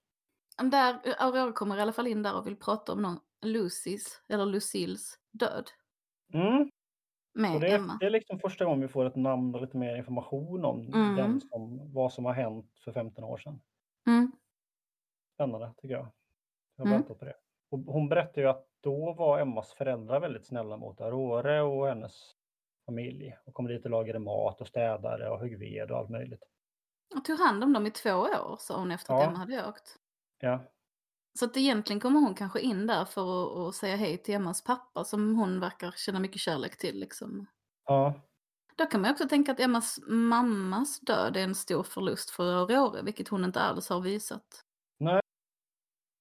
Där, 0.71 0.99
Aurora 1.17 1.51
kommer 1.51 1.77
i 1.77 1.81
alla 1.81 1.93
fall 1.93 2.07
in 2.07 2.23
där 2.23 2.37
och 2.37 2.47
vill 2.47 2.55
prata 2.55 2.93
om 2.93 3.01
någon, 3.01 3.19
Lucys, 3.41 4.23
eller 4.27 4.45
Lucils 4.45 5.19
död 5.31 5.69
Mm. 6.33 6.71
med 7.33 7.61
det, 7.61 7.67
är, 7.71 7.75
Emma. 7.75 7.97
det 7.99 8.05
är 8.05 8.09
liksom 8.09 8.39
första 8.39 8.65
gången 8.65 8.81
vi 8.81 8.87
får 8.87 9.05
ett 9.05 9.15
namn 9.15 9.55
och 9.55 9.61
lite 9.61 9.77
mer 9.77 9.95
information 9.95 10.65
om 10.65 10.81
Mm. 10.93 11.15
den 11.15 11.41
som, 11.41 11.93
vad 11.93 12.13
som 12.13 12.25
har 12.25 12.33
hänt 12.33 12.79
för 12.83 12.91
15 12.91 13.23
år 13.23 13.37
sedan. 13.37 13.61
Mm. 14.07 14.31
Spännande 15.33 15.73
tycker 15.77 15.95
jag. 15.95 16.07
Jag 16.75 16.85
Mm. 16.87 16.97
väntar 16.99 17.13
på 17.15 17.25
det. 17.25 17.35
Och 17.69 17.79
hon 17.79 18.09
berättade 18.09 18.41
ju 18.41 18.47
att 18.47 18.67
då 18.81 19.13
var 19.13 19.39
Emmas 19.39 19.73
föräldrar 19.73 20.19
väldigt 20.19 20.45
snälla 20.45 20.77
mot 20.77 21.01
Aurore 21.01 21.61
och 21.61 21.87
hennes 21.87 22.35
familj. 22.89 23.35
Och 23.45 23.53
kom 23.53 23.67
dit 23.67 23.85
och 23.85 23.91
lagade 23.91 24.19
mat 24.19 24.61
och 24.61 24.67
städade 24.67 25.29
och 25.29 25.39
högg 25.39 25.59
ved 25.59 25.91
och 25.91 25.97
allt 25.97 26.09
möjligt. 26.09 26.43
Och 27.15 27.25
tog 27.25 27.39
hand 27.39 27.63
om 27.63 27.73
dem 27.73 27.85
i 27.87 27.91
två 27.91 28.11
år, 28.11 28.55
sa 28.59 28.79
hon 28.79 28.91
efter 28.91 29.13
att 29.13 29.19
Ja. 29.19 29.27
Emma 29.27 29.37
hade 29.37 29.67
åkt. 29.67 29.95
Ja, 30.39 30.71
Så 31.39 31.45
att 31.45 31.57
egentligen 31.57 31.99
kommer 31.99 32.19
hon 32.19 32.35
kanske 32.35 32.59
in 32.59 32.87
där 32.87 33.05
för 33.05 33.67
att, 33.69 33.75
säga 33.75 33.95
hej 33.95 34.17
till 34.17 34.33
Emmas 34.35 34.63
pappa 34.63 35.03
som 35.03 35.35
hon 35.35 35.59
verkar 35.59 35.91
känna 35.91 36.19
mycket 36.19 36.41
kärlek 36.41 36.77
till. 36.77 36.99
Liksom. 36.99 37.45
ja, 37.85 38.13
Då 38.75 38.85
kan 38.85 39.01
man 39.01 39.11
också 39.11 39.27
tänka 39.29 39.51
att 39.51 39.59
Emmas 39.59 39.99
mammas 40.07 40.99
död 40.99 41.37
är 41.37 41.43
en 41.43 41.55
stor 41.55 41.83
förlust 41.83 42.29
för 42.29 42.43
Aurora, 42.53 43.01
vilket 43.01 43.27
hon 43.27 43.43
inte 43.45 43.59
alls 43.59 43.89
har 43.89 44.01
visat. 44.01 44.63
jag 44.97 45.21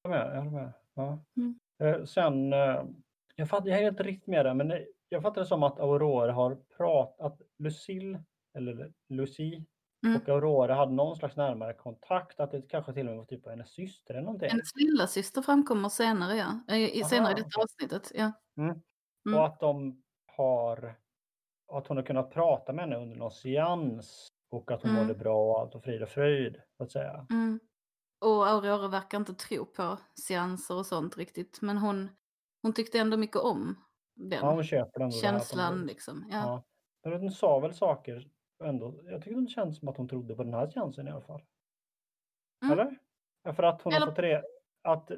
håller 0.04 0.24
med. 0.24 0.36
Jag 0.36 0.42
håller 0.42 0.50
med. 0.50 0.72
Ja. 0.94 1.24
Mm. 1.36 1.58
Eh, 1.82 2.04
Sen, 2.04 2.52
eh, 2.52 2.84
jag, 3.36 3.48
fatt, 3.48 3.66
jag 3.66 3.74
hänger 3.74 3.88
inte 3.90 4.02
riktigt 4.02 4.26
med 4.26 4.44
där, 4.46 4.54
men 4.54 4.72
jag 5.08 5.22
fattar 5.22 5.40
det 5.40 5.46
som 5.46 5.62
att 5.62 5.80
Aurora 5.80 6.32
har 6.32 6.54
pratat, 6.76 7.40
Lucille, 7.58 8.24
eller 8.58 8.92
Lucie, 9.08 9.64
Mm. 10.06 10.20
och 10.20 10.28
Aurora 10.28 10.74
hade 10.74 10.92
någon 10.92 11.16
slags 11.16 11.36
närmare 11.36 11.74
kontakt, 11.74 12.40
att 12.40 12.50
det 12.50 12.62
kanske 12.62 12.92
till 12.92 13.06
och 13.08 13.10
med 13.10 13.18
var 13.18 13.24
typ 13.24 13.46
hennes 13.46 13.70
syster 13.70 14.14
eller 14.14 14.24
någonting. 14.24 14.50
Hennes 14.50 14.74
lilla 14.76 15.06
syster 15.06 15.42
framkommer 15.42 15.88
senare, 15.88 16.36
ja. 16.36 16.60
Eh, 16.74 16.96
I, 16.96 17.04
senare 17.04 17.32
i 17.32 17.34
detta 17.34 17.60
avsnittet. 17.60 18.12
Ja. 18.14 18.32
Mm. 18.58 18.80
Mm. 19.26 19.38
Och 19.38 19.46
att 19.46 19.60
de 19.60 20.02
har, 20.36 20.94
att 21.72 21.86
hon 21.86 21.96
har 21.96 22.04
kunnat 22.04 22.30
prata 22.30 22.72
med 22.72 22.84
henne 22.84 22.96
under 22.96 23.16
någon 23.16 23.30
seans 23.30 24.28
och 24.50 24.70
att 24.70 24.82
hon 24.82 24.90
Mm. 24.90 25.02
mådde 25.06 25.18
bra 25.18 25.50
och 25.52 25.60
allt 25.60 25.74
och 25.74 25.84
frid 25.84 26.02
och 26.02 26.08
fröjd, 26.08 26.60
så 26.76 26.82
att 26.84 26.92
säga. 26.92 27.26
Mm. 27.30 27.60
Och 28.24 28.48
Aurora 28.48 28.88
verkar 28.88 29.18
inte 29.18 29.34
tro 29.34 29.64
på 29.66 29.98
seanser 30.26 30.74
och 30.76 30.86
sånt 30.86 31.16
riktigt. 31.16 31.58
Men 31.62 31.78
hon, 31.78 32.08
hon 32.62 32.72
tyckte 32.72 32.98
ändå 32.98 33.16
mycket 33.16 33.36
om 33.42 33.74
den 34.18 34.38
Ja, 34.38 34.50
hon 34.52 34.64
köper 34.64 35.00
något 35.00 35.14
känslan. 35.20 35.86
Liksom. 35.86 36.26
Ja. 36.30 36.64
Ja. 37.02 37.10
Men 37.10 37.20
hon 37.20 37.30
sa 37.32 37.58
väl 37.58 37.74
saker 37.74 38.30
ändå. 38.64 39.00
Jag 39.04 39.22
tycker 39.22 39.40
det 39.40 39.46
känns 39.48 39.78
som 39.78 39.88
att 39.88 39.96
hon 39.96 40.08
trodde 40.08 40.34
på 40.34 40.44
den 40.44 40.54
här 40.54 40.70
chansen 40.70 41.08
i 41.08 41.10
alla 41.10 41.20
fall. 41.20 41.42
Mm. 42.64 42.72
Eller? 42.78 42.98
Ja, 43.42 43.52
för 43.52 43.62
att 43.62 43.82
hon 43.82 43.92
Eller- 43.92 44.06
har 44.06 44.12
fått 44.12 44.18
reda 44.22 44.42
att 44.82 45.10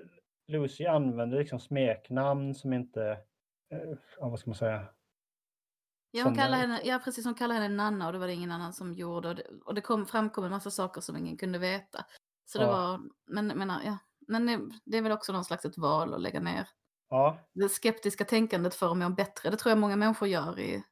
Lucy 0.49 0.87
använder 0.87 1.39
liksom 1.39 1.61
smeknamn 1.61 2.55
som 2.55 2.73
inte, 2.73 3.03
eh, 3.73 3.79
ja, 4.19 4.29
vad 4.29 4.39
ska 4.41 4.51
man 4.51 4.57
säga? 4.57 4.87
Ja, 6.11 6.25
hon 6.25 6.35
Som, 6.35 6.43
kallar 6.43 6.59
henne, 6.59 6.81
ja, 6.85 7.01
precis. 7.05 7.25
Hon 7.25 7.35
kallar 7.35 7.55
henne 7.55 7.69
Nanna 7.69 8.07
och 8.07 8.13
det 8.13 8.19
var 8.19 8.27
det 8.27 8.33
ingen 8.33 8.51
annan 8.53 8.73
som 8.73 8.93
gjorde. 8.93 9.29
Och 9.29 9.35
det, 9.35 9.43
och 9.65 9.75
det 9.75 9.81
kom, 9.81 10.07
framkom 10.07 10.45
en 10.45 10.51
massa 10.51 10.71
saker 10.71 11.01
som 11.01 11.17
ingen 11.17 11.37
kunde 11.37 11.59
veta. 11.59 12.05
Så 12.45 12.59
det 12.59 12.65
Ja. 12.65 12.71
var, 12.73 13.01
men, 13.27 13.47
menar, 13.47 13.81
ja. 13.85 13.99
men 14.29 14.47
det, 14.47 14.61
det 14.85 14.99
är 14.99 15.03
väl 15.03 15.13
också 15.13 15.33
någon 15.33 15.45
slags 15.45 15.65
ett 15.65 15.79
val 15.79 16.15
att 16.15 16.21
lägga 16.21 16.41
ner 16.41 16.69
Ja, 17.11 17.39
det 17.55 17.69
skeptiska 17.69 18.25
tänkandet 18.25 18.75
för 18.75 18.91
att 18.91 18.97
må 18.97 19.11
bättre. 19.11 19.51
Det 19.51 19.57
tror 19.57 19.71
jag 19.71 19.79
många 19.79 19.97
människor 19.97 20.29
gör 20.29 20.59
i... 20.59 20.83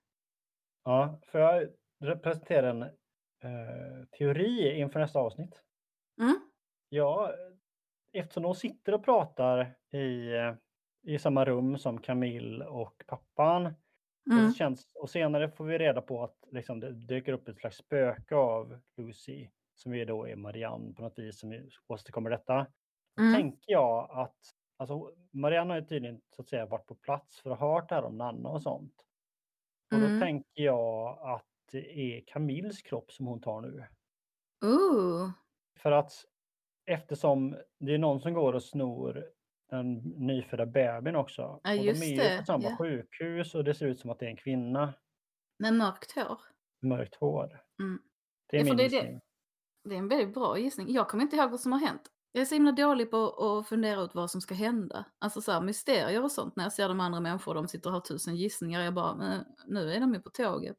ja, 0.84 1.20
för 1.26 1.38
jag 1.38 1.68
representerar 2.04 2.68
en 2.70 2.82
eh, 2.82 4.04
teori 4.18 4.78
inför 4.78 5.00
nästa 5.00 5.18
avsnitt. 5.18 5.62
Mm? 6.20 6.40
Ja, 6.88 7.34
eftersom 8.12 8.42
de 8.42 8.54
sitter 8.54 8.94
och 8.94 9.04
pratar 9.04 9.76
i, 9.92 10.30
i 11.02 11.18
samma 11.18 11.44
rum 11.44 11.78
som 11.78 12.00
Camille 12.00 12.64
och 12.66 13.04
pappan 13.06 13.66
Och, 13.66 13.74
Mm. 14.32 14.50
så 14.50 14.54
känns, 14.58 14.92
och 14.94 15.10
senare 15.10 15.50
får 15.50 15.64
vi 15.64 15.78
reda 15.78 16.02
på 16.02 16.24
att 16.24 16.36
liksom, 16.52 16.80
det 16.80 16.92
dyker 16.92 17.32
upp 17.32 17.48
ett 17.48 17.58
slags 17.58 17.76
spöke 17.76 18.34
av 18.36 18.80
Lucy, 18.96 19.48
som 19.74 19.94
är 19.94 20.06
då 20.06 20.28
är 20.28 20.36
Marianne 20.36 20.94
på 20.94 21.02
något 21.02 21.18
vis, 21.18 21.40
som 21.40 21.70
åstadkommer 21.88 22.30
detta. 22.30 22.66
Mm. 23.20 23.34
tänker 23.34 23.72
jag 23.72 24.10
att 24.12 24.38
alltså, 24.78 25.12
Marianne 25.30 25.72
har 25.74 25.80
ju 25.80 25.86
tydligen 25.86 26.20
så 26.36 26.42
att 26.42 26.48
säga 26.48 26.66
varit 26.66 26.86
på 26.86 26.94
plats 26.94 27.40
för 27.40 27.50
att 27.50 27.58
ha 27.60 27.74
hört 27.74 27.88
det 27.88 27.94
här 27.94 28.04
om 28.04 28.18
Nanna 28.18 28.48
och 28.48 28.62
sånt. 28.62 28.94
Och 29.92 29.98
Mm. 29.98 30.14
då 30.14 30.24
tänker 30.26 30.62
jag 30.62 31.18
att 31.22 31.46
det 31.72 31.98
är 31.98 32.24
Camilles 32.26 32.82
kropp 32.82 33.12
som 33.12 33.26
hon 33.26 33.40
tar 33.40 33.60
nu. 33.60 33.86
Ooh. 34.66 35.30
För 35.78 35.92
att 35.92 36.12
eftersom 36.86 37.56
det 37.80 37.94
är 37.94 37.98
någon 37.98 38.20
som 38.20 38.34
går 38.34 38.52
och 38.52 38.62
snor 38.62 39.24
den 39.70 39.94
nyfödda 39.98 40.66
bebisen 40.66 41.16
också. 41.16 41.60
Ja, 41.64 41.70
och 41.70 41.76
just 41.84 42.00
de 42.02 42.06
är 42.20 42.32
ju 42.32 42.38
på 42.38 42.44
samma 42.44 42.64
ja. 42.64 42.76
sjukhus 42.76 43.54
och 43.54 43.64
det 43.64 43.74
ser 43.74 43.86
ut 43.86 44.00
som 44.00 44.10
att 44.10 44.18
det 44.18 44.26
är 44.26 44.30
en 44.30 44.36
kvinna 44.36 44.94
Med 45.58 45.74
mörkt 45.74 46.12
hår. 46.12 46.38
mörkt 46.82 47.14
hår. 47.14 47.64
Mm. 47.80 48.02
Det 48.46 48.56
är 48.56 48.60
Ja, 48.60 48.64
min 48.64 48.76
det 48.76 48.84
är 48.84 48.90
det. 48.90 49.20
Det 49.84 49.94
är 49.94 49.98
en 49.98 50.08
väldigt 50.08 50.34
bra 50.34 50.58
gissning. 50.58 50.92
Jag 50.92 51.08
kommer 51.08 51.24
inte 51.24 51.36
ihåg 51.36 51.50
vad 51.50 51.60
som 51.60 51.72
har 51.72 51.78
hänt. 51.80 52.10
Jag 52.32 52.40
är 52.40 52.44
så 52.44 52.54
himla 52.54 52.72
dålig 52.72 53.10
på 53.10 53.16
att 53.58 53.68
fundera 53.68 54.00
ut 54.00 54.14
vad 54.14 54.30
som 54.30 54.40
ska 54.40 54.54
hända. 54.54 55.04
Alltså 55.18 55.40
så 55.40 55.52
här, 55.52 55.60
mysterier 55.60 56.24
och 56.24 56.32
sånt. 56.32 56.56
När 56.56 56.64
jag 56.64 56.72
ser 56.72 56.88
de 56.88 57.00
andra 57.00 57.20
människor, 57.20 57.54
de 57.54 57.68
sitter 57.68 57.90
och 57.90 57.94
har 57.94 58.00
tusen 58.00 58.36
gissningar. 58.36 58.82
Jag 58.82 58.94
bara, 58.94 59.14
nu 59.66 59.92
är 59.92 60.00
de 60.00 60.14
ju 60.14 60.20
på 60.20 60.30
tåget. 60.30 60.76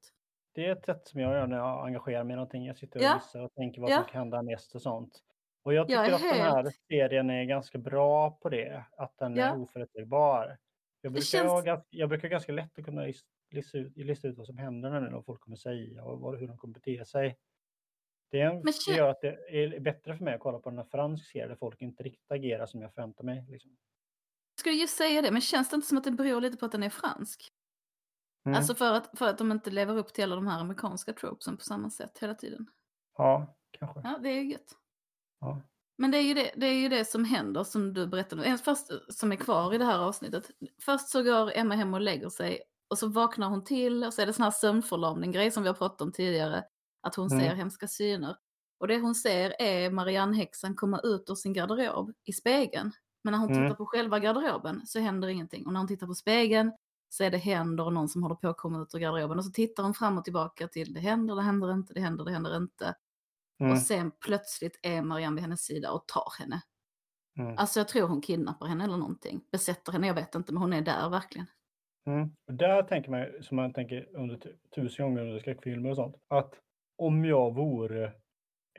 det 0.53 0.65
är 0.65 0.71
ett 0.75 0.85
sätt 0.85 1.07
som 1.07 1.19
jag 1.21 1.33
gör 1.33 1.47
när 1.47 1.57
jag 1.57 1.85
engagerar 1.87 2.23
mig 2.23 2.33
i 2.33 2.35
någonting. 2.35 2.65
Jag 2.65 2.77
sitter 2.77 2.99
och 2.99 3.05
Ja. 3.05 3.15
gissar 3.15 3.41
och 3.41 3.53
tänker 3.53 3.81
vad 3.81 3.91
Ja. 3.91 3.95
som 3.95 4.05
kan 4.05 4.19
hända 4.19 4.41
näst 4.41 4.75
och 4.75 4.81
sånt. 4.81 5.19
Och 5.63 5.73
jag 5.73 5.89
Jag 5.89 6.05
tycker 6.05 6.11
är 6.11 6.15
att 6.15 6.35
den 6.35 6.45
här 6.51 6.63
helt- 6.63 6.75
serien 6.87 7.29
är 7.29 7.43
ganska 7.43 7.77
bra 7.77 8.31
på 8.31 8.49
det, 8.49 8.85
att 8.97 9.17
den 9.17 9.35
Ja. 9.35 9.43
är 9.45 9.57
oförutsägbar. 9.61 10.57
Jag 11.01 11.11
brukar, 11.11 11.25
känns- 11.25 11.85
jag 11.89 12.09
brukar 12.09 12.27
ganska 12.27 12.51
lätt 12.51 12.79
att 12.79 12.85
kunna 12.85 13.01
lis- 13.01 13.23
lista 13.51 13.77
ut, 13.77 13.97
lista 13.97 14.27
ut 14.27 14.37
vad 14.37 14.45
som 14.45 14.57
händer 14.57 14.89
när 15.01 15.21
folk 15.21 15.41
kommer 15.41 15.57
säga 15.57 16.03
och 16.03 16.37
hur 16.37 16.47
de 16.47 16.57
kommer 16.57 16.73
bete 16.73 17.05
sig. 17.05 17.37
Det, 18.31 18.61
Men 18.63 18.73
gör 18.95 19.09
att 19.09 19.21
det 19.21 19.63
är 19.63 19.79
bättre 19.79 20.17
för 20.17 20.23
mig 20.23 20.33
att 20.33 20.39
kolla 20.39 20.59
på 20.59 20.69
en 20.69 20.85
fransk 20.85 21.31
serie 21.31 21.47
där 21.47 21.55
folk 21.55 21.81
inte 21.81 22.03
riktigt 22.03 22.31
agerar 22.31 22.65
som 22.65 22.81
jag 22.81 22.93
förväntar 22.93 23.23
mig. 23.23 23.45
Liksom. 23.49 23.71
Jag 24.55 24.59
skulle 24.59 24.75
just 24.75 24.97
säga 24.97 25.21
det, 25.21 25.31
men 25.31 25.41
känns 25.41 25.69
det 25.69 25.75
inte 25.75 25.87
som 25.87 25.97
att 25.97 26.03
det 26.03 26.11
beror 26.11 26.41
lite 26.41 26.57
på 26.57 26.65
att 26.65 26.71
den 26.71 26.83
är 26.83 26.89
fransk? 26.89 27.53
Mm. 28.45 28.57
Alltså 28.57 28.75
för 28.75 28.93
att, 28.93 29.17
för 29.17 29.29
att 29.29 29.37
de 29.37 29.51
inte 29.51 29.71
lever 29.71 29.97
upp 29.97 30.13
till 30.13 30.23
alla 30.23 30.35
de 30.35 30.47
här 30.47 30.59
amerikanska 30.59 31.13
tropesen 31.13 31.57
på 31.57 31.63
samma 31.63 31.89
sätt 31.89 32.17
hela 32.21 32.35
tiden. 32.35 32.67
ja, 33.17 33.55
kanske. 33.71 34.01
Ja, 34.03 34.17
det 34.23 34.29
är 34.29 34.41
ju 34.41 34.51
gött. 34.51 34.75
Ja. 35.39 35.61
Men 35.97 36.11
det 36.11 36.17
är, 36.17 36.21
ju 36.21 36.33
det, 36.33 36.51
det 36.55 36.65
är 36.65 36.73
ju 36.73 36.89
det 36.89 37.05
som 37.05 37.25
händer 37.25 37.63
som 37.63 37.93
du 37.93 38.07
berättade. 38.07 38.43
En 38.43 38.57
först 38.57 38.87
som 39.09 39.31
är 39.31 39.35
kvar 39.35 39.73
i 39.73 39.77
det 39.77 39.85
här 39.85 39.99
avsnittet. 39.99 40.51
Först 40.81 41.09
så 41.09 41.23
går 41.23 41.51
Emma 41.55 41.75
hem 41.75 41.93
och 41.93 42.01
lägger 42.01 42.29
sig 42.29 42.61
och 42.89 42.97
så 42.97 43.07
vaknar 43.07 43.49
hon 43.49 43.63
till 43.63 44.03
och 44.03 44.13
så 44.13 44.21
är 44.21 44.25
det 44.25 44.33
sån 44.33 44.43
här 44.43 44.51
sömnförlamning 44.51 45.31
grej 45.31 45.51
som 45.51 45.63
vi 45.63 45.69
har 45.69 45.73
pratat 45.73 46.01
om 46.01 46.11
tidigare. 46.11 46.63
Att 47.01 47.15
hon 47.15 47.27
Mm. 47.31 47.39
ser 47.39 47.55
hemska 47.55 47.87
syner. 47.87 48.35
Och 48.79 48.87
det 48.87 48.99
hon 48.99 49.15
ser 49.15 49.61
är 49.61 49.91
Marianne-häxan 49.91 50.75
komma 50.75 50.99
ut 51.03 51.29
ur 51.29 51.35
sin 51.35 51.53
garderob 51.53 52.13
i 52.25 52.33
spegeln. 52.33 52.91
Men 53.23 53.31
när 53.31 53.39
hon 53.39 53.51
Mm. 53.51 53.63
tittar 53.63 53.75
på 53.75 53.85
själva 53.85 54.19
garderoben 54.19 54.81
så 54.85 54.99
händer 54.99 55.27
ingenting. 55.27 55.65
Och 55.65 55.73
när 55.73 55.79
hon 55.79 55.87
tittar 55.87 56.07
på 56.07 56.13
spegeln 56.15 56.71
så 57.09 57.23
är 57.23 57.31
det 57.31 57.37
händer 57.37 57.83
och 57.85 57.93
någon 57.93 58.09
som 58.09 58.23
håller 58.23 58.35
på 58.35 58.47
att 58.49 58.57
komma 58.57 58.81
ut 58.81 58.95
ur 58.95 58.99
garderoben. 58.99 59.37
Och 59.37 59.45
så 59.45 59.51
tittar 59.51 59.83
hon 59.83 59.93
fram 59.93 60.17
och 60.17 60.23
tillbaka 60.23 60.67
till 60.67 60.93
det 60.93 60.99
händer, 60.99 61.35
det 61.35 61.41
händer 61.41 61.73
inte, 61.73 61.93
det 61.93 61.99
händer, 62.01 62.25
det 62.25 62.31
händer 62.31 62.57
inte. 62.57 62.95
Mm. 63.59 63.71
Och 63.71 63.79
sen 63.79 64.11
plötsligt 64.25 64.79
är 64.83 65.01
Marianne 65.01 65.35
vid 65.35 65.41
hennes 65.41 65.61
sida 65.61 65.91
och 65.91 66.07
tar 66.07 66.31
henne. 66.39 66.61
Mm. 67.39 67.57
Alltså 67.57 67.79
jag 67.79 67.87
tror 67.87 68.07
hon 68.07 68.21
kidnappar 68.21 68.67
henne 68.67 68.83
eller 68.83 68.97
någonting. 68.97 69.41
Besätter 69.51 69.91
henne, 69.91 70.07
jag 70.07 70.13
vet 70.13 70.35
inte, 70.35 70.53
men 70.53 70.61
hon 70.61 70.73
är 70.73 70.81
där 70.81 71.09
verkligen. 71.09 71.47
Mm. 72.07 72.29
Och 72.47 72.53
där 72.53 72.83
tänker 72.83 73.11
man, 73.11 73.25
som 73.41 73.55
man 73.57 73.73
tänker 73.73 74.15
under 74.17 74.35
tu- 74.37 74.57
tusen 74.75 75.05
gånger 75.05 75.21
under 75.21 75.39
skräckfilmer 75.39 75.89
och 75.89 75.95
sånt, 75.95 76.15
att 76.27 76.53
om 76.99 77.25
jag 77.25 77.55
vore 77.55 78.11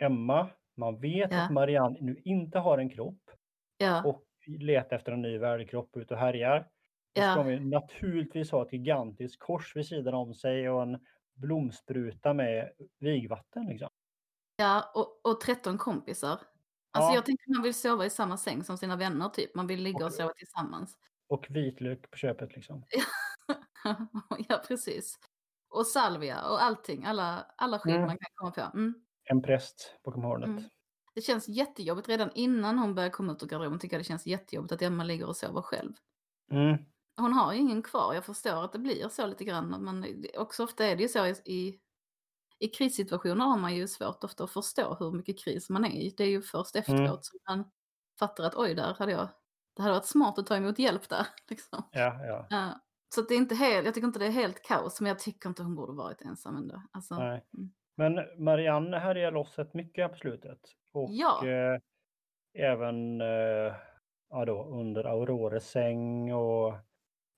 Emma, 0.01 0.51
man 0.77 1.01
vet 1.01 1.33
Ja. 1.33 1.43
att 1.45 1.51
Marianne 1.53 1.99
nu 2.01 2.21
inte 2.25 2.59
har 2.59 2.79
en 2.79 2.91
kropp 2.91 3.31
Ja, 3.77 4.05
och 4.05 4.25
letar 4.47 4.97
efter 4.97 5.13
en 5.13 5.23
ny 5.23 5.39
värdig 5.39 5.71
kropp 5.71 5.97
ut 5.97 6.11
och 6.11 6.19
härjar. 6.19 6.69
Då 7.15 7.21
ska 7.23 7.43
vi 7.43 7.61
naturligtvis 7.61 8.51
ha 8.51 8.63
ett 8.67 8.73
gigantiskt 8.73 9.39
kors 9.43 9.77
vid 9.77 9.87
sidan 9.87 10.15
om 10.15 10.35
sig 10.35 10.71
och 10.71 10.83
en 10.83 10.99
blomspruta 11.35 12.35
med 12.35 12.71
vigvatten. 12.99 13.67
Liksom. 13.67 13.89
ja 14.57 14.93
och, 14.95 15.21
och 15.31 15.41
13 15.41 15.79
kompisar. 15.79 16.31
Alltså 16.93 17.11
Ja. 17.11 17.15
jag 17.15 17.27
tänker 17.27 17.51
man 17.55 17.63
vill 17.63 17.75
sova 17.75 18.07
i 18.07 18.11
samma 18.11 18.37
säng 18.37 18.65
som 18.65 18.79
sina 18.79 18.97
vänner 18.97 19.29
typ. 19.29 19.55
Man 19.55 19.67
vill 19.67 19.83
ligga 19.83 19.99
och 19.99 20.05
Och- 20.05 20.13
sova 20.13 20.33
tillsammans. 20.37 20.99
Och 21.29 21.47
vitlök 21.51 22.11
på 22.11 22.17
köpet. 22.17 22.57
Liksom. 22.57 22.85
ja, 24.49 24.63
precis. 24.69 25.19
Och 25.71 25.87
salvia 25.87 26.43
och 26.51 26.63
allting. 26.63 27.05
Alla, 27.05 27.47
alla 27.57 27.79
skydd 27.79 27.95
Mm. 27.95 28.07
man 28.07 28.19
kan 28.19 28.29
komma 28.35 28.51
på. 28.51 28.61
Mm. 28.79 28.95
En 29.25 29.43
präst 29.43 29.99
bakom 30.05 30.23
hörnet. 30.25 30.49
Mm. 30.49 30.65
Det 31.15 31.21
känns 31.21 31.49
jättejobbigt 31.49 32.09
redan 32.09 32.31
innan 32.35 32.79
hon 32.79 32.95
börjar 32.95 33.11
komma 33.11 33.33
ut 33.33 33.43
ur 33.43 33.47
garderoben. 33.47 33.79
Tycker 33.79 33.97
jag 33.97 34.01
det 34.01 34.09
känns 34.09 34.27
jättejobbigt 34.27 34.73
att 34.73 34.83
Emma 34.83 35.05
ligger 35.05 35.27
och 35.27 35.37
sover 35.37 35.63
själv. 35.63 35.93
Mm. 36.53 36.77
Hon 37.17 37.33
har 37.33 37.53
ju 37.53 37.59
ingen 37.61 37.83
kvar. 37.83 38.15
Jag 38.15 38.25
förstår 38.25 38.65
att 38.65 38.73
det 38.73 38.79
blir 38.79 39.09
så 39.09 39.27
lite 39.27 39.45
grann. 39.45 39.69
Men 39.85 40.07
också 40.39 40.65
ofta 40.65 40.85
är 40.85 40.97
det 40.97 41.03
ju 41.03 41.09
så 41.09 41.27
i, 41.27 41.81
i, 42.59 42.69
krissituationer 42.69 43.45
har 43.45 43.59
man 43.59 43.75
ju 43.77 43.89
svårt 43.89 44.25
ofta 44.25 44.45
att 44.45 44.51
förstå 44.51 44.97
hur 45.01 45.13
mycket 45.13 45.39
kris 45.45 45.71
man 45.71 45.85
är 45.85 45.91
i. 45.91 46.15
Det 46.17 46.25
är 46.25 46.29
ju 46.29 46.43
först 46.43 46.77
efteråt 46.77 47.01
Mm. 47.09 47.19
som 47.23 47.39
man 47.49 47.71
fattar 48.19 48.45
att 48.45 48.55
oj, 48.57 48.75
där 48.75 48.95
hade 48.99 49.13
jag, 49.13 49.29
det 49.77 49.83
hade 49.83 49.95
varit 49.95 50.07
smart 50.07 50.39
att 50.39 50.47
ta 50.47 50.57
emot 50.57 50.79
hjälp 50.79 51.09
där. 51.09 51.27
Liksom. 51.51 51.89
Ja, 51.93 52.25
ja. 52.27 52.47
Så 53.15 53.21
det 53.23 53.35
är 53.35 53.39
inte 53.39 53.55
helt, 53.55 53.85
jag 53.85 53.95
tycker 53.95 54.07
inte 54.07 54.19
det 54.19 54.27
är 54.27 54.31
helt 54.31 54.63
kaos, 54.63 55.01
men 55.01 55.09
jag 55.09 55.19
tycker 55.19 55.49
inte 55.49 55.63
hon 55.63 55.75
borde 55.75 55.93
varit 55.93 56.23
ensam 56.23 56.57
ändå. 56.57 56.83
Alltså, 56.93 57.15
Nej. 57.19 57.45
mm. 57.57 57.71
Men 57.97 58.45
Marianne 58.45 58.99
härjar 58.99 59.33
loss 59.33 59.59
rätt 59.59 59.75
mycket 59.75 60.03
här 60.05 60.09
på 60.09 60.17
slutet. 60.17 60.59
Och 60.93 61.09
Ja. 61.11 61.47
eh, 61.47 61.81
även 62.59 63.21
eh, 63.21 63.75
ja 64.31 64.45
då, 64.47 64.65
under 64.65 65.05
Aurores 65.05 65.71
säng 65.71 66.33
och 66.35 66.75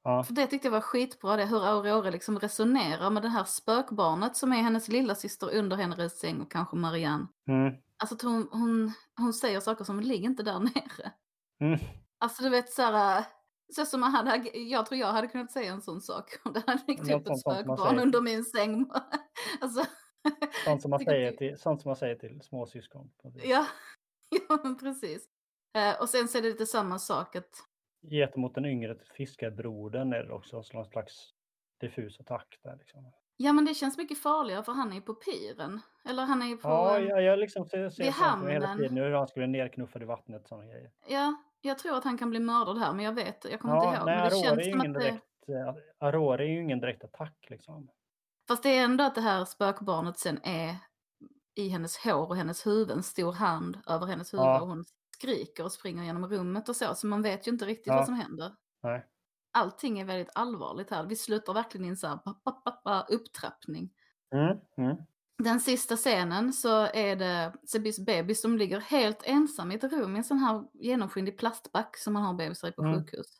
ja. 0.05 0.23
För 0.23 0.33
det 0.35 0.47
tyckte 0.47 0.67
jag 0.69 0.73
var 0.73 0.81
skitbra, 0.81 1.37
det, 1.37 1.45
hur 1.47 1.65
Aurora 1.67 2.11
liksom 2.11 2.39
resonerar 2.39 3.11
med 3.11 3.23
det 3.23 3.29
här 3.29 3.45
spökbarnet 3.45 4.37
som 4.37 4.53
är 4.53 4.57
hennes 4.63 4.89
lilla 4.89 5.15
syster 5.15 5.55
under 5.55 5.77
hennes 5.77 6.19
säng 6.19 6.41
och 6.41 6.51
kanske 6.53 6.77
Marianne. 6.77 7.27
Mm, 7.49 7.75
Alltså 7.97 8.27
hon, 8.29 8.49
hon, 8.53 8.93
hon 9.17 9.33
säger 9.33 9.61
saker 9.61 9.85
som 9.85 10.01
ligg 10.01 10.25
inte 10.25 10.43
där 10.43 10.59
nere. 10.75 11.13
mm, 11.61 11.79
Alltså 12.19 12.43
du 12.43 12.49
vet 12.51 12.71
så 12.71 12.83
här, 12.83 13.25
så 13.75 13.87
som 13.87 14.01
man 14.01 14.11
hade, 14.11 14.51
jag 14.59 14.87
tror 14.87 15.01
jag 15.01 15.07
hade 15.07 15.29
kunnat 15.29 15.53
säga 15.53 15.73
en 15.73 15.83
sån 15.83 16.01
sak. 16.01 16.31
Om 16.45 16.53
det 16.53 16.63
hade 16.67 16.83
dykt 16.87 17.11
upp 17.11 17.29
ett 17.29 17.41
spökbarn 17.41 17.99
under 17.99 18.21
min 18.21 18.45
säng. 18.45 18.91
alltså, 19.61 19.85
sånt, 20.65 20.83
som 20.83 20.91
man 20.91 21.01
säger 21.01 21.33
till, 21.33 21.59
sånt 21.59 21.83
som 21.83 21.89
man 21.89 21.97
säger 21.97 22.15
till 22.15 22.41
småsyskon. 22.43 23.11
ja, 23.45 23.67
ja 24.49 24.61
men 24.63 24.79
precis. 24.79 25.29
Eh, 25.77 26.01
och 26.01 26.09
sen 26.09 26.29
så 26.29 26.39
är 26.39 26.43
det 26.43 26.49
lite 26.49 26.67
samma 26.67 26.99
sak 26.99 27.37
att 27.37 27.65
Gentemot 28.11 28.55
den 28.55 28.65
yngre 28.65 28.97
fiskarbrodern 29.17 30.13
är 30.13 30.25
det 30.25 30.33
också 30.33 30.63
någon 30.73 30.85
slags 30.85 31.15
diffus 31.81 32.21
attack 32.21 32.59
där. 32.63 32.77
Liksom. 32.77 33.13
Ja 33.37 33.53
men 33.53 33.65
det 33.65 33.75
känns 33.75 33.99
mycket 33.99 34.19
farligare 34.19 34.63
för 34.63 34.73
han 34.73 34.91
är 34.91 34.95
ju 34.95 35.01
på 35.01 35.15
piren. 35.15 35.81
Eller 36.05 36.23
han 36.23 36.43
är 36.43 36.47
ju 36.47 36.57
på... 36.57 36.69
Ja, 36.69 36.99
Ja, 36.99 36.99
jag, 37.01 37.23
jag 37.23 37.39
liksom 37.39 37.65
ser, 37.65 37.91
ser 37.91 38.05
vid 38.05 38.45
mig 38.45 38.53
hela 38.53 38.67
hamnen. 38.67 38.89
tiden 38.89 39.05
hur 39.05 39.13
han 39.13 39.29
skulle 39.29 39.47
i 40.03 40.05
vattnet. 40.05 40.49
Såna 40.49 40.65
grejer. 40.65 40.91
Jag 41.63 41.79
tror 41.79 41.97
att 41.97 42.05
han 42.05 42.19
kan 42.19 42.31
bli 42.31 42.41
mördad 42.41 42.79
här 42.79 42.93
men 42.93 43.05
jag 43.05 43.13
vet, 43.13 43.45
jag 43.51 43.61
kommer 43.61 43.75
inte 43.77 43.87
Ja, 43.87 43.97
ihåg. 43.97 44.07
nej, 44.07 44.17
men 44.17 44.25
det 44.31 44.37
Aurora 44.37 44.43
känns 44.45 44.59
är 44.59 44.63
ju 44.65 44.71
ingen 44.71 44.97
att 44.97 45.03
det... 45.03 45.11
direkt, 45.11 45.25
eh, 45.49 45.75
Aurora 46.09 46.43
är 46.43 46.49
ju 46.49 46.63
ingen 46.63 46.81
direkt 46.81 47.05
attack 47.05 47.47
liksom. 47.51 47.89
Fast 48.49 48.63
det 48.63 48.69
är 48.79 48.85
ändå 48.85 49.05
att 49.05 49.15
det 49.15 49.21
här 49.21 49.45
spökbarnet 49.45 50.19
sen 50.19 50.41
är 50.43 50.77
i 51.55 51.69
hennes 51.69 51.97
hår 51.97 52.29
och 52.29 52.37
hennes 52.37 52.67
huvud, 52.67 52.91
en 52.91 53.03
stor 53.03 53.33
hand 53.33 53.79
över 53.87 54.07
hennes 54.07 54.35
huvud 54.35 54.45
Ja. 54.47 54.61
och 54.61 54.69
hon 54.69 54.85
skriker 55.19 55.65
och 55.65 55.73
springer 55.73 56.05
genom 56.05 56.27
rummet 56.29 56.69
och 56.69 56.77
så. 56.77 56.95
Så 56.95 57.07
man 57.07 57.23
vet 57.23 57.47
ju 57.47 57.51
inte 57.53 57.65
riktigt 57.65 57.87
Ja. 57.87 57.95
vad 57.97 58.05
som 58.05 58.15
händer. 58.15 58.53
Nej. 58.83 59.07
Allting 59.53 60.01
är 60.01 60.05
väldigt 60.05 60.31
allvarligt 60.35 60.91
här. 60.91 61.05
Vi 61.05 61.17
slutar 61.17 61.53
verkligen 61.55 61.85
i 61.85 61.89
en 61.89 61.97
så 61.97 62.07
här 62.85 63.05
upptrappning. 63.09 63.91
Mm, 64.35 64.59
mm. 64.77 64.97
Den 65.45 65.61
sista 65.61 65.97
scenen 65.97 66.53
så 66.53 66.87
är 66.95 67.17
det 67.17 67.53
Sebis 67.67 67.99
bebis 68.07 68.41
som 68.43 68.59
ligger 68.59 68.81
helt 68.81 69.23
ensam 69.27 69.73
i 69.73 69.75
ett 69.75 69.85
rum 69.93 70.15
i 70.15 70.19
en 70.19 70.25
sån 70.25 70.39
här 70.39 70.65
genomskinlig 70.73 71.39
plastback 71.39 71.97
som 71.97 72.13
man 72.13 72.23
har 72.23 72.35
bebisar 72.35 72.69
i 72.69 72.73
på 72.73 72.83
Mm. 72.83 72.95
sjukhus. 72.95 73.39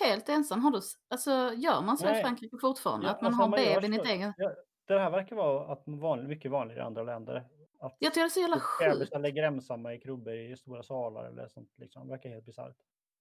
Helt 0.00 0.28
ensam. 0.28 0.62
Har 0.62 0.70
du, 0.70 0.80
alltså 1.10 1.30
gör 1.56 1.82
man 1.82 1.98
så 1.98 2.06
i 2.06 2.10
Nej. 2.12 2.22
Frankrike 2.22 2.56
fortfarande? 2.60 3.06
Ja, 3.06 3.12
att 3.12 3.22
man 3.22 3.26
alltså, 3.26 3.42
har 3.42 3.48
man 3.48 3.80
bebin 3.80 3.94
i 3.94 3.96
ett 3.96 4.06
eget... 4.06 4.34
Ja, 4.36 4.52
det 4.86 4.98
här 4.98 5.10
verkar 5.10 5.36
vara 5.36 5.72
att 5.72 5.82
vanlig, 5.86 6.28
mycket 6.28 6.50
vanligare 6.50 6.82
i 6.82 6.86
andra 6.86 7.02
länder. 7.02 7.46
Att 7.80 7.96
Jag 7.98 8.14
tycker 8.14 8.20
det 8.24 8.26
är 8.26 8.30
så 8.30 8.40
jävla 8.40 8.60
sjukt. 8.60 8.90
bebisar 8.98 9.18
ligger 9.18 9.42
ensamma 9.42 9.94
i 9.94 9.98
krubbor 9.98 10.34
i 10.34 10.56
stora 10.56 10.82
salar 10.82 11.24
eller 11.24 11.48
sånt. 11.48 11.72
Liksom. 11.76 12.06
Det 12.06 12.10
verkar 12.10 12.30
helt 12.30 12.46
bisarrt. 12.46 12.76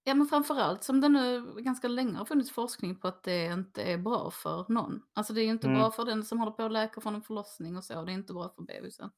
Ja 0.07 0.13
men 0.13 0.27
framförallt 0.27 0.83
som 0.83 1.01
det 1.01 1.09
nu 1.09 1.53
ganska 1.61 1.87
länge 1.87 2.17
har 2.17 2.25
funnits 2.25 2.51
forskning 2.51 2.95
på 2.99 3.07
att 3.07 3.23
det 3.23 3.45
inte 3.45 3.83
är 3.83 3.97
bra 3.97 4.31
för 4.31 4.65
någon. 4.69 5.01
Alltså 5.13 5.33
det 5.33 5.41
är 5.41 5.43
ju 5.45 5.51
inte 5.51 5.67
Mm. 5.67 5.79
bra 5.79 5.91
för 5.91 6.05
den 6.05 6.23
som 6.23 6.39
håller 6.39 6.51
på 6.51 6.63
att 6.63 6.71
läka 6.71 7.01
från 7.01 7.15
en 7.15 7.21
förlossning 7.21 7.77
och 7.77 7.83
så. 7.83 8.03
Det 8.03 8.11
är 8.11 8.13
inte 8.13 8.33
bra 8.33 8.49
för 8.55 8.61
bebisen. 8.63 9.09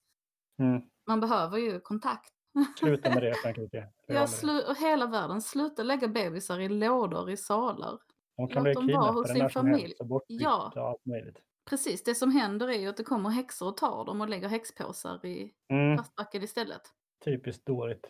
Mm. 0.61 0.81
Man 1.07 1.19
behöver 1.19 1.57
ju 1.57 1.79
kontakt. 1.79 2.33
Sluta 2.79 3.09
med 3.09 3.23
det 3.23 3.33
Frankrike. 3.43 3.87
Ja, 4.07 4.25
slu- 4.25 4.69
och 4.69 4.75
hela 4.77 5.05
världen, 5.07 5.41
sluta 5.41 5.83
lägga 5.83 6.07
bebisar 6.07 6.59
i 6.59 6.69
lådor 6.69 7.29
i 7.29 7.37
salar. 7.37 7.99
De 8.37 8.47
kan 8.47 8.63
låt 8.63 8.73
dem 8.75 8.87
vara 8.87 9.11
hos 9.11 9.27
sin 9.29 9.49
familj. 9.49 9.93
Ja. 10.27 10.71
allt 10.75 11.05
möjligt. 11.05 11.39
Precis, 11.69 12.03
det 12.03 12.15
som 12.15 12.31
händer 12.31 12.67
är 12.67 12.79
ju 12.79 12.87
att 12.87 12.97
det 12.97 13.03
kommer 13.03 13.29
häxor 13.29 13.67
och 13.67 13.77
tar 13.77 14.05
dem 14.05 14.21
och 14.21 14.29
lägger 14.29 14.47
häxpåsar 14.47 15.25
i 15.25 15.53
Mm. 15.69 15.97
plastbacken 15.97 16.43
istället. 16.43 16.81
Typiskt 17.25 17.65
dåligt. 17.65 18.07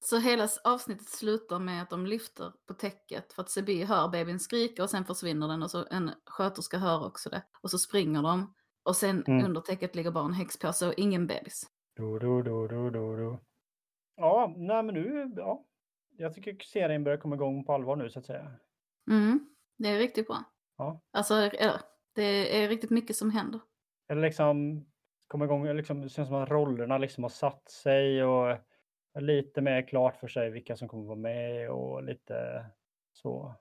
Så 0.00 0.18
hela 0.18 0.48
avsnittet 0.64 1.08
slutar 1.08 1.58
med 1.58 1.82
att 1.82 1.90
de 1.90 2.06
lyfter 2.06 2.52
på 2.68 2.74
täcket 2.74 3.32
för 3.32 3.42
att 3.42 3.50
Sebi 3.50 3.84
hör 3.84 4.08
babyn 4.08 4.40
skrika 4.40 4.82
och 4.82 4.90
sen 4.90 5.04
försvinner 5.04 5.48
den 5.48 5.62
och 5.62 5.70
så 5.70 5.86
en 5.90 6.10
sköterska 6.26 6.78
hör 6.78 7.06
också 7.06 7.30
det. 7.30 7.42
Och 7.60 7.70
så 7.70 7.78
springer 7.78 8.22
de 8.22 8.54
och 8.82 8.96
sen 8.96 9.24
Mm. 9.26 9.44
under 9.44 9.60
täcket 9.60 9.94
ligger 9.94 10.10
bara 10.10 10.24
en 10.24 10.32
häxpåse 10.32 10.86
och 10.86 10.94
ingen 10.96 11.26
bebis. 11.26 11.62
Do, 11.96 12.18
do, 12.18 12.42
do, 12.42 12.66
do, 12.68 12.90
do, 12.90 13.16
do. 13.16 13.38
Ja, 14.16 14.54
nej 14.56 14.82
men 14.82 14.94
nu, 14.94 15.32
ja. 15.36 15.64
Jag 16.18 16.34
tycker 16.34 16.56
serien 16.64 17.04
börjar 17.04 17.18
komma 17.18 17.34
igång 17.34 17.64
på 17.64 17.72
allvar 17.72 17.96
nu 17.96 18.10
så 18.10 18.18
att 18.18 18.26
säga. 18.26 18.50
Mm, 19.10 19.48
det 19.78 19.88
är 19.88 19.98
riktigt 19.98 20.26
bra. 20.26 20.44
Ja. 20.78 21.00
Alltså, 21.12 21.34
eller, 21.34 21.80
det 22.14 22.62
är 22.64 22.68
riktigt 22.68 22.90
mycket 22.90 23.16
som 23.16 23.30
händer. 23.30 23.60
Eller 24.08 24.22
liksom 24.22 24.86
komma 25.28 25.44
igång, 25.44 25.76
liksom, 25.76 26.00
det 26.00 26.08
känns 26.08 26.28
som 26.28 26.36
att 26.36 26.50
rollerna 26.50 26.98
liksom 26.98 27.24
har 27.24 27.28
satt 27.28 27.68
sig 27.70 28.24
och 28.24 28.58
lite 29.20 29.60
mer 29.60 29.82
klart 29.88 30.16
för 30.16 30.28
sig 30.28 30.50
vilka 30.50 30.76
som 30.76 30.88
kommer 30.88 31.04
vara 31.04 31.18
med 31.18 31.70
och 31.70 32.02
lite 32.02 32.66
så. 33.12 33.54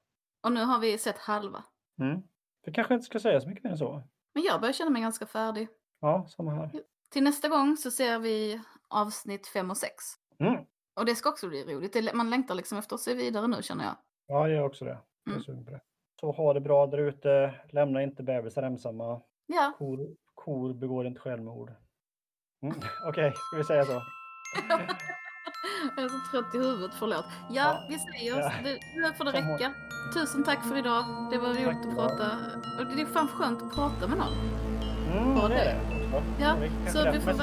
Och 0.44 0.52
nu 0.52 0.64
har 0.64 0.80
vi 0.80 0.98
sett 0.98 1.18
halva. 1.18 1.64
Mm. 2.02 2.22
Vi 2.65 2.72
kanske 2.72 2.94
inte 2.94 3.06
ska 3.06 3.19
säga 3.19 3.41
så 3.41 3.49
mycket 3.49 3.64
mer 3.64 3.72
än 3.72 3.77
så. 3.77 4.03
Men 4.34 4.44
jag 4.44 4.61
börjar 4.61 4.73
känna 4.73 4.90
mig 4.91 5.02
ganska 5.02 5.26
färdig. 5.26 5.68
Ja, 5.99 6.27
samma 6.30 6.52
här. 6.52 6.69
Till 7.10 7.23
nästa 7.23 7.48
gång 7.48 7.77
så 7.77 7.91
ser 7.91 8.19
vi 8.19 8.61
avsnitt 8.88 9.48
5 9.48 9.72
och 9.72 9.77
6. 9.77 9.94
Mm. 10.40 10.65
Och 10.95 11.06
det 11.06 11.15
ska 11.15 11.30
också 11.30 11.48
bli 11.49 11.64
roligt. 11.64 12.14
Man 12.15 12.30
längtar 12.30 12.56
liksom 12.56 12.77
efter 12.77 12.95
att 12.95 13.02
se 13.02 13.14
vidare 13.14 13.48
nu 13.48 13.61
känner 13.64 13.84
jag. 13.84 13.95
Ja, 14.27 14.48
jag 14.48 14.57
gör 14.57 14.64
också 14.65 14.86
det. 14.86 14.98
Jag 15.23 15.32
är 15.32 15.36
Mm. 15.36 15.44
sugen 15.44 15.65
på 15.65 15.72
det. 15.72 15.82
Så 16.19 16.32
ha 16.32 16.53
det 16.53 16.61
bra 16.61 16.88
där 16.88 16.98
ute. 16.98 17.53
Lämna 17.69 18.03
inte 18.03 18.23
bebisar 18.23 18.64
ensamma. 18.64 19.22
Ja, 19.45 19.73
Kor, 19.77 20.15
kor 20.34 20.73
begår 20.73 21.07
inte 21.07 21.19
självmord. 21.19 21.72
Mm. 22.64 22.76
Okej, 23.07 23.34
ska 23.36 23.57
vi 23.57 23.64
säga 23.64 23.86
så? 23.86 24.02
jag 25.95 26.06
är 26.06 26.10
så 26.10 26.20
trött 26.32 26.56
i 26.56 26.57
huvudet, 26.57 26.91
förlåt. 26.99 27.26
Ja, 27.49 27.64
Ja. 27.64 27.84
vi 27.90 27.99
säger 27.99 28.40
Ja. 28.40 28.52
det, 28.64 28.80
nu 28.95 29.14
får 29.18 29.26
det 29.26 29.32
räcka. 29.32 29.72
Tusen 30.14 30.44
tack 30.44 30.64
för 30.66 30.78
idag. 30.78 31.06
Det 31.32 31.38
var 31.38 31.49
roligt 31.49 31.66
Tack. 31.66 31.88
att 31.88 31.95
prata. 31.95 32.32
Och 32.80 32.86
det 32.95 33.02
är 33.02 33.06
fan 33.06 33.28
skönt 33.28 33.62
att 33.62 33.76
prata 33.76 34.07
med 34.07 34.18
någon. 34.18 34.34
Mm, 35.18 35.49
det 35.49 35.56
är 35.56 35.66
det. 35.66 35.76
Ja, 36.40 36.56
så 36.91 37.12
vi 37.12 37.20
får 37.20 37.34